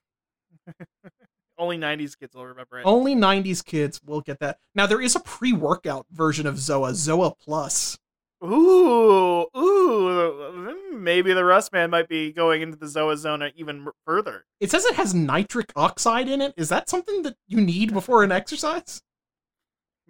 only 1.57 1.77
'90s 1.77 2.17
kids 2.19 2.35
will 2.35 2.45
remember 2.45 2.79
it. 2.79 2.83
Only 2.85 3.15
90s 3.15 3.63
kids 3.63 4.01
will 4.05 4.21
get 4.21 4.39
that. 4.39 4.57
Now 4.75 4.85
there 4.87 5.01
is 5.01 5.15
a 5.15 5.19
pre-workout 5.19 6.07
version 6.11 6.45
of 6.47 6.55
Zoa, 6.55 6.91
Zoa 6.91 7.33
Plus. 7.39 7.97
Ooh, 8.43 9.45
ooh. 9.55 10.77
Maybe 10.93 11.33
the 11.33 11.45
Rust 11.45 11.71
Man 11.71 11.89
might 11.91 12.07
be 12.09 12.31
going 12.31 12.61
into 12.63 12.75
the 12.77 12.87
Zoa 12.87 13.15
zone 13.17 13.43
even 13.55 13.87
further. 14.05 14.45
It 14.59 14.71
says 14.71 14.83
it 14.85 14.95
has 14.95 15.13
nitric 15.13 15.71
oxide 15.75 16.27
in 16.27 16.41
it. 16.41 16.53
Is 16.57 16.69
that 16.69 16.89
something 16.89 17.21
that 17.23 17.35
you 17.47 17.61
need 17.61 17.93
before 17.99 18.23
an 18.23 18.31
exercise? 18.31 19.01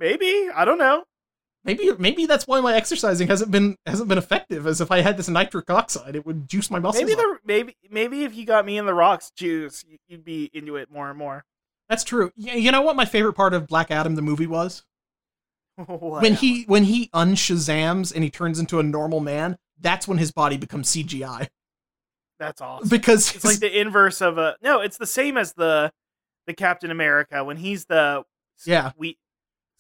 Maybe 0.02 0.50
I 0.54 0.66
don't 0.66 0.78
know. 0.78 1.06
Maybe 1.64 1.92
maybe 2.00 2.26
that's 2.26 2.48
why 2.48 2.60
my 2.60 2.74
exercising 2.74 3.28
hasn't 3.28 3.52
been 3.52 3.78
hasn't 3.86 4.10
been 4.10 4.18
effective. 4.18 4.66
As 4.68 4.82
if 4.82 4.92
I 4.92 5.02
had 5.02 5.16
this 5.16 5.30
nitric 5.30 5.70
oxide, 5.70 6.16
it 6.16 6.26
would 6.26 6.50
juice 6.50 6.70
my 6.72 6.80
muscles. 6.80 7.04
Maybe 7.04 7.14
the 7.16 7.38
maybe 7.46 7.76
maybe 7.90 8.24
if 8.24 8.36
you 8.36 8.46
got 8.46 8.66
me 8.66 8.78
in 8.80 8.86
the 8.88 8.94
rocks 8.96 9.32
juice, 9.36 9.86
you- 9.88 10.00
you'd 10.08 10.26
be 10.26 10.50
into 10.54 10.76
it 10.76 10.92
more 10.92 11.10
and 11.10 11.18
more. 11.20 11.46
That's 11.88 12.04
true. 12.04 12.32
You 12.36 12.72
know 12.72 12.82
what 12.82 12.96
my 12.96 13.06
favorite 13.06 13.34
part 13.34 13.54
of 13.54 13.68
Black 13.68 13.92
Adam 13.92 14.16
the 14.16 14.22
movie 14.24 14.48
was? 14.48 14.84
What 15.86 16.24
when 16.24 16.34
he 16.34 16.64
when 16.64 16.84
he 16.86 17.10
unshazams 17.10 18.14
and 18.14 18.24
he 18.24 18.30
turns 18.32 18.60
into 18.60 18.80
a 18.80 18.84
normal 18.84 19.20
man. 19.20 19.58
That's 19.80 20.08
when 20.08 20.18
his 20.18 20.32
body 20.32 20.58
becomes 20.58 20.90
CGI 20.90 21.48
that's 22.40 22.60
awesome. 22.62 22.90
because 22.90 23.36
It's 23.36 23.46
like 23.46 23.60
the 23.60 23.80
inverse 23.80 24.22
of 24.22 24.38
a 24.40 24.56
no. 24.64 24.82
It's 24.82 24.98
the 24.98 25.06
same 25.08 25.38
as 25.38 25.54
the 25.54 25.92
the 26.48 26.54
Captain 26.54 26.90
America 26.92 27.44
when 27.44 27.58
he's 27.58 27.86
the 27.86 28.24
Yeah. 28.66 28.90
squeak, 28.92 29.18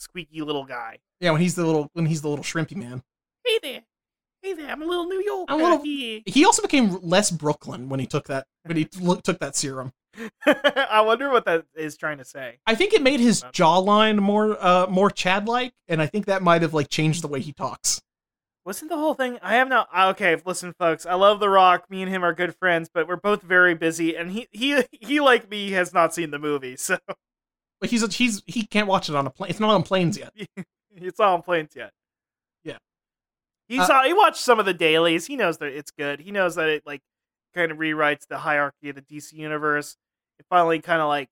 squeaky 0.01 0.41
little 0.41 0.65
guy. 0.65 0.97
yeah 1.19 1.31
when 1.31 1.41
he's 1.41 1.55
the 1.55 1.65
little 1.65 1.89
when 1.93 2.05
he's 2.05 2.21
the 2.21 2.27
little 2.29 2.43
shrimpy 2.43 2.75
man. 2.75 3.03
Hey 3.45 3.59
there, 3.61 3.81
hey 4.41 4.53
there. 4.53 4.69
I'm 4.71 4.81
a 4.81 4.85
little 4.85 5.05
New 5.05 5.21
York. 5.23 5.45
I'm 5.49 5.59
a 5.61 5.63
little- 5.63 6.21
He 6.25 6.45
also 6.45 6.61
became 6.61 6.97
less 7.01 7.31
Brooklyn 7.31 7.89
when 7.89 7.99
he 7.99 8.05
took 8.05 8.25
that 8.27 8.45
when 8.63 8.77
he 8.77 8.85
took 8.85 9.39
that 9.39 9.55
serum. 9.55 9.93
I 10.45 11.01
wonder 11.05 11.29
what 11.29 11.45
that 11.45 11.65
is 11.75 11.95
trying 11.95 12.17
to 12.17 12.25
say. 12.25 12.59
I 12.67 12.75
think 12.75 12.93
it 12.93 13.01
made 13.01 13.19
his 13.21 13.43
jawline 13.53 14.19
more 14.19 14.57
uh 14.63 14.87
more 14.87 15.09
Chad 15.09 15.47
like, 15.47 15.73
and 15.87 16.01
I 16.01 16.07
think 16.07 16.25
that 16.25 16.41
might 16.43 16.61
have 16.61 16.73
like 16.73 16.89
changed 16.89 17.23
the 17.23 17.27
way 17.29 17.39
he 17.39 17.53
talks. 17.53 18.01
Wasn't 18.63 18.91
the 18.91 18.97
whole 18.97 19.15
thing? 19.15 19.39
I 19.41 19.55
have 19.55 19.69
no. 19.69 19.85
Okay, 20.11 20.39
listen, 20.45 20.73
folks. 20.77 21.07
I 21.07 21.15
love 21.15 21.39
The 21.39 21.49
Rock. 21.49 21.89
Me 21.89 22.03
and 22.03 22.11
him 22.11 22.23
are 22.23 22.31
good 22.33 22.53
friends, 22.55 22.91
but 22.93 23.07
we're 23.07 23.15
both 23.15 23.41
very 23.41 23.73
busy, 23.73 24.15
and 24.15 24.31
he 24.31 24.47
he 24.51 24.83
he 24.91 25.19
like 25.19 25.49
me 25.49 25.71
has 25.71 25.93
not 25.93 26.13
seen 26.13 26.29
the 26.29 26.37
movie, 26.37 26.75
so 26.77 26.97
But 27.81 27.89
he's 27.89 28.03
a, 28.03 28.07
he's 28.07 28.41
he 28.45 28.65
can't 28.65 28.87
watch 28.87 29.09
it 29.09 29.15
on 29.15 29.25
a 29.27 29.29
plane. 29.29 29.49
It's 29.49 29.59
not 29.59 29.71
on 29.71 29.83
planes 29.83 30.17
yet. 30.17 30.31
it's 30.95 31.19
all 31.19 31.33
on 31.33 31.41
planes 31.41 31.71
yet. 31.75 31.91
Yeah. 32.63 32.77
He 33.67 33.79
Uh, 33.79 33.85
saw. 33.85 34.03
He 34.03 34.13
watched 34.13 34.37
some 34.37 34.59
of 34.59 34.65
the 34.65 34.73
dailies. 34.73 35.25
He 35.25 35.35
knows 35.35 35.57
that 35.57 35.69
it's 35.73 35.91
good. 35.91 36.19
He 36.21 36.31
knows 36.31 36.55
that 36.55 36.69
it 36.69 36.83
like 36.85 37.01
kind 37.55 37.71
of 37.71 37.79
rewrites 37.79 38.27
the 38.29 38.37
hierarchy 38.37 38.89
of 38.89 38.95
the 38.95 39.01
DC 39.01 39.33
universe. 39.33 39.97
It 40.39 40.45
finally 40.49 40.79
kind 40.79 41.01
of 41.01 41.07
like 41.07 41.29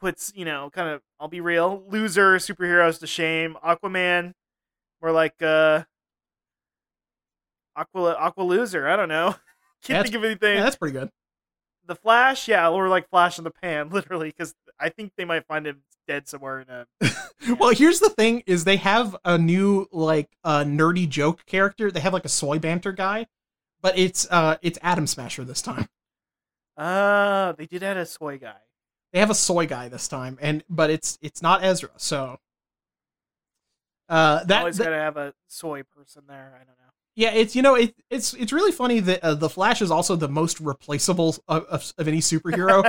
puts 0.00 0.32
you 0.34 0.44
know 0.44 0.68
kind 0.70 0.88
of. 0.88 1.00
I'll 1.20 1.28
be 1.28 1.40
real. 1.40 1.84
Loser 1.88 2.36
superheroes 2.38 2.98
to 2.98 3.06
shame. 3.06 3.56
Aquaman, 3.64 4.32
more 5.00 5.12
like 5.12 5.40
uh. 5.40 5.84
Aqua 7.76 8.14
Aqua 8.18 8.42
loser. 8.42 8.86
I 8.88 8.96
don't 8.96 9.08
know. 9.08 9.30
Can't 9.82 9.98
That's- 9.98 10.04
think 10.04 10.14
of 10.16 10.24
anything. 10.24 10.56
Yeah, 10.58 10.64
that's 10.64 10.76
pretty 10.76 10.92
good. 10.98 11.08
the 11.86 11.94
Flash, 11.96 12.46
yeah, 12.48 12.68
or 12.68 12.88
like 12.88 13.08
Flash 13.10 13.38
in 13.38 13.44
the 13.44 13.50
Pan, 13.50 13.88
literally, 13.90 14.28
because 14.28 14.54
I 14.80 14.88
think 14.88 15.12
they 15.16 15.24
might 15.24 15.46
find 15.46 15.66
him 15.66 15.82
dead 16.06 16.28
somewhere 16.28 16.60
in 16.60 16.68
a. 16.68 16.86
Well, 17.58 17.74
here's 17.74 17.98
the 17.98 18.08
thing: 18.10 18.44
is 18.46 18.62
they 18.62 18.76
have 18.76 19.16
a 19.24 19.36
new 19.36 19.88
like 19.90 20.30
uh, 20.44 20.62
nerdy 20.62 21.08
joke 21.08 21.44
character. 21.44 21.90
They 21.90 21.98
have 21.98 22.12
like 22.12 22.24
a 22.24 22.28
soy 22.28 22.60
banter 22.60 22.92
guy, 22.92 23.26
but 23.80 23.98
it's 23.98 24.28
uh 24.30 24.58
it's 24.62 24.78
Atom 24.80 25.08
Smasher 25.08 25.42
this 25.44 25.60
time. 25.60 25.88
Uh, 26.76 27.52
they 27.52 27.66
did 27.66 27.82
add 27.82 27.96
a 27.96 28.06
soy 28.06 28.38
guy. 28.38 28.60
They 29.12 29.18
have 29.18 29.28
a 29.30 29.34
soy 29.34 29.66
guy 29.66 29.88
this 29.88 30.06
time, 30.06 30.38
and 30.40 30.62
but 30.70 30.88
it's 30.90 31.18
it's 31.20 31.42
not 31.42 31.64
Ezra. 31.64 31.90
So 31.96 32.38
uh, 34.08 34.44
that, 34.44 34.60
Always 34.60 34.76
that- 34.78 34.84
gotta 34.84 34.96
have 34.96 35.16
a 35.16 35.34
soy 35.48 35.82
person 35.82 36.22
there. 36.28 36.52
I 36.54 36.58
don't 36.64 36.68
know. 36.78 36.81
Yeah, 37.14 37.32
it's 37.32 37.54
you 37.54 37.62
know 37.62 37.74
it, 37.74 37.94
it's 38.10 38.34
it's 38.34 38.52
really 38.52 38.72
funny 38.72 39.00
that 39.00 39.22
uh, 39.22 39.34
the 39.34 39.48
Flash 39.50 39.82
is 39.82 39.90
also 39.90 40.16
the 40.16 40.28
most 40.28 40.60
replaceable 40.60 41.36
of, 41.48 41.64
of, 41.66 41.92
of 41.98 42.08
any 42.08 42.18
superhero. 42.20 42.82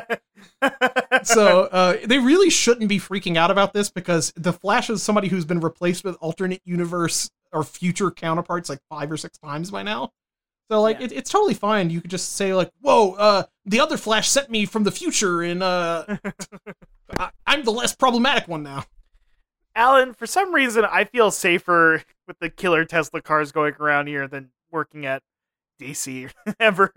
so 1.24 1.64
uh, 1.64 1.98
they 2.06 2.20
really 2.20 2.50
shouldn't 2.50 2.90
be 2.90 3.00
freaking 3.00 3.36
out 3.38 3.52
about 3.52 3.74
this 3.74 3.90
because 3.90 4.32
the 4.36 4.54
Flash 4.54 4.90
is 4.90 5.04
somebody 5.04 5.28
who's 5.28 5.46
been 5.46 5.60
replaced 5.60 6.04
with 6.04 6.16
alternate 6.22 6.62
universe 6.66 7.30
or 7.52 7.64
future 7.64 8.12
counterparts 8.12 8.70
like 8.70 8.80
five 8.90 9.12
or 9.12 9.18
six 9.18 9.38
times 9.38 9.70
by 9.72 9.84
now. 9.84 10.12
So 10.72 10.82
like 10.82 11.00
Yeah. 11.00 11.06
it, 11.08 11.12
it's 11.12 11.30
totally 11.30 11.54
fine. 11.54 11.90
You 11.90 12.00
could 12.02 12.10
just 12.12 12.34
say 12.38 12.54
like, 12.54 12.72
"Whoa, 12.82 13.12
uh, 13.14 13.44
the 13.66 13.82
other 13.82 13.98
Flash 13.98 14.30
sent 14.30 14.50
me 14.50 14.66
from 14.66 14.84
the 14.84 14.92
future, 14.92 15.42
and 15.42 15.62
uh, 15.62 16.06
I, 17.20 17.30
I'm 17.46 17.64
the 17.64 17.72
less 17.72 17.94
problematic 17.96 18.48
one 18.48 18.64
now." 18.64 18.86
Alan, 19.76 20.14
for 20.14 20.28
some 20.28 20.54
reason, 20.54 20.86
I 20.86 21.04
feel 21.04 21.32
safer 21.32 22.04
with 22.28 22.40
the 22.40 22.50
killer 22.50 22.86
Tesla 22.86 23.22
cars 23.22 23.52
going 23.52 23.74
around 23.80 24.08
here 24.08 24.28
than 24.28 24.50
working 24.72 25.06
at 25.06 25.22
DC 25.80 26.32
ever. 26.60 26.92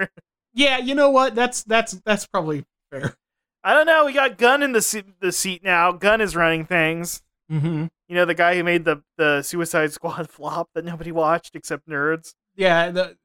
Yeah, 0.54 0.78
you 0.78 0.94
know 0.94 1.10
what? 1.10 1.34
That's 1.34 1.62
that's 1.64 1.92
that's 2.04 2.26
probably 2.26 2.64
fair. 2.90 3.16
I 3.62 3.74
don't 3.74 3.86
know. 3.86 4.06
We 4.06 4.12
got 4.12 4.38
Gunn 4.38 4.62
in 4.62 4.72
the 4.72 4.82
se- 4.82 5.04
the 5.20 5.32
seat 5.32 5.62
now. 5.62 5.92
Gunn 5.92 6.20
is 6.20 6.36
running 6.36 6.64
things. 6.64 7.22
Mm-hmm. 7.50 7.86
You 8.08 8.14
know, 8.14 8.24
the 8.24 8.34
guy 8.34 8.56
who 8.56 8.64
made 8.64 8.84
the 8.84 9.02
the 9.18 9.42
Suicide 9.42 9.92
Squad 9.92 10.30
flop 10.30 10.70
that 10.74 10.84
nobody 10.84 11.12
watched 11.12 11.54
except 11.54 11.88
nerds. 11.88 12.34
Yeah, 12.54 12.90
the 12.90 13.16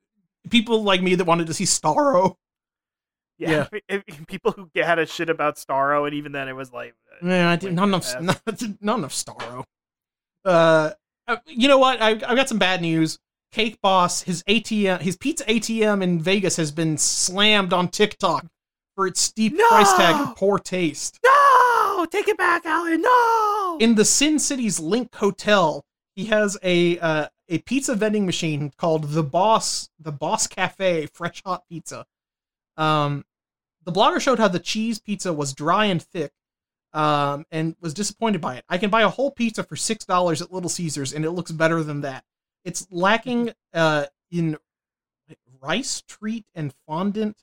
people 0.50 0.84
like 0.84 1.02
me 1.02 1.16
that 1.16 1.26
wanted 1.26 1.48
to 1.48 1.54
see 1.54 1.66
Starro. 1.66 2.36
Yeah, 3.38 3.68
people 4.28 4.52
who 4.52 4.70
had 4.76 5.00
a 5.00 5.06
shit 5.06 5.30
about 5.30 5.56
Starro, 5.56 6.06
and 6.06 6.14
even 6.14 6.32
then, 6.32 6.48
it 6.48 6.56
was 6.56 6.72
like, 6.72 6.94
uh, 7.12 7.28
Yeah, 7.28 7.50
I 7.50 7.56
did 7.56 7.68
Wink 7.68 7.76
not 7.78 7.88
enough, 7.88 8.22
not, 8.22 8.42
not 8.82 8.98
enough 9.00 9.14
Starro. 9.14 9.64
Uh, 10.46 10.92
uh, 11.32 11.38
you 11.46 11.68
know 11.68 11.78
what? 11.78 12.02
I, 12.02 12.12
I've 12.12 12.36
got 12.36 12.50
some 12.50 12.60
bad 12.60 12.82
news. 12.82 13.18
Cake 13.52 13.80
Boss, 13.82 14.22
his 14.22 14.44
ATM, 14.44 15.02
his 15.02 15.18
pizza 15.18 15.44
ATM 15.46 16.02
in 16.02 16.22
Vegas 16.22 16.56
has 16.56 16.72
been 16.72 16.98
slammed 16.98 17.74
on 17.74 17.90
TikTok 17.90 18.46
for 18.96 19.08
its 19.08 19.20
steep 19.20 19.58
price 19.58 19.94
tag 19.94 20.16
and 20.16 20.36
poor 20.36 20.58
taste. 20.58 21.20
no, 21.24 22.06
take 22.10 22.28
it 22.28 22.38
back, 22.38 22.66
Alan. 22.66 23.02
No. 23.02 23.78
In 23.80 23.96
the 23.96 24.06
Sin 24.06 24.40
City's 24.40 24.80
LINQ 24.80 25.16
Hotel, 25.16 25.84
he 26.16 26.26
has 26.26 26.58
a 26.64 27.00
uh, 27.00 27.28
a 27.50 27.60
pizza 27.60 27.96
vending 27.96 28.26
machine 28.26 28.72
called 28.78 29.10
the 29.12 29.24
Boss, 29.24 29.90
the 30.00 30.12
Boss 30.12 30.48
Cafe 30.48 31.08
Fresh 31.08 31.42
Hot 31.46 31.64
Pizza. 31.70 32.06
Um, 32.78 33.26
the 33.84 33.92
blogger 33.92 34.22
showed 34.22 34.40
how 34.40 34.48
the 34.48 34.60
cheese 34.60 35.00
pizza 35.00 35.34
was 35.34 35.54
dry 35.54 35.86
and 35.86 36.02
thick, 36.02 36.32
um, 36.94 37.46
and 37.52 37.76
was 37.82 37.94
disappointed 37.94 38.42
by 38.42 38.56
it. 38.56 38.66
I 38.70 38.78
can 38.78 38.90
buy 38.90 39.02
a 39.02 39.10
whole 39.10 39.32
pizza 39.32 39.64
for 39.64 39.76
six 39.76 40.06
dollars 40.06 40.42
at 40.42 40.52
Little 40.52 40.70
Caesars, 40.70 41.14
and 41.14 41.26
it 41.26 41.32
looks 41.32 41.52
better 41.52 41.84
than 41.84 42.02
that. 42.02 42.24
It's 42.64 42.88
lacking 42.92 43.54
uh, 43.74 44.06
in 44.32 44.58
rice 45.62 46.02
treat 46.08 46.46
and 46.56 46.74
fondant 46.88 47.38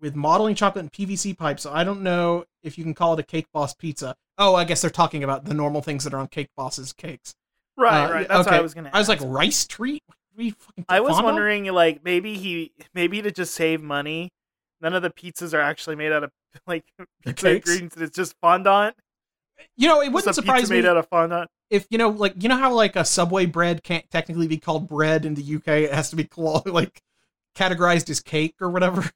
with 0.00 0.14
modeling 0.14 0.54
chocolate 0.54 0.82
and 0.82 0.92
PVC 0.92 1.36
pipe. 1.36 1.60
So 1.60 1.72
I 1.72 1.84
don't 1.84 2.02
know 2.02 2.44
if 2.62 2.76
you 2.76 2.84
can 2.84 2.94
call 2.94 3.14
it 3.14 3.20
a 3.20 3.22
Cake 3.22 3.46
Boss 3.52 3.74
pizza. 3.74 4.16
Oh, 4.36 4.54
I 4.54 4.64
guess 4.64 4.82
they're 4.82 4.90
talking 4.90 5.22
about 5.22 5.44
the 5.44 5.54
normal 5.54 5.80
things 5.80 6.04
that 6.04 6.12
are 6.12 6.18
on 6.18 6.28
Cake 6.28 6.50
Boss's 6.56 6.92
cakes. 6.92 7.34
right, 7.76 8.04
uh, 8.04 8.12
right. 8.12 8.28
That's 8.28 8.38
what 8.38 8.48
okay. 8.48 8.56
I 8.56 8.60
was 8.60 8.74
gonna. 8.74 8.90
I 8.92 8.98
was 8.98 9.08
like 9.08 9.20
rice 9.22 9.66
treat. 9.66 10.02
What 10.34 10.54
fucking 10.58 10.84
I 10.88 11.00
was 11.00 11.22
wondering, 11.22 11.66
like, 11.66 12.02
maybe 12.02 12.34
he, 12.34 12.72
maybe 12.92 13.22
to 13.22 13.30
just 13.30 13.54
save 13.54 13.80
money, 13.80 14.32
none 14.84 14.94
of 14.94 15.02
the 15.02 15.10
pizzas 15.10 15.54
are 15.54 15.60
actually 15.60 15.96
made 15.96 16.12
out 16.12 16.22
of 16.22 16.30
like 16.66 16.84
pizza 17.24 17.56
ingredients. 17.56 17.96
It's 17.96 18.14
just 18.14 18.36
fondant. 18.40 18.94
You 19.76 19.88
know, 19.88 20.00
it 20.02 20.12
wouldn't 20.12 20.34
surprise 20.34 20.70
me 20.70 20.76
made 20.76 20.86
out 20.86 20.96
of 20.96 21.08
fondant. 21.08 21.50
if 21.70 21.86
you 21.90 21.98
know, 21.98 22.10
like 22.10 22.40
you 22.40 22.48
know 22.48 22.56
how 22.56 22.72
like 22.72 22.94
a 22.94 23.04
Subway 23.04 23.46
bread 23.46 23.82
can't 23.82 24.08
technically 24.10 24.46
be 24.46 24.58
called 24.58 24.86
bread 24.86 25.24
in 25.24 25.34
the 25.34 25.56
UK. 25.56 25.68
It 25.68 25.92
has 25.92 26.10
to 26.10 26.16
be 26.16 26.24
called 26.24 26.66
like 26.70 27.02
categorized 27.56 28.10
as 28.10 28.20
cake 28.20 28.56
or 28.60 28.70
whatever. 28.70 29.10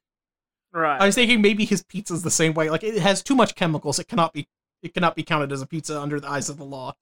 Right. 0.71 1.01
I 1.01 1.05
was 1.05 1.15
thinking 1.15 1.41
maybe 1.41 1.65
his 1.65 1.83
pizza's 1.83 2.23
the 2.23 2.31
same 2.31 2.53
way. 2.53 2.69
Like 2.69 2.83
it 2.83 2.99
has 2.99 3.23
too 3.23 3.35
much 3.35 3.55
chemicals. 3.55 3.99
It 3.99 4.07
cannot 4.07 4.33
be. 4.33 4.47
It 4.81 4.93
cannot 4.93 5.15
be 5.15 5.23
counted 5.23 5.51
as 5.51 5.61
a 5.61 5.67
pizza 5.67 5.99
under 5.99 6.19
the 6.19 6.29
eyes 6.29 6.47
of 6.49 6.57
the 6.57 6.63
law. 6.63 6.93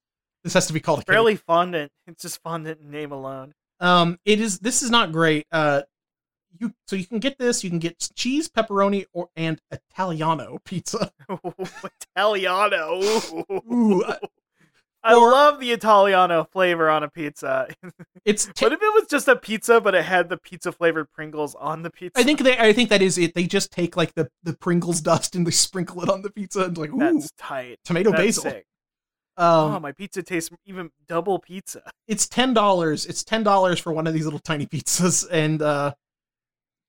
This 0.44 0.54
has 0.54 0.68
to 0.68 0.74
be 0.74 0.80
called 0.80 1.02
a. 1.02 1.06
Barely 1.06 1.36
fondant. 1.36 1.92
It's 2.08 2.22
just 2.22 2.42
fondant 2.42 2.82
name 2.84 3.12
alone. 3.12 3.54
Um, 3.80 4.20
it 4.26 4.40
is. 4.40 4.60
This 4.60 4.82
is 4.82 4.90
not 4.90 5.12
great. 5.12 5.46
Uh, 5.52 5.84
you 6.60 6.74
so 6.88 6.96
you 6.96 7.06
can 7.06 7.20
get 7.20 7.38
this. 7.38 7.64
You 7.64 7.70
can 7.70 7.80
get 7.80 7.98
cheese, 8.16 8.50
pepperoni, 8.50 9.06
or 9.14 9.30
and 9.36 9.62
Italiano 9.72 10.60
pizza. 10.66 11.12
Italiano. 12.16 13.02
Ooh, 13.72 14.04
uh, 14.04 14.18
I 15.04 15.14
or- 15.14 15.32
love 15.32 15.60
the 15.60 15.72
Italiano 15.72 16.44
flavor 16.46 16.90
on 16.90 17.04
a 17.04 17.10
pizza. 17.10 17.68
it's. 18.26 18.46
T- 18.46 18.66
what 18.66 18.74
if 18.74 18.82
it 18.82 18.94
was 18.94 19.08
just 19.10 19.28
a 19.28 19.36
pizza, 19.36 19.80
but 19.80 19.96
it 19.96 20.04
had 20.06 20.30
the 20.30 20.38
pizza 20.38 20.72
flavored 20.72 21.12
Pringles 21.12 21.56
on 21.56 21.84
the 21.84 21.90
pizza? 21.90 22.20
I 22.20 22.24
think 22.24 22.40
they. 22.42 22.58
I 22.58 22.74
think 22.74 22.90
that 22.90 23.02
is 23.02 23.18
it. 23.18 23.34
They 23.34 23.46
just 23.46 23.72
take 23.72 23.96
like 23.96 24.14
the 24.16 24.30
the 24.44 24.54
Pringles 24.54 25.02
dust 25.02 25.36
and 25.36 25.46
they 25.46 25.52
sprinkle 25.52 26.02
it 26.04 26.10
on 26.10 26.22
the 26.22 26.30
pizza 26.32 26.64
and 26.66 26.78
like 26.78 26.92
ooh 26.92 27.00
that's 27.00 27.32
tight. 27.38 27.80
tomato 27.86 28.12
That's 28.12 28.22
basil. 28.24 28.44
sick. 28.44 28.66
Um, 29.40 29.76
oh, 29.76 29.80
my 29.80 29.92
pizza 29.92 30.24
tastes 30.24 30.50
even 30.66 30.90
double 31.08 31.38
pizza. 31.38 31.84
it's 32.08 32.28
ten 32.28 32.56
dollars. 32.56 33.06
It's 33.06 33.24
ten 33.24 33.44
dollars 33.44 33.80
for 33.80 33.94
one 33.94 34.08
of 34.08 34.14
these 34.16 34.24
little 34.26 34.40
tiny 34.40 34.66
pizzas, 34.66 35.28
and 35.32 35.62
uh, 35.62 35.94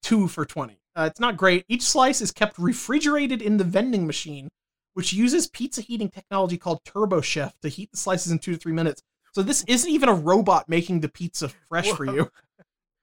two 0.03 0.28
for 0.28 0.44
twenty. 0.44 0.80
Uh, 0.96 1.05
it's 1.05 1.20
not 1.20 1.36
great. 1.36 1.64
Each 1.68 1.82
slice 1.82 2.20
is 2.20 2.32
kept 2.32 2.59
refrigerated 2.59 3.40
in 3.40 3.57
the 3.57 3.64
vending 3.64 4.07
machine, 4.07 4.49
which 4.94 5.12
uses 5.12 5.46
pizza 5.46 5.80
heating 5.80 6.09
technology 6.09 6.59
called 6.59 6.84
Turbo 6.84 7.20
Chef 7.20 7.59
to 7.61 7.68
heat 7.68 7.90
the 7.92 7.96
slices 7.96 8.32
in 8.32 8.40
two 8.40 8.53
to 8.53 8.59
three 8.59 8.72
minutes. 8.72 9.03
So 9.32 9.42
this 9.42 9.62
isn't 9.68 9.90
even 9.90 10.09
a 10.09 10.14
robot 10.14 10.68
making 10.68 11.01
the 11.01 11.09
pizza 11.09 11.51
fresh 11.68 11.90
for 11.92 12.05
you. 12.05 12.30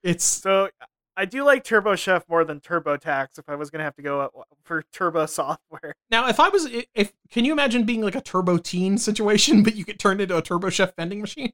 It's 0.02 0.24
So 0.24 0.68
I 1.16 1.24
do 1.24 1.42
like 1.42 1.64
Turbo 1.64 1.96
Chef 1.96 2.28
more 2.28 2.44
than 2.44 2.60
TurboTax 2.60 3.38
if 3.38 3.48
I 3.48 3.54
was 3.54 3.70
gonna 3.70 3.84
have 3.84 3.96
to 3.96 4.02
go 4.02 4.20
uh, 4.20 4.28
for 4.62 4.82
Turbo 4.92 5.24
software. 5.26 5.94
now 6.10 6.28
if 6.28 6.38
I 6.38 6.48
was 6.50 6.68
if 6.94 7.12
can 7.30 7.44
you 7.44 7.52
imagine 7.52 7.84
being 7.84 8.02
like 8.02 8.14
a 8.14 8.20
Turbo 8.20 8.58
Teen 8.58 8.98
situation, 8.98 9.62
but 9.64 9.74
you 9.74 9.84
get 9.84 9.98
turned 9.98 10.20
into 10.20 10.36
a 10.36 10.42
Turbo 10.42 10.68
Chef 10.68 10.94
vending 10.96 11.20
machine? 11.20 11.52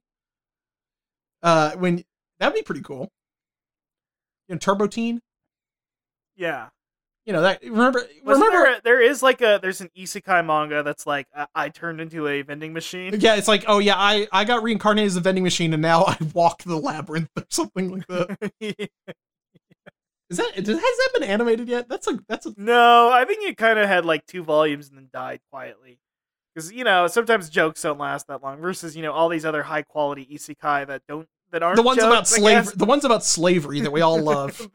Uh, 1.42 1.72
when 1.76 2.04
that'd 2.40 2.54
be 2.54 2.62
pretty 2.62 2.82
cool. 2.82 3.12
You 4.48 4.56
know, 4.56 4.58
Turbo 4.58 4.88
Teen. 4.88 5.20
Yeah. 6.42 6.70
You 7.24 7.32
know 7.32 7.42
that. 7.42 7.62
Remember, 7.62 8.00
Wasn't 8.24 8.44
remember. 8.44 8.64
there, 8.64 8.80
there 8.82 9.00
is 9.00 9.22
like 9.22 9.42
a 9.42 9.60
there's 9.62 9.80
an 9.80 9.90
isekai 9.96 10.44
manga 10.44 10.82
that's 10.82 11.06
like 11.06 11.28
I, 11.32 11.46
I 11.54 11.68
turned 11.68 12.00
into 12.00 12.26
a 12.26 12.42
vending 12.42 12.72
machine. 12.72 13.14
Yeah, 13.20 13.36
it's 13.36 13.46
like, 13.46 13.64
oh 13.68 13.78
yeah, 13.78 13.94
I 13.96 14.26
I 14.32 14.44
got 14.44 14.64
reincarnated 14.64 15.06
as 15.06 15.16
a 15.16 15.20
vending 15.20 15.44
machine, 15.44 15.72
and 15.72 15.80
now 15.80 16.02
I 16.04 16.16
walk 16.34 16.64
the 16.64 16.76
labyrinth 16.76 17.30
or 17.36 17.44
something 17.48 17.90
like 17.92 18.06
that. 18.08 18.50
Is 20.30 20.38
that 20.38 20.54
has 20.54 20.66
that 20.66 21.10
been 21.12 21.22
animated 21.24 21.68
yet? 21.68 21.88
That's 21.88 22.08
a 22.08 22.18
that's 22.26 22.46
a 22.46 22.54
no, 22.56 23.10
I 23.12 23.24
think 23.24 23.48
it 23.48 23.56
kind 23.56 23.78
of 23.78 23.86
had 23.86 24.04
like 24.04 24.26
two 24.26 24.42
volumes 24.42 24.88
and 24.88 24.96
then 24.96 25.08
died 25.12 25.40
quietly. 25.52 26.00
Because 26.54 26.72
you 26.72 26.82
know 26.82 27.06
sometimes 27.06 27.50
jokes 27.50 27.82
don't 27.82 27.98
last 27.98 28.26
that 28.28 28.42
long. 28.42 28.58
Versus 28.58 28.96
you 28.96 29.02
know 29.02 29.12
all 29.12 29.28
these 29.28 29.44
other 29.44 29.62
high 29.62 29.82
quality 29.82 30.26
isekai 30.26 30.88
that 30.88 31.02
don't 31.06 31.28
that 31.52 31.62
aren't 31.62 31.76
the 31.76 31.82
ones 31.82 32.02
about 32.02 32.24
jokes, 32.24 32.32
I 32.32 32.38
slavery. 32.38 32.72
The 32.76 32.84
ones 32.84 33.04
about 33.04 33.24
slavery 33.24 33.80
that 33.82 33.92
we 33.92 34.00
all 34.00 34.20
love. 34.24 34.68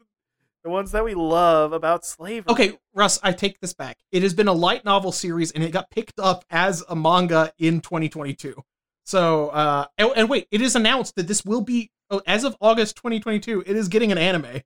The 0.64 0.70
ones 0.70 0.92
that 0.92 1.04
we 1.04 1.14
love 1.14 1.72
about 1.72 2.04
slavery. 2.04 2.50
Okay, 2.50 2.78
Russ, 2.94 3.18
I 3.22 3.32
take 3.32 3.60
this 3.60 3.74
back. 3.74 3.98
It 4.12 4.22
has 4.22 4.34
been 4.34 4.48
a 4.48 4.52
light 4.52 4.84
novel 4.84 5.12
series, 5.12 5.50
and 5.52 5.62
it 5.62 5.72
got 5.72 5.90
picked 5.90 6.18
up 6.18 6.44
as 6.50 6.82
a 6.88 6.96
manga 6.96 7.52
in 7.58 7.80
2022. 7.80 8.62
So, 9.06 9.48
uh, 9.48 9.86
and, 9.96 10.10
and 10.16 10.28
wait, 10.28 10.48
it 10.50 10.60
is 10.60 10.76
announced 10.76 11.16
that 11.16 11.28
this 11.28 11.44
will 11.44 11.62
be 11.62 11.90
oh, 12.10 12.20
as 12.26 12.44
of 12.44 12.56
August 12.60 12.96
2022. 12.96 13.64
It 13.66 13.76
is 13.76 13.88
getting 13.88 14.12
an 14.12 14.18
anime. 14.18 14.62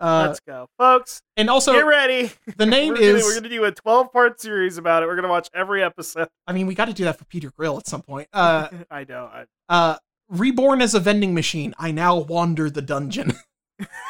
Uh, 0.00 0.26
let's 0.28 0.40
go, 0.40 0.68
folks. 0.78 1.22
and 1.36 1.50
also 1.50 1.72
get 1.72 1.80
ready. 1.86 2.30
the 2.56 2.66
name 2.66 2.94
we're 2.94 3.00
gonna, 3.00 3.06
is. 3.18 3.24
we're 3.24 3.34
gonna 3.34 3.48
do 3.48 3.64
a 3.64 3.72
12 3.72 4.12
part 4.12 4.40
series 4.40 4.78
about 4.78 5.02
it. 5.02 5.06
We're 5.06 5.16
gonna 5.16 5.28
watch 5.28 5.48
every 5.54 5.82
episode. 5.82 6.28
I 6.46 6.52
mean, 6.52 6.66
we 6.66 6.74
got 6.74 6.86
to 6.86 6.92
do 6.92 7.04
that 7.04 7.18
for 7.18 7.24
Peter 7.24 7.50
Grill 7.50 7.78
at 7.78 7.86
some 7.86 8.02
point. 8.02 8.28
Uh, 8.38 8.68
I 8.90 9.04
know. 9.04 9.28
I, 9.32 9.44
uh 9.68 9.96
reborn 10.28 10.82
as 10.82 10.94
a 10.94 11.00
vending 11.00 11.32
machine 11.34 11.74
i 11.78 11.90
now 11.90 12.14
wander 12.14 12.68
the 12.68 12.82
dungeon 12.82 13.32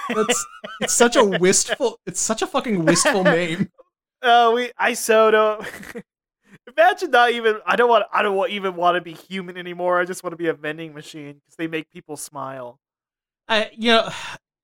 that's 0.09 0.47
it's 0.81 0.95
such 0.95 1.17
a 1.17 1.25
wistful 1.41 1.99
it's 2.07 2.21
such 2.21 2.43
a 2.43 2.47
fucking 2.47 2.85
wistful 2.85 3.25
name 3.25 3.69
Oh, 4.23 4.55
we. 4.55 4.73
I 4.77 4.95
so 4.95 5.31
don't. 5.31 5.67
Imagine 6.77 7.11
not 7.11 7.33
even. 7.33 7.59
I 7.67 7.77
don't 7.77 7.89
want. 7.89 8.05
I 8.13 8.23
don't 8.23 8.37
want, 8.37 8.51
even 8.51 8.75
want 8.75 8.97
to 8.97 9.01
be 9.01 9.13
human 9.13 9.57
anymore. 9.57 10.01
I 10.01 10.05
just 10.05 10.23
want 10.23 10.33
to 10.33 10.37
be 10.37 10.49
a 10.49 10.55
vending 10.55 10.95
machine 10.95 11.35
because 11.35 11.57
they 11.57 11.67
make 11.67 11.91
people 11.91 12.17
smile. 12.17 12.79
I, 13.49 13.71
you 13.75 13.93
know 13.93 14.11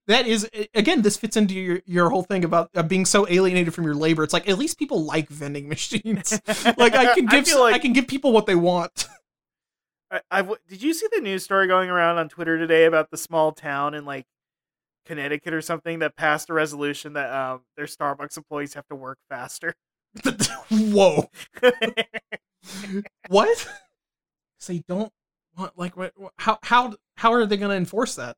that 0.07 0.27
is 0.27 0.47
again 0.75 1.01
this 1.01 1.17
fits 1.17 1.39
into 1.39 1.55
your, 1.55 1.81
your 1.87 2.11
whole 2.11 2.23
thing 2.23 2.45
about 2.45 2.69
uh, 2.75 2.83
being 2.83 3.07
so 3.07 3.27
alienated 3.31 3.73
from 3.73 3.85
your 3.85 3.95
labor 3.95 4.23
it's 4.23 4.35
like 4.35 4.47
at 4.47 4.59
least 4.59 4.79
people 4.79 5.03
like 5.03 5.27
vending 5.31 5.67
machines 5.71 6.39
like 6.77 6.95
i 6.95 7.15
can 7.15 7.25
give 7.25 7.47
feel 7.47 7.61
like 7.61 7.75
i 7.75 7.79
can 7.79 7.95
give 7.95 8.07
people 8.07 8.31
what 8.31 8.45
they 8.45 8.55
want 8.55 9.07
I, 10.11 10.21
I 10.31 10.43
did 10.69 10.83
you 10.83 10.93
see 10.93 11.07
the 11.15 11.23
news 11.23 11.45
story 11.45 11.67
going 11.67 11.89
around 11.89 12.19
on 12.19 12.29
Twitter 12.29 12.59
today 12.59 12.85
about 12.85 13.11
the 13.11 13.17
small 13.17 13.53
town 13.53 13.95
in 13.95 14.05
like 14.05 14.27
Connecticut 15.07 15.53
or 15.55 15.61
something 15.61 15.99
that 16.01 16.17
passed 16.17 16.51
a 16.51 16.55
resolution 16.55 17.15
that 17.15 17.31
um 17.33 17.63
their 17.77 17.87
Starbucks 17.87 18.37
employees 18.37 18.75
have 18.75 18.87
to 18.89 18.95
work 18.95 19.19
faster. 19.29 19.75
whoa 20.71 21.29
what 23.29 23.69
so 24.59 24.73
they 24.73 24.83
don't 24.89 25.13
want 25.57 25.77
like 25.77 25.97
what, 25.97 26.13
what- 26.17 26.33
how 26.39 26.59
how 26.63 26.95
how 27.17 27.33
are 27.33 27.47
they 27.47 27.57
going 27.57 27.71
to 27.71 27.77
enforce 27.77 28.15
that 28.15 28.37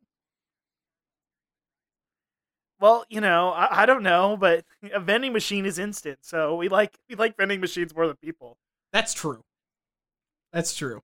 well, 2.79 3.07
you 3.09 3.21
know, 3.23 3.51
I, 3.51 3.83
I 3.83 3.87
don't 3.87 4.03
know, 4.03 4.37
but 4.37 4.65
a 4.93 5.01
vending 5.01 5.33
machine 5.33 5.65
is 5.65 5.79
instant, 5.79 6.19
so 6.21 6.57
we 6.57 6.69
like 6.69 6.99
we 7.09 7.15
like 7.17 7.37
vending 7.37 7.61
machines 7.61 7.95
more 7.95 8.07
than 8.07 8.17
people. 8.17 8.59
That's 8.93 9.15
true. 9.15 9.43
That's 10.53 10.77
true. 10.77 11.01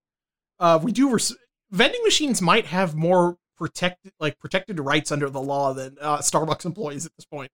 Uh, 0.60 0.78
we 0.82 0.92
do. 0.92 1.10
Res- 1.10 1.36
vending 1.70 2.02
machines 2.04 2.42
might 2.42 2.66
have 2.66 2.94
more 2.94 3.38
protected, 3.56 4.12
like 4.20 4.38
protected 4.38 4.80
rights 4.80 5.12
under 5.12 5.28
the 5.30 5.40
law 5.40 5.72
than 5.72 5.96
uh, 6.00 6.18
Starbucks 6.18 6.64
employees 6.64 7.06
at 7.06 7.12
this 7.16 7.24
point, 7.24 7.50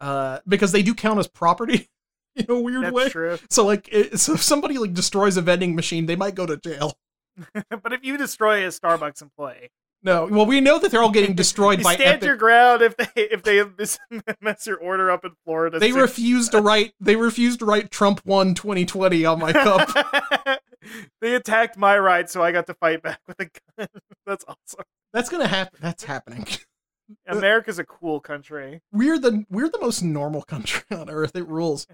uh, 0.00 0.38
because 0.48 0.72
they 0.72 0.82
do 0.82 0.94
count 0.94 1.18
as 1.18 1.28
property 1.28 1.88
in 2.36 2.46
a 2.48 2.60
weird 2.60 2.84
That's 2.84 2.94
way. 2.94 3.08
true. 3.08 3.38
So, 3.48 3.64
like, 3.66 3.88
it, 3.92 4.18
so 4.20 4.34
if 4.34 4.42
somebody 4.42 4.78
like 4.78 4.94
destroys 4.94 5.36
a 5.36 5.42
vending 5.42 5.74
machine, 5.74 6.06
they 6.06 6.16
might 6.16 6.34
go 6.34 6.46
to 6.46 6.56
jail. 6.56 6.94
but 7.54 7.92
if 7.92 8.04
you 8.04 8.16
destroy 8.16 8.64
a 8.64 8.68
Starbucks 8.68 9.22
employee, 9.22 9.70
No, 10.02 10.26
well, 10.26 10.44
we 10.46 10.60
know 10.60 10.78
that 10.78 10.90
they're 10.90 11.02
all 11.02 11.10
getting 11.10 11.34
destroyed 11.34 11.78
you 11.78 11.84
by 11.84 11.94
stand 11.94 12.16
Epic. 12.16 12.26
your 12.26 12.36
ground 12.36 12.82
if 12.82 12.96
they 12.96 13.08
if 13.16 13.42
they 13.42 13.62
mess, 13.64 13.98
mess 14.40 14.66
your 14.66 14.76
order 14.78 15.10
up 15.10 15.24
in 15.24 15.32
Florida. 15.44 15.78
They 15.78 15.92
refuse 15.92 16.48
to 16.50 16.60
write. 16.60 16.92
They 17.00 17.16
refuse 17.16 17.56
to 17.58 17.64
write 17.64 17.90
Trump 17.90 18.20
won 18.24 18.54
2020 18.54 19.24
on 19.24 19.38
my 19.38 19.52
cup. 19.52 19.88
they 21.20 21.34
attacked 21.34 21.76
my 21.76 21.98
ride, 21.98 22.30
so 22.30 22.42
I 22.42 22.52
got 22.52 22.66
to 22.68 22.74
fight 22.74 23.02
back 23.02 23.20
with 23.26 23.40
a 23.40 23.44
gun. 23.78 23.88
That's 24.26 24.44
awesome. 24.46 24.84
That's 25.12 25.28
gonna 25.28 25.48
happen. 25.48 25.78
That's 25.82 26.04
happening. 26.04 26.46
America's 27.26 27.78
a 27.80 27.84
cool 27.84 28.20
country. 28.20 28.80
we're 28.92 29.18
the 29.18 29.44
we're 29.50 29.68
the 29.68 29.80
most 29.80 30.02
normal 30.02 30.42
country 30.42 30.84
on 30.96 31.10
earth. 31.10 31.34
It 31.34 31.48
rules. 31.48 31.86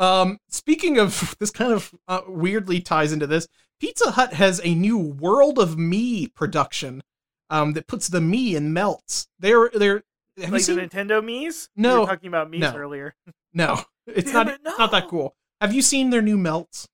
Um, 0.00 0.38
speaking 0.48 0.98
of 0.98 1.36
this, 1.40 1.50
kind 1.50 1.72
of 1.72 1.92
uh, 2.08 2.20
weirdly 2.28 2.80
ties 2.80 3.12
into 3.12 3.26
this. 3.26 3.46
Pizza 3.80 4.12
Hut 4.12 4.32
has 4.32 4.60
a 4.64 4.74
new 4.74 4.98
World 4.98 5.58
of 5.58 5.78
Me 5.78 6.26
production. 6.28 7.02
Um, 7.50 7.72
that 7.72 7.86
puts 7.86 8.08
the 8.08 8.20
me 8.20 8.54
in 8.56 8.72
melts. 8.74 9.26
They're 9.38 9.70
they're. 9.72 10.02
Have 10.40 10.52
you 10.52 10.58
seen? 10.60 10.76
the 10.76 10.82
Nintendo 10.82 11.24
Mii's? 11.24 11.68
We 11.76 11.82
No. 11.84 12.00
were 12.00 12.06
talking 12.06 12.28
about 12.28 12.50
Mii's 12.50 12.60
No. 12.60 12.74
earlier. 12.76 13.14
no, 13.54 13.80
it's 14.06 14.30
Damn 14.32 14.46
not. 14.46 14.54
it, 14.54 14.60
It's 14.66 14.78
not 14.78 14.90
that 14.90 15.08
cool. 15.08 15.34
Have 15.60 15.72
you 15.72 15.82
seen 15.82 16.10
their 16.10 16.22
new 16.22 16.36
melts? 16.36 16.88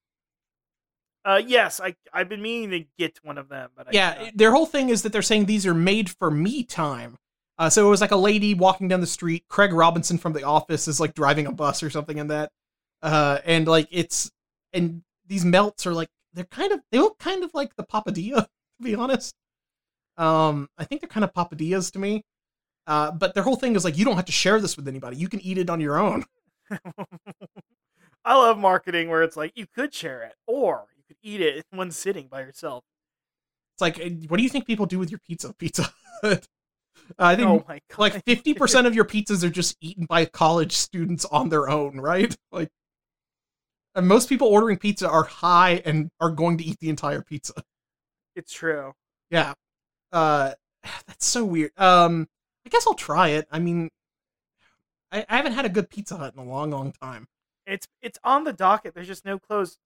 Uh, 1.25 1.41
yes, 1.45 1.81
I 1.81 1.95
I've 2.13 2.29
been 2.29 2.43
meaning 2.43 2.71
to 2.71 2.87
get 2.99 3.19
one 3.23 3.39
of 3.39 3.49
them, 3.49 3.71
but 3.77 3.89
I 3.89 3.91
yeah, 3.93 4.15
cannot. 4.15 4.37
their 4.37 4.53
whole 4.53 4.67
thing 4.67 4.91
is 4.91 5.03
that 5.03 5.13
they're 5.13 5.23
saying 5.23 5.47
these 5.47 5.67
are 5.67 5.75
made 5.75 6.11
for 6.11 6.31
me 6.31 6.65
time. 6.65 7.17
Uh, 7.57 7.71
so 7.71 7.87
it 7.87 7.91
was 7.91 8.01
like 8.01 8.11
a 8.11 8.17
lady 8.17 8.53
walking 8.53 8.89
down 8.89 9.01
the 9.01 9.07
street. 9.07 9.45
Craig 9.49 9.73
Robinson 9.73 10.19
from 10.19 10.33
The 10.33 10.43
Office 10.43 10.89
is 10.89 11.01
like 11.01 11.15
driving 11.15 11.47
a 11.47 11.53
bus 11.53 11.83
or 11.83 11.89
something 11.89 12.19
in 12.19 12.27
that. 12.29 12.51
Uh, 13.01 13.39
and 13.45 13.67
like 13.67 13.89
it's 13.91 14.31
and 14.73 15.03
these 15.27 15.45
melts 15.45 15.87
are 15.87 15.95
like 15.95 16.09
they're 16.35 16.45
kind 16.45 16.73
of 16.73 16.81
they 16.91 16.99
look 16.99 17.19
kind 17.19 17.45
of 17.45 17.53
like 17.55 17.75
the 17.77 17.85
papadilla 17.85 18.43
to 18.43 18.83
be 18.83 18.95
honest. 18.95 19.35
Um, 20.17 20.69
I 20.79 20.85
think 20.85 21.01
they're 21.01 21.09
kind 21.09 21.25
of 21.25 21.33
papadillas 21.33 21.91
to 21.93 21.99
me. 21.99 22.25
Uh, 22.87 23.11
but 23.13 23.35
their 23.35 23.43
whole 23.43 23.57
thing 23.57 23.77
is 23.77 23.85
like 23.85 23.97
you 23.97 24.05
don't 24.05 24.17
have 24.17 24.27
to 24.27 24.33
share 24.33 24.61
this 24.61 24.77
with 24.77 24.89
anybody. 24.89 25.17
You 25.17 25.29
can 25.29 25.41
eat 25.41 25.59
it 25.59 25.71
on 25.71 25.81
your 25.81 25.99
own. 25.99 26.25
I 28.25 28.35
love 28.37 28.59
marketing 28.59 29.09
where 29.09 29.23
it's 29.23 29.37
like 29.37 29.53
you 29.55 29.67
could 29.67 29.95
share 29.95 30.23
it 30.23 30.35
or 30.47 30.87
you 31.09 31.15
could 31.15 31.29
eat 31.29 31.41
it 31.41 31.65
in 31.71 31.79
one 31.79 31.91
sitting 31.91 32.29
by 32.29 32.41
yourself. 32.41 32.85
It's 33.75 33.83
like, 33.83 33.99
eh, 33.99 34.11
what 34.29 34.37
do 34.37 34.43
you 34.43 34.49
think 34.49 34.67
people 34.67 34.87
do 34.87 34.99
with 34.99 35.11
your 35.11 35.21
pizza? 35.27 35.53
Pizza. 35.59 35.93
Hut? 36.23 36.47
I 37.19 37.37
think 37.37 37.49
Oh 37.49 37.65
like 37.99 38.25
50% 38.25 38.87
of 38.87 38.95
your 38.95 39.05
pizzas 39.05 39.43
are 39.45 39.51
just 39.51 39.77
eaten 39.81 40.07
by 40.07 40.25
college 40.25 40.73
students 40.73 41.25
on 41.27 41.49
their 41.49 41.69
own, 41.69 41.99
right? 41.99 42.35
Like 42.53 42.71
and 43.97 44.09
most 44.09 44.29
people 44.29 44.49
ordering 44.49 44.79
pizza 44.79 45.09
are 45.09 45.23
high 45.25 45.83
and 45.85 46.11
are 46.21 46.31
going 46.31 46.59
to 46.59 46.65
eat 46.65 46.79
the 46.81 46.89
entire 46.89 47.23
pizza. 47.23 47.53
it's 48.35 48.53
true. 48.53 48.93
Yeah. 49.31 49.55
Uh 50.13 50.53
that's 51.07 51.27
so 51.27 51.45
weird. 51.45 51.73
Um 51.77 52.29
I 52.65 52.71
guess 52.71 52.87
I'll 52.87 52.95
try 52.95 53.29
it. 53.31 53.47
I 53.51 53.59
mean 53.59 53.91
I, 55.13 55.25
I 55.29 55.37
haven't 55.37 55.53
had 55.53 55.65
a 55.65 55.69
good 55.69 55.91
Pizza 55.91 56.17
Hut 56.17 56.35
in 56.35 56.41
a 56.41 56.45
long, 56.45 56.71
long 56.71 56.93
time. 56.93 57.27
It's 57.67 57.87
it's 58.03 58.19
on 58.25 58.45
the 58.45 58.53
docket. 58.53 58.95
There's 58.95 59.07
just 59.07 59.25
no 59.25 59.39
closed 59.39 59.79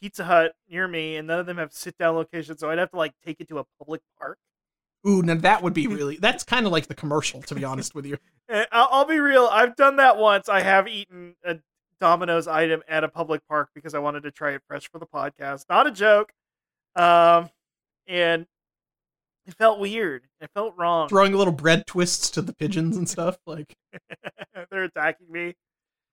Pizza 0.00 0.24
Hut 0.24 0.52
near 0.68 0.86
me, 0.88 1.16
and 1.16 1.26
none 1.26 1.40
of 1.40 1.46
them 1.46 1.58
have 1.58 1.72
sit 1.72 1.96
down 1.98 2.14
locations. 2.14 2.60
So 2.60 2.70
I'd 2.70 2.78
have 2.78 2.90
to 2.90 2.96
like 2.96 3.12
take 3.24 3.40
it 3.40 3.48
to 3.48 3.58
a 3.58 3.64
public 3.78 4.00
park. 4.18 4.38
Ooh, 5.06 5.22
now 5.22 5.34
that 5.36 5.62
would 5.62 5.74
be 5.74 5.86
really. 5.88 6.16
That's 6.16 6.44
kind 6.44 6.66
of 6.66 6.72
like 6.72 6.86
the 6.86 6.94
commercial, 6.94 7.42
to 7.42 7.54
be 7.54 7.64
honest 7.64 7.94
with 7.94 8.06
you. 8.06 8.18
Eh, 8.50 8.64
I'll, 8.72 8.88
I'll 8.90 9.04
be 9.04 9.18
real. 9.18 9.46
I've 9.52 9.76
done 9.76 9.96
that 9.96 10.16
once. 10.16 10.48
I 10.48 10.62
have 10.62 10.88
eaten 10.88 11.34
a 11.44 11.58
Domino's 12.00 12.48
item 12.48 12.82
at 12.88 13.04
a 13.04 13.08
public 13.08 13.46
park 13.46 13.68
because 13.74 13.94
I 13.94 13.98
wanted 13.98 14.22
to 14.22 14.30
try 14.30 14.52
it 14.52 14.62
fresh 14.66 14.90
for 14.90 14.98
the 14.98 15.04
podcast. 15.04 15.66
Not 15.68 15.86
a 15.86 15.90
joke. 15.90 16.32
Um, 16.96 17.50
and 18.06 18.46
it 19.46 19.52
felt 19.54 19.80
weird. 19.80 20.22
It 20.40 20.48
felt 20.54 20.74
wrong. 20.78 21.10
Throwing 21.10 21.34
little 21.34 21.52
bread 21.52 21.86
twists 21.86 22.30
to 22.30 22.40
the 22.40 22.54
pigeons 22.54 22.96
and 22.96 23.06
stuff. 23.06 23.36
Like, 23.46 23.76
They're 24.70 24.84
attacking 24.84 25.30
me. 25.30 25.54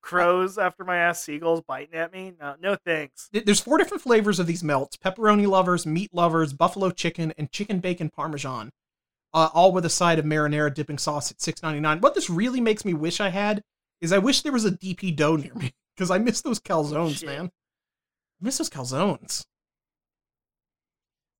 Crows 0.05 0.59
after 0.59 0.83
my 0.85 0.97
ass, 0.97 1.23
seagulls 1.23 1.63
biting 1.67 1.95
at 1.95 2.13
me. 2.13 2.31
No, 2.39 2.55
no 2.61 2.75
thanks. 2.75 3.27
there's 3.33 3.59
four 3.59 3.79
different 3.79 4.03
flavors 4.03 4.37
of 4.39 4.45
these 4.45 4.63
melts: 4.63 4.97
pepperoni 4.97 5.47
lovers, 5.47 5.87
meat 5.87 6.13
lovers, 6.13 6.53
buffalo 6.53 6.91
chicken, 6.91 7.33
and 7.39 7.51
chicken 7.51 7.79
bacon 7.79 8.11
parmesan. 8.11 8.69
Uh, 9.33 9.49
all 9.51 9.71
with 9.71 9.83
a 9.83 9.89
side 9.89 10.19
of 10.19 10.23
marinara 10.25 10.71
dipping 10.71 10.99
sauce 10.99 11.31
at 11.31 11.41
six 11.41 11.63
ninety 11.63 11.79
nine. 11.79 12.01
What 12.01 12.13
this 12.13 12.29
really 12.29 12.61
makes 12.61 12.85
me 12.85 12.93
wish 12.93 13.19
I 13.19 13.29
had 13.29 13.63
is 13.99 14.13
I 14.13 14.19
wish 14.19 14.43
there 14.43 14.51
was 14.51 14.63
a 14.63 14.71
DP 14.71 15.15
dough 15.15 15.37
near 15.37 15.55
me 15.55 15.73
because 15.95 16.11
I 16.11 16.19
miss 16.19 16.39
those 16.41 16.59
calzones, 16.59 17.17
Shit. 17.17 17.27
man. 17.29 17.45
I 17.47 18.45
miss 18.45 18.59
those 18.59 18.69
calzones. 18.69 19.43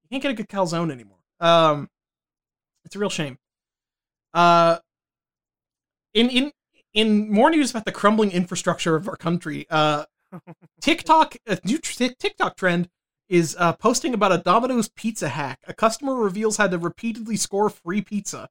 You 0.04 0.10
can't 0.10 0.24
get 0.24 0.32
a 0.32 0.36
good 0.36 0.50
calzone 0.50 0.92
anymore. 0.92 1.20
Um, 1.40 1.88
it's 2.84 2.96
a 2.96 3.00
real 3.00 3.12
shame. 3.12 3.38
Uh, 4.34 4.80
in 6.16 6.32
in 6.32 6.52
in 6.96 7.30
more 7.30 7.52
news 7.52 7.72
about 7.72 7.86
the 7.86 7.92
crumbling 7.92 8.32
infrastructure 8.32 8.96
of 8.96 9.08
our 9.08 9.18
country, 9.18 9.68
uh, 9.70 10.06
TikTok, 10.82 11.36
a 11.46 11.60
new 11.64 11.78
tr- 11.78 12.06
TikTok 12.18 12.58
trend 12.58 12.90
is 13.28 13.56
uh, 13.60 13.74
posting 13.74 14.14
about 14.14 14.32
a 14.32 14.38
Domino's 14.38 14.90
pizza 14.90 15.30
hack. 15.30 15.60
A 15.68 15.74
customer 15.74 16.16
reveals 16.16 16.58
how 16.58 16.68
to 16.68 16.78
repeatedly 16.78 17.36
score 17.36 17.70
free 17.70 18.02
pizza. 18.02 18.50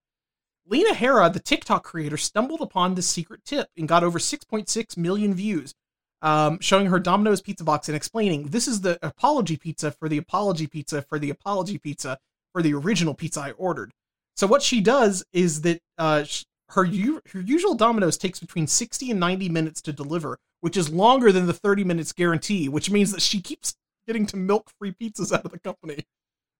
Lena 0.66 0.95
Hera, 0.95 1.31
the 1.31 1.41
TikTok 1.41 1.85
creator, 1.85 2.16
stumbled 2.16 2.61
upon 2.61 2.95
this 2.95 3.09
secret 3.09 3.45
tip 3.45 3.69
and 3.77 3.89
got 3.89 4.05
over 4.05 4.19
6.6 4.19 4.97
million 4.97 5.35
views, 5.35 5.75
um, 6.23 6.59
showing 6.61 6.87
her 6.87 6.99
Domino's 6.99 7.41
pizza 7.41 7.65
box 7.65 7.89
and 7.89 7.97
explaining 7.97 8.49
this 8.49 8.69
is 8.69 8.81
the 8.81 8.99
apology 9.05 9.57
pizza 9.57 9.91
for 9.91 10.09
the 10.09 10.19
apology 10.19 10.66
pizza 10.66 11.03
for 11.03 11.19
the 11.19 11.31
apology 11.31 11.79
pizza 11.79 12.19
for 12.53 12.62
the 12.62 12.75
original 12.75 13.15
pizza 13.15 13.41
I 13.41 13.51
ordered. 13.53 13.91
So 14.37 14.47
what 14.47 14.62
she 14.62 14.81
does 14.81 15.25
is 15.33 15.62
that 15.62 15.81
uh, 15.99 16.25
her 16.70 16.85
u- 16.85 17.20
her 17.32 17.41
usual 17.41 17.74
Domino's 17.74 18.16
takes 18.16 18.41
between 18.41 18.66
60 18.66 19.11
and 19.11 19.20
90 19.20 19.49
minutes 19.49 19.81
to 19.82 19.93
deliver, 19.93 20.39
which 20.61 20.77
is 20.77 20.91
longer 20.91 21.31
than 21.32 21.47
the 21.47 21.53
30 21.53 21.85
minutes 21.85 22.12
guarantee, 22.12 22.69
which 22.69 22.91
means 22.91 23.12
that 23.12 23.23
she 23.23 23.41
keeps 23.41 23.74
getting 24.07 24.27
to 24.27 24.36
milk 24.36 24.70
free 24.78 24.93
pizzas 24.93 25.32
out 25.32 25.45
of 25.45 25.51
the 25.51 25.59
company 25.59 26.05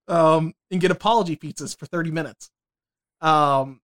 um, 0.09 0.55
and 0.71 0.81
get 0.81 0.91
apology 0.91 1.37
pizzas 1.37 1.77
for 1.77 1.87
30 1.87 2.11
minutes. 2.11 2.51
Um, 3.21 3.81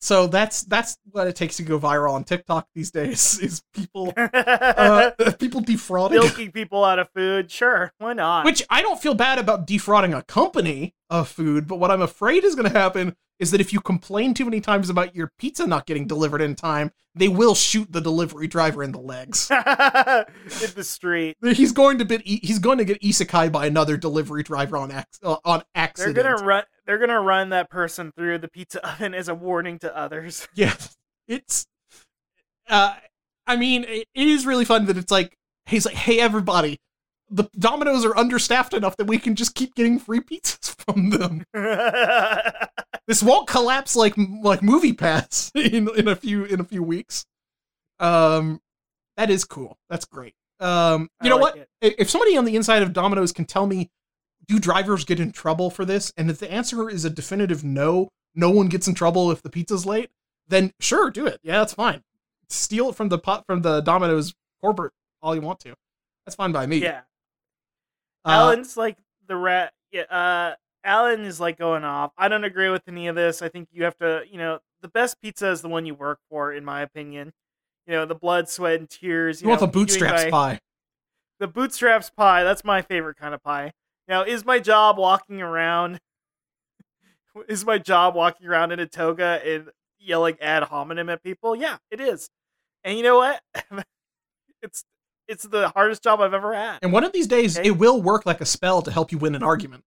so 0.00 0.26
that's 0.26 0.62
that's 0.62 0.96
what 1.10 1.26
it 1.26 1.36
takes 1.36 1.56
to 1.56 1.62
go 1.62 1.78
viral 1.78 2.12
on 2.12 2.24
TikTok 2.24 2.68
these 2.74 2.90
days 2.90 3.38
is 3.42 3.62
people 3.74 4.12
uh, 4.16 5.10
people 5.38 5.60
defrauding 5.60 6.18
Milking 6.18 6.52
people 6.52 6.84
out 6.84 6.98
of 6.98 7.08
food. 7.10 7.50
Sure, 7.50 7.92
why 7.98 8.12
not? 8.12 8.44
which 8.44 8.62
I 8.70 8.82
don't 8.82 9.00
feel 9.00 9.14
bad 9.14 9.38
about 9.38 9.66
defrauding 9.66 10.14
a 10.14 10.22
company 10.22 10.94
of 11.10 11.28
food, 11.28 11.66
but 11.66 11.76
what 11.76 11.90
I'm 11.90 12.02
afraid 12.02 12.44
is 12.44 12.54
going 12.54 12.70
to 12.70 12.78
happen 12.78 13.16
is 13.38 13.50
that 13.52 13.60
if 13.60 13.72
you 13.72 13.80
complain 13.80 14.34
too 14.34 14.44
many 14.44 14.60
times 14.60 14.90
about 14.90 15.14
your 15.14 15.32
pizza 15.38 15.66
not 15.66 15.86
getting 15.86 16.06
delivered 16.06 16.40
in 16.40 16.54
time, 16.54 16.90
they 17.14 17.28
will 17.28 17.54
shoot 17.54 17.90
the 17.92 18.00
delivery 18.00 18.46
driver 18.46 18.82
in 18.82 18.92
the 18.92 18.98
legs. 18.98 19.50
in 19.50 20.70
the 20.74 20.84
street. 20.84 21.36
he's 21.42 21.72
going 21.72 21.98
to 21.98 22.04
be 22.04 22.18
he's 22.18 22.58
going 22.58 22.78
to 22.78 22.84
get 22.84 23.00
isekai 23.00 23.50
by 23.50 23.66
another 23.66 23.96
delivery 23.96 24.42
driver 24.42 24.76
on 24.76 24.90
ac- 24.90 25.04
uh, 25.22 25.36
on 25.44 25.62
They're 25.96 26.12
gonna 26.12 26.36
run. 26.36 26.64
They're 26.88 26.98
gonna 26.98 27.20
run 27.20 27.50
that 27.50 27.68
person 27.68 28.12
through 28.16 28.38
the 28.38 28.48
pizza 28.48 28.84
oven 28.92 29.14
as 29.14 29.28
a 29.28 29.34
warning 29.34 29.78
to 29.80 29.96
others. 29.96 30.48
Yeah, 30.54 30.74
it's. 31.28 31.66
Uh, 32.66 32.94
I 33.46 33.56
mean, 33.56 33.84
it, 33.86 34.08
is 34.14 34.46
really 34.46 34.64
fun 34.64 34.86
that 34.86 34.96
it's 34.96 35.12
like 35.12 35.36
he's 35.66 35.84
like, 35.84 35.94
hey 35.94 36.18
everybody, 36.18 36.78
the 37.30 37.44
Domino's 37.58 38.06
are 38.06 38.16
understaffed 38.16 38.72
enough 38.72 38.96
that 38.96 39.06
we 39.06 39.18
can 39.18 39.34
just 39.34 39.54
keep 39.54 39.74
getting 39.74 39.98
free 39.98 40.20
pizzas 40.20 40.74
from 40.84 41.10
them. 41.10 41.44
this 43.06 43.22
won't 43.22 43.46
collapse 43.46 43.94
like 43.94 44.14
like 44.42 44.62
movie 44.62 44.94
pass 44.94 45.52
in 45.54 45.88
in 45.94 46.08
a 46.08 46.16
few 46.16 46.44
in 46.44 46.58
a 46.58 46.64
few 46.64 46.82
weeks 46.82 47.26
um 48.00 48.60
that 49.16 49.28
is 49.28 49.44
cool 49.44 49.76
that's 49.90 50.04
great 50.04 50.34
um 50.60 51.08
you 51.22 51.26
I 51.26 51.28
know 51.30 51.36
like 51.36 51.54
what 51.56 51.68
it. 51.80 51.96
If 51.98 52.08
somebody 52.08 52.36
on 52.36 52.44
the 52.44 52.54
inside 52.54 52.82
of 52.82 52.92
domino's 52.92 53.32
can 53.32 53.44
tell 53.44 53.66
me 53.66 53.90
do 54.48 54.58
drivers 54.58 55.04
get 55.04 55.20
in 55.20 55.30
trouble 55.30 55.70
for 55.70 55.84
this 55.84 56.12
and 56.16 56.30
if 56.30 56.38
the 56.38 56.50
answer 56.50 56.88
is 56.90 57.04
a 57.04 57.10
definitive 57.10 57.62
no 57.62 58.08
no 58.34 58.50
one 58.50 58.66
gets 58.68 58.88
in 58.88 58.94
trouble 58.94 59.30
if 59.30 59.42
the 59.42 59.50
pizza's 59.50 59.84
late 59.86 60.10
then 60.48 60.72
sure 60.80 61.10
do 61.10 61.26
it 61.26 61.38
yeah 61.42 61.58
that's 61.58 61.74
fine 61.74 62.02
steal 62.48 62.88
it 62.88 62.94
from 62.94 63.08
the 63.10 63.18
pot 63.18 63.44
from 63.46 63.62
the 63.62 63.80
domino's 63.80 64.34
corporate 64.60 64.92
all 65.22 65.34
you 65.34 65.40
want 65.40 65.60
to 65.60 65.74
that's 66.24 66.34
fine 66.36 66.52
by 66.52 66.66
me 66.66 66.78
Yeah, 66.78 67.00
Uh, 68.24 68.30
Alan's 68.30 68.76
like 68.76 68.96
the 69.26 69.36
rat. 69.36 69.72
Yeah, 69.92 70.02
uh, 70.02 70.54
Alan 70.84 71.22
is 71.22 71.40
like 71.40 71.58
going 71.58 71.84
off. 71.84 72.12
I 72.18 72.28
don't 72.28 72.44
agree 72.44 72.68
with 72.68 72.82
any 72.88 73.08
of 73.08 73.14
this. 73.16 73.40
I 73.40 73.48
think 73.48 73.68
you 73.72 73.84
have 73.84 73.96
to, 73.98 74.22
you 74.30 74.36
know, 74.38 74.58
the 74.82 74.88
best 74.88 75.20
pizza 75.22 75.50
is 75.50 75.62
the 75.62 75.68
one 75.68 75.86
you 75.86 75.94
work 75.94 76.18
for, 76.30 76.52
in 76.52 76.64
my 76.64 76.82
opinion. 76.82 77.32
You 77.86 77.94
know, 77.94 78.04
the 78.06 78.14
blood, 78.14 78.48
sweat, 78.50 78.78
and 78.78 78.88
tears. 78.90 79.40
you, 79.40 79.46
You, 79.46 79.48
want 79.48 79.60
the 79.60 79.66
bootstraps 79.68 80.24
my- 80.24 80.30
pie 80.30 80.60
The 81.40 81.46
bootstraps 81.48 82.10
pie. 82.10 82.44
That's 82.44 82.62
my 82.64 82.82
favorite 82.82 83.16
kind 83.16 83.32
of 83.34 83.42
pie. 83.42 83.72
Now, 84.08 84.22
is 84.22 84.44
my 84.44 84.58
job 84.58 84.98
walking 84.98 85.40
around? 85.42 86.00
Is 87.48 87.64
my 87.64 87.78
job 87.78 88.16
walking 88.16 88.48
around 88.48 88.72
in 88.72 88.80
a 88.80 88.86
toga 88.86 89.40
and 89.46 89.68
yelling 90.00 90.36
ad 90.40 90.64
hominem 90.64 91.08
at 91.08 91.22
people? 91.22 91.54
Yeah, 91.54 91.76
it 91.90 92.00
is. 92.00 92.28
And 92.82 92.96
you 92.96 93.04
know 93.04 93.16
what? 93.18 93.40
it's 94.62 94.82
it's 95.28 95.44
the 95.44 95.68
hardest 95.68 96.02
job 96.02 96.20
I've 96.20 96.34
ever 96.34 96.52
had. 96.54 96.78
and 96.82 96.92
one 96.92 97.04
of 97.04 97.12
these 97.12 97.28
days 97.28 97.56
Okay. 97.56 97.68
it 97.68 97.72
will 97.72 98.02
work 98.02 98.26
like 98.26 98.40
a 98.40 98.44
spell 98.46 98.82
to 98.82 98.90
help 98.90 99.12
you 99.12 99.18
win 99.18 99.34
an 99.36 99.42
argument 99.44 99.84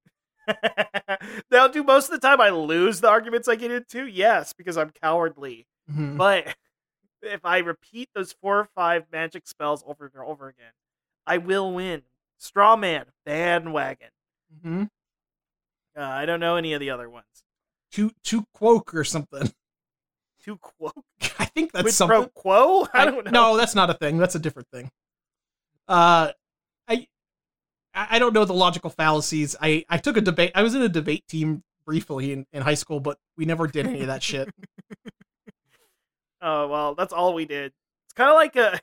now, 1.52 1.68
do 1.68 1.84
most 1.84 2.06
of 2.06 2.12
the 2.20 2.26
time 2.26 2.40
I 2.40 2.50
lose 2.52 3.02
the 3.02 3.10
arguments 3.10 3.48
I 3.48 3.56
get 3.56 3.72
into? 3.72 4.06
Yes, 4.08 4.54
because 4.54 4.78
I'm 4.78 4.92
cowardly. 5.02 5.66
Mhm. 5.92 6.18
But 6.18 6.56
if 7.22 7.44
I 7.44 7.58
repeat 7.60 8.10
those 8.16 8.34
four 8.42 8.60
or 8.60 8.70
five 8.76 9.06
magic 9.12 9.46
spells 9.48 9.84
over 9.86 10.06
and 10.14 10.24
over 10.24 10.48
again, 10.48 10.72
I 11.28 11.38
will 11.38 11.74
win. 11.74 12.04
Straw 12.42 12.76
man, 12.76 13.06
bandwagon. 13.24 14.10
Mhm. 14.66 14.90
Uh, 15.96 16.02
I 16.02 16.26
don't 16.26 16.40
know 16.40 16.56
any 16.56 16.74
of 16.74 16.80
the 16.80 16.90
other 16.90 17.08
ones. 17.10 17.26
to 17.92 18.10
to 18.24 18.46
quoke 18.54 18.96
or 18.96 19.04
something. 19.04 19.52
Too 20.44 20.58
quo? 20.58 20.92
I 21.38 21.46
think 21.46 21.72
that's 21.72 21.84
Quid 21.84 21.94
something. 21.94 22.18
pro 22.18 22.28
quo? 22.30 22.88
I 22.94 23.02
I- 23.02 23.06
don't 23.06 23.26
know. 23.26 23.32
No, 23.32 23.58
that's 23.58 23.76
not 23.76 23.90
a 23.92 23.94
thing. 23.94 24.18
That's 24.18 24.34
a 24.36 24.40
different 24.40 24.70
thing. 24.74 24.90
Uh, 25.88 26.32
I 26.88 27.08
I 27.94 28.08
I 28.16 28.20
don't 28.20 28.34
know 28.34 28.46
the 28.46 28.54
logical 28.54 28.90
fallacies. 28.90 29.56
I 29.62 29.86
I 29.90 29.98
took 30.00 30.18
a 30.18 30.22
debate. 30.22 30.52
I 30.56 30.64
was 30.64 30.74
in 30.74 30.82
a 30.82 30.90
debate 30.90 31.28
team 31.28 31.64
briefly 31.86 32.32
in, 32.34 32.48
in 32.54 32.64
high 32.64 32.74
school, 32.76 33.00
but 33.00 33.20
we 33.38 33.46
never 33.46 33.68
did 33.68 33.86
any 33.86 34.02
of 34.02 34.08
that 34.08 34.24
shit. 34.24 34.50
Oh 36.44 36.68
well, 36.68 36.96
that's 36.96 37.14
all 37.14 37.36
we 37.36 37.46
did. 37.46 37.72
It's 38.06 38.14
kind 38.16 38.30
of 38.30 38.36
like 38.36 38.56
a. 38.56 38.80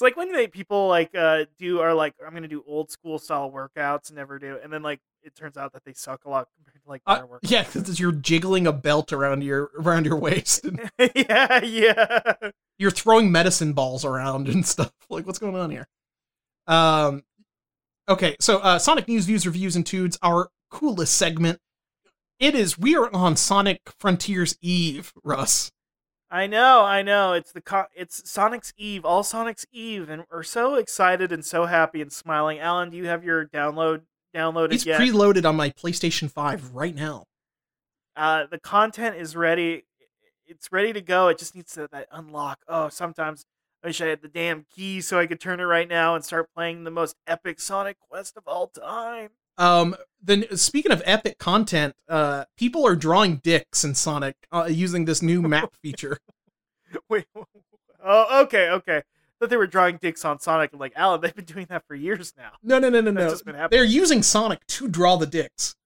it's 0.00 0.02
like 0.02 0.16
when 0.16 0.32
they 0.32 0.46
people 0.48 0.88
like 0.88 1.14
uh 1.14 1.44
do 1.58 1.80
are 1.80 1.92
like 1.92 2.14
I'm 2.26 2.32
gonna 2.32 2.48
do 2.48 2.64
old 2.66 2.90
school 2.90 3.18
style 3.18 3.50
workouts 3.50 4.08
and 4.08 4.16
never 4.16 4.38
do, 4.38 4.58
and 4.62 4.72
then 4.72 4.82
like 4.82 5.00
it 5.22 5.36
turns 5.36 5.58
out 5.58 5.74
that 5.74 5.84
they 5.84 5.92
suck 5.92 6.24
a 6.24 6.30
lot 6.30 6.48
compared 6.56 6.82
to 6.82 6.88
like 6.88 7.02
Uh, 7.06 7.38
yeah, 7.42 7.64
because 7.64 8.00
you're 8.00 8.10
jiggling 8.10 8.66
a 8.66 8.72
belt 8.72 9.12
around 9.12 9.44
your 9.44 9.70
around 9.78 10.06
your 10.06 10.16
waist, 10.16 10.64
yeah, 11.14 11.62
yeah. 11.62 12.32
you're 12.78 12.90
throwing 12.90 13.30
medicine 13.30 13.74
balls 13.74 14.02
around 14.04 14.48
and 14.48 14.66
stuff. 14.66 14.92
Like, 15.10 15.26
what's 15.26 15.40
going 15.40 15.56
on 15.56 15.72
here? 15.72 15.88
Um, 16.68 17.24
okay, 18.08 18.36
so 18.38 18.58
uh, 18.60 18.78
Sonic 18.78 19.08
News, 19.08 19.24
Views, 19.24 19.44
Reviews, 19.44 19.74
and 19.74 19.84
Tudes, 19.84 20.16
our 20.22 20.50
coolest 20.70 21.16
segment. 21.16 21.58
It 22.38 22.54
is. 22.54 22.78
We 22.78 22.94
are 22.94 23.12
on 23.12 23.34
Sonic 23.34 23.80
Frontiers 23.98 24.56
Eve, 24.62 25.12
Russ. 25.24 25.72
I 26.30 26.46
know, 26.46 26.82
I 26.84 27.02
know. 27.02 27.32
It's 27.32 27.50
the 27.52 27.60
co- 27.60 27.86
it's 27.94 28.30
Sonic's 28.30 28.72
Eve, 28.76 29.04
all 29.04 29.24
Sonic's 29.24 29.66
Eve, 29.72 30.08
and 30.08 30.24
we're 30.30 30.44
so 30.44 30.76
excited 30.76 31.32
and 31.32 31.44
so 31.44 31.66
happy 31.66 32.00
and 32.00 32.12
smiling. 32.12 32.60
Alan, 32.60 32.90
do 32.90 32.96
you 32.96 33.06
have 33.06 33.24
your 33.24 33.46
download 33.46 34.02
downloaded 34.34 34.72
It's 34.74 34.86
yet? 34.86 35.00
preloaded 35.00 35.44
on 35.44 35.56
my 35.56 35.70
PlayStation 35.70 36.30
5 36.30 36.72
right 36.72 36.94
now. 36.94 37.24
uh, 38.16 38.46
the 38.48 38.60
content 38.60 39.16
is 39.16 39.34
ready. 39.34 39.84
It's 40.46 40.70
ready 40.70 40.92
to 40.92 41.00
go. 41.00 41.28
It 41.28 41.38
just 41.38 41.54
needs 41.56 41.72
to, 41.74 41.88
that 41.90 42.06
unlock. 42.12 42.60
Oh, 42.68 42.88
sometimes 42.88 43.44
I 43.82 43.88
wish 43.88 44.00
I 44.00 44.06
had 44.06 44.22
the 44.22 44.28
damn 44.28 44.66
key 44.72 45.00
so 45.00 45.18
I 45.18 45.26
could 45.26 45.40
turn 45.40 45.58
it 45.58 45.64
right 45.64 45.88
now 45.88 46.14
and 46.14 46.24
start 46.24 46.48
playing 46.54 46.84
the 46.84 46.90
most 46.92 47.16
epic 47.26 47.60
Sonic 47.60 47.96
Quest 48.08 48.36
of 48.36 48.44
all 48.46 48.68
time. 48.68 49.30
Um, 49.58 49.96
then 50.22 50.44
speaking 50.56 50.92
of 50.92 51.02
epic 51.04 51.38
content, 51.38 51.94
uh, 52.08 52.44
people 52.56 52.86
are 52.86 52.96
drawing 52.96 53.36
dicks 53.36 53.84
in 53.84 53.94
Sonic 53.94 54.36
uh, 54.52 54.68
using 54.70 55.04
this 55.06 55.22
new 55.22 55.42
map 55.42 55.74
feature. 55.82 56.18
Wait. 57.08 57.26
Oh, 58.02 58.44
okay, 58.44 58.70
okay. 58.70 59.02
Thought 59.38 59.50
they 59.50 59.58
were 59.58 59.66
drawing 59.66 59.98
dicks 59.98 60.24
on 60.24 60.40
Sonic. 60.40 60.70
I'm 60.72 60.78
like, 60.78 60.94
Alan, 60.96 61.20
they've 61.20 61.34
been 61.34 61.44
doing 61.44 61.66
that 61.68 61.84
for 61.86 61.94
years 61.94 62.32
now. 62.34 62.52
No, 62.62 62.78
no, 62.78 62.88
no, 62.88 63.02
no, 63.02 63.10
That's 63.12 63.44
no. 63.44 63.68
They're 63.70 63.84
using 63.84 64.22
Sonic 64.22 64.66
to 64.68 64.88
draw 64.88 65.16
the 65.16 65.26
dicks. 65.26 65.76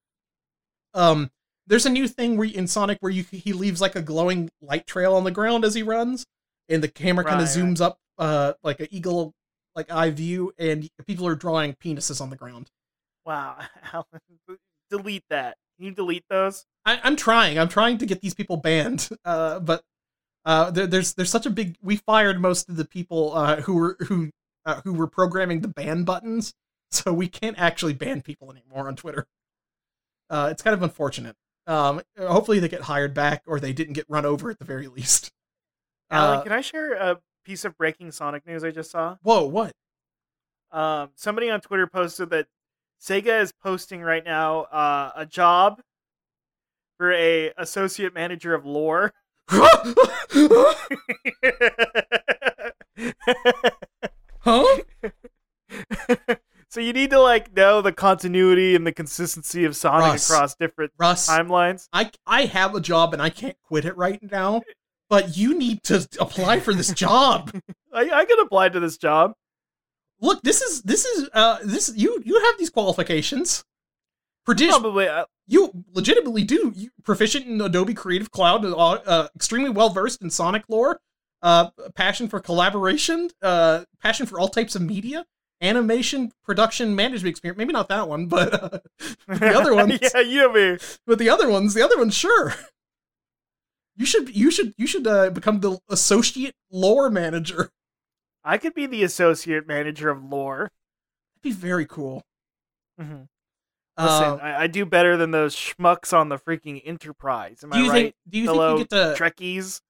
Um, 0.94 1.32
There's 1.66 1.86
a 1.86 1.90
new 1.90 2.06
thing 2.06 2.36
where 2.36 2.48
in 2.48 2.68
Sonic 2.68 2.98
where 3.00 3.10
you 3.10 3.24
he 3.30 3.52
leaves 3.52 3.80
like 3.80 3.96
a 3.96 4.00
glowing 4.02 4.48
light 4.62 4.86
trail 4.86 5.14
on 5.16 5.24
the 5.24 5.32
ground 5.32 5.64
as 5.64 5.74
he 5.74 5.82
runs, 5.82 6.24
and 6.68 6.82
the 6.84 6.88
camera 6.88 7.24
kind 7.24 7.40
of 7.40 7.48
Right, 7.48 7.56
right. 7.56 7.64
zooms 7.64 7.80
up 7.80 7.98
uh 8.16 8.52
like 8.62 8.78
an 8.78 8.86
eagle 8.92 9.32
like 9.74 9.90
eye 9.90 10.10
view, 10.10 10.52
and 10.56 10.88
people 11.04 11.26
are 11.26 11.34
drawing 11.34 11.74
penises 11.74 12.20
on 12.20 12.30
the 12.30 12.36
ground. 12.36 12.70
Wow, 13.24 13.58
Alan, 13.92 14.58
delete 14.90 15.24
that. 15.30 15.56
Can 15.76 15.86
you 15.86 15.92
delete 15.92 16.24
those? 16.28 16.66
I, 16.84 17.00
I'm 17.02 17.16
trying. 17.16 17.58
I'm 17.58 17.68
trying 17.68 17.98
to 17.98 18.06
get 18.06 18.20
these 18.20 18.34
people 18.34 18.56
banned. 18.56 19.08
Uh, 19.24 19.58
but 19.58 19.82
uh, 20.44 20.70
there, 20.70 20.86
there's 20.86 21.14
there's 21.14 21.30
such 21.30 21.46
a 21.46 21.50
big. 21.50 21.76
We 21.82 21.96
fired 21.96 22.40
most 22.40 22.68
of 22.68 22.76
the 22.76 22.84
people 22.84 23.34
uh, 23.34 23.62
who 23.62 23.74
were 23.74 23.96
who 24.00 24.30
uh, 24.66 24.80
who 24.84 24.92
were 24.92 25.06
programming 25.06 25.60
the 25.60 25.68
ban 25.68 26.04
buttons, 26.04 26.52
so 26.90 27.12
we 27.12 27.28
can't 27.28 27.58
actually 27.58 27.94
ban 27.94 28.20
people 28.20 28.50
anymore 28.52 28.88
on 28.88 28.96
Twitter. 28.96 29.26
Uh, 30.28 30.48
it's 30.50 30.62
kind 30.62 30.74
of 30.74 30.82
unfortunate. 30.82 31.36
Um, 31.66 32.02
hopefully 32.18 32.58
they 32.60 32.68
get 32.68 32.82
hired 32.82 33.14
back, 33.14 33.42
or 33.46 33.58
they 33.58 33.72
didn't 33.72 33.94
get 33.94 34.04
run 34.08 34.26
over 34.26 34.50
at 34.50 34.58
the 34.58 34.64
very 34.66 34.86
least. 34.86 35.30
Alan, 36.10 36.38
Uh, 36.38 36.42
can 36.42 36.52
I 36.52 36.60
share 36.60 36.92
a 36.92 37.20
piece 37.44 37.64
of 37.64 37.76
breaking 37.78 38.12
Sonic 38.12 38.46
news 38.46 38.62
I 38.62 38.70
just 38.70 38.90
saw? 38.90 39.16
whoa, 39.22 39.44
what? 39.46 39.72
Um, 40.70 41.10
somebody 41.14 41.48
on 41.50 41.60
Twitter 41.62 41.86
posted 41.86 42.30
that 42.30 42.46
Sega 43.00 43.40
is 43.40 43.52
posting 43.52 44.00
right 44.00 44.24
now 44.24 44.62
uh, 44.62 45.12
a 45.14 45.26
job 45.26 45.82
for 46.96 47.12
a 47.12 47.52
associate 47.58 48.14
manager 48.14 48.54
of 48.54 48.64
lore. 48.64 49.12
huh? 49.48 49.92
so 56.68 56.80
you 56.80 56.92
need 56.92 57.10
to 57.10 57.20
like 57.20 57.54
know 57.54 57.82
the 57.82 57.92
continuity 57.92 58.74
and 58.74 58.86
the 58.86 58.92
consistency 58.92 59.64
of 59.64 59.76
Sonic 59.76 60.12
Russ. 60.12 60.30
across 60.30 60.54
different 60.54 60.92
Russ, 60.98 61.28
timelines. 61.28 61.88
I 61.92 62.10
I 62.26 62.46
have 62.46 62.74
a 62.74 62.80
job 62.80 63.12
and 63.12 63.20
I 63.20 63.30
can't 63.30 63.56
quit 63.64 63.84
it 63.84 63.96
right 63.96 64.20
now. 64.22 64.62
But 65.10 65.36
you 65.36 65.56
need 65.56 65.82
to 65.84 66.08
apply 66.18 66.60
for 66.60 66.72
this 66.72 66.90
job. 66.94 67.52
I, 67.92 68.10
I 68.10 68.24
could 68.24 68.40
apply 68.40 68.70
to 68.70 68.80
this 68.80 68.96
job. 68.96 69.34
Look 70.20 70.42
this 70.42 70.60
is 70.60 70.82
this 70.82 71.04
is 71.04 71.28
uh 71.32 71.58
this 71.64 71.92
you 71.96 72.22
you 72.24 72.40
have 72.40 72.58
these 72.58 72.70
qualifications 72.70 73.64
Probably. 74.70 75.08
Uh, 75.08 75.24
you 75.46 75.84
legitimately 75.92 76.44
do 76.44 76.72
you 76.74 76.90
proficient 77.02 77.46
in 77.46 77.60
adobe 77.60 77.94
creative 77.94 78.30
cloud 78.30 78.64
uh, 78.64 78.76
uh, 78.76 79.28
extremely 79.34 79.70
well 79.70 79.90
versed 79.90 80.22
in 80.22 80.30
sonic 80.30 80.64
lore 80.68 81.00
uh 81.42 81.70
passion 81.94 82.28
for 82.28 82.40
collaboration 82.40 83.30
uh 83.42 83.84
passion 84.02 84.26
for 84.26 84.38
all 84.38 84.48
types 84.48 84.74
of 84.74 84.82
media 84.82 85.24
animation 85.60 86.32
production 86.44 86.94
management 86.94 87.30
experience 87.30 87.58
maybe 87.58 87.72
not 87.72 87.88
that 87.88 88.08
one 88.08 88.26
but 88.26 88.62
uh, 88.62 88.78
the 89.28 89.54
other 89.54 89.74
ones 89.80 89.98
yeah, 90.00 90.20
you 90.20 90.38
know 90.38 90.52
me. 90.52 90.78
but 91.06 91.18
the 91.18 91.28
other 91.28 91.48
ones 91.48 91.74
the 91.74 91.82
other 91.82 91.98
ones 91.98 92.14
sure 92.14 92.54
you 93.96 94.06
should 94.06 94.34
you 94.34 94.50
should 94.50 94.74
you 94.76 94.86
should 94.86 95.06
uh, 95.06 95.30
become 95.30 95.60
the 95.60 95.78
associate 95.88 96.54
lore 96.70 97.10
manager 97.10 97.70
I 98.44 98.58
could 98.58 98.74
be 98.74 98.86
the 98.86 99.02
associate 99.04 99.66
manager 99.66 100.10
of 100.10 100.22
lore. 100.24 100.70
that'd 101.34 101.42
be 101.42 101.52
very 101.52 101.86
cool 101.86 102.22
Mhm. 103.00 103.28
Uh, 103.96 104.04
Listen, 104.04 104.40
I, 104.46 104.62
I 104.62 104.66
do 104.66 104.84
better 104.84 105.16
than 105.16 105.30
those 105.30 105.54
schmucks 105.54 106.12
on 106.12 106.28
the 106.28 106.36
freaking 106.38 106.82
Enterprise. 106.84 107.60
Am 107.62 107.70
do 107.70 107.78
you 107.78 107.84
I 107.86 107.88
right? 107.88 107.94
think 108.04 108.14
do 108.28 108.38
you 108.38 108.44
Hello, 108.46 108.76
think 108.76 108.90
you 108.92 108.98
get 108.98 109.16
to 109.16 109.22
Trekkies. 109.22 109.80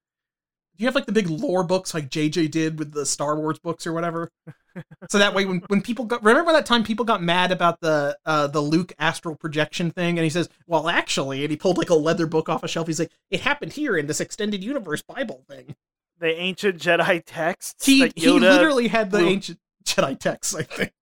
do 0.77 0.83
you 0.83 0.87
have 0.89 0.95
like 0.95 1.07
the 1.07 1.13
big 1.13 1.29
lore 1.31 1.65
books 1.65 1.95
like 1.95 2.11
JJ 2.11 2.51
did 2.51 2.79
with 2.79 2.93
the 2.93 3.07
Star 3.07 3.37
Wars 3.39 3.59
books 3.59 3.87
or 3.87 3.93
whatever? 3.93 4.31
so 5.11 5.19
that 5.19 5.33
way 5.35 5.45
when, 5.47 5.59
when 5.69 5.81
people 5.83 6.05
got 6.05 6.23
remember 6.25 6.53
that 6.53 6.67
time 6.67 6.83
people 6.85 7.05
got 7.05 7.23
mad 7.23 7.51
about 7.53 7.81
the 7.81 8.17
uh 8.27 8.47
the 8.47 8.61
Luke 8.61 8.93
astral 8.99 9.37
projection 9.37 9.91
thing 9.91 10.19
and 10.19 10.25
he 10.25 10.31
says, 10.31 10.49
Well 10.67 10.89
actually 10.89 11.43
and 11.45 11.51
he 11.51 11.57
pulled 11.57 11.79
like 11.79 11.91
a 11.91 11.95
leather 11.95 12.27
book 12.27 12.49
off 12.49 12.63
a 12.65 12.69
shelf, 12.69 12.87
he's 12.87 12.99
like, 12.99 13.13
It 13.31 13.41
happened 13.41 13.73
here 13.73 13.97
in 13.97 14.07
this 14.07 14.21
extended 14.21 14.63
universe 14.65 15.03
Bible 15.03 15.45
thing. 15.49 15.77
The 16.21 16.29
ancient 16.29 16.81
Jedi 16.81 17.23
texts. 17.27 17.85
He 17.85 18.11
he 18.15 18.31
literally 18.31 18.89
had 18.89 19.11
the 19.11 19.19
blew- 19.19 19.29
ancient 19.29 19.59
Jedi 19.85 20.19
texts, 20.19 20.55
I 20.55 20.63
think. 20.63 20.93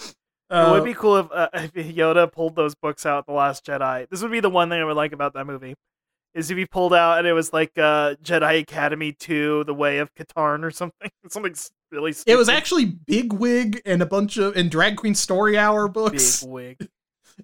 it 0.00 0.14
Uh, 0.50 0.72
would 0.72 0.84
be 0.84 0.94
cool 0.94 1.16
if, 1.18 1.26
uh, 1.32 1.48
if 1.54 1.72
Yoda 1.72 2.30
pulled 2.30 2.56
those 2.56 2.74
books 2.74 3.06
out, 3.06 3.26
The 3.26 3.32
Last 3.32 3.64
Jedi. 3.64 4.08
This 4.10 4.22
would 4.22 4.32
be 4.32 4.40
the 4.40 4.50
one 4.50 4.68
thing 4.68 4.80
I 4.80 4.84
would 4.84 4.96
like 4.96 5.12
about 5.12 5.34
that 5.34 5.46
movie. 5.46 5.74
Is 6.34 6.50
if 6.50 6.56
he 6.56 6.64
pulled 6.66 6.94
out 6.94 7.18
and 7.18 7.26
it 7.26 7.32
was 7.32 7.52
like 7.52 7.72
uh, 7.76 8.14
Jedi 8.22 8.60
Academy 8.60 9.12
2, 9.12 9.64
The 9.64 9.74
Way 9.74 9.98
of 9.98 10.14
Katarn 10.14 10.62
or 10.64 10.70
something. 10.70 11.10
Something 11.28 11.54
really 11.90 12.14
it 12.26 12.36
was 12.36 12.48
actually 12.48 12.84
Big 12.84 13.32
Wig 13.32 13.82
and 13.84 14.00
a 14.00 14.06
bunch 14.06 14.36
of 14.36 14.56
and 14.56 14.70
Drag 14.70 14.96
Queen 14.96 15.14
Story 15.16 15.58
Hour 15.58 15.88
books. 15.88 16.42
Big 16.44 16.50
wig. 16.50 16.88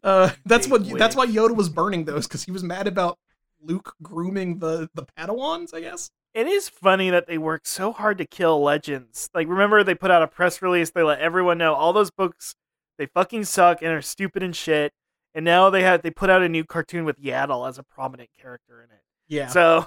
Uh, 0.05 0.31
that's 0.45 0.67
Big 0.67 0.73
what 0.91 0.99
that's 0.99 1.17
why. 1.17 1.27
Yoda 1.27 1.57
was 1.57 1.69
burning 1.71 2.05
those 2.05 2.27
because 2.29 2.45
he 2.45 2.51
was 2.53 2.63
mad 2.63 2.87
about 2.87 3.19
Luke 3.63 3.95
grooming 4.03 4.59
the 4.59 4.91
the 4.95 5.07
Padawans. 5.19 5.73
I 5.73 5.81
guess. 5.81 6.11
It 6.37 6.47
is 6.47 6.69
funny 6.69 7.09
that 7.09 7.27
they 7.27 7.39
work 7.39 7.65
so 7.65 7.93
hard 7.93 8.19
to 8.19 8.27
kill 8.27 8.63
legends. 8.63 9.31
Like, 9.33 9.49
remember 9.49 9.83
they 9.83 9.95
put 9.95 10.11
out 10.11 10.23
a 10.23 10.27
press 10.27 10.61
release. 10.61 10.91
They 10.91 11.03
let 11.03 11.19
everyone 11.19 11.57
know 11.57 11.73
all 11.73 11.95
those 11.95 12.11
books 12.11 12.55
they 12.99 13.07
fucking 13.07 13.45
suck 13.45 13.81
and 13.81 13.91
are 13.91 14.03
stupid 14.03 14.43
and 14.43 14.55
shit. 14.55 14.93
And 15.35 15.47
now 15.47 15.71
they 15.71 15.83
had 15.83 16.03
they 16.03 16.11
put 16.11 16.29
out 16.29 16.43
a 16.43 16.49
new 16.49 16.63
cartoon 16.63 17.07
with 17.07 17.19
Yaddle 17.19 17.67
as 17.67 17.79
a 17.79 17.83
prominent 17.83 18.29
character 18.39 18.83
in 18.83 18.91
it. 18.91 19.01
Yeah. 19.29 19.49
So, 19.49 19.87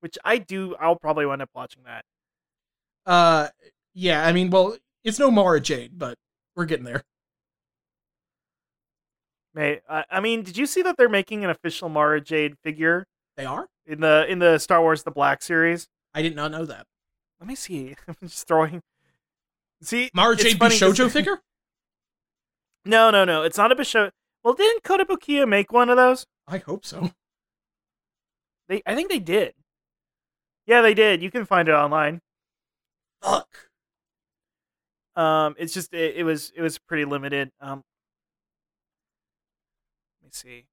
which 0.00 0.18
I 0.22 0.36
do, 0.36 0.76
I'll 0.78 0.96
probably 0.96 1.24
wind 1.24 1.40
up 1.40 1.50
watching 1.54 1.84
that. 1.84 2.04
uh, 3.06 3.48
yeah. 3.94 4.26
I 4.26 4.32
mean, 4.32 4.50
well, 4.50 4.76
it's 5.02 5.18
no 5.18 5.30
Mara 5.30 5.60
Jade, 5.60 5.98
but 5.98 6.18
we're 6.54 6.66
getting 6.66 6.84
there. 6.84 7.04
May 9.54 9.80
I, 9.88 10.04
I 10.10 10.20
mean, 10.20 10.42
did 10.42 10.58
you 10.58 10.66
see 10.66 10.82
that 10.82 10.96
they're 10.98 11.08
making 11.08 11.42
an 11.42 11.48
official 11.48 11.88
Mara 11.88 12.20
Jade 12.20 12.58
figure 12.62 13.06
They 13.38 13.46
are. 13.46 13.66
In 13.86 14.00
the 14.00 14.26
in 14.28 14.38
the 14.38 14.58
Star 14.58 14.80
Wars 14.80 15.02
the 15.02 15.10
Black 15.10 15.42
series? 15.42 15.88
I 16.14 16.22
did 16.22 16.34
not 16.36 16.50
know 16.50 16.64
that. 16.64 16.86
Let 17.40 17.48
me 17.48 17.54
see. 17.54 17.94
I'm 18.08 18.16
just 18.22 18.46
throwing. 18.46 18.82
See, 19.82 20.10
Mara 20.14 20.36
Jade 20.36 20.58
'cause- 20.58 20.78
figure. 21.12 21.40
No, 22.84 23.10
no, 23.10 23.24
no. 23.24 23.42
It's 23.42 23.58
not 23.58 23.72
a 23.72 23.74
Bisho. 23.76 24.10
Well, 24.44 24.54
didn't 24.54 24.82
Kotobukiya 24.84 25.48
make 25.48 25.72
one 25.72 25.90
of 25.90 25.96
those? 25.96 26.24
I 26.46 26.58
hope 26.58 26.84
so. 26.86 27.10
They, 28.68 28.80
I 28.86 28.94
think 28.94 29.10
they 29.10 29.18
did. 29.18 29.54
Yeah, 30.66 30.80
they 30.82 30.94
did. 30.94 31.22
You 31.22 31.30
can 31.30 31.44
find 31.46 31.68
it 31.68 31.72
online. 31.72 32.20
Fuck. 33.22 33.48
Um, 35.16 35.54
it's 35.58 35.74
just 35.74 35.92
it, 35.94 36.16
it 36.16 36.22
was 36.24 36.52
it 36.54 36.62
was 36.62 36.78
pretty 36.78 37.04
limited. 37.04 37.50
Um, 37.60 37.82
let 40.22 40.26
me 40.26 40.30
see. 40.32 40.64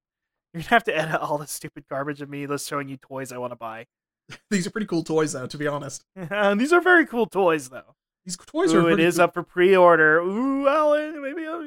You're 0.54 0.62
gonna 0.64 0.70
have 0.70 0.84
to 0.86 0.96
edit 0.98 1.20
all 1.22 1.38
the 1.38 1.48
stupid 1.48 1.86
garbage 1.90 2.22
of 2.22 2.30
me 2.30 2.46
just 2.46 2.68
showing 2.68 2.88
you 2.88 2.98
toys 2.98 3.32
I 3.32 3.38
want 3.38 3.52
to 3.52 3.56
buy. 3.56 3.88
These 4.50 4.68
are 4.68 4.70
pretty 4.70 4.88
cool 4.88 5.04
toys, 5.04 5.34
though. 5.34 5.48
To 5.48 5.58
be 5.58 5.68
honest, 5.68 6.06
And 6.16 6.60
these 6.62 6.72
are 6.72 6.82
very 6.82 7.06
cool 7.06 7.26
toys, 7.26 7.70
though. 7.70 7.96
these 8.26 8.38
toys 8.38 8.74
Ooh, 8.74 8.88
are. 8.88 8.92
it 8.92 9.00
is 9.00 9.16
cool. 9.16 9.24
up 9.26 9.34
for 9.34 9.44
pre-order. 9.44 10.20
Ooh, 10.20 10.68
Alan, 10.68 11.22
maybe. 11.22 11.46
I'll... 11.46 11.64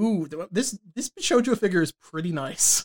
Ooh, 0.00 0.28
this 0.50 0.78
this 0.94 1.10
shoujo 1.20 1.58
figure 1.58 1.82
is 1.82 1.92
pretty 1.92 2.30
nice. 2.32 2.84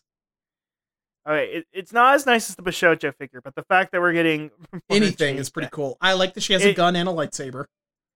Okay, 1.27 1.57
it, 1.57 1.68
it's 1.73 1.91
not 1.91 2.15
as 2.15 2.26
nice 2.26 2.49
as 2.49 2.55
the 2.55 2.64
Bishojo 2.64 3.14
figure, 3.14 3.41
but 3.41 3.53
the 3.53 3.64
fact 3.64 3.91
that 3.91 3.99
we're 3.99 4.14
getting 4.14 4.49
Anything 4.89 5.35
is 5.35 5.49
pretty 5.49 5.65
back- 5.65 5.73
cool. 5.73 5.97
I 5.99 6.14
like 6.14 6.34
that 6.35 6.41
she 6.41 6.53
has 6.53 6.64
a 6.64 6.73
gun 6.73 6.95
and 6.95 7.07
a 7.09 7.11
lightsaber. 7.11 7.65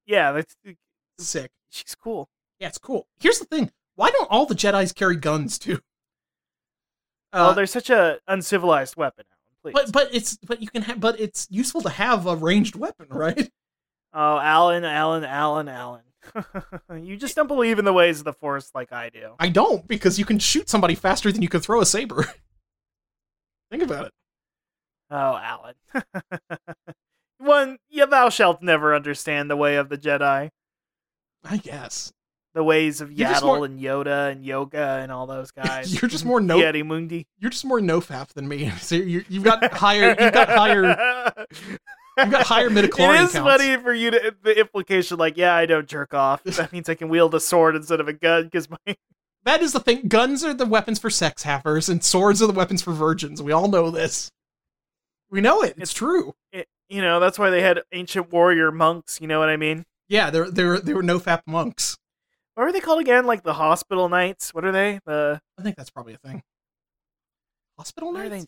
Yeah, 0.06 0.32
that's 0.32 0.56
uh, 0.68 0.72
Sick. 1.20 1.52
she's 1.70 1.94
cool. 1.96 2.30
Yeah, 2.60 2.70
it's 2.70 2.78
cool. 2.78 3.08
Here's 3.20 3.40
the 3.40 3.46
thing: 3.46 3.72
why 3.96 4.12
don't 4.12 4.30
all 4.32 4.46
the 4.46 4.56
Jedi's 4.56 4.94
carry 4.94 5.18
guns 5.18 5.60
too? 5.60 5.80
Oh, 7.34 7.50
Uh, 7.50 7.54
they're 7.54 7.66
such 7.68 7.90
a 7.90 8.20
uncivilized 8.28 8.96
weapon, 8.96 9.26
Alan. 9.30 9.38
Please. 9.62 9.74
but 9.74 9.92
but 9.92 10.14
it's 10.16 10.38
but 10.38 10.62
you 10.62 10.68
can 10.68 10.82
have 10.84 11.00
but 11.00 11.20
it's 11.20 11.48
useful 11.52 11.82
to 11.82 11.90
have 11.90 12.26
a 12.26 12.36
ranged 12.36 12.76
weapon, 12.76 13.08
right? 13.10 13.50
Oh, 14.14 14.38
Alan, 14.40 14.84
Alan, 14.84 15.24
Alan, 15.24 15.70
Alan. 15.70 16.02
you 17.02 17.16
just 17.16 17.34
don't 17.34 17.48
believe 17.48 17.80
in 17.80 17.86
the 17.86 17.94
ways 17.94 18.20
of 18.20 18.26
the 18.26 18.34
Force 18.34 18.70
like 18.76 18.92
I 18.92 19.08
do. 19.08 19.36
I 19.40 19.48
don't 19.48 19.88
because 19.88 20.20
you 20.20 20.26
can 20.26 20.38
shoot 20.38 20.68
somebody 20.70 20.96
faster 20.96 21.32
than 21.32 21.42
you 21.42 21.48
can 21.48 21.62
throw 21.62 21.80
a 21.80 21.86
saber. 21.86 22.24
Think 23.72 23.84
about 23.84 24.08
it. 24.08 24.12
Oh, 25.10 25.40
Alan. 25.42 25.76
One, 27.38 27.78
yeah, 27.90 28.06
thou 28.06 28.28
shalt 28.30 28.62
never 28.62 28.94
understand 28.94 29.50
the 29.50 29.56
way 29.56 29.78
of 29.78 29.88
the 29.88 29.98
Jedi. 29.98 30.50
I 31.46 31.58
guess 31.58 32.12
The 32.54 32.64
ways 32.64 33.00
of 33.00 33.10
Yaddle 33.12 33.44
more- 33.44 33.66
and 33.66 33.80
Yoda 33.80 34.30
and 34.32 34.44
Yoga 34.46 35.00
and 35.02 35.12
all 35.12 35.26
those 35.26 35.52
guys. 35.64 36.02
you're 36.02 36.10
just 36.10 36.26
more 36.26 36.42
no. 36.42 36.58
Yeti 36.60 36.86
Mundi. 36.86 37.26
You're 37.40 37.52
just 37.52 37.64
more 37.66 37.80
nofap 37.80 38.30
than 38.34 38.48
me. 38.48 38.70
So 38.80 38.96
you 38.96 39.24
you've 39.30 39.44
got 39.46 39.72
higher. 39.74 40.10
You've 40.20 40.34
got 40.34 40.50
higher. 40.50 41.36
You've 42.18 42.30
got 42.32 42.44
higher 42.46 42.70
midichlorian 42.70 43.22
It 43.22 43.24
is 43.24 43.32
counts. 43.32 43.36
funny 43.38 43.78
for 43.78 43.94
you 43.94 44.12
to 44.12 44.36
the 44.44 44.60
implication, 44.60 45.18
like, 45.18 45.38
yeah, 45.38 45.56
I 45.56 45.66
don't 45.66 45.88
jerk 45.88 46.14
off. 46.14 46.44
That 46.44 46.74
means 46.74 46.90
I 46.90 46.96
can 46.96 47.08
wield 47.08 47.34
a 47.34 47.40
sword 47.40 47.76
instead 47.76 48.02
of 48.02 48.08
a 48.10 48.14
gun 48.14 48.44
because 48.46 48.70
my 48.70 48.78
That 49.46 49.62
is 49.62 49.72
the 49.72 49.80
thing. 49.80 50.08
Guns 50.10 50.44
are 50.44 50.54
the 50.54 50.66
weapons 50.66 51.00
for 51.00 51.10
sex 51.10 51.44
hackers, 51.44 51.88
and 51.88 52.04
swords 52.04 52.42
are 52.42 52.48
the 52.48 52.54
weapons 52.54 52.82
for 52.82 52.92
virgins. 52.92 53.42
We 53.42 53.54
all 53.54 53.70
know 53.70 53.90
this. 53.90 54.30
We 55.30 55.40
know 55.40 55.62
it. 55.64 55.70
It's, 55.78 55.92
It's- 55.92 55.94
true. 55.94 56.34
it, 56.52 56.68
you 56.90 57.02
know 57.02 57.22
that's 57.22 57.40
why 57.40 57.50
they 57.50 57.62
had 57.62 57.80
ancient 57.94 58.34
warrior 58.34 58.70
monks. 58.74 59.22
You 59.22 59.28
know 59.28 59.40
what 59.40 59.48
I 59.48 59.56
mean? 59.56 59.86
Yeah, 60.10 60.30
they're 60.30 60.52
they're 60.52 60.80
they 60.82 60.94
were 60.94 61.02
nofap 61.04 61.44
monks. 61.48 61.98
What 62.56 62.68
are 62.68 62.72
they 62.72 62.80
called 62.80 63.00
again? 63.02 63.26
Like 63.26 63.44
the 63.44 63.54
hospital 63.54 64.10
knights? 64.10 64.54
What 64.54 64.66
are 64.66 64.72
they? 64.72 65.00
The 65.06 65.42
I 65.58 65.62
think 65.62 65.76
that's 65.78 65.90
probably 65.90 66.14
a 66.14 66.18
thing. 66.18 66.44
Hospital 67.78 68.12
What 68.14 68.28
Knights? 68.30 68.48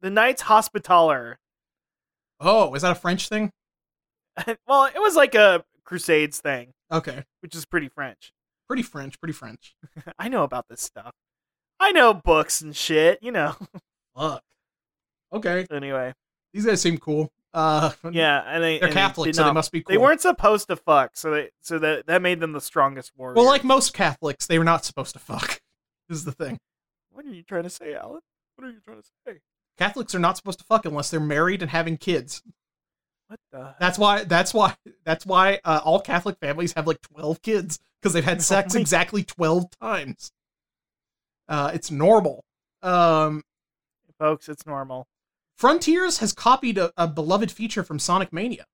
The 0.00 0.10
Knights 0.10 0.42
Hospitaller. 0.42 1.38
Oh, 2.40 2.74
is 2.74 2.82
that 2.82 2.92
a 2.92 2.94
French 2.94 3.28
thing? 3.28 3.50
well, 4.66 4.86
it 4.86 4.98
was 5.00 5.16
like 5.16 5.34
a 5.34 5.64
Crusades 5.84 6.40
thing, 6.40 6.72
Okay, 6.90 7.24
which 7.40 7.54
is 7.54 7.64
pretty 7.66 7.88
French. 7.88 8.32
pretty 8.66 8.82
French, 8.82 9.20
pretty 9.20 9.32
French. 9.34 9.74
I 10.18 10.28
know 10.28 10.42
about 10.44 10.68
this 10.68 10.80
stuff. 10.80 11.12
I 11.78 11.92
know 11.92 12.14
books 12.14 12.60
and 12.60 12.74
shit, 12.74 13.18
you 13.22 13.30
know. 13.32 13.54
Fuck. 14.16 14.42
Okay, 15.32 15.66
anyway, 15.70 16.14
these 16.52 16.64
guys 16.64 16.80
seem 16.80 16.96
cool. 16.98 17.30
Uh, 17.54 17.92
yeah, 18.10 18.42
and 18.46 18.64
they 18.64 18.78
they're 18.78 18.88
and 18.88 18.94
Catholic, 18.94 19.28
did 19.28 19.36
so 19.36 19.44
they 19.44 19.52
must 19.52 19.70
be 19.70 19.80
cool. 19.80 19.94
They 19.94 19.98
weren't 19.98 20.20
supposed 20.20 20.66
to 20.68 20.76
fuck, 20.76 21.16
so 21.16 21.30
they 21.30 21.50
so 21.60 21.78
that 21.78 22.06
that 22.06 22.20
made 22.20 22.40
them 22.40 22.50
the 22.52 22.60
strongest 22.60 23.12
warriors. 23.16 23.36
Well, 23.36 23.46
like 23.46 23.62
most 23.62 23.94
Catholics, 23.94 24.48
they 24.48 24.58
were 24.58 24.64
not 24.64 24.84
supposed 24.84 25.12
to 25.12 25.20
fuck. 25.20 25.60
is 26.10 26.24
the 26.24 26.32
thing. 26.32 26.58
what 27.12 27.24
are 27.24 27.30
you 27.30 27.44
trying 27.44 27.62
to 27.62 27.70
say, 27.70 27.94
Alan? 27.94 28.20
What 28.56 28.66
are 28.66 28.70
you 28.70 28.80
trying 28.84 29.00
to 29.00 29.08
say? 29.26 29.38
Catholics 29.78 30.14
are 30.16 30.18
not 30.18 30.36
supposed 30.36 30.58
to 30.58 30.64
fuck 30.64 30.84
unless 30.84 31.10
they're 31.10 31.20
married 31.20 31.62
and 31.62 31.70
having 31.70 31.96
kids. 31.96 32.42
What 33.28 33.38
the? 33.52 33.76
That's 33.78 33.98
why. 33.98 34.24
That's 34.24 34.52
why. 34.52 34.74
That's 35.04 35.24
why 35.24 35.60
uh, 35.64 35.80
all 35.84 36.00
Catholic 36.00 36.38
families 36.40 36.72
have 36.72 36.88
like 36.88 37.00
twelve 37.02 37.40
kids 37.40 37.78
because 38.02 38.12
they've 38.12 38.24
had 38.24 38.42
sex 38.52 38.74
exactly 38.74 39.22
twelve 39.22 39.66
times. 39.80 40.32
Uh, 41.48 41.70
it's 41.72 41.92
normal. 41.92 42.44
Um, 42.82 43.44
Folks, 44.18 44.48
it's 44.48 44.66
normal. 44.66 45.06
Frontiers 45.56 46.18
has 46.18 46.32
copied 46.32 46.78
a, 46.78 46.92
a 46.96 47.06
beloved 47.06 47.50
feature 47.50 47.82
from 47.82 47.98
Sonic 47.98 48.32
Mania, 48.32 48.66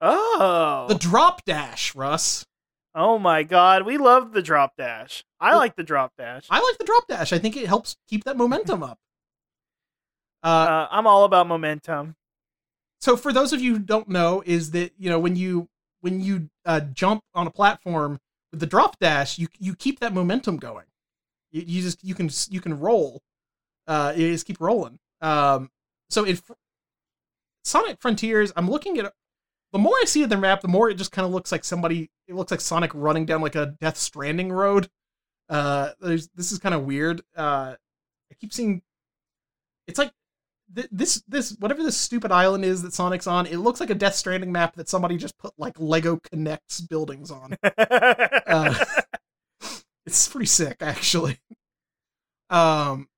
Oh, 0.00 0.86
the 0.88 0.94
drop 0.96 1.44
dash. 1.44 1.94
Russ, 1.94 2.44
oh 2.94 3.18
my 3.18 3.42
God, 3.42 3.84
we 3.86 3.98
love 3.98 4.32
the 4.32 4.42
drop 4.42 4.76
dash. 4.76 5.24
I 5.40 5.54
like 5.56 5.76
the 5.76 5.82
drop 5.84 6.12
dash. 6.18 6.46
I 6.50 6.60
like 6.60 6.78
the 6.78 6.84
drop 6.84 7.06
dash. 7.08 7.32
I 7.32 7.38
think 7.38 7.56
it 7.56 7.66
helps 7.66 7.96
keep 8.08 8.24
that 8.24 8.36
momentum 8.36 8.82
up. 8.82 8.98
Uh, 10.44 10.48
uh, 10.48 10.88
I'm 10.90 11.06
all 11.06 11.22
about 11.22 11.46
momentum. 11.46 12.16
so 13.00 13.16
for 13.16 13.32
those 13.32 13.52
of 13.52 13.60
you 13.60 13.74
who 13.74 13.78
don't 13.78 14.08
know 14.08 14.42
is 14.44 14.72
that 14.72 14.90
you 14.98 15.08
know 15.08 15.20
when 15.20 15.36
you 15.36 15.68
when 16.00 16.20
you 16.20 16.50
uh, 16.66 16.80
jump 16.80 17.22
on 17.32 17.46
a 17.46 17.50
platform 17.52 18.18
with 18.50 18.58
the 18.58 18.66
drop 18.66 18.98
dash 18.98 19.38
you 19.38 19.46
you 19.60 19.76
keep 19.76 20.00
that 20.00 20.12
momentum 20.12 20.56
going 20.56 20.86
you, 21.52 21.62
you 21.64 21.80
just 21.80 22.02
you 22.02 22.12
can 22.12 22.28
you 22.50 22.60
can 22.60 22.76
roll 22.80 23.22
uh 23.86 24.12
you 24.16 24.32
just 24.32 24.44
keep 24.44 24.60
rolling 24.60 24.98
um 25.22 25.70
so 26.10 26.24
in 26.24 26.36
Fr- 26.36 26.52
sonic 27.64 28.00
frontiers 28.00 28.52
i'm 28.56 28.70
looking 28.70 28.98
at 28.98 29.12
the 29.72 29.78
more 29.78 29.94
i 30.02 30.04
see 30.04 30.22
of 30.22 30.28
the 30.28 30.36
map 30.36 30.60
the 30.60 30.68
more 30.68 30.90
it 30.90 30.94
just 30.94 31.12
kind 31.12 31.24
of 31.24 31.32
looks 31.32 31.50
like 31.50 31.64
somebody 31.64 32.10
it 32.28 32.34
looks 32.34 32.50
like 32.50 32.60
sonic 32.60 32.90
running 32.94 33.24
down 33.24 33.40
like 33.40 33.54
a 33.54 33.74
death 33.80 33.96
stranding 33.96 34.52
road 34.52 34.88
uh 35.48 35.90
there's 36.00 36.28
this 36.34 36.52
is 36.52 36.58
kind 36.58 36.74
of 36.74 36.84
weird 36.84 37.22
uh 37.36 37.74
i 38.30 38.34
keep 38.40 38.52
seeing 38.52 38.82
it's 39.86 39.98
like 39.98 40.12
th- 40.74 40.88
this 40.90 41.22
this 41.28 41.56
whatever 41.58 41.82
this 41.82 41.96
stupid 41.96 42.32
island 42.32 42.64
is 42.64 42.82
that 42.82 42.92
Sonic's 42.94 43.26
on, 43.26 43.46
it 43.46 43.58
looks 43.58 43.80
like 43.80 43.90
a 43.90 43.94
Death 43.94 44.14
Stranding 44.14 44.52
map 44.52 44.76
that 44.76 44.88
somebody 44.88 45.16
just 45.16 45.38
put 45.38 45.52
like 45.58 45.78
Lego 45.78 46.18
Connects 46.30 46.80
buildings 46.80 47.30
on. 47.30 47.56
Uh, 48.52 48.74
it's 50.06 50.28
pretty 50.28 50.44
sick, 50.46 50.76
actually. 50.82 51.38
Um, 52.50 53.08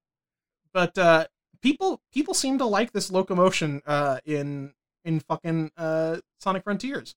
but 0.73 0.97
uh, 0.97 1.27
people 1.65 2.01
people 2.13 2.35
seem 2.35 2.59
to 2.59 2.67
like 2.67 2.93
this 2.93 3.11
locomotion 3.11 3.83
uh 3.87 4.19
in 4.25 4.73
in 5.05 5.19
fucking 5.19 5.73
uh 5.77 6.19
Sonic 6.39 6.63
Frontiers. 6.63 7.17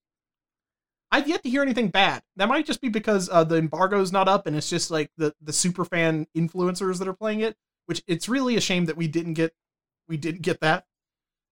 I've 1.12 1.28
yet 1.28 1.44
to 1.44 1.50
hear 1.50 1.62
anything 1.62 1.90
bad. 1.90 2.24
That 2.38 2.50
might 2.50 2.66
just 2.66 2.82
be 2.82 2.90
because 2.90 3.30
uh, 3.30 3.46
the 3.46 3.56
embargo's 3.56 4.12
not 4.12 4.28
up, 4.28 4.46
and 4.46 4.56
it's 4.56 4.70
just 4.70 4.90
like 4.92 5.12
the 5.18 5.34
the 5.42 5.54
super 5.54 5.86
fan 5.86 6.28
influencers 6.36 7.00
that 7.00 7.08
are 7.08 7.14
playing 7.14 7.42
it. 7.42 7.56
Which 7.86 8.04
it's 8.08 8.28
really 8.28 8.58
a 8.58 8.62
shame 8.62 8.86
that 8.86 8.98
we 8.98 9.08
didn't 9.08 9.34
get 9.34 9.54
we 10.08 10.18
didn't 10.18 10.42
get 10.42 10.62
that. 10.62 10.86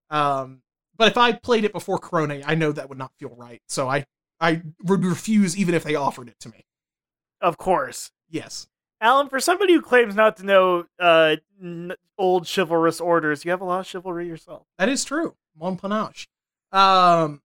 Um, 0.10 0.62
but 0.98 1.10
if 1.10 1.18
I 1.18 1.34
played 1.34 1.66
it 1.66 1.74
before 1.74 2.00
Crone, 2.00 2.44
I 2.46 2.56
know 2.56 2.72
that 2.72 2.90
would 2.90 2.98
not 2.98 3.12
feel 3.20 3.36
right. 3.36 3.62
So 3.68 3.88
I 3.90 4.06
I 4.40 4.62
would 4.84 5.04
refuse 5.06 5.58
even 5.58 5.76
if 5.76 5.84
they 5.84 5.96
offered 5.96 6.30
it 6.30 6.40
to 6.42 6.50
me. 6.50 6.66
of 7.42 7.58
course. 7.58 8.12
Yes. 8.30 8.68
Alan, 9.06 9.30
for 9.30 9.40
somebody 9.40 9.74
who 9.74 9.82
claims 9.84 10.16
not 10.16 10.36
to 10.38 10.44
know 10.44 10.86
uh, 11.00 11.36
n- 11.62 11.94
old 12.18 12.50
chivalrous 12.52 13.00
orders, 13.00 13.46
you 13.46 13.52
have 13.52 13.62
a 13.62 13.64
lot 13.64 13.82
of 13.82 13.86
chivalry 13.86 14.28
yourself. 14.28 14.64
That 14.80 14.90
is 14.90 15.06
true. 15.06 15.36
Mon 15.56 15.78
panache. 15.78 16.28
Um, 16.72 17.44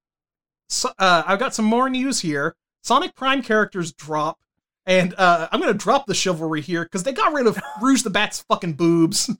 so, 0.70 0.88
uh, 0.98 1.22
I've 1.26 1.38
got 1.38 1.54
some 1.54 1.66
more 1.66 1.90
news 1.90 2.20
here. 2.20 2.56
Sonic 2.82 3.14
Prime 3.14 3.42
characters 3.42 3.92
drop, 3.92 4.38
and 4.86 5.14
uh, 5.18 5.48
I'm 5.52 5.60
gonna 5.60 5.74
drop 5.74 6.06
the 6.06 6.14
chivalry 6.14 6.62
here 6.62 6.84
because 6.84 7.02
they 7.02 7.12
got 7.12 7.34
rid 7.34 7.46
of 7.46 7.60
Rouge 7.82 8.04
the 8.04 8.10
Bat's 8.10 8.40
fucking 8.48 8.72
boobs. 8.72 9.30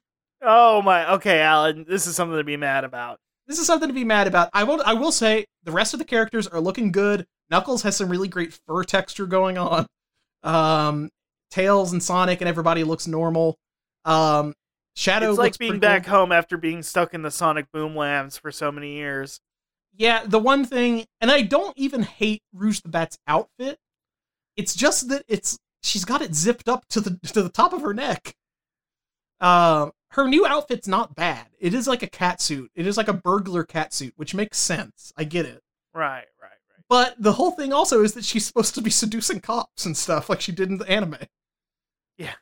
Oh 0.43 0.83
my. 0.83 1.11
Okay, 1.15 1.41
Alan, 1.41 1.87
this 1.89 2.07
is 2.07 2.17
something 2.17 2.37
to 2.37 2.45
be 2.45 2.59
mad 2.59 2.85
about. 2.85 3.19
This 3.47 3.59
is 3.59 3.67
something 3.67 3.89
to 3.89 3.95
be 3.95 4.05
mad 4.05 4.27
about. 4.27 4.51
I 4.53 4.65
will. 4.65 4.83
I 4.85 4.93
will 4.93 5.13
say 5.13 5.47
the 5.65 5.73
rest 5.73 5.95
of 5.95 5.99
the 5.99 6.05
characters 6.05 6.47
are 6.47 6.61
looking 6.61 6.93
good. 6.93 7.27
Knuckles 7.51 7.81
has 7.83 7.97
some 7.97 8.11
really 8.11 8.29
great 8.29 8.59
fur 8.67 8.85
texture 8.85 9.25
going 9.25 9.57
on. 9.57 9.87
Um, 10.43 11.09
Tails 11.51 11.93
and 11.93 12.02
Sonic 12.02 12.40
and 12.40 12.48
everybody 12.48 12.85
looks 12.85 13.06
normal. 13.06 13.59
Um, 14.05 14.55
Shadow 14.97 15.31
it's 15.31 15.39
like 15.39 15.47
looks 15.48 15.56
being 15.59 15.78
back 15.78 16.05
cool. 16.05 16.16
home 16.16 16.32
after 16.32 16.56
being 16.56 16.82
stuck 16.82 17.14
in 17.14 17.22
the 17.22 17.31
Sonic 17.31 17.70
Boom 17.72 17.94
lands 17.94 18.36
for 18.36 18.51
so 18.51 18.72
many 18.72 18.94
years. 18.94 19.40
Yeah, 19.97 20.24
the 20.24 20.39
one 20.39 20.64
thing, 20.64 21.06
and 21.20 21.31
I 21.31 21.43
don't 21.43 21.77
even 21.77 22.02
hate 22.02 22.43
Rouge 22.52 22.81
the 22.81 22.89
Bat's 22.89 23.18
outfit. 23.27 23.78
It's 24.56 24.74
just 24.74 25.09
that 25.09 25.24
it's 25.28 25.59
she's 25.82 26.05
got 26.05 26.22
it 26.22 26.35
zipped 26.35 26.68
up 26.68 26.86
to 26.90 27.01
the 27.01 27.18
to 27.32 27.43
the 27.43 27.48
top 27.48 27.72
of 27.72 27.82
her 27.82 27.94
neck. 27.94 28.35
Um, 29.40 29.93
her 30.10 30.28
new 30.28 30.44
outfit's 30.47 30.89
not 30.89 31.14
bad. 31.14 31.47
It 31.59 31.72
is 31.72 31.86
like 31.86 32.02
a 32.02 32.09
cat 32.09 32.40
suit. 32.40 32.70
It 32.74 32.86
is 32.86 32.97
like 32.97 33.09
a 33.09 33.12
burglar 33.12 33.64
cat 33.64 33.94
suit, 33.94 34.12
which 34.16 34.35
makes 34.35 34.59
sense. 34.59 35.12
I 35.16 35.24
get 35.24 35.47
it. 35.47 35.62
Right, 35.94 36.27
right, 36.40 36.51
right. 36.51 36.85
But 36.89 37.14
the 37.18 37.32
whole 37.35 37.52
thing 37.52 37.72
also 37.72 38.02
is 38.02 38.14
that 38.14 38.24
she's 38.24 38.44
supposed 38.44 38.74
to 38.74 38.82
be 38.82 38.90
seducing 38.90 39.40
cops 39.40 39.86
and 39.86 39.97
stuff, 39.97 40.28
like 40.28 40.40
she 40.40 40.52
did 40.52 40.68
in 40.68 40.78
the 40.78 40.90
anime. 40.90 41.16
Yeah. 42.21 42.35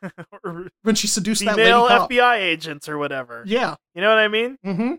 When 0.83 0.95
she 0.95 1.07
seduced 1.07 1.45
that 1.45 1.57
lady 1.57 1.71
Female 1.71 1.87
cop. 1.89 2.11
FBI 2.11 2.39
agents 2.39 2.89
or 2.89 2.99
whatever. 2.99 3.45
Yeah. 3.47 3.77
You 3.95 4.03
know 4.03 4.09
what 4.09 4.19
I 4.19 4.29
mean? 4.29 4.59
Mm-hmm. 4.65 4.95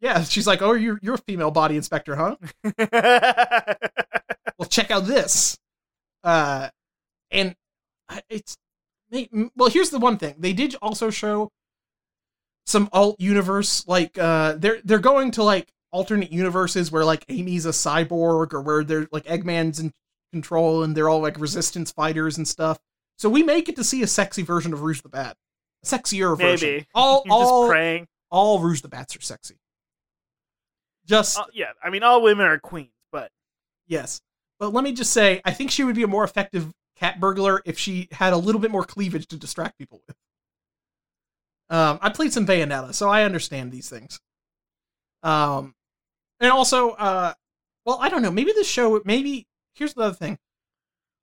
Yeah, 0.00 0.22
she's 0.24 0.46
like, 0.46 0.60
"Oh, 0.60 0.72
you're 0.72 0.98
you're 1.02 1.14
a 1.14 1.18
female 1.18 1.50
body 1.50 1.76
inspector, 1.76 2.14
huh? 2.14 2.36
well 4.58 4.68
check 4.68 4.90
out 4.90 5.06
this 5.06 5.56
uh 6.22 6.68
and 7.30 7.54
it's 8.28 8.56
well 9.56 9.70
here's 9.70 9.90
the 9.90 9.98
one 9.98 10.16
thing 10.16 10.34
they 10.38 10.52
did 10.52 10.74
also 10.82 11.10
show 11.10 11.50
some 12.66 12.88
alt 12.92 13.16
universe 13.20 13.86
like 13.86 14.16
uh 14.18 14.54
they're 14.56 14.80
they're 14.84 14.98
going 14.98 15.30
to 15.30 15.42
like 15.42 15.68
alternate 15.92 16.32
universes 16.32 16.90
where 16.90 17.04
like 17.04 17.24
amy's 17.28 17.66
a 17.66 17.70
cyborg 17.70 18.52
or 18.52 18.60
where 18.60 18.82
they're 18.82 19.06
like 19.12 19.24
eggman's 19.26 19.78
in 19.78 19.92
control 20.32 20.82
and 20.82 20.96
they're 20.96 21.08
all 21.08 21.20
like 21.20 21.38
resistance 21.38 21.92
fighters 21.92 22.36
and 22.36 22.48
stuff 22.48 22.78
so 23.16 23.28
we 23.28 23.42
may 23.42 23.62
get 23.62 23.76
to 23.76 23.84
see 23.84 24.02
a 24.02 24.06
sexy 24.06 24.42
version 24.42 24.72
of 24.72 24.82
rouge 24.82 25.00
the 25.02 25.08
bat 25.08 25.36
a 25.82 25.86
sexier 25.86 26.36
version 26.38 26.68
Maybe. 26.72 26.86
all 26.94 27.22
You're 27.24 27.34
all 27.34 27.68
praying. 27.68 28.08
all 28.30 28.60
rouge 28.60 28.80
the 28.80 28.88
bats 28.88 29.16
are 29.16 29.20
sexy 29.20 29.56
just 31.06 31.38
Uh, 31.38 31.44
yeah, 31.52 31.72
I 31.82 31.90
mean, 31.90 32.02
all 32.02 32.22
women 32.22 32.46
are 32.46 32.58
queens, 32.58 32.90
but 33.12 33.30
Yes. 33.86 34.20
But 34.58 34.72
let 34.72 34.84
me 34.84 34.92
just 34.92 35.12
say, 35.12 35.40
I 35.44 35.50
think 35.52 35.70
she 35.70 35.84
would 35.84 35.96
be 35.96 36.04
a 36.04 36.08
more 36.08 36.24
effective 36.24 36.72
cat 36.96 37.20
burglar 37.20 37.60
if 37.64 37.78
she 37.78 38.08
had 38.12 38.32
a 38.32 38.36
little 38.36 38.60
bit 38.60 38.70
more 38.70 38.84
cleavage 38.84 39.26
to 39.28 39.36
distract 39.36 39.78
people 39.78 40.00
with. 40.06 40.16
Um, 41.70 41.98
I 42.00 42.10
played 42.10 42.32
some 42.32 42.46
Bayonetta, 42.46 42.94
so 42.94 43.08
I 43.08 43.24
understand 43.24 43.72
these 43.72 43.88
things. 43.90 44.20
Um, 45.22 45.74
and 46.40 46.52
also, 46.52 46.90
uh, 46.90 47.34
well, 47.84 47.98
I 48.00 48.08
don't 48.08 48.22
know. 48.22 48.30
Maybe 48.30 48.52
this 48.52 48.68
show, 48.68 49.00
maybe 49.04 49.46
here's 49.74 49.94
the 49.94 50.02
other 50.02 50.14
thing. 50.14 50.38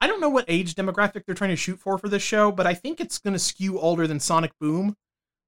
I 0.02 0.08
don't 0.08 0.20
know 0.20 0.30
what 0.30 0.46
age 0.48 0.74
demographic 0.76 1.26
they're 1.26 1.36
trying 1.36 1.52
to 1.52 1.56
shoot 1.56 1.80
for 1.80 1.98
for 1.98 2.10
this 2.10 2.24
show, 2.24 2.52
but 2.52 2.66
I 2.68 2.74
think 2.74 3.00
it's 3.00 3.20
going 3.20 3.34
to 3.34 3.40
skew 3.40 3.80
older 3.80 4.08
than 4.08 4.20
Sonic 4.20 4.52
Boom, 4.60 4.96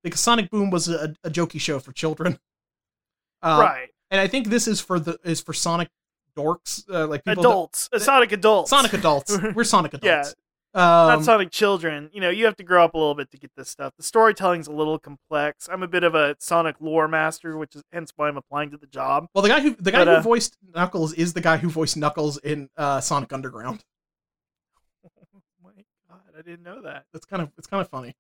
because 0.04 0.20
Sonic 0.22 0.50
Boom 0.52 0.70
was 0.70 0.88
a, 0.88 1.14
a 1.24 1.30
jokey 1.30 1.60
show 1.60 1.80
for 1.80 1.92
children. 1.92 2.40
Um, 3.46 3.60
right. 3.60 3.90
and 4.10 4.22
I 4.22 4.28
think 4.28 4.48
this 4.48 4.70
is 4.70 4.80
for 4.80 5.02
the 5.02 5.20
is 5.26 5.42
for 5.42 5.52
Sonic 5.52 5.90
dorks, 6.38 6.84
uh, 6.90 7.08
like 7.08 7.26
people 7.26 7.44
Adults. 7.44 7.90
Uh, 7.92 8.00
Sonic 8.00 8.32
adults. 8.32 8.70
Sonic 8.70 8.94
adults. 8.94 9.38
We're 9.54 9.66
Sonic 9.66 9.92
Yeah. 10.02 10.20
adults. 10.22 10.36
um, 10.74 10.82
Not 10.82 11.24
Sonic 11.26 11.52
children. 11.52 12.10
You 12.14 12.22
know, 12.22 12.30
you 12.30 12.46
have 12.46 12.56
to 12.56 12.64
grow 12.64 12.86
up 12.86 12.94
a 12.94 12.98
little 12.98 13.16
bit 13.16 13.30
to 13.32 13.38
get 13.38 13.52
this 13.58 13.70
stuff. 13.70 13.92
The 13.98 14.04
storytelling's 14.04 14.68
a 14.68 14.72
little 14.72 14.98
complex. 14.98 15.68
I'm 15.70 15.84
a 15.84 15.90
bit 15.90 16.06
of 16.06 16.16
a 16.16 16.38
Sonic 16.40 16.78
lore 16.80 17.10
master, 17.10 17.58
which 17.58 17.76
is 17.76 17.84
hence 17.92 18.14
why 18.16 18.30
I'm 18.30 18.38
applying 18.38 18.72
to 18.72 18.78
the 18.78 18.88
job. 18.88 19.28
well, 19.36 19.42
the 19.42 19.50
guy 19.50 19.60
who 19.60 19.76
the 19.76 19.92
guy 19.92 20.06
But, 20.06 20.08
who 20.08 20.14
uh, 20.16 20.22
voiced 20.22 20.56
Knuckles 20.74 21.12
is 21.14 21.34
the 21.34 21.42
guy 21.42 21.58
who 21.58 21.70
voiced 21.70 21.98
Knuckles 21.98 22.38
in 22.38 22.70
uh, 22.78 23.02
Sonic 23.02 23.34
Underground. 23.34 23.84
I 26.38 26.42
didn't 26.42 26.64
know 26.64 26.82
that. 26.82 27.06
That's 27.14 27.26
kind 27.26 27.42
of 27.42 27.52
it's 27.58 27.68
kind 27.68 27.82
of 27.82 27.90
funny. 27.90 28.16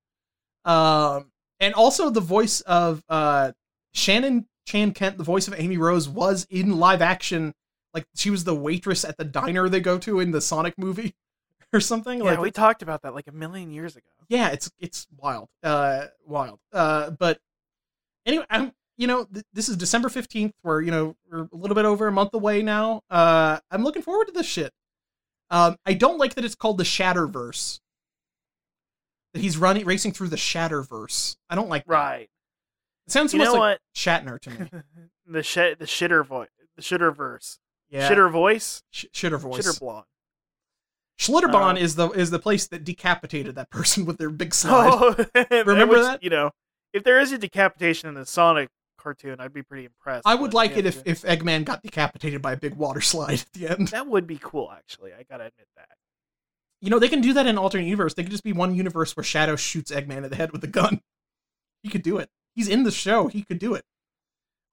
Um, 0.66 1.32
and 1.60 1.74
also 1.74 2.10
the 2.10 2.22
voice 2.22 2.62
of 2.62 3.04
uh, 3.10 3.52
Shannon 3.94 4.48
Chan 4.66 4.94
Kent, 4.94 5.18
the 5.18 5.24
voice 5.24 5.48
of 5.48 5.56
Amy 5.58 5.78
Rose, 5.78 6.08
was 6.08 6.46
in 6.50 6.80
live 6.80 7.02
action. 7.02 7.54
Like 7.94 8.06
she 8.16 8.30
was 8.30 8.44
the 8.44 8.56
waitress 8.56 9.06
at 9.06 9.18
the 9.18 9.24
diner 9.24 9.70
they 9.70 9.80
go 9.80 9.98
to 10.00 10.20
in 10.20 10.32
the 10.32 10.42
Sonic 10.42 10.78
movie. 10.78 11.16
or 11.74 11.80
something. 11.80 12.20
Yeah, 12.20 12.32
like 12.32 12.40
we 12.40 12.52
talked 12.52 12.82
about 12.82 13.02
that 13.02 13.14
like 13.14 13.28
a 13.28 13.32
million 13.32 13.72
years 13.72 13.96
ago. 13.96 14.08
yeah, 14.30 14.50
it's 14.50 14.72
it's 14.80 15.08
wild, 15.18 15.50
uh, 15.64 16.06
wild. 16.26 16.60
Uh, 16.72 17.10
but 17.12 17.40
anyway, 18.26 18.46
I'm 18.50 18.72
you 18.98 19.08
know 19.08 19.26
th- 19.26 19.46
this 19.54 19.70
is 19.70 19.76
December 19.76 20.10
fifteenth. 20.10 20.54
We're 20.64 20.82
you 20.82 20.92
know 20.92 21.16
we're 21.30 21.42
a 21.42 21.50
little 21.52 21.76
bit 21.76 21.86
over 21.86 22.08
a 22.08 22.12
month 22.12 22.34
away 22.34 22.62
now. 22.62 23.02
Uh, 23.10 23.60
I'm 23.72 23.84
looking 23.84 24.04
forward 24.04 24.26
to 24.26 24.32
this 24.32 24.46
shit. 24.46 24.72
Um, 25.50 25.76
I 25.86 25.94
don't 25.94 26.18
like 26.18 26.36
that 26.36 26.46
it's 26.46 26.56
called 26.56 26.78
the 26.78 26.84
Shatterverse. 26.84 27.80
That 29.34 29.42
he's 29.42 29.58
running 29.58 29.86
racing 29.86 30.12
through 30.12 30.30
the 30.30 30.36
Shatterverse. 30.36 31.36
I 31.50 31.56
don't 31.56 31.70
like 31.70 31.86
that. 31.86 31.92
Right. 31.92 32.30
It 33.08 33.12
sounds 33.12 33.34
You 33.34 33.40
almost 33.40 33.56
know 33.56 33.60
like 33.60 33.80
what? 33.80 33.82
Shatner 33.96 34.40
to 34.42 34.50
me. 34.52 34.70
the 35.28 35.44
shit, 35.44 35.80
the 35.80 35.86
shitter 35.86 36.26
voice, 36.26 36.50
the 36.76 36.82
shitter 36.82 37.14
verse, 37.16 37.60
Yeah, 37.90 38.10
shitter 38.10 38.32
voice, 38.32 38.84
Sh- 38.92 39.06
shitter 39.14 39.40
voice. 39.40 39.66
shitter 39.66 39.80
blonde. 39.80 40.06
Schlitterbahn 41.20 41.76
Uh, 41.76 41.80
is 41.80 41.96
the 41.96 42.10
is 42.12 42.32
the 42.32 42.40
place 42.40 42.68
that 42.68 42.84
decapitated 42.84 43.56
that 43.56 43.70
person 43.70 44.06
with 44.06 44.18
their 44.18 44.30
big 44.30 44.54
slide. 44.54 44.90
Oh, 44.92 45.16
Remember 45.52 45.96
which, 45.96 46.02
that? 46.04 46.24
You 46.24 46.30
know, 46.30 46.52
if 46.92 47.04
there 47.04 47.20
is 47.20 47.32
a 47.32 47.38
decapitation 47.38 48.10
in 48.10 48.16
the 48.16 48.26
Sonic 48.26 48.70
cartoon, 48.98 49.40
I'd 49.40 49.54
be 49.54 49.62
pretty 49.64 49.86
impressed. 49.86 50.26
I 50.26 50.36
would 50.36 50.52
but 50.52 50.56
like 50.58 50.72
yeah, 50.72 50.80
it 50.80 50.86
if, 50.88 50.96
yeah. 50.98 51.02
if 51.12 51.22
Eggman 51.22 51.66
got 51.66 51.84
decapitated 51.84 52.42
by 52.42 52.54
a 52.54 52.58
big 52.58 52.76
water 52.76 53.02
slide 53.02 53.42
at 53.42 53.52
the 53.54 53.68
end. 53.70 53.90
that 53.90 54.08
would 54.08 54.26
be 54.28 54.40
cool. 54.42 54.72
Actually, 54.72 55.12
I 55.14 55.24
gotta 55.24 55.46
admit 55.46 55.68
that. 55.78 55.90
You 56.84 56.90
know, 56.90 57.00
they 57.00 57.08
can 57.08 57.22
do 57.22 57.32
that 57.32 57.48
in 57.48 57.58
alternate 57.58 57.86
universe. 57.86 58.14
They 58.14 58.24
could 58.24 58.32
just 58.34 58.44
be 58.44 58.52
one 58.52 58.76
universe 58.76 59.16
where 59.16 59.24
Shadow 59.24 59.56
shoots 59.56 59.90
Eggman 59.90 60.26
in 60.26 60.30
the 60.30 60.36
head 60.36 60.52
with 60.52 60.66
a 60.66 60.68
gun. 60.68 61.00
He 61.82 61.88
could 61.88 62.04
do 62.04 62.18
it. 62.18 62.30
He's 62.56 62.68
in 62.68 62.84
the 62.84 62.92
show. 62.92 63.30
He 63.30 63.42
could 63.42 63.58
do 63.58 63.74
it. 63.74 63.86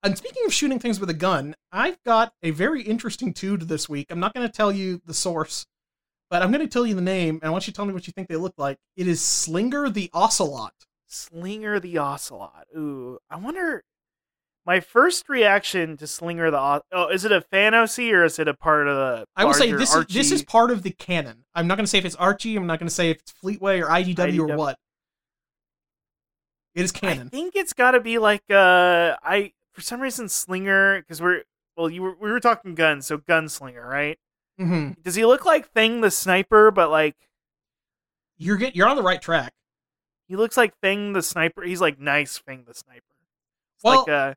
And 0.03 0.17
speaking 0.17 0.43
of 0.45 0.53
shooting 0.53 0.77
things 0.77 0.99
with 0.99 1.09
a 1.09 1.13
gun, 1.13 1.55
I've 1.71 2.03
got 2.03 2.33
a 2.43 2.51
very 2.51 2.81
interesting 2.81 3.31
dude 3.31 3.69
this 3.69 3.87
week. 3.87 4.07
I'm 4.09 4.19
not 4.19 4.33
going 4.33 4.45
to 4.45 4.51
tell 4.51 4.73
you 4.73 5.01
the 5.05 5.13
source, 5.13 5.65
but 6.29 6.41
I'm 6.41 6.51
going 6.51 6.59
to 6.59 6.67
tell 6.67 6.85
you 6.85 6.95
the 6.95 7.01
name, 7.01 7.35
and 7.35 7.45
I 7.45 7.49
want 7.49 7.65
you 7.65 7.71
to 7.71 7.77
tell 7.77 7.85
me 7.85 7.93
what 7.93 8.07
you 8.07 8.13
think 8.13 8.27
they 8.27 8.35
look 8.35 8.55
like. 8.57 8.77
It 8.97 9.07
is 9.07 9.21
Slinger 9.21 9.89
the 9.89 10.09
Ocelot. 10.13 10.73
Slinger 11.07 11.79
the 11.79 11.97
Ocelot. 11.97 12.67
Ooh, 12.75 13.19
I 13.29 13.37
wonder. 13.37 13.85
My 14.71 14.79
first 14.79 15.27
reaction 15.27 15.97
to 15.97 16.07
Slinger 16.07 16.49
the 16.49 16.81
oh, 16.93 17.09
is 17.09 17.25
it 17.25 17.33
a 17.33 17.41
fan 17.41 17.73
OC 17.73 17.99
or 18.13 18.23
is 18.23 18.39
it 18.39 18.47
a 18.47 18.53
part 18.53 18.87
of 18.87 18.95
the? 18.95 19.25
I 19.35 19.43
will 19.43 19.53
say 19.53 19.69
this 19.73 19.93
is 19.93 20.05
this 20.05 20.31
is 20.31 20.43
part 20.43 20.71
of 20.71 20.81
the 20.81 20.91
canon. 20.91 21.43
I'm 21.53 21.67
not 21.67 21.75
going 21.75 21.83
to 21.83 21.89
say 21.89 21.97
if 21.97 22.05
it's 22.05 22.15
Archie. 22.15 22.55
I'm 22.55 22.67
not 22.67 22.79
going 22.79 22.87
to 22.87 22.93
say 22.93 23.09
if 23.09 23.19
it's 23.19 23.33
Fleetway 23.33 23.81
or 23.83 23.87
IDW, 23.87 24.49
or 24.49 24.55
what. 24.55 24.79
It 26.73 26.83
is 26.85 26.93
canon. 26.93 27.27
I 27.27 27.29
think 27.31 27.57
it's 27.57 27.73
got 27.73 27.91
to 27.91 27.99
be 27.99 28.17
like 28.17 28.43
uh, 28.49 29.17
I 29.21 29.51
for 29.73 29.81
some 29.81 29.99
reason 29.99 30.29
Slinger 30.29 31.01
because 31.01 31.21
we're 31.21 31.43
well, 31.75 31.89
you 31.89 32.03
were, 32.03 32.15
we 32.17 32.31
were 32.31 32.39
talking 32.39 32.73
guns, 32.73 33.07
so 33.07 33.17
Gunslinger, 33.17 33.83
right? 33.85 34.17
hmm 34.57 34.91
Does 35.03 35.15
he 35.15 35.25
look 35.25 35.43
like 35.43 35.69
Fang 35.73 35.99
the 35.99 36.11
Sniper, 36.11 36.71
but 36.71 36.89
like 36.89 37.17
You're 38.37 38.55
get, 38.55 38.73
you're 38.73 38.87
on 38.87 38.95
the 38.95 39.03
right 39.03 39.21
track. 39.21 39.51
he 40.29 40.37
looks 40.37 40.55
like 40.55 40.73
Fang 40.81 41.11
the 41.11 41.21
Sniper? 41.21 41.61
He's 41.61 41.81
like 41.81 41.99
nice 41.99 42.37
Fang 42.37 42.63
the 42.65 42.73
Sniper. 42.73 43.03
It's 43.75 43.83
Well- 43.83 44.05
like 44.07 44.07
a 44.07 44.35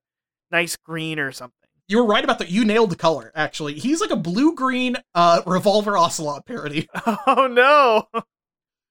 nice 0.55 0.77
green 0.77 1.19
or 1.19 1.33
something. 1.33 1.69
You 1.89 1.99
were 1.99 2.07
right 2.07 2.25
about 2.25 2.39
that. 2.39 2.49
You 2.49 2.65
nailed 2.65 2.91
the 2.91 2.97
color. 2.97 3.33
Actually, 3.35 3.75
he's 3.75 4.01
like 4.01 4.11
a 4.11 4.17
blue 4.17 4.55
green 4.55 4.97
uh, 5.15 5.43
Revolver 5.47 5.99
Ocelot 5.99 6.47
parody. 6.47 6.89
Oh 7.27 7.47
no! 7.47 8.23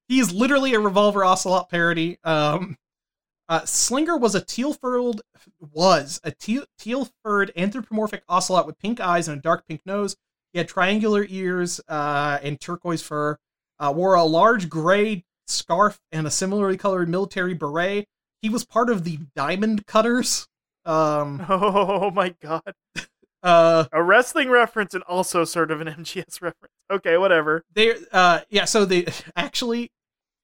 He's 0.07 0.31
literally 0.31 0.73
a 0.73 0.79
Revolver 0.79 1.23
Ocelot 1.23 1.69
parody. 1.69 2.19
Um, 2.23 2.77
uh, 3.49 3.65
Slinger 3.65 4.17
was 4.17 4.35
a 4.35 4.41
teal-furred 4.41 5.21
was 5.59 6.19
a 6.23 6.31
teal 6.31 6.65
teal-furred 6.77 7.51
anthropomorphic 7.55 8.23
ocelot 8.29 8.67
with 8.67 8.79
pink 8.79 8.99
eyes 8.99 9.27
and 9.27 9.39
a 9.39 9.41
dark 9.41 9.67
pink 9.67 9.81
nose. 9.85 10.15
He 10.51 10.59
had 10.59 10.67
triangular 10.67 11.25
ears 11.27 11.81
uh, 11.87 12.39
and 12.43 12.59
turquoise 12.59 13.01
fur. 13.01 13.37
Uh, 13.79 13.93
wore 13.95 14.13
a 14.13 14.23
large 14.23 14.69
gray 14.69 15.25
scarf 15.47 15.99
and 16.11 16.27
a 16.27 16.31
similarly 16.31 16.77
colored 16.77 17.09
military 17.09 17.53
beret. 17.53 18.07
He 18.41 18.49
was 18.49 18.65
part 18.65 18.89
of 18.89 19.03
the 19.03 19.19
Diamond 19.35 19.87
Cutters. 19.87 20.47
Um, 20.85 21.45
Oh 21.49 22.11
my 22.11 22.35
god! 22.41 22.73
uh, 23.41 23.85
A 23.91 24.03
wrestling 24.03 24.49
reference 24.49 24.93
and 24.93 25.03
also 25.03 25.43
sort 25.45 25.71
of 25.71 25.81
an 25.81 25.87
MGS 25.99 26.41
reference. 26.41 26.73
Okay, 26.91 27.17
whatever. 27.17 27.63
they 27.73 27.95
uh 28.11 28.41
yeah 28.49 28.65
so 28.65 28.85
they 28.85 29.05
actually 29.35 29.91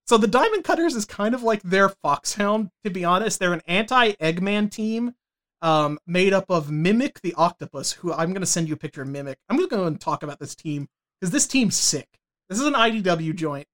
so 0.08 0.18
the 0.18 0.28
diamond 0.28 0.64
cutters 0.64 0.96
is 0.96 1.06
kind 1.06 1.36
of 1.36 1.44
like 1.44 1.62
their 1.64 1.90
foxhound 1.90 2.70
to 2.84 2.90
be 2.90 3.04
honest 3.06 3.40
they're 3.40 3.54
an 3.54 3.62
anti-eggman 3.68 4.72
team 4.72 5.14
um 5.62 6.00
made 6.08 6.34
up 6.34 6.46
of 6.50 6.72
mimic 6.72 7.20
the 7.22 7.34
octopus 7.36 7.92
who 7.92 8.12
i'm 8.14 8.34
gonna 8.34 8.46
send 8.46 8.68
you 8.68 8.74
a 8.74 8.78
picture 8.78 9.02
of 9.04 9.08
mimic 9.10 9.38
i'm 9.50 9.58
gonna 9.58 9.68
go 9.68 9.86
and 9.86 10.00
talk 10.02 10.24
about 10.24 10.40
this 10.40 10.56
team 10.56 10.88
because 11.20 11.32
this 11.32 11.46
team's 11.46 11.76
sick 11.76 12.08
this 12.50 12.60
is 12.60 12.66
an 12.66 12.74
idw 12.74 13.36
joint 13.36 13.68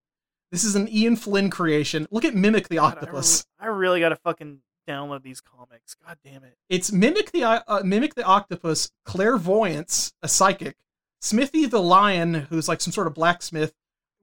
this 0.52 0.64
is 0.64 0.74
an 0.74 0.88
ian 0.92 1.16
flynn 1.16 1.48
creation 1.48 2.06
look 2.10 2.24
at 2.26 2.34
mimic 2.34 2.68
the 2.68 2.76
God, 2.76 2.84
I 2.84 2.86
octopus 2.98 3.44
re- 3.60 3.66
I, 3.68 3.70
really 3.70 4.00
gotta 4.00 4.16
fucking 4.16 4.58
download 4.86 5.22
these 5.22 5.40
comics. 5.40 5.94
God 6.06 6.18
damn 6.24 6.44
it! 6.44 6.56
it's 6.68 6.92
mimic 6.92 7.32
the 7.32 7.44
uh, 7.44 7.82
mimic 7.84 8.14
the 8.14 8.24
octopus 8.24 8.90
clairvoyance 9.04 10.12
a 10.22 10.28
psychic 10.28 10.76
smithy 11.20 11.66
the 11.66 11.80
lion 11.80 12.34
who's 12.34 12.68
like 12.68 12.80
some 12.80 12.92
sort 12.92 13.06
of 13.06 13.14
blacksmith 13.14 13.72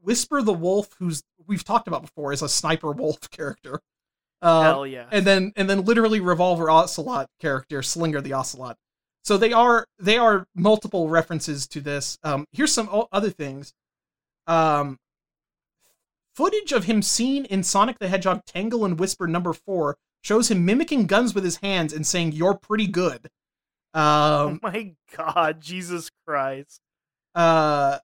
whisper 0.01 0.41
the 0.41 0.53
wolf 0.53 0.89
who's 0.99 1.23
we've 1.47 1.63
talked 1.63 1.87
about 1.87 2.01
before 2.01 2.31
is 2.31 2.41
a 2.41 2.49
sniper 2.49 2.91
wolf 2.91 3.29
character 3.31 3.81
uh, 4.41 4.61
Hell 4.63 4.87
yeah! 4.87 5.05
and 5.11 5.25
then 5.25 5.53
and 5.55 5.69
then 5.69 5.83
literally 5.85 6.19
revolver 6.19 6.69
ocelot 6.69 7.29
character 7.39 7.81
slinger 7.81 8.21
the 8.21 8.33
ocelot 8.33 8.77
so 9.23 9.37
they 9.37 9.53
are 9.53 9.87
they 9.99 10.17
are 10.17 10.45
multiple 10.55 11.09
references 11.09 11.67
to 11.67 11.81
this 11.81 12.17
um 12.23 12.45
here's 12.51 12.71
some 12.71 12.89
o- 12.91 13.07
other 13.11 13.29
things 13.29 13.73
um 14.47 14.99
footage 16.35 16.71
of 16.71 16.85
him 16.85 17.01
seen 17.01 17.45
in 17.45 17.63
sonic 17.63 17.99
the 17.99 18.07
hedgehog 18.07 18.43
tangle 18.45 18.85
and 18.85 18.99
whisper 18.99 19.27
number 19.27 19.53
four 19.53 19.97
shows 20.23 20.49
him 20.49 20.65
mimicking 20.65 21.05
guns 21.05 21.35
with 21.35 21.43
his 21.43 21.57
hands 21.57 21.93
and 21.93 22.07
saying 22.07 22.31
you're 22.31 22.55
pretty 22.55 22.87
good 22.87 23.29
oh 23.93 24.47
um 24.47 24.59
my 24.63 24.93
god, 25.15 25.61
Jesus 25.61 26.09
Christ! 26.25 26.81
uh 27.35 27.99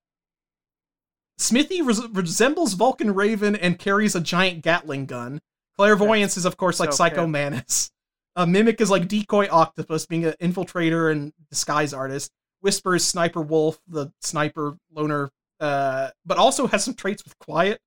Smithy 1.37 1.81
res- 1.81 2.05
resembles 2.09 2.73
Vulcan 2.73 3.13
Raven 3.13 3.55
and 3.55 3.79
carries 3.79 4.13
a 4.13 4.19
giant 4.19 4.61
Gatling 4.61 5.05
gun. 5.05 5.39
Clairvoyance 5.77 6.35
is, 6.35 6.43
of 6.43 6.57
course, 6.57 6.81
like 6.81 6.91
so 6.91 6.97
Psycho 6.97 7.21
pimp. 7.21 7.31
Mantis. 7.31 7.91
Uh, 8.35 8.45
Mimic 8.45 8.79
is 8.81 8.89
like 8.89 9.07
Decoy 9.07 9.47
Octopus, 9.49 10.05
being 10.05 10.25
an 10.25 10.33
infiltrator 10.41 11.11
and 11.11 11.33
disguise 11.49 11.93
artist. 11.93 12.31
Whisper 12.61 12.95
is 12.95 13.05
Sniper 13.05 13.41
Wolf, 13.41 13.79
the 13.87 14.11
sniper 14.21 14.77
loner, 14.93 15.29
uh, 15.61 16.09
but 16.25 16.37
also 16.37 16.67
has 16.67 16.83
some 16.83 16.93
traits 16.93 17.23
with 17.23 17.37
Quiet, 17.39 17.79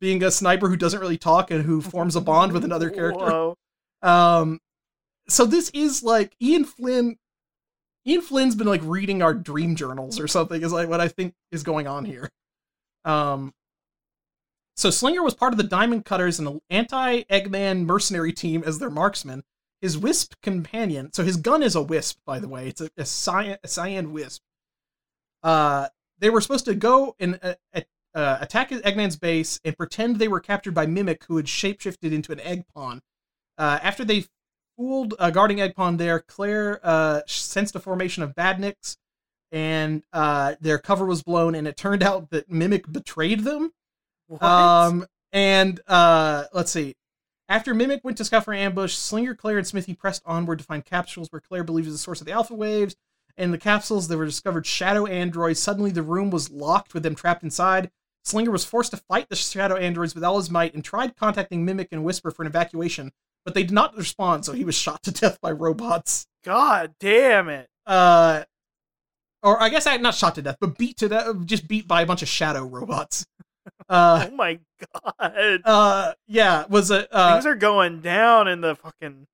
being 0.00 0.22
a 0.22 0.30
sniper 0.30 0.68
who 0.68 0.76
doesn't 0.76 1.00
really 1.00 1.18
talk 1.18 1.50
and 1.50 1.62
who 1.62 1.82
forms 1.82 2.16
a 2.16 2.20
bond 2.22 2.52
with 2.52 2.64
another 2.64 2.88
character. 2.90 3.24
Whoa. 3.30 3.56
Um, 4.04 4.60
so 5.28 5.46
this 5.46 5.70
is 5.70 6.02
like 6.04 6.36
Ian 6.40 6.64
Flynn. 6.64 7.16
Ian 8.06 8.20
Flynn's 8.20 8.54
been 8.54 8.66
like 8.66 8.82
reading 8.84 9.22
our 9.22 9.34
dream 9.34 9.74
journals 9.74 10.20
or 10.20 10.28
something. 10.28 10.62
Is 10.62 10.72
like 10.72 10.88
what 10.88 11.00
I 11.00 11.08
think 11.08 11.34
is 11.50 11.62
going 11.62 11.88
on 11.88 12.04
here. 12.04 12.30
Um, 13.04 13.52
so 14.76 14.90
Slinger 14.90 15.22
was 15.22 15.34
part 15.34 15.52
of 15.52 15.56
the 15.56 15.64
Diamond 15.64 16.04
Cutters 16.04 16.38
and 16.38 16.48
an 16.48 16.60
anti-Eggman 16.68 17.84
mercenary 17.86 18.32
team 18.32 18.62
as 18.64 18.78
their 18.78 18.90
marksman. 18.90 19.42
His 19.80 19.98
Wisp 19.98 20.34
companion. 20.42 21.12
So 21.12 21.24
his 21.24 21.36
gun 21.36 21.62
is 21.62 21.74
a 21.74 21.82
Wisp, 21.82 22.18
by 22.24 22.38
the 22.38 22.48
way. 22.48 22.68
It's 22.68 22.80
a, 22.80 22.90
a 22.96 23.04
cyan, 23.04 23.58
a 23.62 23.68
cyan 23.68 24.12
Wisp. 24.12 24.42
Uh, 25.42 25.88
they 26.18 26.30
were 26.30 26.40
supposed 26.40 26.64
to 26.64 26.74
go 26.74 27.14
and 27.20 27.38
uh, 27.42 27.54
uh, 28.14 28.38
attack 28.40 28.70
Eggman's 28.70 29.16
base 29.16 29.60
and 29.64 29.76
pretend 29.76 30.16
they 30.16 30.28
were 30.28 30.40
captured 30.40 30.74
by 30.74 30.86
Mimic, 30.86 31.24
who 31.24 31.36
had 31.36 31.46
shapeshifted 31.46 32.12
into 32.12 32.32
an 32.32 32.40
egg 32.40 32.64
pawn. 32.74 33.02
Uh, 33.56 33.78
after 33.82 34.04
they 34.04 34.26
fooled 34.76 35.14
uh, 35.18 35.30
guarding 35.30 35.60
egg 35.60 35.74
pawn 35.74 35.96
there, 35.96 36.20
Claire 36.20 36.80
uh, 36.82 37.20
sensed 37.26 37.74
a 37.76 37.80
formation 37.80 38.22
of 38.22 38.34
badniks, 38.34 38.96
and 39.52 40.02
uh, 40.12 40.54
their 40.60 40.78
cover 40.78 41.04
was 41.04 41.22
blown. 41.22 41.54
And 41.54 41.66
it 41.68 41.76
turned 41.76 42.02
out 42.04 42.30
that 42.30 42.50
Mimic 42.50 42.90
betrayed 42.90 43.40
them. 43.40 43.72
What? 44.26 44.42
Um, 44.42 45.06
and 45.32 45.80
uh, 45.86 46.44
let's 46.52 46.70
see. 46.70 46.96
After 47.48 47.74
Mimic 47.74 48.02
went 48.02 48.16
to 48.18 48.24
scout 48.24 48.44
for 48.44 48.54
ambush, 48.54 48.94
Slinger, 48.94 49.34
Claire, 49.34 49.58
and 49.58 49.66
Smithy 49.66 49.94
pressed 49.94 50.22
onward 50.24 50.58
to 50.60 50.64
find 50.64 50.84
capsules 50.84 51.28
where 51.30 51.40
Claire 51.40 51.64
believed 51.64 51.88
is 51.88 51.94
the 51.94 51.98
source 51.98 52.20
of 52.20 52.26
the 52.26 52.32
alpha 52.32 52.54
waves. 52.54 52.96
In 53.36 53.50
the 53.50 53.58
capsules, 53.58 54.08
there 54.08 54.16
were 54.16 54.24
discovered 54.24 54.64
shadow 54.64 55.06
androids. 55.06 55.60
Suddenly, 55.60 55.90
the 55.90 56.02
room 56.02 56.30
was 56.30 56.50
locked 56.50 56.94
with 56.94 57.02
them 57.02 57.14
trapped 57.14 57.42
inside. 57.42 57.90
Slinger 58.22 58.50
was 58.50 58.64
forced 58.64 58.92
to 58.92 58.96
fight 58.96 59.28
the 59.28 59.36
shadow 59.36 59.76
androids 59.76 60.14
with 60.14 60.24
all 60.24 60.38
his 60.38 60.50
might 60.50 60.72
and 60.72 60.82
tried 60.82 61.16
contacting 61.16 61.64
Mimic 61.64 61.88
and 61.92 62.04
Whisper 62.04 62.30
for 62.30 62.42
an 62.42 62.48
evacuation, 62.48 63.12
but 63.44 63.54
they 63.54 63.62
did 63.62 63.72
not 63.72 63.96
respond, 63.96 64.44
so 64.44 64.52
he 64.52 64.64
was 64.64 64.74
shot 64.74 65.02
to 65.04 65.10
death 65.10 65.38
by 65.40 65.50
robots. 65.50 66.26
God 66.44 66.94
damn 67.00 67.48
it! 67.48 67.68
Uh, 67.86 68.44
or 69.42 69.62
I 69.62 69.68
guess 69.68 69.86
I 69.86 69.96
not 69.98 70.14
shot 70.14 70.34
to 70.36 70.42
death, 70.42 70.56
but 70.60 70.78
beat 70.78 70.96
to 70.98 71.08
death, 71.08 71.26
just 71.44 71.68
beat 71.68 71.86
by 71.86 72.02
a 72.02 72.06
bunch 72.06 72.22
of 72.22 72.28
shadow 72.28 72.64
robots. 72.64 73.26
Uh, 73.88 74.28
oh 74.30 74.34
my 74.34 74.58
god! 75.18 75.60
uh, 75.64 76.12
yeah, 76.26 76.64
was 76.68 76.90
a 76.90 77.10
uh, 77.14 77.32
Things 77.32 77.46
are 77.46 77.54
going 77.54 78.02
down 78.02 78.46
in 78.46 78.60
the 78.60 78.74
fucking. 78.76 79.26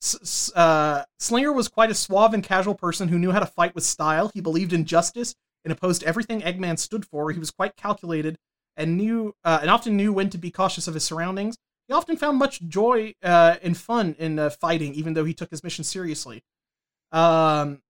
S- 0.00 0.18
s- 0.22 0.52
uh, 0.54 1.04
Slinger 1.18 1.52
was 1.52 1.66
quite 1.68 1.90
a 1.90 1.94
suave 1.94 2.32
and 2.32 2.44
casual 2.44 2.76
person 2.76 3.08
who 3.08 3.18
knew 3.18 3.32
how 3.32 3.40
to 3.40 3.46
fight 3.46 3.74
with 3.74 3.82
style. 3.82 4.30
He 4.32 4.40
believed 4.40 4.72
in 4.72 4.84
justice, 4.84 5.34
and 5.64 5.72
opposed 5.72 6.04
everything 6.04 6.42
Eggman 6.42 6.78
stood 6.78 7.04
for. 7.04 7.32
He 7.32 7.40
was 7.40 7.50
quite 7.50 7.74
calculated 7.76 8.38
and 8.76 8.96
knew 8.96 9.34
uh, 9.44 9.58
and 9.60 9.70
often 9.70 9.96
knew 9.96 10.12
when 10.12 10.30
to 10.30 10.38
be 10.38 10.50
cautious 10.52 10.86
of 10.86 10.94
his 10.94 11.04
surroundings. 11.04 11.56
He 11.92 11.96
often 11.96 12.16
found 12.16 12.38
much 12.38 12.62
joy 12.62 13.14
uh, 13.22 13.56
and 13.62 13.76
fun 13.76 14.16
in 14.18 14.38
uh, 14.38 14.48
fighting, 14.48 14.94
even 14.94 15.12
though 15.12 15.26
he 15.26 15.34
took 15.34 15.50
his 15.50 15.62
mission 15.62 15.84
seriously. 15.84 16.42
Um, 17.12 17.82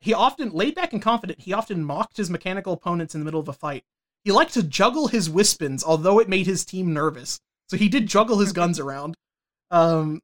he 0.00 0.14
often 0.14 0.52
laid 0.52 0.76
back 0.76 0.92
and 0.92 1.02
confident. 1.02 1.40
He 1.40 1.52
often 1.52 1.82
mocked 1.82 2.18
his 2.18 2.30
mechanical 2.30 2.72
opponents 2.72 3.16
in 3.16 3.20
the 3.20 3.24
middle 3.24 3.40
of 3.40 3.48
a 3.48 3.52
fight. 3.52 3.82
He 4.22 4.30
liked 4.30 4.54
to 4.54 4.62
juggle 4.62 5.08
his 5.08 5.28
wispons, 5.28 5.82
although 5.82 6.20
it 6.20 6.28
made 6.28 6.46
his 6.46 6.64
team 6.64 6.94
nervous. 6.94 7.40
So 7.66 7.76
he 7.76 7.88
did 7.88 8.06
juggle 8.06 8.38
his 8.38 8.52
guns 8.52 8.78
around. 8.78 9.16
Um, 9.72 10.20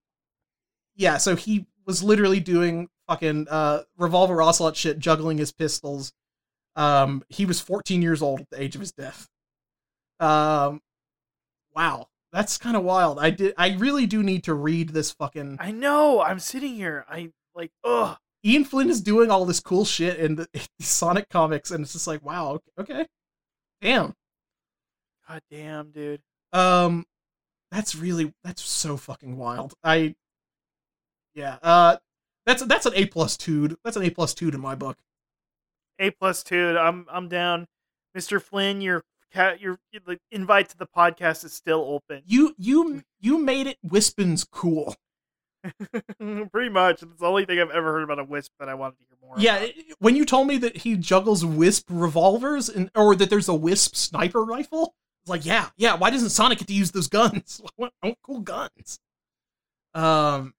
yeah, 0.94 1.16
so 1.16 1.34
he 1.34 1.66
was 1.86 2.04
literally 2.04 2.38
doing 2.38 2.88
fucking 3.08 3.48
uh, 3.50 3.82
revolver 3.96 4.40
ocelot 4.40 4.76
shit, 4.76 5.00
juggling 5.00 5.38
his 5.38 5.50
pistols. 5.50 6.12
Um, 6.76 7.24
he 7.30 7.46
was 7.46 7.60
14 7.60 8.00
years 8.00 8.22
old 8.22 8.42
at 8.42 8.50
the 8.50 8.62
age 8.62 8.76
of 8.76 8.80
his 8.80 8.92
death. 8.92 9.28
Um, 10.20 10.82
wow, 11.74 12.06
that's 12.32 12.58
kind 12.58 12.76
of 12.76 12.84
wild. 12.84 13.18
I 13.18 13.30
did. 13.30 13.54
I 13.56 13.74
really 13.74 14.06
do 14.06 14.22
need 14.22 14.44
to 14.44 14.54
read 14.54 14.90
this 14.90 15.12
fucking. 15.12 15.58
I 15.60 15.70
know. 15.70 16.20
I'm 16.20 16.38
sitting 16.38 16.74
here. 16.74 17.04
I 17.08 17.30
like. 17.54 17.70
Ugh. 17.84 18.16
Ian 18.44 18.64
Flynn 18.64 18.88
is 18.88 19.00
doing 19.00 19.30
all 19.30 19.44
this 19.44 19.60
cool 19.60 19.84
shit 19.84 20.18
in 20.18 20.36
the, 20.36 20.48
in 20.54 20.60
the 20.78 20.84
Sonic 20.84 21.28
comics, 21.28 21.70
and 21.70 21.82
it's 21.82 21.92
just 21.92 22.06
like, 22.06 22.24
wow, 22.24 22.60
okay, 22.78 23.06
damn. 23.80 24.14
God 25.28 25.42
damn, 25.50 25.90
dude. 25.90 26.22
Um, 26.52 27.04
that's 27.70 27.94
really 27.94 28.32
that's 28.44 28.62
so 28.62 28.96
fucking 28.96 29.36
wild. 29.36 29.74
I, 29.84 30.14
yeah. 31.34 31.58
Uh, 31.62 31.96
that's 32.46 32.62
that's 32.64 32.86
an 32.86 32.94
A 32.94 33.06
plus 33.06 33.36
two. 33.36 33.76
That's 33.84 33.96
an 33.96 34.04
A 34.04 34.10
plus 34.10 34.32
two 34.32 34.48
in 34.48 34.60
my 34.60 34.74
book. 34.74 34.96
A 35.98 36.10
plus 36.10 36.42
two. 36.42 36.78
I'm 36.78 37.06
I'm 37.10 37.28
down. 37.28 37.66
Mr. 38.16 38.40
Flynn, 38.40 38.80
your 38.80 39.00
cat, 39.00 39.04
your 39.60 39.78
like, 40.06 40.20
invite 40.30 40.68
to 40.70 40.76
the 40.76 40.86
podcast 40.86 41.44
is 41.44 41.52
still 41.52 41.84
open. 41.86 42.22
You 42.26 42.54
you 42.58 43.02
you 43.20 43.38
made 43.38 43.66
it 43.66 43.78
Wispins 43.82 44.44
cool. 44.44 44.94
Pretty 46.52 46.68
much. 46.68 47.02
It's 47.02 47.18
the 47.18 47.26
only 47.26 47.44
thing 47.44 47.58
I've 47.58 47.70
ever 47.70 47.92
heard 47.92 48.02
about 48.02 48.18
a 48.18 48.24
wisp 48.24 48.52
that 48.58 48.68
I 48.68 48.74
wanted 48.74 48.98
to 48.98 49.04
hear 49.08 49.18
more. 49.22 49.34
Yeah, 49.38 49.56
about. 49.56 49.74
when 49.98 50.16
you 50.16 50.24
told 50.24 50.46
me 50.46 50.56
that 50.58 50.78
he 50.78 50.96
juggles 50.96 51.44
wisp 51.44 51.88
revolvers 51.90 52.68
and 52.68 52.90
or 52.94 53.14
that 53.16 53.30
there's 53.30 53.48
a 53.48 53.54
wisp 53.54 53.96
sniper 53.96 54.44
rifle, 54.44 54.94
it's 55.22 55.30
like, 55.30 55.44
yeah, 55.44 55.68
yeah. 55.76 55.96
Why 55.96 56.10
doesn't 56.10 56.30
Sonic 56.30 56.58
get 56.58 56.68
to 56.68 56.74
use 56.74 56.90
those 56.92 57.08
guns? 57.08 57.60
What, 57.76 57.92
what 58.00 58.14
cool 58.22 58.40
guns? 58.40 58.98
Um, 59.94 60.54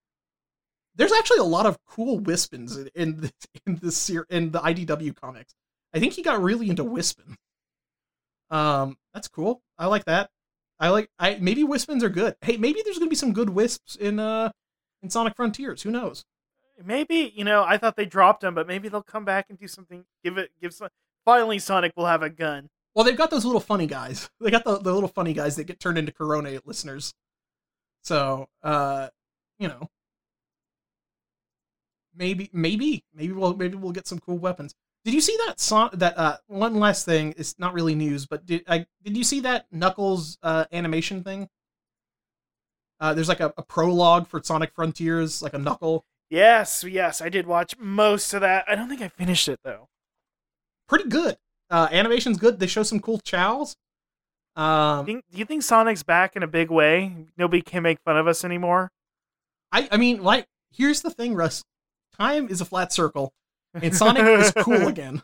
there's 0.95 1.11
actually 1.11 1.39
a 1.39 1.43
lot 1.43 1.65
of 1.65 1.77
cool 1.85 2.19
wispins 2.19 2.77
in, 2.77 2.89
in 2.95 3.21
the 3.21 3.31
in 3.65 3.75
the 3.75 4.25
in 4.29 4.51
the 4.51 4.59
IDW 4.59 5.15
comics. 5.15 5.53
I 5.93 5.99
think 5.99 6.13
he 6.13 6.21
got 6.21 6.41
really 6.41 6.69
into 6.69 6.83
wispin. 6.83 7.35
Um, 8.49 8.97
that's 9.13 9.27
cool. 9.27 9.61
I 9.77 9.87
like 9.87 10.05
that. 10.05 10.29
I 10.79 10.89
like. 10.89 11.09
I 11.19 11.37
maybe 11.39 11.63
wispins 11.63 12.03
are 12.03 12.09
good. 12.09 12.35
Hey, 12.41 12.57
maybe 12.57 12.81
there's 12.83 12.97
gonna 12.97 13.09
be 13.09 13.15
some 13.15 13.33
good 13.33 13.49
wisps 13.49 13.95
in 13.95 14.19
uh 14.19 14.51
in 15.01 15.09
Sonic 15.09 15.35
Frontiers. 15.35 15.83
Who 15.83 15.91
knows? 15.91 16.25
Maybe 16.83 17.33
you 17.35 17.43
know 17.43 17.63
I 17.63 17.77
thought 17.77 17.95
they 17.95 18.05
dropped 18.05 18.41
them, 18.41 18.55
but 18.55 18.67
maybe 18.67 18.87
they'll 18.87 19.03
come 19.03 19.25
back 19.25 19.47
and 19.49 19.57
do 19.57 19.67
something. 19.67 20.05
Give 20.23 20.37
it. 20.37 20.51
Give 20.61 20.73
some. 20.73 20.89
Finally, 21.25 21.59
Sonic 21.59 21.93
will 21.95 22.05
have 22.05 22.23
a 22.23 22.29
gun. 22.29 22.69
Well, 22.95 23.05
they've 23.05 23.17
got 23.17 23.29
those 23.29 23.45
little 23.45 23.61
funny 23.61 23.87
guys. 23.87 24.29
They 24.41 24.51
got 24.51 24.63
the, 24.63 24.77
the 24.79 24.93
little 24.93 25.09
funny 25.09 25.33
guys 25.33 25.57
that 25.57 25.65
get 25.65 25.79
turned 25.79 25.97
into 25.97 26.11
Corona 26.11 26.59
listeners. 26.65 27.13
So, 28.03 28.47
uh, 28.63 29.09
you 29.59 29.67
know, 29.67 29.89
maybe, 32.15 32.49
maybe, 32.53 33.03
maybe 33.13 33.33
we'll 33.33 33.55
maybe 33.55 33.75
we'll 33.75 33.91
get 33.91 34.07
some 34.07 34.19
cool 34.19 34.37
weapons. 34.37 34.73
Did 35.05 35.13
you 35.13 35.21
see 35.21 35.37
that 35.45 35.59
song? 35.59 35.89
That 35.93 36.17
uh, 36.17 36.37
one 36.47 36.75
last 36.75 37.05
thing. 37.05 37.33
It's 37.37 37.57
not 37.57 37.73
really 37.73 37.95
news, 37.95 38.25
but 38.25 38.45
did 38.45 38.63
I 38.67 38.85
did 39.03 39.15
you 39.15 39.23
see 39.23 39.39
that 39.41 39.65
Knuckles 39.71 40.37
uh, 40.43 40.65
animation 40.71 41.23
thing? 41.23 41.49
Uh, 42.99 43.13
there's 43.13 43.29
like 43.29 43.39
a, 43.39 43.53
a 43.57 43.63
prologue 43.63 44.27
for 44.27 44.41
Sonic 44.43 44.73
Frontiers, 44.73 45.41
like 45.41 45.53
a 45.53 45.57
Knuckle. 45.57 46.03
Yes, 46.29 46.83
yes, 46.83 47.21
I 47.21 47.29
did 47.29 47.47
watch 47.47 47.75
most 47.79 48.33
of 48.33 48.41
that. 48.41 48.65
I 48.67 48.75
don't 48.75 48.89
think 48.89 49.01
I 49.01 49.07
finished 49.07 49.47
it 49.47 49.59
though. 49.63 49.87
Pretty 50.87 51.09
good. 51.09 51.37
Uh, 51.69 51.87
animation's 51.91 52.37
good. 52.37 52.59
They 52.59 52.67
show 52.67 52.83
some 52.83 52.99
cool 52.99 53.19
chows. 53.19 53.75
Um, 54.55 55.05
do 55.05 55.21
you 55.31 55.45
think 55.45 55.63
Sonic's 55.63 56.03
back 56.03 56.35
in 56.35 56.43
a 56.43 56.47
big 56.47 56.69
way? 56.69 57.15
Nobody 57.37 57.61
can 57.61 57.83
make 57.83 57.99
fun 58.01 58.17
of 58.17 58.27
us 58.27 58.43
anymore. 58.43 58.91
I, 59.71 59.87
I 59.91 59.97
mean, 59.97 60.21
like, 60.21 60.47
here's 60.71 61.01
the 61.01 61.11
thing, 61.11 61.35
Russ. 61.35 61.63
Time 62.17 62.49
is 62.49 62.59
a 62.59 62.65
flat 62.65 62.91
circle, 62.91 63.31
and 63.73 63.95
Sonic 63.95 64.23
is 64.23 64.51
cool 64.57 64.87
again. 64.87 65.21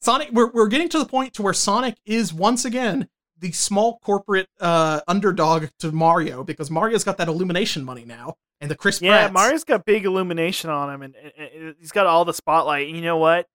Sonic, 0.00 0.30
we're 0.32 0.50
we're 0.52 0.68
getting 0.68 0.88
to 0.90 0.98
the 0.98 1.06
point 1.06 1.34
to 1.34 1.42
where 1.42 1.52
Sonic 1.52 1.96
is 2.06 2.32
once 2.32 2.64
again 2.64 3.08
the 3.40 3.52
small 3.52 3.98
corporate 4.00 4.48
uh, 4.60 5.00
underdog 5.06 5.66
to 5.80 5.92
Mario 5.92 6.42
because 6.42 6.70
Mario's 6.70 7.04
got 7.04 7.18
that 7.18 7.28
Illumination 7.28 7.84
money 7.84 8.04
now, 8.04 8.34
and 8.60 8.70
the 8.70 8.74
Chris 8.76 9.00
Yeah. 9.02 9.28
Mario's 9.30 9.64
got 9.64 9.84
big 9.84 10.04
illumination 10.04 10.70
on 10.70 10.92
him, 10.92 11.02
and, 11.02 11.14
and- 11.16 11.32
and 11.66 11.74
he's 11.78 11.92
got 11.92 12.06
all 12.06 12.24
the 12.24 12.34
spotlight. 12.34 12.86
And 12.88 12.96
you 12.96 13.02
know 13.02 13.16
what? 13.16 13.46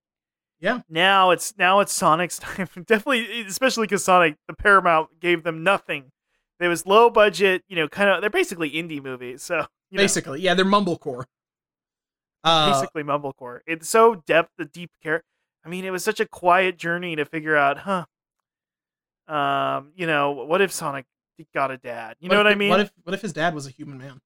Yeah. 0.60 0.82
Now 0.90 1.32
it's 1.32 1.58
now 1.58 1.80
it's 1.80 1.92
Sonic's 1.94 2.40
time. 2.40 2.68
Definitely, 2.86 3.42
especially 3.42 3.88
because 3.88 4.04
Sonic, 4.04 4.36
the 4.48 4.54
Paramount 4.54 5.20
gave 5.20 5.44
them 5.44 5.64
nothing. 5.64 6.12
It 6.60 6.68
was 6.70 6.86
low 6.86 7.10
budget. 7.10 7.64
You 7.68 7.76
know, 7.78 7.88
kind 7.90 8.10
of. 8.10 8.22
They're 8.22 8.30
basically 8.30 8.72
indie 8.72 9.02
movies. 9.04 9.44
So 9.44 9.66
you 9.92 9.98
know, 9.98 10.04
basically, 10.04 10.40
yeah, 10.42 10.54
they're 10.54 10.64
mumblecore. 10.66 11.26
Uh, 12.44 12.72
basically 12.74 13.04
mumblecore. 13.04 13.60
It's 13.66 13.88
so 13.90 14.16
depth, 14.28 14.52
the 14.58 14.66
deep 14.66 14.92
care. 15.02 15.24
I 15.66 15.70
mean, 15.70 15.86
it 15.86 15.92
was 15.92 16.04
such 16.04 16.20
a 16.20 16.26
quiet 16.26 16.78
journey 16.78 17.16
to 17.16 17.24
figure 17.26 17.56
out, 17.56 17.80
huh? 17.80 18.06
Um, 19.34 19.92
you 19.96 20.06
know, 20.06 20.32
what 20.32 20.62
if 20.62 20.72
Sonic 20.72 21.06
got 21.54 21.72
a 21.72 21.78
dad? 21.78 22.16
You 22.20 22.30
know 22.30 22.38
what 22.38 22.48
if- 22.48 22.52
I 22.52 22.56
mean? 22.56 22.70
What 22.70 22.80
if 22.82 22.92
what 23.04 23.14
if 23.14 23.22
his 23.22 23.34
dad 23.34 23.56
was 23.56 23.66
a 23.68 23.70
human 23.72 23.98
man? 23.98 24.20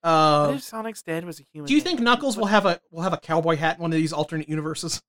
What 0.00 0.10
Uh, 0.10 0.52
if 0.56 0.62
Sonic's 0.62 1.02
dad 1.02 1.24
was 1.24 1.40
a 1.40 1.44
human? 1.52 1.66
do 1.68 1.74
you 1.74 1.80
man? 1.80 1.84
think 1.86 2.00
Knuckles 2.00 2.36
will 2.36 2.46
have 2.46 2.66
a 2.66 2.80
will 2.90 3.02
have 3.02 3.12
a 3.12 3.18
cowboy 3.18 3.56
hat 3.56 3.76
in 3.76 3.82
one 3.82 3.92
of 3.92 3.96
these 3.98 4.12
alternate 4.12 4.48
universes? 4.48 5.02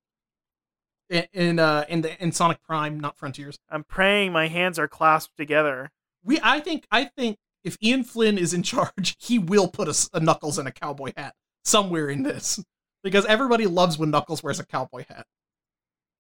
In, 1.10 1.26
in 1.34 1.60
uh 1.60 1.86
in 1.90 2.02
the 2.02 2.22
in 2.22 2.32
Sonic 2.32 2.62
Prime, 2.62 3.00
not 3.00 3.18
Frontiers. 3.18 3.58
I'm 3.70 3.84
praying 3.84 4.32
my 4.34 4.48
hands 4.48 4.78
are 4.78 4.88
clasped 4.88 5.38
together. 5.38 5.92
We 6.24 6.40
I 6.44 6.60
think 6.60 6.86
I 6.92 7.06
think 7.06 7.38
if 7.64 7.78
Ian 7.82 8.04
Flynn 8.04 8.38
is 8.38 8.54
in 8.54 8.62
charge, 8.64 9.16
he 9.20 9.40
will 9.40 9.68
put 9.70 9.88
a 10.14 10.20
Knuckles 10.20 10.60
in 10.60 10.68
a 10.68 10.72
cowboy 10.72 11.14
hat 11.18 11.34
somewhere 11.64 12.10
in 12.10 12.24
this 12.24 12.64
because 13.04 13.26
everybody 13.26 13.68
loves 13.68 13.98
when 13.98 14.12
Knuckles 14.12 14.44
wears 14.44 14.60
a 14.60 14.66
cowboy 14.66 15.06
hat. 15.08 15.26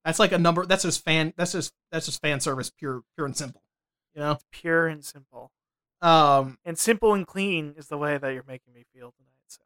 That's 0.06 0.20
like 0.20 0.32
a 0.32 0.38
number. 0.38 0.66
That's 0.66 0.84
just 0.84 1.04
fan. 1.04 1.34
That's 1.38 1.54
just 1.54 1.74
that's 1.92 2.06
just 2.06 2.22
fan 2.22 2.40
service, 2.40 2.70
pure 2.70 3.02
pure 3.16 3.26
and 3.26 3.36
simple. 3.36 3.62
You 4.14 4.22
know. 4.22 4.40
Pure 4.52 4.88
and 4.88 5.04
simple. 5.04 5.52
Um. 6.02 6.58
And 6.66 6.78
simple 6.78 7.14
and 7.14 7.26
clean 7.26 7.76
is 7.78 7.88
the 7.88 7.98
way 7.98 8.18
that 8.18 8.30
you're 8.30 8.44
making 8.48 8.74
me 8.74 8.84
feel 8.94 9.14
tonight. 9.18 9.32
So 9.48 9.62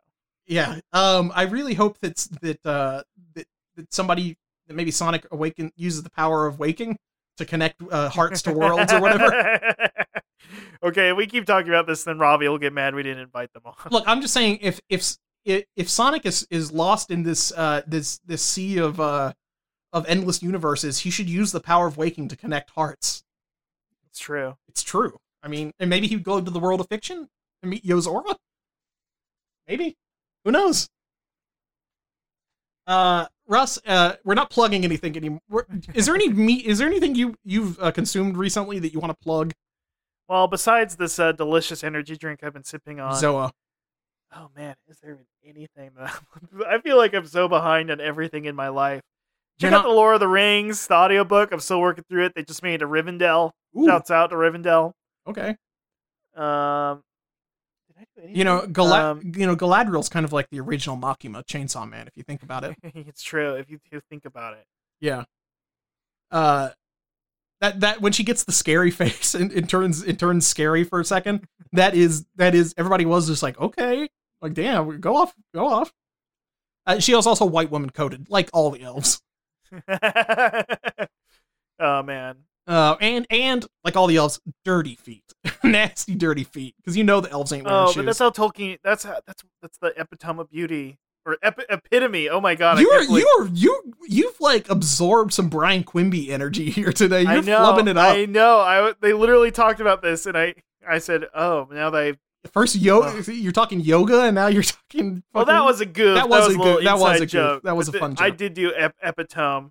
Yeah. 0.45 0.79
Um. 0.93 1.31
I 1.33 1.43
really 1.43 1.73
hope 1.73 1.97
that 1.99 2.17
that 2.41 2.65
uh 2.65 3.03
that, 3.33 3.47
that 3.75 3.93
somebody 3.93 4.37
that 4.67 4.75
maybe 4.75 4.91
Sonic 4.91 5.25
Awaken 5.31 5.71
uses 5.75 6.03
the 6.03 6.11
power 6.11 6.45
of 6.45 6.59
waking 6.59 6.97
to 7.37 7.45
connect 7.45 7.81
uh, 7.91 8.09
hearts 8.09 8.41
to 8.43 8.51
worlds 8.51 8.91
or 8.91 8.99
whatever. 8.99 9.71
okay, 10.83 11.13
we 11.13 11.25
keep 11.25 11.45
talking 11.45 11.69
about 11.69 11.87
this, 11.87 12.03
then 12.03 12.19
Robbie 12.19 12.47
will 12.47 12.57
get 12.57 12.73
mad 12.73 12.93
we 12.95 13.03
didn't 13.03 13.23
invite 13.23 13.53
them 13.53 13.63
on. 13.65 13.75
Look, 13.91 14.03
I'm 14.07 14.21
just 14.21 14.33
saying 14.33 14.59
if 14.61 14.81
if 14.89 15.17
if 15.47 15.89
Sonic 15.89 16.25
is 16.25 16.45
is 16.49 16.71
lost 16.71 17.09
in 17.11 17.23
this 17.23 17.51
uh 17.51 17.81
this 17.87 18.19
this 18.25 18.41
sea 18.41 18.77
of 18.77 18.99
uh 18.99 19.33
of 19.93 20.05
endless 20.07 20.43
universes, 20.43 20.99
he 20.99 21.09
should 21.09 21.29
use 21.29 21.51
the 21.51 21.61
power 21.61 21.87
of 21.87 21.97
waking 21.97 22.27
to 22.29 22.35
connect 22.35 22.71
hearts. 22.71 23.23
It's 24.09 24.19
true. 24.19 24.57
It's 24.67 24.83
true. 24.83 25.17
I 25.41 25.47
mean, 25.47 25.71
and 25.79 25.89
maybe 25.89 26.07
he'd 26.07 26.23
go 26.23 26.41
to 26.41 26.51
the 26.51 26.59
world 26.59 26.81
of 26.81 26.87
fiction 26.87 27.29
and 27.61 27.71
meet 27.71 27.85
Yozora. 27.85 28.35
Maybe. 29.67 29.95
Who 30.43 30.51
knows? 30.51 30.89
Uh, 32.85 33.27
Russ, 33.47 33.79
uh, 33.85 34.13
we're 34.23 34.33
not 34.33 34.49
plugging 34.49 34.83
anything 34.83 35.15
anymore. 35.15 35.67
Is 35.93 36.05
there 36.05 36.15
any 36.15 36.29
meat? 36.29 36.65
Is 36.65 36.79
there 36.79 36.87
anything 36.87 37.15
you 37.15 37.35
you've 37.43 37.79
uh, 37.79 37.91
consumed 37.91 38.37
recently 38.37 38.79
that 38.79 38.93
you 38.93 38.99
want 38.99 39.11
to 39.11 39.23
plug? 39.23 39.53
Well, 40.27 40.47
besides 40.47 40.97
this 40.97 41.19
uh, 41.19 41.31
delicious 41.31 41.83
energy 41.83 42.17
drink 42.17 42.41
I've 42.43 42.53
been 42.53 42.63
sipping 42.63 42.99
on, 42.99 43.13
Zoa. 43.13 43.51
Oh 44.35 44.49
man, 44.55 44.75
is 44.87 44.97
there 45.01 45.17
anything 45.45 45.91
that 45.97 46.13
I'm, 46.53 46.61
I 46.67 46.79
feel 46.79 46.97
like 46.97 47.13
I'm 47.13 47.25
so 47.25 47.47
behind 47.47 47.91
on 47.91 47.99
everything 48.01 48.45
in 48.45 48.55
my 48.55 48.69
life. 48.69 49.01
Check 49.59 49.71
You're 49.71 49.79
out 49.79 49.83
the 49.83 49.89
Lord 49.89 50.13
of 50.15 50.19
the 50.19 50.27
Rings, 50.27 50.85
the 50.85 50.93
audiobook. 50.93 51.51
I'm 51.51 51.59
still 51.59 51.81
working 51.81 52.03
through 52.09 52.25
it. 52.25 52.33
They 52.35 52.43
just 52.43 52.61
made 52.61 52.81
a 52.81 52.85
Rivendell. 52.85 53.51
Ooh, 53.77 53.87
Shouts 53.87 54.11
out 54.11 54.29
to 54.29 54.35
Rivendell. 54.35 54.91
okay. 55.27 55.55
Um, 56.35 57.01
did 57.87 57.95
I 57.97 58.05
do 58.15 58.21
anything? 58.21 58.35
You 58.35 58.43
know, 58.43 58.93
Um, 58.93 59.31
you 59.35 59.47
know, 59.47 59.55
Galadriel's 59.55 60.09
kind 60.09 60.23
of 60.23 60.31
like 60.31 60.47
the 60.51 60.59
original 60.59 60.95
Makima 60.95 61.43
Chainsaw 61.45 61.89
Man, 61.89 62.05
if 62.07 62.13
you 62.15 62.21
think 62.21 62.43
about 62.43 62.63
it. 62.63 62.75
it's 62.83 63.23
true 63.23 63.55
if 63.55 63.69
you, 63.71 63.79
if 63.85 63.91
you 63.91 64.01
think 64.11 64.25
about 64.25 64.53
it. 64.53 64.65
Yeah. 65.01 65.23
Uh 66.29 66.69
that 67.61 67.79
that 67.79 68.01
when 68.01 68.11
she 68.11 68.23
gets 68.23 68.43
the 68.43 68.51
scary 68.51 68.91
face 69.01 69.33
and 69.33 69.51
it 69.51 69.67
turns 69.67 70.03
it 70.03 70.19
turns 70.19 70.45
scary 70.45 70.83
for 70.83 70.99
a 70.99 71.05
second, 71.05 71.45
that 71.71 71.95
is 71.95 72.25
that 72.35 72.53
is 72.53 72.73
everybody 72.77 73.05
was 73.05 73.27
just 73.27 73.41
like, 73.41 73.59
okay. 73.59 74.09
Like 74.41 74.53
damn, 74.53 74.99
go 74.99 75.15
off, 75.15 75.33
go 75.53 75.67
off. 75.67 75.91
Uh, 76.85 76.99
she 76.99 77.13
was 77.15 77.27
also 77.27 77.45
white 77.45 77.69
woman 77.71 77.89
coded, 77.89 78.27
like 78.29 78.49
all 78.53 78.69
the 78.71 78.81
elves. 78.81 79.21
oh 81.79 82.03
man. 82.03 82.37
Uh, 82.65 82.97
and 82.99 83.25
and 83.29 83.65
like 83.83 83.95
all 83.95 84.07
the 84.07 84.17
elves, 84.17 84.41
dirty 84.65 84.95
feet, 84.95 85.23
nasty, 85.63 86.15
dirty 86.15 86.43
feet, 86.43 86.75
because 86.77 86.97
you 86.97 87.03
know 87.03 87.21
the 87.21 87.31
elves 87.31 87.53
ain't 87.53 87.65
wearing 87.65 87.79
Oh, 87.79 87.87
shoes. 87.87 87.95
but 87.95 88.05
that's 88.05 88.19
how 88.19 88.29
Tolkien. 88.29 88.77
That's 88.83 89.03
how, 89.03 89.19
that's 89.25 89.43
that's 89.61 89.77
the 89.77 89.93
epitome 89.99 90.41
of 90.41 90.49
beauty 90.49 90.97
or 91.25 91.37
epi- 91.41 91.63
epitome. 91.69 92.27
Oh 92.27 92.41
my 92.41 92.55
god! 92.55 92.79
you're 92.79 93.05
can't 93.05 93.11
you 93.11 93.37
are 93.39 93.47
you 93.53 93.93
you've 94.09 94.39
like 94.41 94.69
absorbed 94.69 95.31
some 95.33 95.47
Brian 95.47 95.83
Quimby 95.85 96.29
energy 96.31 96.69
here 96.69 96.91
today. 96.91 97.21
You're 97.21 97.31
I 97.31 97.39
know. 97.39 97.59
flubbing 97.59 97.87
it 97.89 97.97
up. 97.97 98.15
I 98.15 98.25
know. 98.25 98.59
I 98.59 98.93
they 98.99 99.13
literally 99.13 99.51
talked 99.51 99.79
about 99.79 100.01
this, 100.01 100.25
and 100.25 100.37
I 100.37 100.55
I 100.85 100.97
said, 100.99 101.25
oh, 101.33 101.69
now 101.71 101.89
that 101.89 102.01
I 102.01 102.13
First 102.47 102.75
yoga, 102.75 103.31
you're 103.33 103.51
talking 103.51 103.79
yoga, 103.79 104.23
and 104.23 104.35
now 104.35 104.47
you're 104.47 104.63
talking. 104.91 105.23
well, 105.33 105.45
that 105.45 105.63
was 105.63 105.81
a 105.81 105.85
goof. 105.85 106.15
That 106.15 106.29
was 106.29 106.45
a 106.45 106.49
little 106.57 106.75
goof. 106.75 106.83
That 106.83 106.97
was 106.99 107.11
inside 107.11 107.15
a 107.15 107.19
goof. 107.25 107.29
joke. 107.31 107.63
That 107.63 107.75
was 107.77 107.89
But 107.89 107.95
a 107.95 107.99
fun 107.99 108.13
the- 108.15 108.23
I 108.23 108.29
did 108.29 108.53
do 108.53 108.73
ep- 108.75 108.95
epitome, 109.03 109.69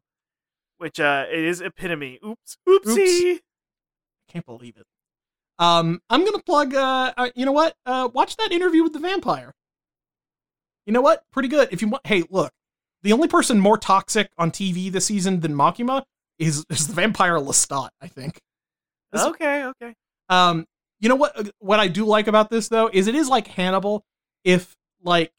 which 0.79 1.01
uh, 1.01 1.27
it 1.31 1.39
is 1.45 1.61
epitome. 1.61 2.19
Oops, 2.25 2.57
oopsie. 2.69 3.37
I 3.37 4.33
can't 4.33 4.47
believe 4.47 4.77
it. 4.77 4.85
Um, 5.59 6.01
I'm 6.11 6.25
gonna 6.25 6.43
plug. 6.43 6.75
Uh, 6.75 7.13
uh, 7.17 7.31
you 7.35 7.47
know 7.47 7.53
what? 7.53 7.75
Uh, 7.87 8.09
watch 8.13 8.37
that 8.37 8.53
interview 8.53 8.83
with 8.83 8.93
the 8.93 8.99
vampire. 8.99 9.55
You 10.87 10.93
know 10.93 11.01
what? 11.01 11.23
Pretty 11.33 11.49
good. 11.49 11.69
If 11.73 11.83
you 11.83 11.89
want, 11.89 12.07
hey, 12.07 12.23
look, 12.31 12.53
the 13.03 13.13
only 13.13 13.27
person 13.29 13.59
more 13.59 13.79
toxic 13.79 14.29
on 14.39 14.51
TV 14.51 14.91
this 14.93 15.07
season 15.07 15.41
than 15.41 15.53
Makima 15.55 16.03
is 16.39 16.65
is 16.71 16.87
the 16.89 16.93
vampire 16.95 17.39
Lestat. 17.39 17.89
I 18.01 18.09
think. 18.09 18.41
This- 19.13 19.23
Okay, 19.23 19.65
okay. 19.65 19.95
Um, 20.29 20.67
you 21.01 21.09
know 21.09 21.15
what? 21.17 21.39
uh, 21.39 21.45
What 21.59 21.81
I 21.81 21.89
do 21.89 22.05
like 22.05 22.27
about 22.27 22.51
this 22.51 22.69
though 22.69 22.89
is 22.93 23.07
it 23.07 23.15
is 23.15 23.29
like 23.29 23.47
Hannibal. 23.49 24.05
If 24.45 24.77
like 25.03 25.33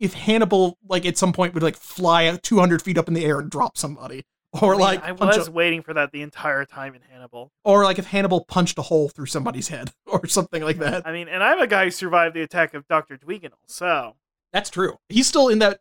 if 0.00 0.14
Hannibal 0.14 0.76
like 0.88 1.06
at 1.06 1.16
some 1.18 1.32
point 1.32 1.54
would 1.54 1.62
like 1.62 1.76
fly 1.76 2.38
200 2.42 2.82
feet 2.82 2.98
up 2.98 3.08
in 3.08 3.14
the 3.14 3.24
air 3.24 3.38
and 3.40 3.50
drop 3.50 3.76
somebody, 3.78 4.24
or 4.62 4.74
I 4.74 4.76
mean, 4.76 4.80
like 4.80 5.02
I 5.04 5.12
punch 5.12 5.36
a- 5.36 5.38
was 5.38 5.50
waiting 5.50 5.82
for 5.82 5.94
that 5.94 6.12
the 6.12 6.22
entire 6.22 6.64
time 6.64 6.94
in 6.94 7.02
Hannibal. 7.10 7.50
or 7.64 7.84
like 7.84 7.98
if 7.98 8.06
Hannibal 8.06 8.44
punched 8.44 8.78
a 8.78 8.82
hole 8.82 9.08
through 9.08 9.26
somebody's 9.26 9.68
head 9.68 9.90
or 10.06 10.26
something 10.26 10.62
like 10.62 10.78
that. 10.78 11.06
I 11.06 11.12
mean, 11.12 11.28
and 11.28 11.42
I'm 11.42 11.60
a 11.60 11.66
guy 11.66 11.84
who 11.84 11.90
survived 11.90 12.34
the 12.34 12.42
attack 12.42 12.74
of 12.74 12.86
Doctor 12.88 13.16
Dweganel, 13.16 13.58
so 13.66 14.14
That's 14.52 14.70
true. 14.70 14.98
He's 15.08 15.26
still 15.26 15.48
in 15.48 15.58
that 15.60 15.80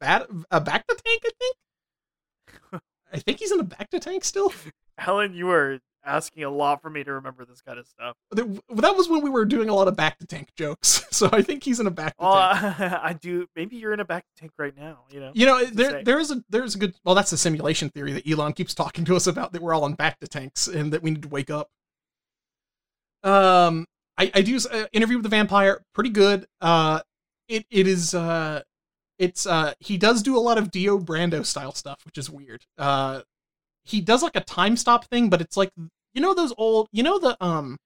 bat 0.00 0.26
uh, 0.50 0.60
bacta 0.60 0.96
tank. 1.04 1.22
I 1.24 1.30
think. 1.40 1.56
I 3.12 3.18
think 3.18 3.38
he's 3.38 3.52
in 3.52 3.58
the 3.58 3.64
bacta 3.64 4.00
tank 4.00 4.24
still. 4.24 4.52
Helen, 4.98 5.34
you 5.34 5.46
were 5.46 5.78
asking 6.06 6.44
a 6.44 6.50
lot 6.50 6.80
for 6.80 6.88
me 6.88 7.04
to 7.04 7.12
remember 7.12 7.44
this 7.44 7.60
kind 7.60 7.78
of 7.78 7.86
stuff. 7.86 8.16
That 8.30 8.96
was 8.96 9.08
when 9.08 9.22
we 9.22 9.28
were 9.30 9.44
doing 9.44 9.68
a 9.68 9.74
lot 9.74 9.88
of 9.88 9.96
bacta 9.96 10.26
tank 10.28 10.48
jokes. 10.56 11.02
So 11.16 11.30
I 11.32 11.40
think 11.40 11.64
he's 11.64 11.80
in 11.80 11.86
a 11.86 11.90
back 11.90 12.14
to 12.18 12.24
Well, 12.24 12.54
tank. 12.54 12.78
I 13.02 13.14
do. 13.14 13.46
Maybe 13.56 13.76
you're 13.76 13.94
in 13.94 14.00
a 14.00 14.04
bacta 14.04 14.24
tank 14.36 14.52
right 14.58 14.76
now. 14.76 15.04
You 15.10 15.20
know. 15.20 15.32
You 15.34 15.46
know, 15.46 15.64
there 15.64 16.04
there 16.04 16.18
is 16.18 16.30
a 16.30 16.44
there's 16.50 16.74
a 16.74 16.78
good 16.78 16.94
well 17.04 17.14
that's 17.14 17.30
the 17.30 17.38
simulation 17.38 17.88
theory 17.88 18.12
that 18.12 18.30
Elon 18.30 18.52
keeps 18.52 18.74
talking 18.74 19.06
to 19.06 19.16
us 19.16 19.26
about 19.26 19.52
that 19.54 19.62
we're 19.62 19.72
all 19.72 19.86
in 19.86 19.96
bacta 19.96 20.28
tanks 20.28 20.66
and 20.68 20.92
that 20.92 21.02
we 21.02 21.12
need 21.12 21.22
to 21.22 21.28
wake 21.28 21.48
up. 21.48 21.70
Um, 23.22 23.86
I 24.18 24.30
I 24.34 24.42
do 24.42 24.58
uh, 24.70 24.84
interview 24.92 25.16
with 25.16 25.24
the 25.24 25.30
vampire, 25.30 25.82
pretty 25.94 26.10
good. 26.10 26.46
Uh, 26.60 27.00
it 27.48 27.64
it 27.70 27.86
is 27.86 28.14
uh, 28.14 28.62
it's 29.18 29.46
uh 29.46 29.72
he 29.80 29.96
does 29.96 30.22
do 30.22 30.36
a 30.36 30.40
lot 30.40 30.58
of 30.58 30.70
Dio 30.70 30.98
Brando 30.98 31.46
style 31.46 31.72
stuff, 31.72 32.00
which 32.04 32.18
is 32.18 32.28
weird. 32.28 32.64
Uh, 32.76 33.22
he 33.84 34.00
does 34.00 34.22
like 34.22 34.36
a 34.36 34.40
time 34.40 34.76
stop 34.76 35.06
thing, 35.06 35.30
but 35.30 35.40
it's 35.40 35.56
like 35.56 35.70
you 36.16 36.22
know 36.22 36.34
those 36.34 36.52
old 36.56 36.88
you 36.90 37.02
know 37.02 37.18
the 37.18 37.36
um 37.44 37.76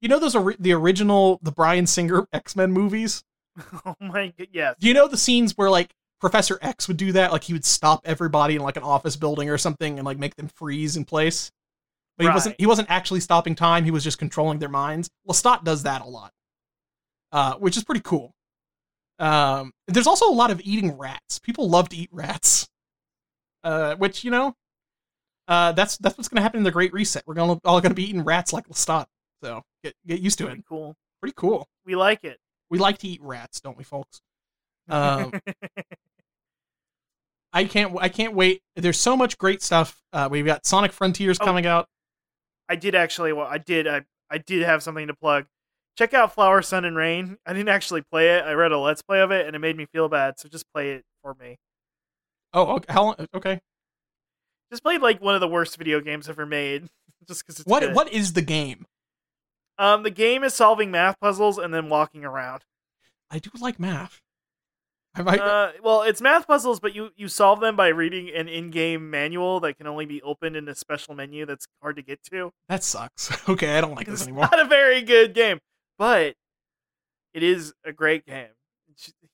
you 0.00 0.08
know 0.08 0.18
those 0.18 0.34
ori- 0.34 0.56
the 0.58 0.72
original 0.72 1.40
the 1.42 1.52
Bryan 1.52 1.86
Singer 1.86 2.26
X 2.32 2.56
Men 2.56 2.72
movies. 2.72 3.22
oh 3.84 3.96
my 4.00 4.32
god. 4.38 4.48
Yes. 4.52 4.76
Do 4.78 4.88
you 4.88 4.94
know 4.94 5.08
the 5.08 5.18
scenes 5.18 5.58
where 5.58 5.68
like 5.68 5.90
Professor 6.20 6.58
X 6.62 6.88
would 6.88 6.96
do 6.96 7.12
that? 7.12 7.32
Like 7.32 7.44
he 7.44 7.52
would 7.52 7.64
stop 7.64 8.00
everybody 8.04 8.54
in 8.54 8.62
like 8.62 8.76
an 8.76 8.84
office 8.84 9.16
building 9.16 9.50
or 9.50 9.58
something 9.58 9.98
and 9.98 10.06
like 10.06 10.18
make 10.18 10.36
them 10.36 10.48
freeze 10.48 10.96
in 10.96 11.04
place. 11.04 11.50
But 12.16 12.28
he 12.28 12.32
wasn't 12.32 12.56
he 12.58 12.66
wasn't 12.66 12.90
actually 12.90 13.20
stopping 13.20 13.54
time, 13.54 13.84
he 13.84 13.90
was 13.90 14.04
just 14.04 14.18
controlling 14.18 14.60
their 14.60 14.68
minds. 14.68 15.10
Lestat 15.28 15.64
does 15.64 15.82
that 15.82 16.02
a 16.02 16.06
lot. 16.06 16.32
Uh, 17.32 17.54
which 17.56 17.76
is 17.76 17.82
pretty 17.82 18.02
cool. 18.02 18.32
Um, 19.18 19.72
there's 19.88 20.06
also 20.06 20.28
a 20.28 20.34
lot 20.34 20.50
of 20.50 20.60
eating 20.62 20.96
rats. 20.98 21.38
People 21.38 21.68
love 21.68 21.88
to 21.88 21.96
eat 21.96 22.10
rats. 22.12 22.68
Uh, 23.64 23.94
which, 23.94 24.24
you 24.24 24.30
know, 24.30 24.54
uh, 25.48 25.72
that's 25.72 25.96
that's 25.98 26.16
what's 26.16 26.28
gonna 26.28 26.42
happen 26.42 26.58
in 26.58 26.64
the 26.64 26.70
Great 26.70 26.92
Reset. 26.92 27.22
We're 27.26 27.34
gonna 27.34 27.58
all 27.64 27.80
gonna 27.80 27.94
be 27.94 28.04
eating 28.04 28.24
rats 28.24 28.52
like 28.52 28.66
Lestat. 28.68 29.06
So 29.42 29.62
get 29.82 29.94
get 30.06 30.20
used 30.20 30.38
to 30.38 30.48
it. 30.48 30.60
Cool. 30.68 30.94
Pretty 31.20 31.34
cool. 31.36 31.66
We 31.84 31.94
like 31.96 32.24
it. 32.24 32.38
We 32.70 32.78
like 32.78 32.98
to 32.98 33.08
eat 33.08 33.20
rats, 33.22 33.60
don't 33.60 33.76
we, 33.76 33.84
folks? 33.84 34.20
Um, 34.88 35.32
I 37.52 37.64
can't. 37.64 37.94
I 38.00 38.08
can't 38.08 38.34
wait. 38.34 38.62
There's 38.76 38.98
so 38.98 39.16
much 39.16 39.36
great 39.38 39.62
stuff. 39.62 40.00
Uh, 40.12 40.28
we've 40.30 40.46
got 40.46 40.64
Sonic 40.64 40.90
Frontiers 40.92 41.38
Oh. 41.40 41.44
coming 41.44 41.66
out. 41.66 41.86
I 42.68 42.76
did 42.76 42.94
actually. 42.94 43.32
Well, 43.32 43.46
I 43.46 43.58
did. 43.58 43.86
I 43.86 44.02
I 44.30 44.38
did 44.38 44.62
have 44.62 44.82
something 44.82 45.06
to 45.08 45.14
plug. 45.14 45.46
Check 45.98 46.14
out 46.14 46.34
Flower, 46.34 46.62
Sun, 46.62 46.86
and 46.86 46.96
Rain. 46.96 47.36
I 47.46 47.52
didn't 47.52 47.68
actually 47.68 48.02
play 48.10 48.30
it. 48.36 48.44
I 48.44 48.52
read 48.54 48.72
a 48.72 48.78
let's 48.78 49.02
play 49.02 49.20
of 49.20 49.30
it, 49.30 49.46
and 49.46 49.54
it 49.54 49.58
made 49.58 49.76
me 49.76 49.86
feel 49.92 50.08
bad. 50.08 50.38
So 50.38 50.48
just 50.48 50.64
play 50.72 50.92
it 50.92 51.04
for 51.22 51.34
me. 51.34 51.56
Oh, 52.54 52.76
okay. 52.76 52.92
How 52.92 53.04
long? 53.04 53.14
Okay. 53.34 53.60
Just 54.72 54.82
played 54.82 55.02
like 55.02 55.20
one 55.20 55.34
of 55.36 55.40
the 55.40 55.46
worst 55.48 55.76
video 55.76 56.00
games 56.00 56.28
ever 56.28 56.46
made. 56.46 56.88
just 57.28 57.46
because 57.46 57.60
it's 57.60 57.68
What? 57.68 57.80
good. 57.82 57.94
What 57.94 58.12
is 58.12 58.32
the 58.32 58.42
game? 58.42 58.86
Um, 59.78 60.02
the 60.02 60.10
game 60.10 60.42
is 60.42 60.54
solving 60.54 60.90
math 60.90 61.20
puzzles 61.20 61.58
and 61.58 61.72
then 61.72 61.88
walking 61.88 62.24
around. 62.24 62.62
I 63.30 63.38
do 63.38 63.50
like 63.60 63.78
math. 63.78 64.20
I 65.14 65.22
might. 65.22 65.40
Uh, 65.40 65.72
well, 65.82 66.02
it's 66.02 66.22
math 66.22 66.46
puzzles, 66.46 66.80
but 66.80 66.94
you 66.94 67.10
you 67.16 67.28
solve 67.28 67.60
them 67.60 67.76
by 67.76 67.88
reading 67.88 68.30
an 68.30 68.48
in-game 68.48 69.10
manual 69.10 69.60
that 69.60 69.76
can 69.76 69.86
only 69.86 70.06
be 70.06 70.22
opened 70.22 70.56
in 70.56 70.66
a 70.68 70.74
special 70.74 71.14
menu 71.14 71.44
that's 71.44 71.66
hard 71.82 71.96
to 71.96 72.02
get 72.02 72.22
to. 72.30 72.50
that 72.68 72.82
sucks. 72.82 73.30
Okay, 73.48 73.76
I 73.76 73.82
don't 73.82 73.94
like 73.94 74.06
this 74.06 74.22
anymore. 74.22 74.48
not 74.50 74.58
a 74.58 74.64
very 74.64 75.02
good 75.02 75.34
game, 75.34 75.58
but 75.98 76.34
it 77.34 77.42
is 77.42 77.74
a 77.84 77.92
great 77.92 78.24
game. 78.24 78.48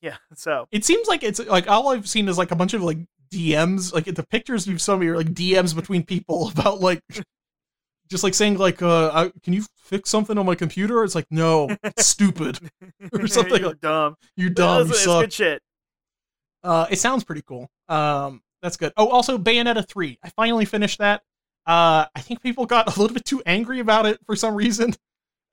Yeah, 0.01 0.17
so 0.35 0.67
It 0.73 0.85
seems 0.85 1.07
like 1.09 1.23
it's 1.23 1.39
like 1.41 1.69
all 1.69 1.89
I've 1.89 2.09
seen 2.09 2.29
is 2.29 2.39
like 2.39 2.51
a 2.53 2.57
bunch 2.57 2.75
of 2.75 2.83
like 2.83 2.99
DMs. 3.31 3.93
Like 3.93 4.05
the 4.07 4.27
pictures 4.27 4.67
you've 4.67 4.81
shown 4.81 5.01
me 5.01 5.09
are 5.09 5.17
like 5.17 5.33
DMs 5.33 5.75
between 5.75 6.05
people 6.05 6.49
about 6.55 6.81
like. 6.81 7.01
Just 8.11 8.25
like 8.25 8.33
saying 8.33 8.57
like, 8.57 8.81
uh, 8.81 9.11
I, 9.13 9.33
can 9.43 9.53
you 9.53 9.65
fix 9.77 10.09
something 10.09 10.39
on 10.39 10.47
my 10.47 10.55
computer? 10.55 11.05
It's 11.05 11.15
like, 11.15 11.27
no, 11.31 11.69
it's 11.83 12.07
stupid. 12.07 12.59
Or 13.13 13.27
something 13.27 13.59
You're 13.61 13.69
like- 13.69 13.81
dumb. 13.83 14.17
You're 14.35 14.49
dumb. 14.51 14.89
it's, 14.91 15.05
You 15.05 15.13
good 15.13 15.33
shit. 15.33 15.63
Uh, 16.65 16.87
it 16.91 16.99
sounds 16.99 17.23
pretty 17.25 17.43
cool. 17.47 17.69
Um, 17.89 18.41
that's 18.63 18.77
good. 18.79 18.93
Oh, 18.97 19.09
also 19.09 19.37
Bayonetta 19.39 19.87
three. 19.87 20.19
I 20.23 20.31
finally 20.31 20.65
finished 20.65 20.99
that. 21.01 21.23
Uh, 21.67 22.07
I 22.15 22.21
think 22.21 22.43
people 22.43 22.65
got 22.67 22.97
a 22.97 23.01
little 23.01 23.13
bit 23.15 23.25
too 23.27 23.43
angry 23.47 23.79
about 23.81 24.07
it 24.07 24.19
for 24.27 24.35
some 24.35 24.55
reason. 24.55 24.95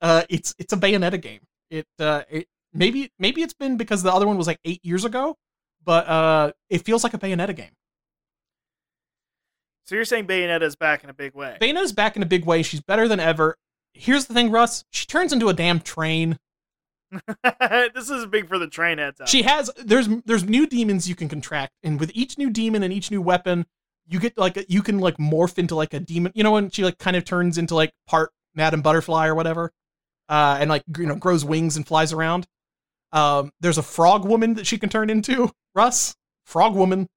Uh, 0.00 0.22
it's 0.30 0.54
it's 0.58 0.72
a 0.72 0.76
Bayonetta 0.76 1.20
game. 1.20 1.40
It 1.70 1.86
uh, 1.98 2.22
it 2.30 2.48
maybe 2.72 3.10
maybe 3.18 3.42
it's 3.42 3.54
been 3.54 3.76
because 3.76 4.02
the 4.02 4.12
other 4.12 4.26
one 4.26 4.36
was 4.38 4.46
like 4.46 4.58
eight 4.64 4.82
years 4.84 5.04
ago, 5.04 5.36
but 5.86 6.06
uh, 6.06 6.52
it 6.68 6.84
feels 6.84 7.02
like 7.04 7.14
a 7.14 7.18
Bayonetta 7.18 7.56
game. 7.56 7.70
So 9.84 9.94
you're 9.94 10.04
saying 10.04 10.26
Bayonetta's 10.26 10.74
back 10.74 11.04
in 11.04 11.10
a 11.10 11.14
big 11.14 11.34
way? 11.34 11.56
Bayonetta's 11.60 11.92
back 11.92 12.16
in 12.16 12.22
a 12.22 12.26
big 12.26 12.44
way. 12.44 12.62
She's 12.62 12.80
better 12.80 13.06
than 13.06 13.20
ever. 13.20 13.56
Here's 13.94 14.26
the 14.26 14.34
thing, 14.34 14.50
Russ. 14.50 14.84
She 14.90 15.06
turns 15.06 15.32
into 15.32 15.48
a 15.48 15.54
damn 15.54 15.80
train. 15.80 16.38
this 17.94 18.10
is 18.10 18.26
big 18.26 18.48
for 18.48 18.58
the 18.58 18.66
train 18.66 18.98
heads. 18.98 19.20
She 19.26 19.42
has 19.42 19.70
there's 19.76 20.08
there's 20.26 20.42
new 20.42 20.66
demons 20.66 21.08
you 21.08 21.14
can 21.14 21.28
contract, 21.28 21.72
and 21.84 22.00
with 22.00 22.10
each 22.14 22.36
new 22.36 22.50
demon 22.50 22.82
and 22.82 22.92
each 22.92 23.12
new 23.12 23.22
weapon, 23.22 23.64
you 24.08 24.18
get 24.18 24.36
like 24.36 24.56
a, 24.56 24.64
you 24.68 24.82
can 24.82 24.98
like 24.98 25.16
morph 25.18 25.56
into 25.56 25.76
like 25.76 25.94
a 25.94 26.00
demon. 26.00 26.32
You 26.34 26.42
know 26.42 26.50
when 26.50 26.68
she 26.70 26.82
like 26.82 26.98
kind 26.98 27.16
of 27.16 27.24
turns 27.24 27.56
into 27.56 27.76
like 27.76 27.92
part 28.08 28.32
Madam 28.56 28.82
Butterfly 28.82 29.28
or 29.28 29.36
whatever, 29.36 29.72
uh, 30.28 30.58
and 30.60 30.68
like 30.68 30.82
you 30.98 31.06
know 31.06 31.14
grows 31.14 31.44
wings 31.44 31.76
and 31.76 31.86
flies 31.86 32.12
around. 32.12 32.48
Um, 33.12 33.50
there's 33.60 33.78
a 33.78 33.82
frog 33.82 34.24
woman 34.24 34.54
that 34.54 34.66
she 34.66 34.78
can 34.78 34.88
turn 34.88 35.10
into. 35.10 35.50
Russ, 35.74 36.14
frog 36.44 36.74
woman. 36.74 37.08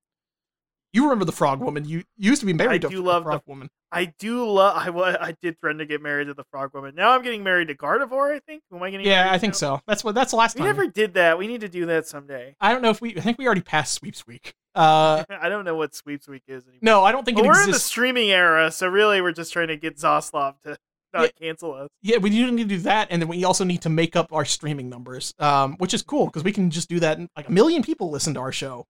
You 0.91 1.03
remember 1.03 1.25
the 1.25 1.31
frog 1.31 1.59
woman? 1.59 1.85
You 1.85 1.99
you 2.17 2.31
used 2.31 2.39
to 2.39 2.47
be 2.47 2.53
married 2.53 2.83
I 2.85 2.89
to 2.89 2.95
do 2.95 3.01
a 3.01 3.05
love 3.05 3.23
the 3.23 3.29
frog 3.29 3.41
woman. 3.45 3.69
I 3.91 4.05
do 4.17 4.47
love. 4.49 4.75
I 4.75 4.89
wa- 4.89 5.17
I 5.19 5.35
did 5.39 5.59
threaten 5.59 5.77
to 5.79 5.85
get 5.85 6.01
married 6.01 6.25
to 6.27 6.33
the 6.33 6.43
frog 6.51 6.73
woman. 6.73 6.95
Now 6.95 7.11
I'm 7.11 7.21
getting 7.21 7.43
married 7.43 7.67
to 7.67 7.75
Gardevoir. 7.75 8.35
I 8.35 8.39
think. 8.39 8.63
Who 8.71 8.77
am 8.77 8.83
I 8.83 8.89
getting? 8.89 9.05
Yeah, 9.05 9.31
I 9.31 9.37
think 9.37 9.53
to? 9.53 9.59
so. 9.59 9.81
That's 9.87 10.03
what 10.03 10.15
that's 10.15 10.31
the 10.31 10.37
last 10.37 10.55
We 10.55 10.59
time. 10.61 10.67
never 10.67 10.87
did 10.87 11.13
that. 11.13 11.37
We 11.37 11.45
need 11.45 11.61
to 11.61 11.69
do 11.69 11.85
that 11.87 12.07
someday. 12.07 12.55
I 12.59 12.71
don't 12.73 12.81
know 12.81 12.89
if 12.89 13.01
we. 13.01 13.15
I 13.15 13.19
think 13.21 13.37
we 13.37 13.45
already 13.45 13.61
passed 13.61 13.93
sweeps 13.93 14.25
week. 14.25 14.53
Uh, 14.73 15.23
I 15.41 15.49
don't 15.49 15.63
know 15.65 15.75
what 15.75 15.93
Sweeps 15.95 16.27
Week 16.27 16.43
is 16.47 16.63
anymore. 16.65 16.79
no, 16.83 17.03
I 17.03 17.11
don't 17.11 17.23
think 17.25 17.37
we're 17.39 17.63
in 17.63 17.71
the 17.71 17.79
streaming 17.79 18.29
era, 18.29 18.71
so 18.71 18.87
really 18.87 19.19
we're 19.19 19.31
just 19.31 19.51
trying 19.51 19.67
to 19.69 19.75
get 19.77 19.97
Zaslav 19.97 20.59
to 20.61 20.77
not 21.13 21.31
cancel 21.35 21.73
us. 21.73 21.89
Yeah, 22.01 22.17
we 22.17 22.29
do 22.29 22.51
need 22.51 22.63
to 22.69 22.75
do 22.75 22.81
that, 22.81 23.07
and 23.11 23.21
then 23.21 23.29
we 23.29 23.43
also 23.43 23.63
need 23.63 23.81
to 23.83 23.89
make 23.89 24.15
up 24.15 24.31
our 24.33 24.45
streaming 24.45 24.89
numbers, 24.89 25.33
um, 25.39 25.75
which 25.77 25.93
is 25.93 26.01
cool 26.03 26.25
because 26.27 26.43
we 26.43 26.51
can 26.51 26.69
just 26.69 26.89
do 26.89 26.99
that. 26.99 27.17
And, 27.17 27.29
like 27.35 27.47
a 27.47 27.51
million 27.51 27.81
people 27.83 28.09
listen 28.11 28.33
to 28.35 28.39
our 28.39 28.51
show. 28.51 28.85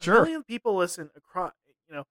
A 0.00 0.04
Sure. 0.04 0.22
million 0.22 0.42
people 0.42 0.76
listen 0.76 1.10
across. 1.16 1.52
You 1.88 1.96
know, 1.96 2.04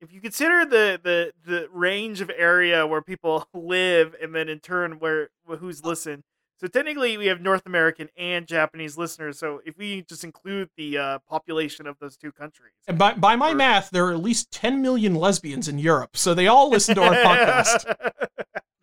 if 0.00 0.12
you 0.12 0.20
consider 0.20 0.64
the 0.64 1.00
the 1.02 1.32
the 1.44 1.68
range 1.72 2.20
of 2.20 2.30
area 2.36 2.86
where 2.86 3.02
people 3.02 3.46
live, 3.54 4.14
and 4.20 4.34
then 4.34 4.48
in 4.48 4.60
turn 4.60 4.98
where 4.98 5.28
who's 5.46 5.84
listened, 5.84 6.22
So 6.58 6.66
technically, 6.68 7.18
we 7.18 7.26
have 7.26 7.40
North 7.42 7.66
American 7.66 8.08
and 8.16 8.46
Japanese 8.46 8.96
listeners. 8.96 9.38
So 9.38 9.60
if 9.66 9.76
we 9.76 10.02
just 10.08 10.24
include 10.24 10.70
the 10.78 10.96
uh, 10.96 11.18
population 11.28 11.86
of 11.86 11.98
those 12.00 12.16
two 12.16 12.32
countries, 12.32 12.72
And 12.88 12.96
by 12.98 13.12
by 13.12 13.36
my 13.36 13.52
Or- 13.52 13.54
math, 13.54 13.90
there 13.90 14.06
are 14.06 14.12
at 14.14 14.22
least 14.22 14.50
10 14.52 14.80
million 14.80 15.14
lesbians 15.14 15.68
in 15.68 15.78
Europe, 15.78 16.16
so 16.16 16.32
they 16.34 16.46
all 16.46 16.70
listen 16.70 16.94
to 16.94 17.02
our 17.02 17.14
podcast. 17.14 17.94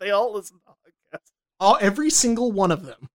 they 0.03 0.11
all 0.11 0.33
listen 0.33 0.57
to 0.57 0.63
the 0.65 1.17
podcast. 1.17 1.21
All 1.59 1.77
every 1.79 2.09
single 2.09 2.51
one 2.51 2.71
of 2.71 2.85
them. 2.85 3.09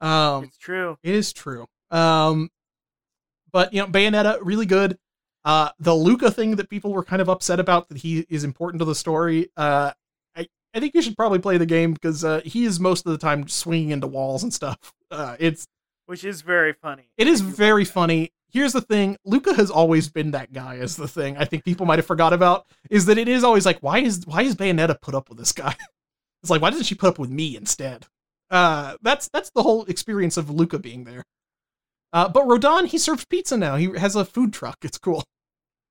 Um, 0.00 0.44
It's 0.44 0.56
true. 0.56 0.96
It 1.02 1.14
is 1.14 1.32
true. 1.32 1.66
Um, 1.90 2.50
but 3.52 3.74
you 3.74 3.80
know, 3.80 3.86
Bayonetta 3.86 4.38
really 4.42 4.66
good. 4.66 4.96
Uh, 5.44 5.70
the 5.78 5.94
Luka 5.94 6.30
thing 6.30 6.56
that 6.56 6.68
people 6.70 6.92
were 6.92 7.04
kind 7.04 7.20
of 7.20 7.28
upset 7.28 7.60
about 7.60 7.88
that 7.88 7.98
he 7.98 8.24
is 8.28 8.44
important 8.44 8.78
to 8.80 8.84
the 8.84 8.94
story. 8.94 9.50
Uh, 9.56 9.92
I 10.36 10.46
I 10.74 10.80
think 10.80 10.94
you 10.94 11.02
should 11.02 11.16
probably 11.16 11.38
play 11.40 11.58
the 11.58 11.66
game 11.66 11.92
because 11.92 12.24
uh, 12.24 12.40
he 12.44 12.64
is 12.64 12.78
most 12.80 13.04
of 13.06 13.12
the 13.12 13.18
time 13.18 13.48
swinging 13.48 13.90
into 13.90 14.06
walls 14.06 14.42
and 14.42 14.52
stuff. 14.54 14.78
Uh, 15.10 15.36
it's 15.40 15.66
Which 16.06 16.24
is 16.24 16.40
very 16.42 16.72
funny. 16.72 17.10
it 17.18 17.26
is 17.26 17.40
very 17.40 17.84
funny. 17.84 18.32
Here's 18.52 18.72
the 18.72 18.80
thing: 18.80 19.16
Luka 19.24 19.54
has 19.54 19.70
always 19.70 20.08
been 20.08 20.32
that 20.32 20.52
guy. 20.52 20.76
Is 20.76 20.96
the 20.96 21.08
thing 21.08 21.36
I 21.36 21.44
think 21.44 21.64
people 21.64 21.86
might 21.86 21.98
have 21.98 22.06
forgot 22.06 22.32
about 22.32 22.66
is 22.90 23.06
that 23.06 23.18
it 23.18 23.28
is 23.28 23.44
always 23.44 23.66
like, 23.66 23.78
why 23.80 23.98
is 23.98 24.24
why 24.26 24.42
is 24.42 24.54
Bayonetta 24.54 25.00
put 25.00 25.14
up 25.14 25.28
with 25.28 25.38
this 25.38 25.52
guy? 25.52 25.74
it's 26.42 26.50
like, 26.50 26.62
why 26.62 26.70
doesn't 26.70 26.86
she 26.86 26.94
put 26.94 27.08
up 27.08 27.18
with 27.18 27.30
me 27.30 27.56
instead? 27.56 28.06
Uh, 28.50 28.96
that's 29.02 29.28
that's 29.28 29.50
the 29.50 29.62
whole 29.62 29.84
experience 29.84 30.36
of 30.36 30.50
Luka 30.50 30.78
being 30.78 31.04
there. 31.04 31.24
Uh, 32.12 32.28
but 32.28 32.46
Rodin, 32.46 32.86
he 32.86 32.98
serves 32.98 33.24
pizza 33.24 33.56
now. 33.56 33.76
He 33.76 33.96
has 33.98 34.16
a 34.16 34.24
food 34.24 34.52
truck. 34.52 34.78
It's 34.82 34.98
cool. 34.98 35.24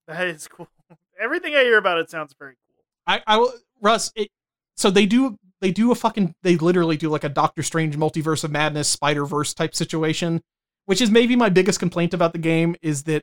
That 0.07 0.27
is 0.27 0.47
cool. 0.47 0.67
Everything 1.19 1.55
I 1.55 1.61
hear 1.61 1.77
about 1.77 1.99
it 1.99 2.09
sounds 2.09 2.33
very 2.37 2.55
cool. 2.67 2.83
I, 3.07 3.21
I 3.25 3.37
will, 3.37 3.53
Russ. 3.81 4.11
It, 4.15 4.29
so 4.75 4.89
they 4.89 5.05
do, 5.05 5.37
they 5.61 5.71
do 5.71 5.91
a 5.91 5.95
fucking, 5.95 6.35
they 6.41 6.55
literally 6.57 6.97
do 6.97 7.09
like 7.09 7.23
a 7.23 7.29
Doctor 7.29 7.63
Strange 7.63 7.97
multiverse 7.97 8.43
of 8.43 8.51
madness, 8.51 8.89
Spider 8.89 9.25
Verse 9.25 9.53
type 9.53 9.75
situation, 9.75 10.41
which 10.89 11.01
is 11.01 11.11
maybe 11.11 11.35
my 11.35 11.49
biggest 11.49 11.79
complaint 11.79 12.15
about 12.15 12.33
the 12.33 12.39
game 12.39 12.75
is 12.81 13.03
that 13.03 13.21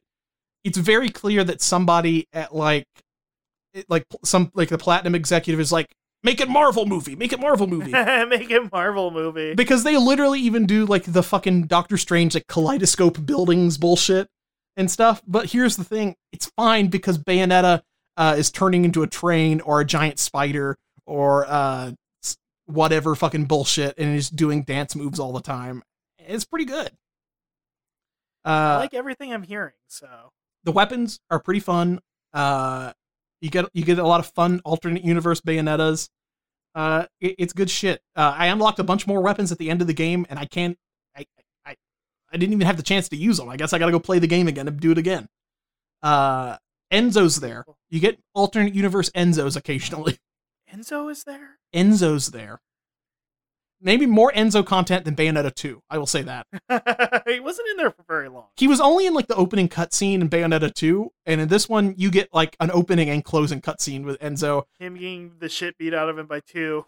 it's 0.62 0.78
very 0.78 1.08
clear 1.08 1.42
that 1.42 1.60
somebody 1.60 2.28
at 2.32 2.54
like, 2.54 2.86
it, 3.74 3.84
like 3.88 4.04
some 4.24 4.52
like 4.54 4.68
the 4.68 4.78
platinum 4.78 5.16
executive 5.16 5.58
is 5.58 5.72
like, 5.72 5.90
make 6.22 6.40
it 6.40 6.48
Marvel 6.48 6.86
movie, 6.86 7.16
make 7.16 7.32
it 7.32 7.40
Marvel 7.40 7.66
movie. 7.66 7.90
Make 8.28 8.52
it 8.52 8.70
Marvel 8.70 9.10
movie. 9.10 9.56
because 9.56 9.82
they 9.82 9.96
literally 9.96 10.38
even 10.38 10.64
do 10.64 10.86
like 10.86 11.06
the 11.06 11.24
fucking 11.24 11.66
Doctor 11.66 11.96
Strange 11.96 12.34
like 12.34 12.46
kaleidoscope 12.46 13.26
buildings 13.26 13.78
bullshit 13.78 14.28
and 14.76 14.88
stuff. 14.88 15.20
But 15.26 15.46
here's 15.50 15.76
the 15.76 15.82
thing: 15.82 16.14
it's 16.30 16.46
fine 16.56 16.86
because 16.86 17.18
Bayonetta 17.18 17.82
uh, 18.16 18.36
is 18.38 18.52
turning 18.52 18.84
into 18.84 19.02
a 19.02 19.08
train 19.08 19.60
or 19.60 19.80
a 19.80 19.84
giant 19.84 20.20
spider 20.20 20.76
or 21.04 21.46
uh, 21.48 21.90
whatever 22.66 23.16
fucking 23.16 23.46
bullshit, 23.46 23.98
and 23.98 24.14
is 24.14 24.30
doing 24.30 24.62
dance 24.62 24.94
moves 24.94 25.18
all 25.18 25.32
the 25.32 25.42
time. 25.42 25.82
It's 26.20 26.44
pretty 26.44 26.66
good. 26.66 26.92
I 28.46 28.76
Uh, 28.76 28.78
like 28.78 28.94
everything 28.94 29.32
I'm 29.34 29.42
hearing. 29.42 29.74
So 29.88 30.08
the 30.64 30.72
weapons 30.72 31.20
are 31.30 31.40
pretty 31.40 31.60
fun. 31.60 32.00
Uh, 32.32 32.92
you 33.42 33.50
get 33.50 33.66
you 33.74 33.84
get 33.84 33.98
a 33.98 34.06
lot 34.06 34.20
of 34.20 34.26
fun 34.34 34.60
alternate 34.64 35.04
universe 35.04 35.40
Bayonettas. 35.42 36.08
Uh, 36.74 37.06
it- 37.20 37.34
it's 37.38 37.52
good 37.52 37.70
shit. 37.70 38.02
Uh, 38.14 38.34
I 38.36 38.46
unlocked 38.46 38.78
a 38.78 38.84
bunch 38.84 39.06
more 39.06 39.20
weapons 39.20 39.50
at 39.52 39.58
the 39.58 39.68
end 39.70 39.80
of 39.80 39.86
the 39.86 39.94
game, 39.94 40.24
and 40.30 40.38
I 40.38 40.44
can't. 40.46 40.78
I 41.16 41.26
I 41.64 41.76
I 42.32 42.36
didn't 42.36 42.52
even 42.54 42.66
have 42.66 42.76
the 42.76 42.82
chance 42.82 43.08
to 43.10 43.16
use 43.16 43.36
them. 43.38 43.48
I 43.48 43.56
guess 43.56 43.72
I 43.72 43.78
got 43.78 43.86
to 43.86 43.92
go 43.92 44.00
play 44.00 44.18
the 44.18 44.26
game 44.26 44.46
again 44.48 44.68
and 44.68 44.78
do 44.80 44.90
it 44.92 44.98
again. 44.98 45.28
Uh, 46.02 46.56
Enzo's 46.92 47.40
there. 47.40 47.64
You 47.90 47.98
get 48.00 48.18
alternate 48.34 48.74
universe 48.74 49.10
Enzo's 49.10 49.56
occasionally. 49.56 50.18
Enzo 50.72 51.10
is 51.10 51.24
there. 51.24 51.58
Enzo's 51.74 52.28
there. 52.30 52.60
Maybe 53.80 54.06
more 54.06 54.32
Enzo 54.32 54.64
content 54.64 55.04
than 55.04 55.14
Bayonetta 55.14 55.54
2. 55.54 55.82
I 55.90 55.98
will 55.98 56.06
say 56.06 56.22
that. 56.22 56.46
he 57.26 57.40
wasn't 57.40 57.68
in 57.68 57.76
there 57.76 57.90
for 57.90 58.04
very 58.08 58.28
long. 58.28 58.46
He 58.56 58.66
was 58.66 58.80
only 58.80 59.06
in 59.06 59.12
like 59.14 59.26
the 59.26 59.36
opening 59.36 59.68
cutscene 59.68 60.20
in 60.22 60.30
Bayonetta 60.30 60.72
2, 60.72 61.10
and 61.26 61.40
in 61.42 61.48
this 61.48 61.68
one 61.68 61.94
you 61.96 62.10
get 62.10 62.32
like 62.32 62.56
an 62.60 62.70
opening 62.72 63.10
and 63.10 63.22
closing 63.24 63.60
cutscene 63.60 64.04
with 64.04 64.18
Enzo. 64.20 64.64
Him 64.78 64.94
getting 64.94 65.32
the 65.38 65.48
shit 65.48 65.76
beat 65.76 65.92
out 65.92 66.08
of 66.08 66.18
him 66.18 66.26
by 66.26 66.40
two, 66.40 66.86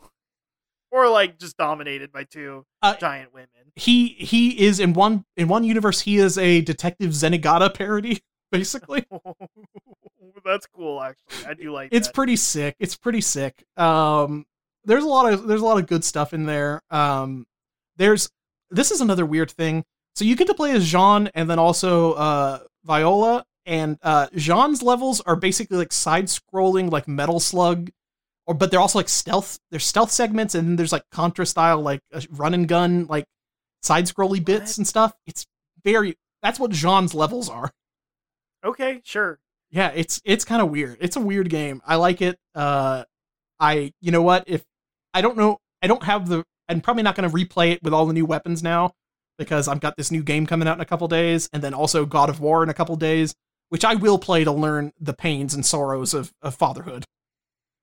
or 0.91 1.09
like 1.11 1.39
just 1.39 1.57
dominated 1.59 2.11
by 2.11 2.25
two 2.25 2.65
Uh, 2.81 2.95
giant 2.97 3.35
women. 3.35 3.49
He 3.77 4.09
he 4.09 4.59
is 4.67 4.81
in 4.81 4.95
one 4.95 5.25
in 5.37 5.47
one 5.49 5.65
universe 5.65 6.01
he 6.01 6.17
is 6.17 6.39
a 6.39 6.63
Detective 6.63 7.11
Zenigata 7.11 7.73
parody, 7.75 8.21
basically. 8.51 9.05
That's 10.45 10.67
cool. 10.67 11.03
Actually, 11.03 11.47
I 11.47 11.55
do 11.55 11.71
like. 11.73 11.91
it's 11.93 12.09
that. 12.09 12.15
pretty 12.15 12.37
sick. 12.37 12.77
It's 12.81 12.97
pretty 12.97 13.21
sick. 13.21 13.65
Um, 13.77 14.47
there's 14.89 15.05
a 15.05 15.09
lot 15.09 15.33
of 15.33 15.47
there's 15.47 15.61
a 15.61 15.65
lot 15.65 15.79
of 15.79 15.87
good 15.87 16.03
stuff 16.05 16.35
in 16.35 16.47
there. 16.47 16.83
Um, 16.91 17.47
there's 17.97 18.29
this 18.71 18.91
is 18.91 19.01
another 19.01 19.25
weird 19.25 19.51
thing. 19.53 19.85
So 20.17 20.25
you 20.25 20.35
get 20.35 20.49
to 20.49 20.55
play 20.55 20.73
as 20.73 20.91
Jeanne 20.91 21.29
and 21.35 21.49
then 21.49 21.59
also 21.61 22.15
uh 22.15 22.59
Viola, 22.85 23.45
and 23.67 23.99
uh 24.03 24.27
Jeanne's 24.35 24.83
levels 24.83 25.21
are 25.21 25.37
basically 25.37 25.77
like 25.77 25.93
side 25.93 26.27
scrolling 26.27 26.91
like 26.91 27.07
Metal 27.07 27.39
Slug, 27.39 27.91
or 28.47 28.55
but 28.55 28.71
they're 28.71 28.81
also 28.81 28.99
like 28.99 29.09
stealth. 29.09 29.61
There's 29.71 29.87
stealth 29.87 30.11
segments 30.11 30.55
and 30.57 30.67
then 30.69 30.77
there's 30.77 30.93
like 30.93 31.05
Contra 31.13 31.47
style 31.47 31.81
like 31.81 32.01
run 32.31 32.55
and 32.55 32.67
gun 32.67 33.07
like 33.09 33.27
side 33.83 34.07
scrolly 34.07 34.45
bits 34.45 34.73
What? 34.73 34.79
and 34.79 34.87
stuff. 34.89 35.13
It's 35.27 35.47
very 35.85 36.17
that's 36.43 36.59
what 36.59 36.73
Jeanne's 36.73 37.15
levels 37.15 37.49
are 37.49 37.71
okay. 38.65 39.01
Sure. 39.05 39.39
yeah 39.71 39.91
it's 39.95 40.21
it's 40.25 40.45
kind 40.45 40.61
of 40.63 40.71
weird 40.71 40.97
it's 41.01 41.17
a 41.17 41.21
weird 41.21 41.49
game 41.51 41.81
i 41.87 41.95
like 41.97 42.21
it 42.23 42.39
uh 42.55 43.05
i 43.61 43.93
you 44.01 44.11
know 44.11 44.23
what 44.23 44.45
if 44.47 44.65
i 45.15 45.21
don't 45.21 45.37
know 45.37 45.59
i 45.83 45.87
don't 45.87 46.03
have 46.05 46.29
the 46.29 46.45
i'm 46.69 46.81
probably 46.81 47.03
not 47.03 47.15
going 47.15 47.29
to 47.29 47.35
replay 47.35 47.73
it 47.73 47.83
with 47.83 47.93
all 47.93 48.07
the 48.07 48.13
new 48.13 48.27
weapons 48.27 48.63
now 48.63 48.91
because 49.39 49.69
i've 49.69 49.81
got 49.81 49.97
this 49.97 50.11
new 50.11 50.23
game 50.23 50.47
coming 50.47 50.67
out 50.69 50.77
in 50.77 50.81
a 50.81 50.85
couple 50.87 51.09
days 51.09 51.49
and 51.53 51.63
then 51.63 51.75
also 51.75 52.05
god 52.07 52.29
of 52.29 52.41
war 52.41 52.63
in 52.63 52.69
a 52.69 52.75
couple 52.75 52.95
days 52.97 53.35
which 53.71 53.85
i 53.85 53.95
will 53.95 54.19
play 54.19 54.45
to 54.45 54.53
learn 54.53 54.93
the 55.01 55.13
pains 55.15 55.55
and 55.55 55.65
sorrows 55.67 56.15
of, 56.15 56.33
of 56.43 56.55
fatherhood 56.55 57.05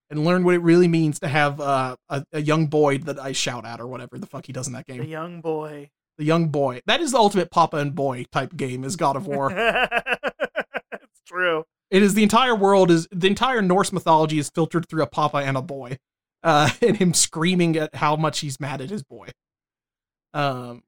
and 0.08 0.24
learn 0.24 0.44
what 0.44 0.54
it 0.54 0.58
really 0.62 0.86
means 0.88 1.18
to 1.18 1.26
have 1.26 1.60
uh, 1.60 1.96
a, 2.08 2.24
a 2.32 2.40
young 2.40 2.66
boy 2.66 2.98
that 2.98 3.18
i 3.18 3.32
shout 3.32 3.64
at 3.64 3.80
or 3.80 3.86
whatever 3.86 4.18
the 4.18 4.26
fuck 4.26 4.46
he 4.46 4.52
does 4.52 4.66
in 4.66 4.72
that 4.72 4.86
game 4.86 4.98
The 4.98 5.06
young 5.08 5.40
boy. 5.40 5.90
the 6.18 6.24
young 6.24 6.48
boy 6.48 6.80
that 6.86 7.00
is 7.00 7.12
the 7.12 7.18
ultimate 7.18 7.50
papa 7.50 7.78
and 7.78 7.94
boy 7.94 8.24
type 8.30 8.56
game 8.56 8.84
is 8.84 8.94
god 8.96 9.16
of 9.16 9.26
war 9.26 9.50
it's 10.92 11.20
true. 11.26 11.64
It 11.88 12.02
is 12.02 12.14
the 12.14 12.24
entire 12.24 12.54
world 12.54 12.90
is 12.90 13.06
the 13.12 13.28
entire 13.28 13.62
Norse 13.62 13.92
mythology 13.92 14.38
is 14.40 14.50
filtered 14.50 14.88
through 14.88 15.02
a 15.04 15.06
papa 15.06 15.36
and 15.38 15.56
a 15.56 15.62
boy, 15.62 15.98
uh, 16.46 16.70
and 16.80 16.96
him 16.96 17.12
screaming 17.12 17.76
at 17.76 17.94
how 17.96 18.16
much 18.16 18.38
he's 18.38 18.58
mad 18.58 18.80
at 18.80 18.88
his 18.88 19.02
boy. 19.02 19.28
Um, 20.32 20.82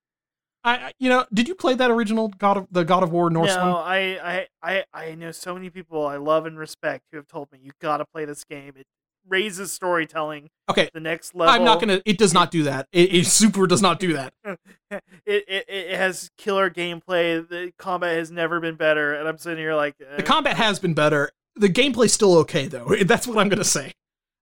I 0.64 0.76
I- 0.76 0.92
you 0.98 1.08
know, 1.08 1.26
did 1.34 1.48
you 1.48 1.54
play 1.54 1.74
that 1.74 1.90
original 1.90 2.28
God 2.28 2.56
of 2.56 2.68
the 2.70 2.84
God 2.84 3.02
of 3.02 3.10
War 3.12 3.28
no. 3.28 3.42
I, 3.44 4.18
I, 4.22 4.46
I, 4.62 4.84
I 4.94 5.14
know 5.14 5.32
so 5.32 5.54
many 5.54 5.68
people 5.68 6.06
I 6.06 6.16
love 6.16 6.46
and 6.46 6.58
respect 6.58 7.04
who 7.10 7.18
have 7.18 7.26
told 7.26 7.52
me 7.52 7.58
you 7.62 7.72
got 7.80 7.98
to 7.98 8.04
play 8.06 8.24
this 8.24 8.44
game. 8.44 8.74
It 8.76 8.86
raises 9.28 9.72
storytelling 9.72 10.48
Okay, 10.70 10.88
the 10.94 11.00
next 11.00 11.34
level. 11.34 11.54
I'm 11.54 11.64
not 11.64 11.80
gonna. 11.80 12.00
It 12.04 12.18
does 12.18 12.32
not 12.32 12.50
do 12.50 12.62
that. 12.64 12.88
It, 12.92 13.14
it 13.14 13.26
super 13.26 13.66
does 13.66 13.82
not 13.82 13.98
do 14.00 14.12
that. 14.14 14.32
it, 14.90 15.02
it 15.26 15.64
it 15.68 15.96
has 15.96 16.30
killer 16.38 16.70
gameplay. 16.70 17.46
The 17.46 17.72
combat 17.78 18.16
has 18.16 18.30
never 18.30 18.60
been 18.60 18.76
better, 18.76 19.14
and 19.14 19.28
I'm 19.28 19.38
sitting 19.38 19.58
here 19.58 19.74
like 19.74 19.98
The 19.98 20.22
uh, 20.22 20.22
combat 20.22 20.56
has 20.56 20.78
been 20.78 20.94
better. 20.94 21.30
The 21.56 21.68
gameplay's 21.68 22.12
still 22.12 22.36
okay 22.38 22.68
though. 22.68 22.94
That's 23.04 23.26
what 23.26 23.38
I'm 23.38 23.48
gonna 23.48 23.64
say. 23.64 23.92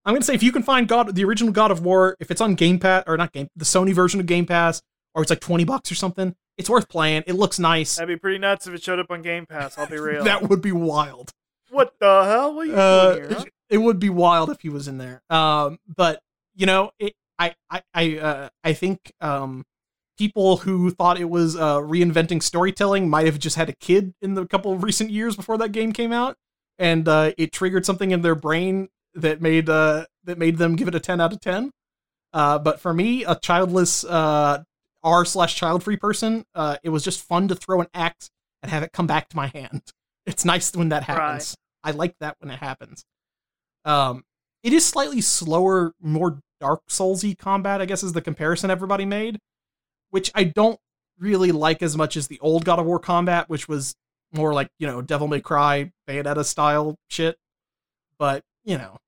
I'm 0.07 0.15
gonna 0.15 0.25
say 0.25 0.35
if 0.35 0.43
you 0.43 0.53
can 0.53 0.63
find 0.63 0.87
God, 0.89 1.15
the 1.15 1.25
original 1.25 1.53
God 1.53 1.71
of 1.71 1.85
War, 1.85 2.17
if 2.21 2.31
it's 2.31 2.41
on 2.41 2.55
Game 2.55 2.79
Pass 2.79 3.05
or 3.07 3.17
not 3.17 3.33
Game, 3.33 3.49
the 3.57 3.65
Sony 3.65 3.93
version 3.93 4.21
of 4.21 4.27
Game 4.27 4.47
Pass, 4.47 4.81
or 5.15 5.23
it's 5.23 5.31
like 5.31 5.41
20 5.41 5.65
bucks 5.65 5.91
or 5.93 5.95
something, 5.97 6.35
it's 6.57 6.71
worth 6.71 6.89
playing. 6.89 7.25
It 7.27 7.35
looks 7.35 7.59
nice. 7.59 7.97
That'd 7.97 8.15
be 8.17 8.19
pretty 8.19 8.39
nuts 8.39 8.67
if 8.67 8.73
it 8.75 8.83
showed 8.83 8.99
up 9.01 9.11
on 9.11 9.21
Game 9.23 9.45
Pass. 9.47 9.77
I'll 9.77 9.87
be 9.87 9.99
real. 10.01 10.25
that 10.25 10.49
would 10.49 10.63
be 10.63 10.73
wild. 10.73 11.33
what 11.71 11.95
the 11.99 12.25
hell? 12.25 12.55
What 12.55 12.63
are 12.69 12.71
you 12.71 12.77
Uh, 12.77 13.15
doing 13.17 13.29
here? 13.31 13.39
huh? 13.41 13.45
it 13.71 13.79
would 13.79 13.99
be 13.99 14.09
wild 14.09 14.49
if 14.51 14.61
he 14.61 14.69
was 14.69 14.87
in 14.89 14.99
there. 14.99 15.23
Um, 15.29 15.79
but 15.95 16.21
you 16.55 16.67
know, 16.67 16.93
it, 17.01 17.13
I, 17.39 17.55
I, 17.69 17.83
I, 17.93 18.19
uh, 18.19 18.49
I 18.65 18.73
think 18.73 19.13
um, 19.21 19.65
people 20.17 20.59
who 20.59 20.91
thought 20.93 21.21
it 21.21 21.29
was 21.29 21.57
uh, 21.57 21.79
reinventing 21.79 22.43
storytelling 22.43 23.11
might 23.11 23.27
have 23.27 23.39
just 23.39 23.57
had 23.57 23.69
a 23.69 23.75
kid 23.75 24.15
in 24.23 24.35
the 24.35 24.47
couple 24.47 24.73
of 24.73 24.83
recent 24.83 25.11
years 25.11 25.37
before 25.37 25.59
that 25.59 25.73
game 25.73 25.93
came 25.93 26.13
out, 26.13 26.37
and 26.79 27.07
uh, 27.09 27.33
it 27.37 27.53
triggered 27.53 27.85
something 27.85 28.11
in 28.13 28.23
their 28.23 28.35
brain 28.37 28.89
that 29.17 29.41
made 29.41 29.69
uh, 29.69 30.07
that 30.25 30.39
made 30.39 30.59
them 30.59 30.77
give 30.77 30.89
it 30.89 30.95
a 30.95 31.01
ten 31.01 31.21
out 31.21 31.33
of 31.33 31.41
ten. 31.41 31.71
Uh, 32.33 32.59
but 32.59 32.81
for 32.81 32.93
me, 32.93 33.25
a 33.25 33.35
childless 33.35 34.05
uh, 34.05 34.63
R 35.03 35.25
slash 35.25 35.57
child 35.57 35.83
free 35.83 35.97
person, 35.97 36.45
uh, 36.55 36.77
it 36.83 36.91
was 36.91 37.03
just 37.03 37.23
fun 37.23 37.49
to 37.49 37.55
throw 37.55 37.81
an 37.81 37.87
axe 37.95 38.29
and 38.63 38.71
have 38.71 38.83
it 38.83 38.93
come 38.93 39.07
back 39.07 39.29
to 39.31 39.37
my 39.37 39.49
hand. 39.49 39.83
It's 40.29 40.45
nice 40.45 40.75
when 40.75 40.89
that 40.89 41.05
happens. 41.05 41.55
I 41.85 41.93
like 41.93 42.17
that 42.19 42.35
when 42.41 42.51
it 42.51 42.59
happens. 42.59 43.05
Um, 43.85 44.25
it 44.65 44.73
is 44.73 44.85
slightly 44.85 45.21
slower, 45.21 45.93
more 46.03 46.41
Dark 46.61 46.81
Soulsy 46.89 47.39
combat, 47.39 47.81
I 47.81 47.85
guess, 47.85 48.03
is 48.03 48.13
the 48.13 48.21
comparison 48.21 48.69
everybody 48.69 49.05
made, 49.05 49.39
which 50.11 50.33
I 50.35 50.43
don't 50.43 50.81
really 51.17 51.53
like 51.53 51.81
as 51.83 51.97
much 51.97 52.17
as 52.17 52.27
the 52.27 52.41
old 52.41 52.65
God 52.65 52.81
of 52.81 52.87
War 52.87 52.99
combat, 52.99 53.49
which 53.49 53.69
was 53.69 53.95
more 54.33 54.53
like 54.53 54.69
you 54.81 54.89
know 54.89 55.01
Devil 55.01 55.29
May 55.29 55.41
Cry 55.41 55.93
Bayonetta 56.09 56.45
style 56.45 56.97
shit. 57.09 57.37
But 58.19 58.43
you 58.65 58.79
know, 58.79 58.99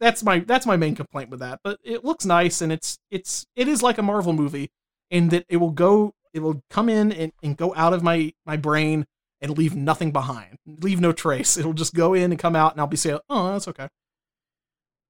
That's 0.00 0.22
my 0.22 0.40
that's 0.40 0.66
my 0.66 0.76
main 0.76 0.94
complaint 0.94 1.30
with 1.30 1.40
that. 1.40 1.60
But 1.62 1.78
it 1.84 2.04
looks 2.04 2.24
nice 2.24 2.60
and 2.62 2.72
it's 2.72 2.98
it's 3.10 3.46
it 3.54 3.68
is 3.68 3.82
like 3.82 3.98
a 3.98 4.02
Marvel 4.02 4.32
movie 4.32 4.70
in 5.10 5.28
that 5.28 5.44
it 5.48 5.58
will 5.58 5.70
go 5.72 6.14
it 6.32 6.40
will 6.40 6.62
come 6.70 6.88
in 6.88 7.12
and, 7.12 7.32
and 7.42 7.56
go 7.56 7.74
out 7.76 7.92
of 7.92 8.02
my 8.02 8.32
my 8.46 8.56
brain 8.56 9.06
and 9.42 9.56
leave 9.56 9.74
nothing 9.76 10.10
behind. 10.12 10.56
Leave 10.66 11.00
no 11.00 11.12
trace. 11.12 11.56
It'll 11.56 11.72
just 11.74 11.94
go 11.94 12.14
in 12.14 12.30
and 12.32 12.38
come 12.38 12.56
out 12.56 12.72
and 12.72 12.80
I'll 12.80 12.86
be 12.86 12.96
saying, 12.96 13.18
"Oh, 13.28 13.52
that's 13.52 13.68
okay." 13.68 13.88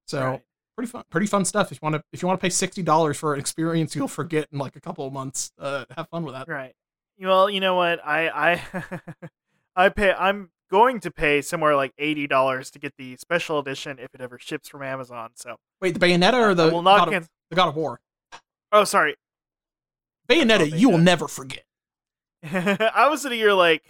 So, 0.06 0.24
Right. 0.24 0.42
pretty 0.76 0.90
fun 0.90 1.04
pretty 1.10 1.26
fun 1.26 1.44
stuff. 1.44 1.70
If 1.72 1.78
you 1.80 1.86
want 1.86 1.96
to 1.96 2.02
if 2.12 2.22
you 2.22 2.28
want 2.28 2.40
to 2.40 2.42
pay 2.42 2.50
$60 2.50 3.16
for 3.16 3.34
an 3.34 3.40
experience 3.40 3.94
you'll 3.94 4.08
forget 4.08 4.48
in 4.52 4.58
like 4.58 4.76
a 4.76 4.80
couple 4.80 5.06
of 5.06 5.12
months, 5.12 5.52
uh 5.58 5.84
have 5.96 6.08
fun 6.08 6.24
with 6.24 6.34
that. 6.34 6.48
Right. 6.48 6.74
Well, 7.20 7.50
you 7.50 7.60
know 7.60 7.74
what? 7.74 8.04
I 8.04 8.28
I 8.74 8.82
I 9.76 9.88
pay. 9.90 10.12
I'm 10.12 10.50
going 10.70 11.00
to 11.00 11.10
pay 11.10 11.42
somewhere 11.42 11.76
like 11.76 11.92
eighty 11.98 12.26
dollars 12.26 12.70
to 12.72 12.78
get 12.78 12.94
the 12.96 13.16
special 13.16 13.58
edition 13.58 13.98
if 13.98 14.14
it 14.14 14.20
ever 14.20 14.38
ships 14.38 14.68
from 14.68 14.82
Amazon. 14.82 15.30
So 15.34 15.56
Wait, 15.80 15.94
the 15.94 16.00
Bayonetta 16.00 16.34
or 16.34 16.54
the 16.54 16.68
will 16.68 16.82
not 16.82 17.08
God 17.08 17.14
of, 17.14 17.28
the 17.50 17.56
God 17.56 17.68
of 17.68 17.76
War? 17.76 18.00
Oh, 18.72 18.84
sorry. 18.84 19.16
Bayonetta, 20.28 20.78
you 20.78 20.88
will 20.88 20.98
never 20.98 21.26
forget. 21.26 21.64
I 22.42 23.08
was 23.10 23.22
sitting 23.22 23.38
here 23.38 23.52
like, 23.52 23.82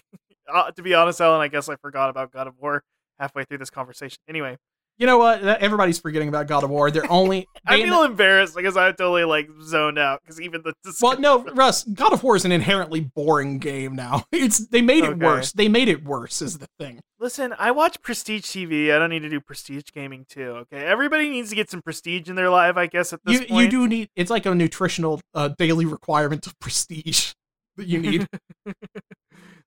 uh, 0.52 0.70
to 0.70 0.82
be 0.82 0.94
honest, 0.94 1.20
Ellen. 1.20 1.40
I 1.40 1.48
guess 1.48 1.68
I 1.68 1.76
forgot 1.76 2.10
about 2.10 2.32
God 2.32 2.46
of 2.46 2.54
War 2.58 2.82
halfway 3.18 3.44
through 3.44 3.58
this 3.58 3.70
conversation. 3.70 4.18
Anyway, 4.28 4.56
You 5.00 5.06
know 5.06 5.16
what? 5.16 5.42
Everybody's 5.42 5.98
forgetting 5.98 6.28
about 6.28 6.46
God 6.46 6.62
of 6.62 6.68
War. 6.68 6.90
They're 6.90 7.10
only. 7.10 7.48
I 7.66 7.78
Bayonetta- 7.78 7.84
feel 7.84 8.02
embarrassed 8.02 8.54
because 8.54 8.76
I 8.76 8.88
totally 8.92 9.24
like 9.24 9.48
zoned 9.62 9.98
out 9.98 10.20
because 10.22 10.38
even 10.42 10.62
the 10.62 10.74
well, 11.00 11.18
no, 11.18 11.42
Russ. 11.54 11.84
God 11.84 12.12
of 12.12 12.22
War 12.22 12.36
is 12.36 12.44
an 12.44 12.52
inherently 12.52 13.00
boring 13.00 13.58
game 13.58 13.96
now. 13.96 14.24
It's 14.32 14.66
they 14.68 14.82
made 14.82 15.04
it 15.04 15.18
worse. 15.18 15.52
They 15.52 15.68
made 15.68 15.88
it 15.88 16.04
worse 16.04 16.42
is 16.42 16.58
the 16.58 16.66
thing. 16.78 17.00
Listen, 17.18 17.54
I 17.58 17.70
watch 17.70 18.00
Prestige 18.02 18.42
TV. 18.44 18.94
I 18.94 18.98
don't 18.98 19.08
need 19.08 19.20
to 19.20 19.30
do 19.30 19.40
Prestige 19.40 19.84
gaming 19.94 20.26
too. 20.28 20.66
Okay, 20.72 20.84
everybody 20.84 21.30
needs 21.30 21.48
to 21.48 21.56
get 21.56 21.70
some 21.70 21.80
prestige 21.80 22.28
in 22.28 22.36
their 22.36 22.50
life. 22.50 22.76
I 22.76 22.86
guess 22.86 23.14
at 23.14 23.20
this 23.24 23.40
You 23.40 23.46
point. 23.46 23.64
you 23.64 23.70
do 23.70 23.88
need. 23.88 24.08
It's 24.16 24.30
like 24.30 24.44
a 24.44 24.54
nutritional 24.54 25.18
uh, 25.34 25.48
daily 25.58 25.86
requirement 25.86 26.46
of 26.46 26.58
prestige 26.60 27.32
that 27.78 27.86
you 27.86 28.00
need. 28.00 28.26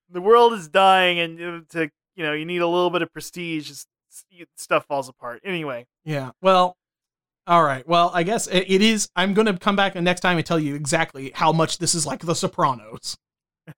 the 0.10 0.22
world 0.22 0.54
is 0.54 0.68
dying, 0.68 1.18
and 1.20 1.42
uh, 1.42 1.60
to 1.72 1.90
you 2.16 2.24
know, 2.24 2.34
you 2.34 2.46
need 2.46 2.62
a 2.62 2.68
little 2.68 2.92
bit 2.92 3.02
of 3.02 3.12
prestige. 3.12 3.72
Stuff 4.56 4.85
falls 4.85 5.10
apart. 5.10 5.41
Anyway, 5.44 5.85
yeah. 6.06 6.31
Well. 6.41 6.77
All 7.45 7.61
right. 7.64 7.85
Well, 7.85 8.10
I 8.14 8.23
guess 8.23 8.48
it, 8.48 8.65
it 8.69 8.81
is. 8.81 9.10
I'm 9.18 9.34
gonna 9.34 9.57
come 9.57 9.76
back 9.76 9.95
next 9.95 10.22
time 10.22 10.38
and 10.38 10.45
tell 10.45 10.60
you 10.60 10.76
exactly 10.76 11.31
how 11.35 11.52
much 11.52 11.77
this 11.77 11.94
is 11.94 12.06
like 12.06 12.22
The 12.22 12.35
Sopranos. 12.35 13.18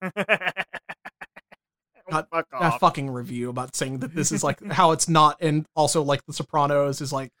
God- 2.08 2.26
fuck 2.30 2.46
a 2.52 2.56
off. 2.56 2.80
fucking 2.80 3.10
review 3.10 3.50
about 3.50 3.74
saying 3.74 3.98
that 3.98 4.14
this 4.14 4.30
is 4.30 4.44
like 4.44 4.62
how 4.72 4.92
it's 4.92 5.08
not, 5.08 5.38
and 5.40 5.66
also 5.74 6.02
like 6.02 6.24
The 6.26 6.32
Sopranos 6.32 7.00
is 7.00 7.12
like 7.12 7.32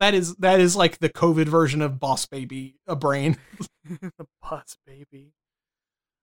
that 0.00 0.12
is 0.14 0.34
that 0.36 0.60
is 0.60 0.76
like 0.76 0.98
the 0.98 1.08
COVID 1.08 1.46
version 1.46 1.80
of 1.80 1.98
Boss 1.98 2.26
Baby, 2.26 2.74
a 2.86 2.94
brain. 2.96 3.38
the 3.84 4.26
bus, 4.42 4.76
baby. 4.86 5.32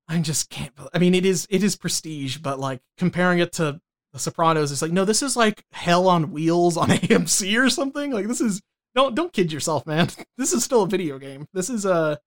I 0.07 0.19
just 0.19 0.49
can't. 0.49 0.73
I 0.93 0.99
mean, 0.99 1.15
it 1.15 1.25
is 1.25 1.47
it 1.49 1.63
is 1.63 1.75
prestige, 1.75 2.37
but 2.37 2.59
like 2.59 2.81
comparing 2.97 3.39
it 3.39 3.53
to 3.53 3.79
The 4.13 4.19
Sopranos, 4.19 4.71
it's 4.71 4.81
like 4.81 4.91
no, 4.91 5.05
this 5.05 5.21
is 5.21 5.35
like 5.35 5.63
Hell 5.71 6.07
on 6.07 6.31
Wheels 6.31 6.77
on 6.77 6.89
AMC 6.89 7.61
or 7.63 7.69
something. 7.69 8.11
Like 8.11 8.27
this 8.27 8.41
is 8.41 8.61
don't 8.95 9.15
don't 9.15 9.33
kid 9.33 9.51
yourself, 9.51 9.85
man. 9.85 10.09
This 10.37 10.53
is 10.53 10.63
still 10.63 10.83
a 10.83 10.87
video 10.87 11.19
game. 11.19 11.47
This 11.53 11.69
is 11.69 11.85
a 11.85 12.19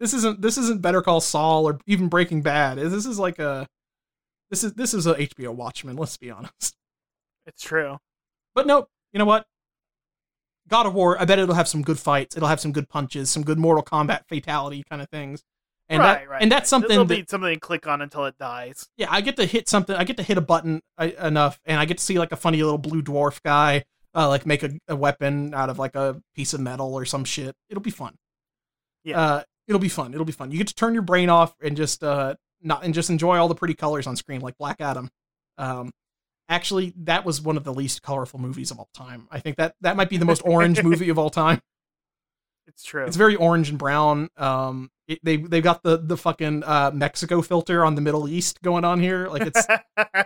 this 0.00 0.14
isn't 0.14 0.40
this 0.40 0.56
isn't 0.56 0.82
Better 0.82 1.02
Call 1.02 1.20
Saul 1.20 1.68
or 1.68 1.78
even 1.86 2.08
Breaking 2.08 2.42
Bad. 2.42 2.78
This 2.78 3.06
is 3.06 3.18
like 3.18 3.38
a 3.38 3.66
this 4.50 4.64
is 4.64 4.72
this 4.74 4.94
is 4.94 5.06
a 5.06 5.14
HBO 5.14 5.54
Watchmen. 5.54 5.96
Let's 5.96 6.16
be 6.16 6.30
honest. 6.30 6.76
It's 7.48 7.62
true. 7.62 7.98
But 8.56 8.66
nope, 8.66 8.88
you 9.12 9.20
know 9.20 9.24
what? 9.24 9.46
God 10.68 10.86
of 10.86 10.94
War, 10.94 11.16
I 11.20 11.24
bet 11.26 11.38
it'll 11.38 11.54
have 11.54 11.68
some 11.68 11.82
good 11.82 11.96
fights. 11.96 12.36
It'll 12.36 12.48
have 12.48 12.58
some 12.58 12.72
good 12.72 12.88
punches, 12.88 13.30
some 13.30 13.44
good 13.44 13.56
Mortal 13.56 13.84
Kombat 13.84 14.26
fatality 14.28 14.82
kind 14.90 15.00
of 15.00 15.08
things. 15.08 15.44
And 15.88 16.00
right, 16.00 16.20
that, 16.20 16.28
right. 16.28 16.42
and 16.42 16.50
that's 16.50 16.68
something 16.68 16.88
There'll 16.88 17.04
that, 17.04 17.14
be 17.14 17.24
something 17.28 17.54
to 17.54 17.60
click 17.60 17.86
on 17.86 18.02
until 18.02 18.24
it 18.24 18.36
dies. 18.38 18.88
yeah, 18.96 19.06
I 19.08 19.20
get 19.20 19.36
to 19.36 19.44
hit 19.46 19.68
something. 19.68 19.94
I 19.94 20.02
get 20.04 20.16
to 20.16 20.22
hit 20.22 20.36
a 20.36 20.40
button 20.40 20.82
uh, 20.98 21.10
enough, 21.22 21.60
and 21.64 21.78
I 21.78 21.84
get 21.84 21.98
to 21.98 22.04
see 22.04 22.18
like 22.18 22.32
a 22.32 22.36
funny 22.36 22.60
little 22.62 22.78
blue 22.78 23.02
dwarf 23.02 23.40
guy, 23.42 23.84
uh, 24.14 24.28
like 24.28 24.46
make 24.46 24.64
a, 24.64 24.72
a 24.88 24.96
weapon 24.96 25.54
out 25.54 25.70
of 25.70 25.78
like 25.78 25.94
a 25.94 26.20
piece 26.34 26.54
of 26.54 26.60
metal 26.60 26.92
or 26.94 27.04
some 27.04 27.24
shit. 27.24 27.54
It'll 27.70 27.82
be 27.82 27.90
fun. 27.90 28.16
Yeah. 29.04 29.20
uh, 29.20 29.42
it'll 29.68 29.80
be 29.80 29.88
fun. 29.88 30.12
It'll 30.12 30.26
be 30.26 30.32
fun. 30.32 30.50
You 30.50 30.58
get 30.58 30.66
to 30.68 30.74
turn 30.74 30.92
your 30.92 31.02
brain 31.02 31.30
off 31.30 31.54
and 31.62 31.76
just 31.76 32.02
uh 32.02 32.34
not 32.62 32.84
and 32.84 32.92
just 32.92 33.10
enjoy 33.10 33.36
all 33.36 33.48
the 33.48 33.54
pretty 33.54 33.74
colors 33.74 34.06
on 34.06 34.16
screen, 34.16 34.40
like 34.40 34.58
Black 34.58 34.80
Adam. 34.80 35.08
Um, 35.58 35.92
actually, 36.48 36.92
that 37.04 37.24
was 37.24 37.40
one 37.40 37.56
of 37.56 37.64
the 37.64 37.72
least 37.72 38.02
colorful 38.02 38.40
movies 38.40 38.70
of 38.70 38.78
all 38.78 38.88
time. 38.94 39.28
I 39.30 39.38
think 39.38 39.56
that 39.56 39.74
that 39.82 39.96
might 39.96 40.08
be 40.08 40.16
the 40.16 40.24
most 40.24 40.42
orange 40.44 40.82
movie 40.82 41.08
of 41.10 41.18
all 41.18 41.30
time. 41.30 41.60
It's 42.66 42.84
true. 42.84 43.04
It's 43.04 43.16
very 43.16 43.36
orange 43.36 43.70
and 43.70 43.78
brown. 43.78 44.28
Um, 44.36 44.90
it, 45.08 45.20
they 45.22 45.36
they 45.36 45.60
got 45.60 45.82
the 45.82 45.96
the 45.98 46.16
fucking 46.16 46.64
uh 46.64 46.90
Mexico 46.94 47.42
filter 47.42 47.84
on 47.84 47.94
the 47.94 48.00
Middle 48.00 48.28
East 48.28 48.60
going 48.62 48.84
on 48.84 49.00
here. 49.00 49.28
Like 49.28 49.42
it's 49.42 49.66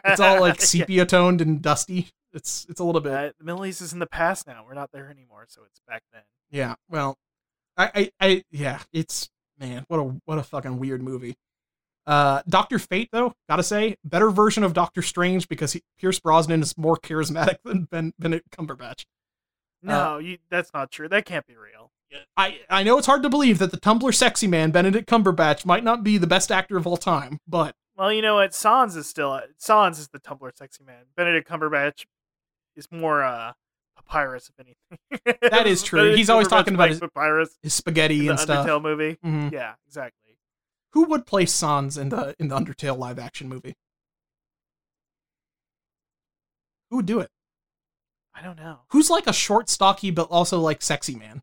it's 0.05 0.21
all 0.21 0.41
like 0.41 0.61
sepia 0.61 1.07
toned 1.07 1.41
and 1.41 1.61
dusty. 1.63 2.09
It's 2.33 2.67
it's 2.69 2.81
a 2.81 2.85
little 2.85 3.01
bit 3.01 3.13
Uh, 3.13 3.31
the 3.39 3.45
Middle 3.45 3.67
East 3.67 3.81
is 3.83 3.93
in 3.93 3.99
the 3.99 4.07
past 4.07 4.47
now. 4.47 4.65
We're 4.67 4.75
not 4.75 4.91
there 4.93 5.11
anymore, 5.11 5.47
so 5.49 5.63
it's 5.67 5.81
back 5.89 6.03
then. 6.13 6.23
yeah. 6.51 6.75
Well, 6.89 7.19
I 7.77 7.91
I, 7.95 8.11
I 8.21 8.45
yeah. 8.51 8.81
It's 8.93 9.29
man, 9.59 9.85
what 9.89 9.99
a 9.99 10.21
what 10.25 10.39
a 10.39 10.43
fucking 10.43 10.79
weird 10.79 11.03
movie. 11.03 11.37
Uh, 12.07 12.43
Doctor 12.49 12.79
Fate 12.79 13.11
though, 13.13 13.35
gotta 13.49 13.63
say, 13.63 13.97
better 14.05 14.31
version 14.31 14.65
of 14.65 14.73
Doctor 14.73 15.03
Strange 15.03 15.49
because 15.49 15.75
he, 15.75 15.83
Pierce 15.99 16.19
Brosnan 16.19 16.63
is 16.63 16.77
more 16.77 16.97
charismatic 16.97 17.57
than 17.65 17.85
Ben 17.85 18.13
Benedict 18.19 18.51
Cumberbatch. 18.51 19.05
No, 19.83 20.19
you. 20.19 20.39
That's 20.51 20.73
not 20.75 20.91
true. 20.91 21.09
That 21.09 21.25
can't 21.25 21.47
be 21.47 21.57
real. 21.57 21.80
I 22.37 22.61
I 22.69 22.83
know 22.83 22.99
it's 22.99 23.07
hard 23.07 23.23
to 23.23 23.29
believe 23.29 23.59
that 23.59 23.71
the 23.71 23.77
Tumblr 23.81 24.13
sexy 24.15 24.47
man 24.47 24.71
Benedict 24.71 25.09
Cumberbatch 25.09 25.65
might 25.65 25.85
not 25.85 26.03
be 26.03 26.19
the 26.19 26.27
best 26.27 26.51
actor 26.51 26.77
of 26.77 26.87
all 26.87 26.97
time, 26.97 27.39
but 27.47 27.75
Well, 27.97 28.13
you 28.13 28.23
know 28.23 28.35
what? 28.37 28.55
Sans 28.55 28.97
is 28.97 29.09
still 29.09 29.41
Sans 29.59 29.99
is 29.99 30.09
the 30.09 30.19
Tumblr 30.21 30.51
sexy 30.57 30.83
man. 30.85 31.05
Benedict 31.17 31.49
Cumberbatch 31.49 32.07
is 32.77 32.89
more 32.91 33.23
uh 33.23 33.53
papyrus, 33.97 34.49
if 34.51 34.59
anything. 34.59 35.39
That 35.51 35.67
is 35.67 35.83
true. 35.85 35.99
Benedict 36.01 36.19
He's 36.19 36.31
always 36.31 36.49
talking 36.49 36.75
about 36.75 36.89
his- 36.89 37.01
papyrus. 37.01 37.57
his 37.63 37.75
spaghetti 37.75 38.19
in 38.21 38.25
the 38.27 38.31
and 38.33 38.41
stuff. 38.41 38.67
Undertale 38.67 38.83
movie. 38.83 39.19
Mhm. 39.25 39.53
Yeah, 39.53 39.75
exactly. 39.87 40.37
Who 40.93 41.05
would 41.05 41.27
play 41.27 41.47
Sans 41.47 41.97
in 41.97 42.09
the 42.09 42.35
in 42.41 42.49
the 42.49 42.57
Undertale 42.59 42.99
live 42.99 43.19
action 43.21 43.49
movie? 43.49 43.77
Who 46.91 46.97
would 46.97 47.07
do 47.07 47.21
it? 47.21 47.31
I 48.35 48.43
don't 48.43 48.57
know. 48.57 48.81
Who's 48.91 49.11
like 49.11 49.27
a 49.27 49.33
short, 49.33 49.69
stocky, 49.69 50.11
but 50.11 50.29
also 50.31 50.59
like 50.59 50.83
sexy 50.83 51.15
man? 51.15 51.43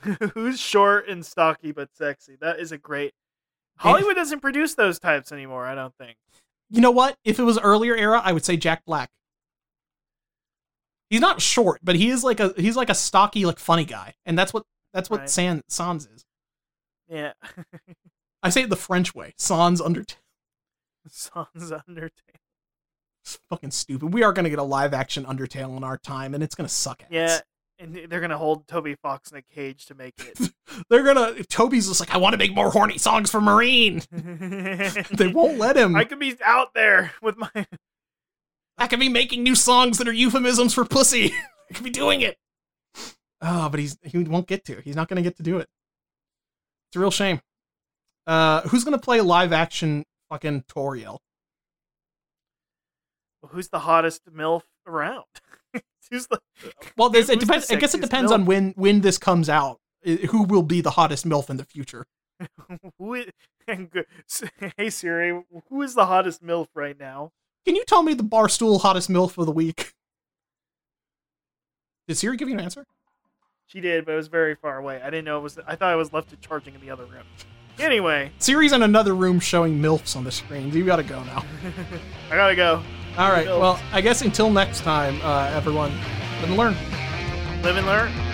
Who's 0.34 0.58
short 0.60 1.08
and 1.08 1.24
stocky 1.24 1.72
but 1.72 1.94
sexy? 1.94 2.36
That 2.40 2.60
is 2.60 2.72
a 2.72 2.78
great. 2.78 3.12
Hollywood 3.76 4.16
doesn't 4.16 4.40
produce 4.40 4.74
those 4.74 4.98
types 4.98 5.32
anymore. 5.32 5.66
I 5.66 5.74
don't 5.74 5.94
think. 5.96 6.16
You 6.70 6.80
know 6.80 6.90
what? 6.90 7.16
If 7.24 7.38
it 7.38 7.42
was 7.42 7.58
earlier 7.58 7.94
era, 7.94 8.20
I 8.24 8.32
would 8.32 8.44
say 8.44 8.56
Jack 8.56 8.84
Black. 8.86 9.10
He's 11.10 11.20
not 11.20 11.42
short, 11.42 11.80
but 11.82 11.94
he 11.96 12.08
is 12.08 12.24
like 12.24 12.40
a 12.40 12.54
he's 12.56 12.76
like 12.76 12.88
a 12.88 12.94
stocky, 12.94 13.44
like 13.44 13.58
funny 13.58 13.84
guy, 13.84 14.14
and 14.24 14.38
that's 14.38 14.54
what 14.54 14.64
that's 14.94 15.10
what 15.10 15.20
Right. 15.20 15.30
San, 15.30 15.62
Sans 15.68 16.06
is. 16.06 16.24
Yeah, 17.08 17.32
I 18.42 18.48
say 18.48 18.62
it 18.62 18.70
the 18.70 18.76
French 18.76 19.14
way. 19.14 19.34
Sans 19.36 19.82
Undertale. 19.82 20.16
Sans 21.08 21.44
Undertale. 21.54 22.10
It's 23.24 23.38
fucking 23.50 23.72
stupid. 23.72 24.14
We 24.14 24.22
are 24.22 24.32
gonna 24.32 24.48
get 24.48 24.58
a 24.58 24.62
live 24.64 24.94
action 24.94 25.26
Undertale 25.26 25.76
in 25.76 25.84
our 25.84 25.98
time, 25.98 26.32
and 26.34 26.42
it's 26.42 26.54
gonna 26.54 26.68
suck 26.70 27.02
ass. 27.02 27.08
Yeah, 27.10 27.40
and 27.82 27.94
they're 28.08 28.20
gonna 28.20 28.38
hold 28.38 28.68
Toby 28.68 28.94
Fox 28.94 29.30
in 29.30 29.38
a 29.38 29.42
cage 29.42 29.86
to 29.86 29.94
make 29.94 30.14
it. 30.18 30.52
They're 30.88 31.02
gonna. 31.02 31.42
Toby's 31.44 31.88
just 31.88 32.00
like, 32.00 32.14
I 32.14 32.18
want 32.18 32.32
to 32.32 32.38
make 32.38 32.54
more 32.54 32.70
horny 32.70 32.96
songs 32.98 33.30
for 33.30 33.40
Marine. 33.40 34.02
They 35.12 35.28
won't 35.28 35.58
let 35.58 35.76
him. 35.76 35.96
I 35.96 36.04
could 36.04 36.18
be 36.18 36.36
out 36.44 36.74
there 36.74 37.12
with 37.20 37.36
my. 37.36 37.50
I 38.78 38.86
could 38.86 39.00
be 39.00 39.08
making 39.08 39.42
new 39.42 39.54
songs 39.54 39.98
that 39.98 40.08
are 40.08 40.12
euphemisms 40.12 40.72
for 40.72 40.84
pussy. 40.84 41.32
I 41.70 41.74
could 41.74 41.84
be 41.84 41.90
doing 41.90 42.20
it. 42.22 42.38
Oh, 43.42 43.68
but 43.68 43.80
he's 43.80 43.98
he 44.02 44.18
won't 44.18 44.46
get 44.46 44.64
to. 44.66 44.80
He's 44.80 44.96
not 44.96 45.08
going 45.08 45.16
to 45.16 45.22
get 45.22 45.36
to 45.36 45.42
do 45.42 45.58
it. 45.58 45.68
It's 46.88 46.96
a 46.96 47.00
real 47.00 47.10
shame. 47.10 47.40
Uh, 48.26 48.62
who's 48.62 48.84
going 48.84 48.96
to 48.96 49.02
play 49.02 49.20
live 49.20 49.52
action 49.52 50.04
fucking 50.30 50.64
Toriel? 50.74 51.18
Who's 53.48 53.68
the 53.68 53.80
hottest 53.80 54.22
milf 54.32 54.62
around? 54.86 55.24
Who's 56.10 56.26
the? 56.26 56.40
Well, 56.96 57.08
this, 57.10 57.28
it 57.28 57.34
Who's 57.34 57.40
the 57.40 57.46
depends. 57.46 57.70
I 57.70 57.76
guess 57.76 57.94
it 57.94 58.00
depends 58.00 58.30
MILF? 58.30 58.34
on 58.34 58.44
when 58.46 58.72
when 58.76 59.00
this 59.00 59.18
comes 59.18 59.48
out. 59.48 59.78
Who 60.30 60.42
will 60.42 60.62
be 60.64 60.80
the 60.80 60.90
hottest 60.90 61.26
milf 61.26 61.48
in 61.48 61.56
the 61.58 61.64
future? 61.64 62.06
Who 62.98 63.14
is, 63.14 63.26
hey 64.76 64.90
Siri, 64.90 65.42
who 65.68 65.82
is 65.82 65.94
the 65.94 66.06
hottest 66.06 66.42
milf 66.42 66.66
right 66.74 66.98
now? 66.98 67.30
Can 67.64 67.76
you 67.76 67.84
tell 67.84 68.02
me 68.02 68.14
the 68.14 68.24
barstool 68.24 68.80
hottest 68.80 69.08
milf 69.08 69.38
of 69.38 69.46
the 69.46 69.52
week? 69.52 69.92
Did 72.08 72.16
Siri 72.16 72.36
give 72.36 72.48
you 72.48 72.54
an 72.54 72.60
answer? 72.60 72.84
She 73.66 73.80
did, 73.80 74.04
but 74.04 74.12
it 74.12 74.16
was 74.16 74.28
very 74.28 74.56
far 74.56 74.78
away. 74.78 75.00
I 75.00 75.08
didn't 75.08 75.24
know 75.24 75.38
it 75.38 75.42
was. 75.42 75.58
I 75.66 75.76
thought 75.76 75.92
I 75.92 75.96
was 75.96 76.12
left 76.12 76.30
to 76.30 76.36
charging 76.36 76.74
in 76.74 76.80
the 76.80 76.90
other 76.90 77.04
room. 77.04 77.22
Anyway, 77.78 78.32
Siri's 78.38 78.72
in 78.72 78.82
another 78.82 79.14
room 79.14 79.40
showing 79.40 79.80
milfs 79.80 80.16
on 80.16 80.24
the 80.24 80.32
screen. 80.32 80.72
You 80.72 80.84
got 80.84 80.96
to 80.96 81.02
go 81.02 81.22
now. 81.22 81.44
I 82.30 82.36
gotta 82.36 82.56
go. 82.56 82.82
All 83.18 83.30
right. 83.30 83.46
Well, 83.46 83.78
I 83.92 84.00
guess 84.00 84.22
until 84.22 84.50
next 84.50 84.80
time, 84.80 85.20
uh, 85.22 85.50
everyone, 85.54 85.90
live 86.40 86.44
and 86.44 86.56
learn. 86.56 86.74
Live 87.62 87.76
and 87.76 87.86
learn. 87.86 88.31